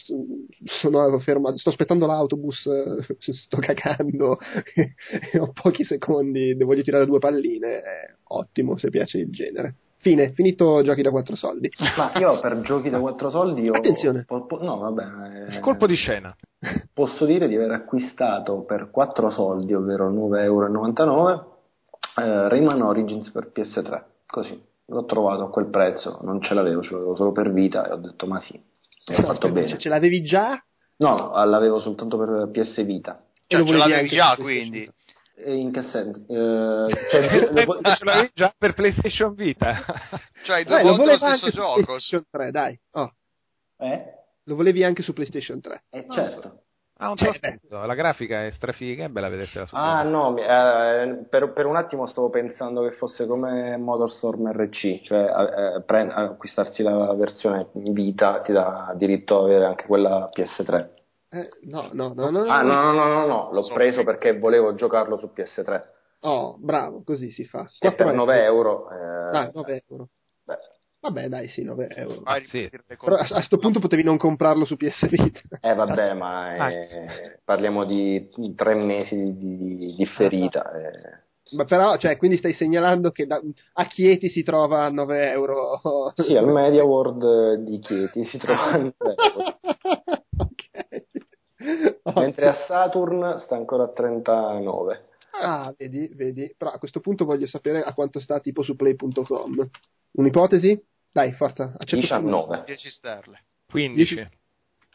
sono 0.81 1.19
fermato 1.21 1.57
sto 1.57 1.71
aspettando 1.71 2.07
l'autobus 2.07 2.67
eh, 2.67 3.17
sto 3.33 3.57
cagando 3.59 4.39
e 4.75 5.39
ho 5.41 5.51
pochi 5.53 5.85
secondi 5.85 6.55
voglio 6.55 6.83
tirare 6.83 7.07
due 7.07 7.19
palline 7.19 7.81
è 7.81 8.15
ottimo 8.25 8.77
se 8.77 8.91
piace 8.91 9.19
il 9.19 9.31
genere 9.31 9.77
fine 10.07 10.31
finito 10.33 10.83
giochi 10.83 11.03
da 11.03 11.11
4 11.11 11.35
soldi 11.35 11.69
Ma 11.97 12.13
io 12.19 12.39
per 12.39 12.61
giochi 12.61 12.89
da 12.91 13.01
4 13.01 13.29
soldi. 13.31 13.63
Io 13.63 13.73
Attenzione. 13.73 14.25
po- 14.25 14.47
po- 14.47 14.63
no, 14.63 14.77
vabbè. 14.79 15.57
eh, 15.57 15.61
Colpo 15.61 15.87
di 15.89 15.97
scena. 15.97 16.35
Posso 16.95 17.25
dire 17.27 17.49
di 17.49 17.57
aver 17.57 17.73
acquistato 17.73 18.63
per 18.63 18.91
4 18.91 19.31
soldi, 19.31 19.75
ovvero 19.75 20.09
9,99 20.11 20.43
euro, 20.43 21.59
eh, 22.19 22.49
Rayman 22.49 22.81
Origins 22.83 23.31
per 23.31 23.51
PS3. 23.53 24.03
Così. 24.27 24.61
L'ho 24.89 25.05
trovato 25.05 25.43
a 25.45 25.51
quel 25.51 25.67
prezzo, 25.67 26.21
non 26.23 26.41
ce 26.41 26.55
l'avevo, 26.55 26.81
ce 26.83 26.93
l'avevo 26.93 27.17
solo 27.17 27.33
per 27.33 27.53
vita 27.53 27.89
e 27.89 27.93
ho 27.93 27.97
detto 27.97 28.27
ma 28.29 28.41
sì, 28.41 28.55
e 28.55 29.15
ho 29.17 29.21
No, 29.21 29.27
fatto 29.27 29.51
bene. 29.51 29.67
se 29.67 29.79
ce 29.79 29.89
l'avevi 29.89 30.23
già 30.23 30.63
No, 30.99 31.33
l'avevo 31.45 31.81
soltanto 31.81 32.17
per 32.17 32.49
PS 32.53 32.85
Vita. 32.85 33.19
e 33.19 33.45
Cioè, 33.49 33.59
lo 33.61 33.67
ce 33.67 33.73
volevi 33.73 33.91
l'avevi 33.91 34.09
già, 34.09 34.37
quindi. 34.37 34.89
E 35.39 35.55
in 35.55 35.71
che 35.71 35.83
senso? 35.83 36.25
Eh, 36.29 37.09
cioè, 37.11 37.49
lo 37.53 37.79
Ce 37.95 38.05
l'avevi 38.05 38.31
già 38.35 38.55
per 38.57 38.73
PlayStation 38.73 39.35
Vita. 39.35 39.75
Cioè, 40.47 40.57
hai 40.57 40.65
due 40.65 40.83
lo 40.83 40.97
volte 40.97 40.97
lo 40.97 40.97
volevi 40.97 41.19
stesso 41.19 41.27
anche 41.27 41.51
su 41.51 41.57
gioco. 41.57 41.83
PlayStation 41.85 42.25
3, 42.31 42.51
dai. 42.51 42.81
Oh, 42.93 43.13
eh? 43.79 44.15
lo 44.45 44.55
volevi 44.55 44.85
anche 44.85 45.03
su 45.03 45.13
PlayStation 45.13 45.61
3. 45.61 45.83
Eh, 45.91 46.07
certo. 46.09 46.61
Ha 46.99 47.11
un 47.11 47.17
Cioè. 47.17 47.59
La 47.69 47.95
grafica 47.95 48.47
è 48.47 48.51
strafiga, 48.53 49.05
è 49.05 49.09
bella 49.09 49.29
vedersela 49.29 49.67
su 49.67 49.75
Ah 49.75 50.01
PlayStation. 50.01 50.35
no, 50.35 50.39
eh, 50.39 51.27
per, 51.29 51.53
per 51.53 51.67
un 51.67 51.77
attimo 51.77 52.07
stavo 52.07 52.31
pensando 52.31 52.83
che 52.83 52.93
fosse 52.93 53.27
come 53.27 53.77
Motorstorm 53.77 54.51
RC, 54.51 55.03
cioè 55.03 55.25
eh, 55.25 55.83
pre- 55.83 56.11
acquistarsi 56.11 56.83
la 56.83 57.13
versione 57.13 57.69
Vita 57.73 58.41
ti 58.41 58.53
dà 58.53 58.95
diritto 58.97 59.41
ad 59.41 59.45
avere 59.45 59.65
anche 59.67 59.85
quella 59.85 60.27
PS3. 60.33 60.89
Eh, 61.39 61.49
no, 61.67 61.91
no, 61.93 62.13
no, 62.15 62.31
no, 62.31 62.45
no, 62.45 62.51
Ah 62.53 62.63
no, 62.63 62.81
no, 62.81 62.93
no, 62.93 63.09
no, 63.09 63.27
no, 63.27 63.51
l'ho 63.53 63.63
So 63.63 63.75
preso 63.75 63.99
che- 63.99 64.05
perché 64.05 64.39
volevo 64.39 64.75
giocarlo 64.75 65.17
su 65.19 65.31
PS3. 65.33 65.83
Oh, 66.21 66.57
bravo, 66.59 67.03
così 67.05 67.31
si 67.31 67.45
fa. 67.45 67.63
E 67.63 67.79
4 67.79 68.07
per 68.07 68.15
9 68.15 68.43
euro... 68.45 68.91
eh, 68.91 69.37
Ah, 69.37 69.51
9 69.53 69.85
euro. 69.89 70.09
beh, 70.45 70.59
Vabbè, 71.01 71.29
dai, 71.29 71.49
sì, 71.49 71.63
9 71.63 71.89
euro. 71.95 72.21
Vai 72.23 72.43
a 72.43 72.47
sì. 72.49 72.69
Però 72.99 73.15
a, 73.17 73.27
a 73.31 73.43
sto 73.43 73.59
punto 73.59 73.79
potevi 73.81 74.03
non 74.03 74.17
comprarlo 74.17 74.65
su 74.65 74.77
PS 74.77 75.09
Vita. 75.09 75.41
eh 75.61 75.75
vabbè, 75.75 76.15
ma 76.15 76.55
Ah. 76.57 76.73
eh, 76.73 77.41
parliamo 77.45 77.85
di 77.85 78.29
tre 78.57 78.75
mesi 78.75 79.15
di, 79.37 79.57
di, 79.59 79.95
di 79.95 80.07
ferita. 80.07 80.73
eh. 80.75 81.25
Ma 81.53 81.65
però, 81.65 81.97
cioè, 81.97 82.17
quindi 82.17 82.39
stai 82.39 82.55
segnalando 82.55 83.11
che 83.13 83.25
da- 83.27 83.41
a 83.75 83.85
Chieti 83.87 84.29
si 84.31 84.43
trova 84.43 84.85
a 84.87 84.91
9 84.91 85.31
euro. 85.31 85.81
Sì, 86.17 86.35
al 86.35 86.49
Media 86.49 86.83
World 86.83 87.59
di 87.63 87.79
Chieti 87.79 88.25
si 88.25 88.39
trova 88.39 88.63
a 88.63 88.77
9 88.79 88.95
euro. 88.99 89.59
ok. 90.39 90.86
Mentre 92.15 92.49
a 92.49 92.65
Saturn 92.67 93.39
sta 93.39 93.57
ancora 93.57 93.85
a 93.85 93.89
39. 93.89 95.05
Ah, 95.41 95.75
vedi, 95.77 96.11
vedi. 96.15 96.55
Però 96.57 96.71
a 96.71 96.79
questo 96.79 97.01
punto 97.01 97.25
voglio 97.25 97.47
sapere 97.47 97.83
a 97.83 97.93
quanto 97.93 98.21
sta 98.21 98.41
tipo 98.41 98.63
su 98.63 98.77
play.com. 98.77 99.71
Un'ipotesi? 100.13 100.83
Dai, 101.13 101.33
forza, 101.33 101.75
accetto. 101.77 102.01
19. 102.01 102.63
10 102.67 102.91
sterle. 102.91 103.43
15. 103.71 104.29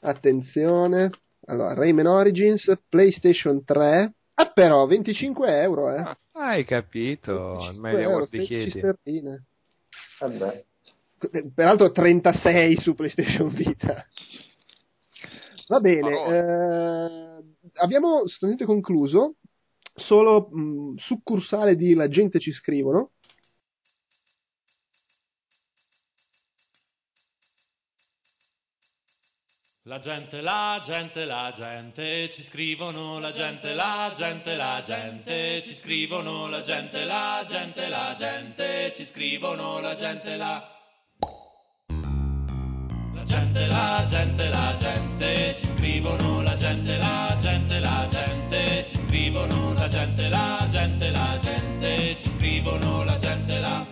Attenzione. 0.01 1.09
Allora, 1.45 1.73
Rayman 1.73 2.07
Origins, 2.07 2.71
PlayStation 2.89 3.63
3. 3.63 4.13
Ah, 4.35 4.51
però, 4.51 4.85
25 4.85 5.61
euro, 5.61 5.93
eh. 5.93 6.17
Hai 6.33 6.63
capito? 6.65 7.31
Il 7.31 7.79
25 7.79 7.79
Media 7.81 8.01
euro, 8.01 8.13
World 8.13 8.29
di 8.29 8.37
16 8.45 8.71
Chieti. 8.71 8.79
sterline. 8.79 9.43
Vabbè. 10.19 10.65
Peraltro 11.53 11.91
36 11.91 12.77
su 12.77 12.95
PlayStation 12.95 13.49
Vita. 13.49 14.05
Va 15.71 15.79
bene, 15.79 16.09
eh, 16.09 17.43
abbiamo 17.75 18.27
sostanzialmente 18.27 18.65
concluso. 18.65 19.35
Solo 19.95 20.49
mh, 20.51 20.95
succursale 20.97 21.77
di 21.77 21.93
La 21.93 22.09
gente 22.09 22.41
ci 22.41 22.51
scrivono. 22.51 23.11
La 29.83 29.99
gente, 29.99 30.41
la 30.41 30.81
gente, 30.83 31.23
la 31.23 31.53
gente 31.55 32.29
ci 32.29 32.43
scrivono, 32.43 33.19
la 33.19 33.31
gente, 33.31 33.73
la 33.73 34.13
gente, 34.13 34.55
la 34.55 34.83
gente 34.85 35.61
ci 35.61 35.73
scrivono, 35.73 36.49
la 36.49 36.61
gente, 36.61 37.05
la 37.05 37.45
gente, 37.47 37.87
la 37.87 38.13
gente 38.17 38.91
ci 38.93 39.05
scrivono, 39.05 39.79
la 39.79 39.95
gente, 39.95 40.35
la 40.35 40.45
La 40.45 40.80
gente, 43.61 43.67
la 43.67 44.05
gente, 44.07 44.49
la 44.49 44.75
gente 44.79 45.55
ci 45.55 45.67
scrivono, 45.67 46.41
la 46.41 46.55
gente, 46.55 46.97
la 46.97 47.37
gente, 47.39 47.79
la 47.79 48.07
gente 48.09 48.85
ci 48.87 48.97
scrivono, 48.97 49.73
la 49.73 49.87
gente, 49.87 50.29
la 50.29 50.67
gente, 50.69 51.11
la 51.11 51.37
gente 51.39 52.15
ci 52.17 52.29
scrivono, 52.29 53.03
la 53.03 53.17
gente, 53.17 53.59
la 53.59 53.85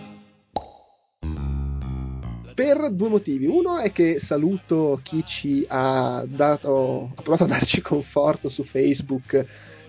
Per 2.54 2.92
due 2.92 3.08
motivi. 3.08 3.46
Uno 3.46 3.78
è 3.78 3.92
che 3.92 4.18
saluto 4.20 5.00
chi 5.02 5.22
ci 5.24 5.64
ha 5.68 6.24
dato, 6.26 7.12
ha 7.14 7.22
provato 7.22 7.44
a 7.44 7.48
darci 7.48 7.80
conforto 7.80 8.48
su 8.48 8.64
Facebook 8.64 9.34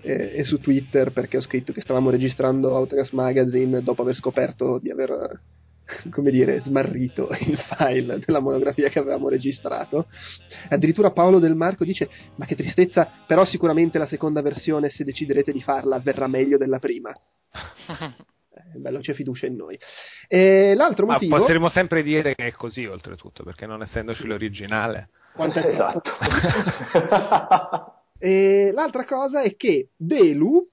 eh, 0.02 0.32
e 0.34 0.44
su 0.44 0.58
Twitter 0.58 1.12
perché 1.12 1.38
ho 1.38 1.42
scritto 1.42 1.72
che 1.72 1.80
stavamo 1.80 2.10
registrando 2.10 2.74
Autogas 2.76 3.10
Magazine 3.10 3.82
dopo 3.82 4.02
aver 4.02 4.14
scoperto 4.14 4.78
di 4.78 4.90
aver, 4.90 5.40
come 6.10 6.30
dire, 6.30 6.60
smarrito 6.60 7.28
il 7.40 7.58
file 7.58 8.18
della 8.24 8.40
monografia 8.40 8.88
che 8.88 8.98
avevamo 8.98 9.28
registrato. 9.28 10.06
Addirittura 10.68 11.12
Paolo 11.12 11.38
Del 11.38 11.54
Marco 11.54 11.84
dice: 11.84 12.08
Ma 12.36 12.46
che 12.46 12.56
tristezza, 12.56 13.10
però 13.26 13.44
sicuramente 13.44 13.98
la 13.98 14.06
seconda 14.06 14.42
versione, 14.42 14.90
se 14.90 15.04
deciderete 15.04 15.52
di 15.52 15.62
farla, 15.62 15.98
verrà 16.00 16.26
meglio 16.26 16.56
della 16.56 16.78
prima. 16.78 17.12
Eh, 18.54 18.78
bello, 18.78 19.00
c'è 19.00 19.14
fiducia 19.14 19.46
in 19.46 19.56
noi. 19.56 19.78
E 20.28 20.74
l'altro 20.76 21.06
Ma 21.06 21.14
motivo. 21.14 21.38
potremmo 21.38 21.70
sempre 21.70 22.02
dire 22.02 22.34
che 22.34 22.48
è 22.48 22.52
così, 22.52 22.84
oltretutto, 22.84 23.44
perché 23.44 23.64
non 23.64 23.80
essendoci 23.80 24.26
l'originale. 24.26 25.08
Quanto 25.32 25.58
è 25.58 25.66
Esatto. 25.68 26.10
E 28.24 28.70
l'altra 28.72 29.04
cosa 29.04 29.42
è 29.42 29.56
che 29.56 29.88
Delu, 29.96 30.64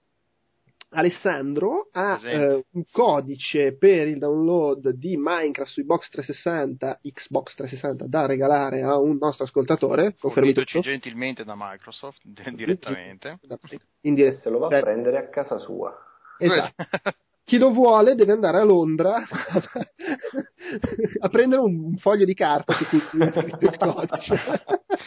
Alessandro, 0.91 1.90
ha 1.91 2.20
eh, 2.24 2.66
un 2.72 2.84
codice 2.91 3.78
per 3.78 4.07
il 4.07 4.18
download 4.18 4.90
di 4.90 5.18
Minecraft 5.18 5.70
sui 5.70 5.86
box 5.86 6.10
360, 6.10 6.99
Xbox 7.14 7.53
360 7.56 8.07
da 8.07 8.26
regalare 8.26 8.82
a 8.82 8.98
un 8.98 9.18
nostro 9.20 9.45
ascoltatore. 9.45 10.16
Fornitoci 10.18 10.80
gentilmente 10.80 11.44
da 11.44 11.53
Microsoft, 11.56 12.22
di- 12.24 12.56
direttamente. 12.56 13.40
In 14.02 14.16
diretta. 14.16 14.40
Se 14.40 14.49
lo 14.49 14.60
va 14.60 14.68
a 14.76 14.80
prendere 14.80 15.18
a 15.18 15.30
casa 15.30 15.60
sua. 15.60 15.95
Esatto. 16.38 16.84
Chi 17.49 17.57
lo 17.57 17.72
vuole 17.72 18.14
deve 18.14 18.32
andare 18.34 18.60
a 18.60 18.64
Londra 18.64 19.16
a 21.20 21.30
prendere 21.30 21.61
un, 21.61 21.98
foglio 21.98 22.24
di 22.24 22.36
carta 22.36 22.74
su 22.76 22.86
cui 22.86 22.99
è 22.99 23.32
scritto 23.32 23.66
il 23.66 23.76
codice. 23.76 24.40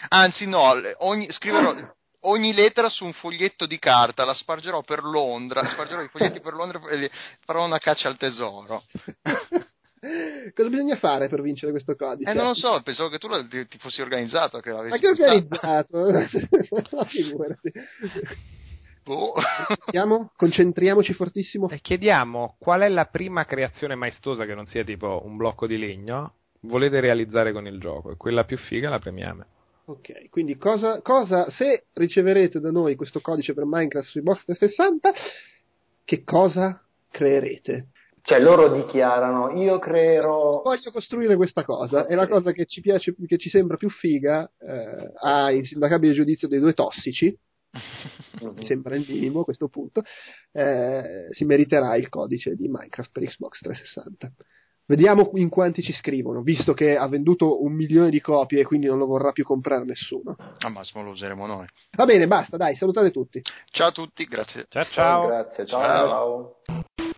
Anzi, 0.08 0.48
no, 0.48 0.72
ogni, 0.98 1.30
scriverò 1.30 1.72
ogni 2.22 2.52
lettera 2.52 2.88
su 2.88 3.04
un 3.04 3.12
foglietto 3.12 3.66
di 3.66 3.78
carta, 3.78 4.24
la 4.24 4.34
spargerò 4.34 4.82
per 4.82 5.02
Londra, 5.02 5.64
spargerò 5.66 6.02
i 6.02 6.08
foglietti 6.08 6.40
per 6.40 6.54
Londra 6.54 6.80
e 6.90 7.10
farò 7.44 7.64
una 7.64 7.78
caccia 7.78 8.08
al 8.08 8.16
tesoro. 8.16 8.82
Cosa 10.54 10.68
bisogna 10.68 10.96
fare 10.96 11.28
per 11.28 11.40
vincere 11.40 11.70
questo 11.70 11.94
codice? 11.94 12.28
Eh, 12.28 12.34
non 12.34 12.46
lo 12.46 12.54
so, 12.54 12.80
pensavo 12.82 13.08
che 13.08 13.18
tu 13.18 13.28
ti, 13.48 13.68
ti 13.68 13.78
fossi 13.78 14.00
organizzato. 14.02 14.58
Che 14.58 14.72
Ma 14.72 14.82
l'avessi 14.82 14.98
che 14.98 15.12
pensato. 15.14 15.96
organizzato? 15.98 16.96
Ma 16.96 17.04
figurati. 17.06 17.72
Boh. 19.04 19.34
Concentriamoci 20.36 21.12
fortissimo. 21.12 21.68
E 21.68 21.80
chiediamo 21.80 22.56
qual 22.58 22.80
è 22.80 22.88
la 22.88 23.04
prima 23.04 23.44
creazione 23.44 23.94
maestosa 23.94 24.44
che 24.44 24.54
non 24.54 24.66
sia 24.66 24.82
tipo 24.82 25.22
un 25.24 25.36
blocco 25.36 25.68
di 25.68 25.78
legno 25.78 26.34
volete 26.62 27.00
realizzare 27.00 27.52
con 27.52 27.66
il 27.66 27.78
gioco 27.78 28.10
e 28.10 28.16
quella 28.16 28.44
più 28.44 28.56
figa 28.56 28.90
la 28.90 28.98
premiamo. 28.98 29.44
Ok, 29.84 30.28
quindi 30.30 30.56
cosa, 30.56 31.02
cosa, 31.02 31.50
se 31.50 31.86
riceverete 31.94 32.60
da 32.60 32.70
noi 32.70 32.94
questo 32.94 33.20
codice 33.20 33.52
per 33.52 33.64
Minecraft 33.66 34.08
sui 34.08 34.22
box 34.22 34.44
360, 34.44 35.12
che 36.04 36.22
cosa 36.22 36.80
creerete? 37.10 37.88
Cioè 38.22 38.40
loro 38.40 38.72
dichiarano, 38.72 39.50
io 39.60 39.80
creerò... 39.80 40.62
Voglio 40.62 40.92
costruire 40.92 41.34
questa 41.34 41.64
cosa, 41.64 42.06
è 42.06 42.14
la 42.14 42.28
cosa 42.28 42.52
che 42.52 42.66
ci 42.66 42.80
piace, 42.80 43.12
che 43.26 43.38
ci 43.38 43.48
sembra 43.48 43.76
più 43.76 43.90
figa, 43.90 44.48
eh, 44.60 45.12
a 45.20 45.50
insindacabile 45.50 46.12
giudizio 46.12 46.46
dei 46.46 46.60
due 46.60 46.74
tossici, 46.74 47.36
mi 48.54 48.66
sembra 48.66 48.94
il 48.94 49.04
minimo 49.08 49.40
a 49.40 49.44
questo 49.44 49.66
punto, 49.66 50.04
eh, 50.52 51.26
si 51.30 51.44
meriterà 51.44 51.96
il 51.96 52.08
codice 52.08 52.54
di 52.54 52.68
Minecraft 52.68 53.10
per 53.10 53.24
Xbox 53.24 53.58
360. 53.58 54.32
Vediamo 54.86 55.30
in 55.34 55.48
quanti 55.48 55.82
ci 55.82 55.92
scrivono, 55.92 56.42
visto 56.42 56.74
che 56.74 56.96
ha 56.96 57.08
venduto 57.08 57.62
un 57.62 57.72
milione 57.72 58.10
di 58.10 58.20
copie 58.20 58.60
e 58.60 58.64
quindi 58.64 58.86
non 58.86 58.98
lo 58.98 59.06
vorrà 59.06 59.32
più 59.32 59.44
comprare 59.44 59.84
nessuno. 59.84 60.36
Al 60.58 60.72
massimo 60.72 61.02
lo 61.02 61.10
useremo 61.10 61.46
noi. 61.46 61.66
Va 61.96 62.04
bene, 62.04 62.26
basta, 62.26 62.56
dai, 62.56 62.74
salutate 62.76 63.10
tutti. 63.10 63.40
Ciao 63.70 63.88
a 63.88 63.92
tutti, 63.92 64.24
grazie. 64.24 64.66
Ciao 64.68 64.84
ciao! 64.84 65.26
Grazie, 65.26 65.66
ciao. 65.66 65.80
Ciao. 65.80 66.08
ciao. 66.66 67.14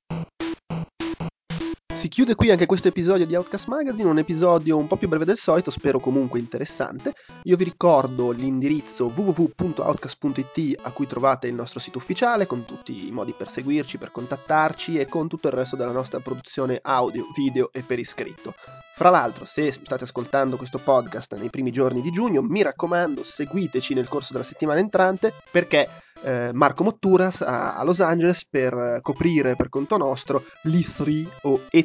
Si 1.95 2.09
chiude 2.09 2.35
qui 2.35 2.51
anche 2.51 2.67
questo 2.67 2.89
episodio 2.89 3.25
di 3.25 3.37
Outcast 3.37 3.69
Magazine, 3.69 4.11
un 4.11 4.19
episodio 4.19 4.77
un 4.77 4.89
po' 4.89 4.97
più 4.97 5.09
breve 5.09 5.25
del 5.25 5.39
solito, 5.39 5.71
spero 5.71 6.01
comunque 6.01 6.41
interessante. 6.41 7.15
Io 7.45 7.57
vi 7.57 7.65
ricordo 7.65 8.33
l'indirizzo 8.33 9.07
www.outcast.it 9.15 10.81
a 10.83 10.91
cui 10.91 11.07
trovate 11.07 11.47
il 11.47 11.55
nostro 11.55 11.79
sito 11.79 11.99
ufficiale 11.99 12.47
con 12.47 12.65
tutti 12.65 13.07
i 13.07 13.13
modi 13.13 13.33
per 13.33 13.49
seguirci, 13.49 13.97
per 13.97 14.11
contattarci 14.11 14.99
e 14.99 15.07
con 15.07 15.29
tutto 15.29 15.47
il 15.47 15.55
resto 15.55 15.77
della 15.77 15.93
nostra 15.93 16.19
produzione 16.19 16.81
audio, 16.83 17.27
video 17.35 17.71
e 17.73 17.85
per 17.85 18.01
iscritto. 18.01 18.55
Fra 18.97 19.11
l'altro, 19.11 19.45
se 19.45 19.73
state 19.73 20.05
ascoltando 20.05 20.57
questo 20.57 20.79
podcast 20.79 21.37
nei 21.37 21.51
primi 21.51 21.71
giorni 21.71 22.03
di 22.03 22.11
giugno, 22.11 22.43
mi 22.43 22.63
raccomando, 22.63 23.23
seguiteci 23.25 23.95
nel 23.95 24.09
corso 24.09 24.33
della 24.33 24.45
settimana 24.45 24.81
entrante 24.81 25.33
perché 25.51 25.89
eh, 26.23 26.51
Marco 26.53 26.85
Mottura 26.85 27.31
sarà 27.31 27.75
a 27.75 27.85
Los 27.85 28.01
Angeles 28.01 28.47
per 28.47 29.01
coprire 29.03 29.57
per 29.57 29.69
conto 29.69 29.97
nostro 29.97 30.45
l'E3 30.65 31.27
o 31.43 31.63
E3, 31.71 31.84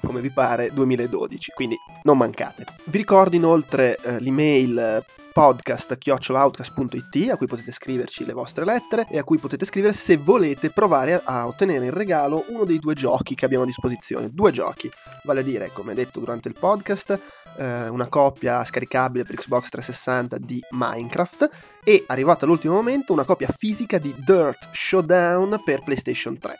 come 0.00 0.20
vi 0.20 0.30
pare, 0.30 0.70
2012, 0.72 1.52
quindi 1.54 1.76
non 2.02 2.18
mancate. 2.18 2.66
Vi 2.84 2.98
ricordo 2.98 3.36
inoltre 3.36 3.96
eh, 3.96 4.20
l'email 4.20 4.78
eh, 4.78 5.04
podcast 5.38 5.96
chiocciolaoutcast.it 5.98 7.30
a 7.30 7.36
cui 7.36 7.46
potete 7.46 7.70
scriverci 7.70 8.24
le 8.24 8.32
vostre 8.32 8.64
lettere 8.64 9.06
e 9.08 9.18
a 9.18 9.22
cui 9.22 9.38
potete 9.38 9.64
scrivere 9.64 9.92
se 9.92 10.16
volete 10.16 10.70
provare 10.70 11.22
a, 11.24 11.46
ottenere 11.46 11.84
in 11.84 11.92
regalo 11.92 12.44
uno 12.48 12.64
dei 12.64 12.80
due 12.80 12.94
giochi 12.94 13.36
che 13.36 13.44
abbiamo 13.44 13.62
a 13.62 13.66
disposizione. 13.66 14.30
Due 14.32 14.50
giochi, 14.50 14.90
vale 15.22 15.40
a 15.40 15.44
dire, 15.44 15.70
come 15.72 15.94
detto 15.94 16.18
durante 16.18 16.48
il 16.48 16.56
podcast, 16.58 17.16
eh, 17.56 17.88
una 17.88 18.08
copia 18.08 18.64
scaricabile 18.64 19.22
per 19.22 19.36
Xbox 19.36 19.68
360 19.68 20.38
di 20.38 20.60
Minecraft 20.70 21.48
e 21.84 22.02
arrivato 22.08 22.44
all'ultimo 22.44 22.74
momento 22.74 23.12
una 23.12 23.24
copia 23.24 23.48
fisica 23.56 23.98
di 23.98 24.12
Dirt 24.18 24.70
Showdown 24.72 25.62
per 25.64 25.84
PlayStation 25.84 26.36
3. 26.36 26.58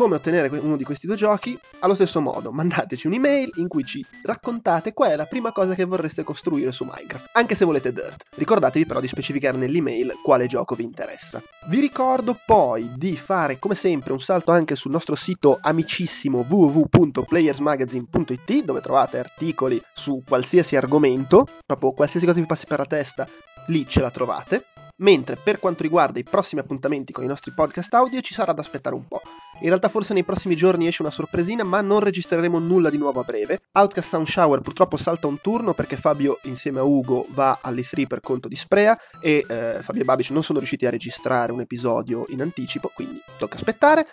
Come 0.00 0.14
ottenere 0.14 0.48
uno 0.60 0.78
di 0.78 0.84
questi 0.84 1.06
due 1.06 1.14
giochi? 1.14 1.60
Allo 1.80 1.94
stesso 1.94 2.22
modo, 2.22 2.52
mandateci 2.52 3.06
un'email 3.06 3.50
in 3.56 3.68
cui 3.68 3.84
ci 3.84 4.02
raccontate 4.22 4.94
qual 4.94 5.10
è 5.10 5.16
la 5.16 5.26
prima 5.26 5.52
cosa 5.52 5.74
che 5.74 5.84
vorreste 5.84 6.22
costruire 6.22 6.72
su 6.72 6.84
Minecraft, 6.84 7.28
anche 7.32 7.54
se 7.54 7.66
volete 7.66 7.92
Dirt. 7.92 8.24
Ricordatevi 8.34 8.86
però 8.86 8.98
di 8.98 9.08
specificare 9.08 9.58
nell'email 9.58 10.14
quale 10.24 10.46
gioco 10.46 10.74
vi 10.74 10.84
interessa. 10.84 11.42
Vi 11.66 11.80
ricordo 11.80 12.40
poi 12.46 12.92
di 12.96 13.14
fare 13.14 13.58
come 13.58 13.74
sempre 13.74 14.14
un 14.14 14.20
salto 14.20 14.52
anche 14.52 14.74
sul 14.74 14.90
nostro 14.90 15.16
sito 15.16 15.58
amicissimo 15.60 16.46
www.playersmagazine.it 16.48 18.64
dove 18.64 18.80
trovate 18.80 19.18
articoli 19.18 19.78
su 19.92 20.22
qualsiasi 20.26 20.76
argomento, 20.76 21.46
proprio 21.66 21.92
qualsiasi 21.92 22.24
cosa 22.24 22.40
vi 22.40 22.46
passi 22.46 22.64
per 22.64 22.78
la 22.78 22.86
testa, 22.86 23.28
lì 23.66 23.86
ce 23.86 24.00
la 24.00 24.10
trovate. 24.10 24.64
Mentre 25.00 25.36
per 25.36 25.58
quanto 25.58 25.82
riguarda 25.82 26.18
i 26.18 26.24
prossimi 26.24 26.60
appuntamenti 26.60 27.12
con 27.12 27.24
i 27.24 27.26
nostri 27.26 27.52
podcast 27.52 27.92
audio 27.94 28.20
ci 28.20 28.34
sarà 28.34 28.52
da 28.52 28.60
aspettare 28.60 28.94
un 28.94 29.06
po'. 29.06 29.22
In 29.60 29.68
realtà 29.68 29.88
forse 29.88 30.12
nei 30.12 30.24
prossimi 30.24 30.56
giorni 30.56 30.86
esce 30.86 31.02
una 31.02 31.10
sorpresina, 31.10 31.64
ma 31.64 31.80
non 31.80 32.00
registreremo 32.00 32.58
nulla 32.58 32.90
di 32.90 32.98
nuovo 32.98 33.20
a 33.20 33.24
breve. 33.24 33.62
Outcast 33.72 34.08
Sound 34.08 34.26
Shower 34.26 34.60
purtroppo 34.60 34.96
salta 34.96 35.26
un 35.26 35.40
turno 35.40 35.74
perché 35.74 35.96
Fabio 35.96 36.38
insieme 36.44 36.80
a 36.80 36.82
Ugo 36.82 37.26
va 37.30 37.60
all'E3 37.62 38.06
per 38.06 38.20
conto 38.20 38.48
di 38.48 38.56
Sprea 38.56 38.98
e 39.20 39.44
eh, 39.48 39.78
Fabio 39.82 40.02
e 40.02 40.04
Babic 40.04 40.30
non 40.30 40.42
sono 40.42 40.58
riusciti 40.58 40.86
a 40.86 40.90
registrare 40.90 41.52
un 41.52 41.60
episodio 41.60 42.24
in 42.28 42.42
anticipo, 42.42 42.90
quindi 42.94 43.22
tocca 43.38 43.56
aspettare. 43.56 44.06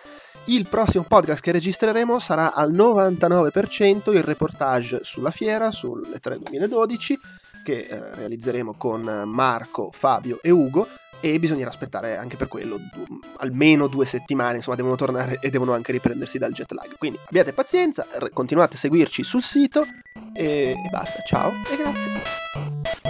Il 0.46 0.70
prossimo 0.70 1.04
podcast 1.04 1.42
che 1.42 1.52
registreremo 1.52 2.20
sarà 2.20 2.54
al 2.54 2.72
99% 2.72 4.14
il 4.14 4.24
reportage 4.24 5.02
sulla 5.04 5.32
fiera, 5.32 5.72
sulle 5.72 6.20
3 6.20 6.40
2012, 6.40 7.20
che 7.68 7.86
eh, 7.90 8.16
realizzeremo 8.16 8.76
con 8.78 9.02
Marco, 9.26 9.90
Fabio 9.92 10.40
e 10.42 10.52
Ugo 10.52 10.88
e 11.20 11.38
bisognerà 11.38 11.68
aspettare 11.68 12.16
anche 12.16 12.38
per 12.38 12.48
quello 12.48 12.78
du- 12.78 13.20
almeno 13.40 13.88
due 13.88 14.06
settimane, 14.06 14.58
insomma 14.58 14.78
devono 14.78 14.96
tornare 14.96 15.40
e 15.42 15.50
devono 15.50 15.74
anche 15.74 15.92
riprendersi 15.92 16.38
dal 16.38 16.54
jet 16.54 16.72
lag. 16.72 16.98
Quindi 16.98 17.20
abbiate 17.26 17.52
pazienza, 17.52 18.08
continuate 18.32 18.78
a 18.78 18.80
seguirci 18.80 19.22
sul 19.22 19.42
sito 19.42 19.86
e, 20.34 20.72
e 20.72 20.90
basta, 20.90 21.22
ciao 21.26 21.50
e 21.50 21.76
grazie. 21.76 23.07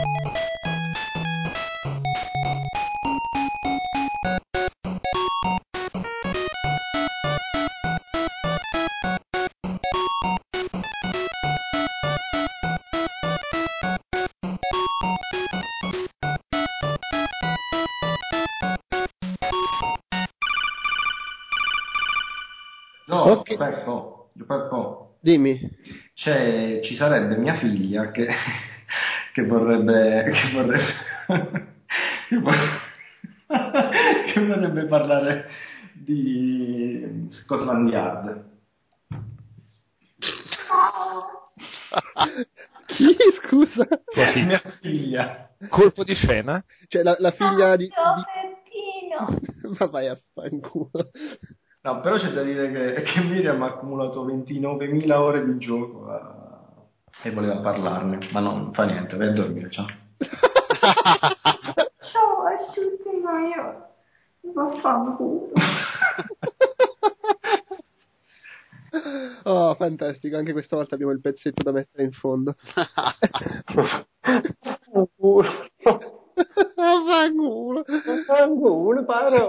Dimmi. 25.20 25.60
c'è, 26.14 26.82
ci 26.84 26.96
sarebbe 26.96 27.38
mia 27.38 27.56
figlia 27.56 28.12
che, 28.12 28.28
che 29.34 29.46
vorrebbe, 29.46 30.24
che 30.24 30.52
vorrebbe, 30.54 30.94
che 32.30 32.38
vor- 32.38 32.86
che 34.34 34.46
vorrebbe 34.46 34.86
parlare 34.86 35.50
di 35.94 37.28
Scotland 37.32 37.90
Yard. 37.90 38.46
Chi, 42.88 43.16
scusa? 43.42 43.86
Tua 43.86 44.32
figlia. 44.32 44.46
Mia 44.46 44.62
figlia. 44.82 45.50
Colpo 45.70 46.04
di 46.04 46.14
scena? 46.14 46.64
Cioè 46.88 47.04
la, 47.04 47.16
la 47.20 47.32
figlia 47.32 47.76
di... 47.76 47.86
Di... 47.86 47.92
Peppino! 47.92 49.76
Ma 49.80 49.86
vai 49.88 50.08
a 50.08 50.18
fanculo. 50.34 50.90
No, 51.88 52.02
però 52.02 52.18
c'è 52.18 52.34
da 52.34 52.44
dire 52.44 52.70
che, 52.70 53.02
che 53.08 53.22
Miriam 53.22 53.64
ha 53.64 53.68
accumulato 53.68 54.26
29.000 54.26 55.12
ore 55.14 55.46
di 55.46 55.58
gioco 55.58 56.14
eh, 56.14 57.30
e 57.30 57.32
voleva 57.32 57.60
parlarne, 57.60 58.28
ma 58.34 58.42
non 58.42 58.74
fa 58.74 58.84
niente, 58.84 59.16
vai 59.16 59.30
a 59.30 59.32
dormire, 59.32 59.72
ciao. 59.72 59.86
Ciao 62.12 62.44
a 62.44 62.58
tutti, 62.74 63.18
ma 63.24 63.48
io 63.48 63.88
vaffanculo. 64.54 65.52
Oh, 69.44 69.76
fantastico, 69.76 70.38
anche 70.38 70.54
questa 70.54 70.76
volta 70.76 70.96
abbiamo 70.96 71.12
il 71.12 71.22
pezzetto 71.22 71.62
da 71.62 71.72
mettere 71.72 72.04
in 72.04 72.12
fondo. 72.12 72.56
Frank 77.08 77.42
Ole. 77.42 77.84
Frank 78.28 78.62
Ole, 78.62 79.04
bare 79.04 79.32
det 79.32 79.42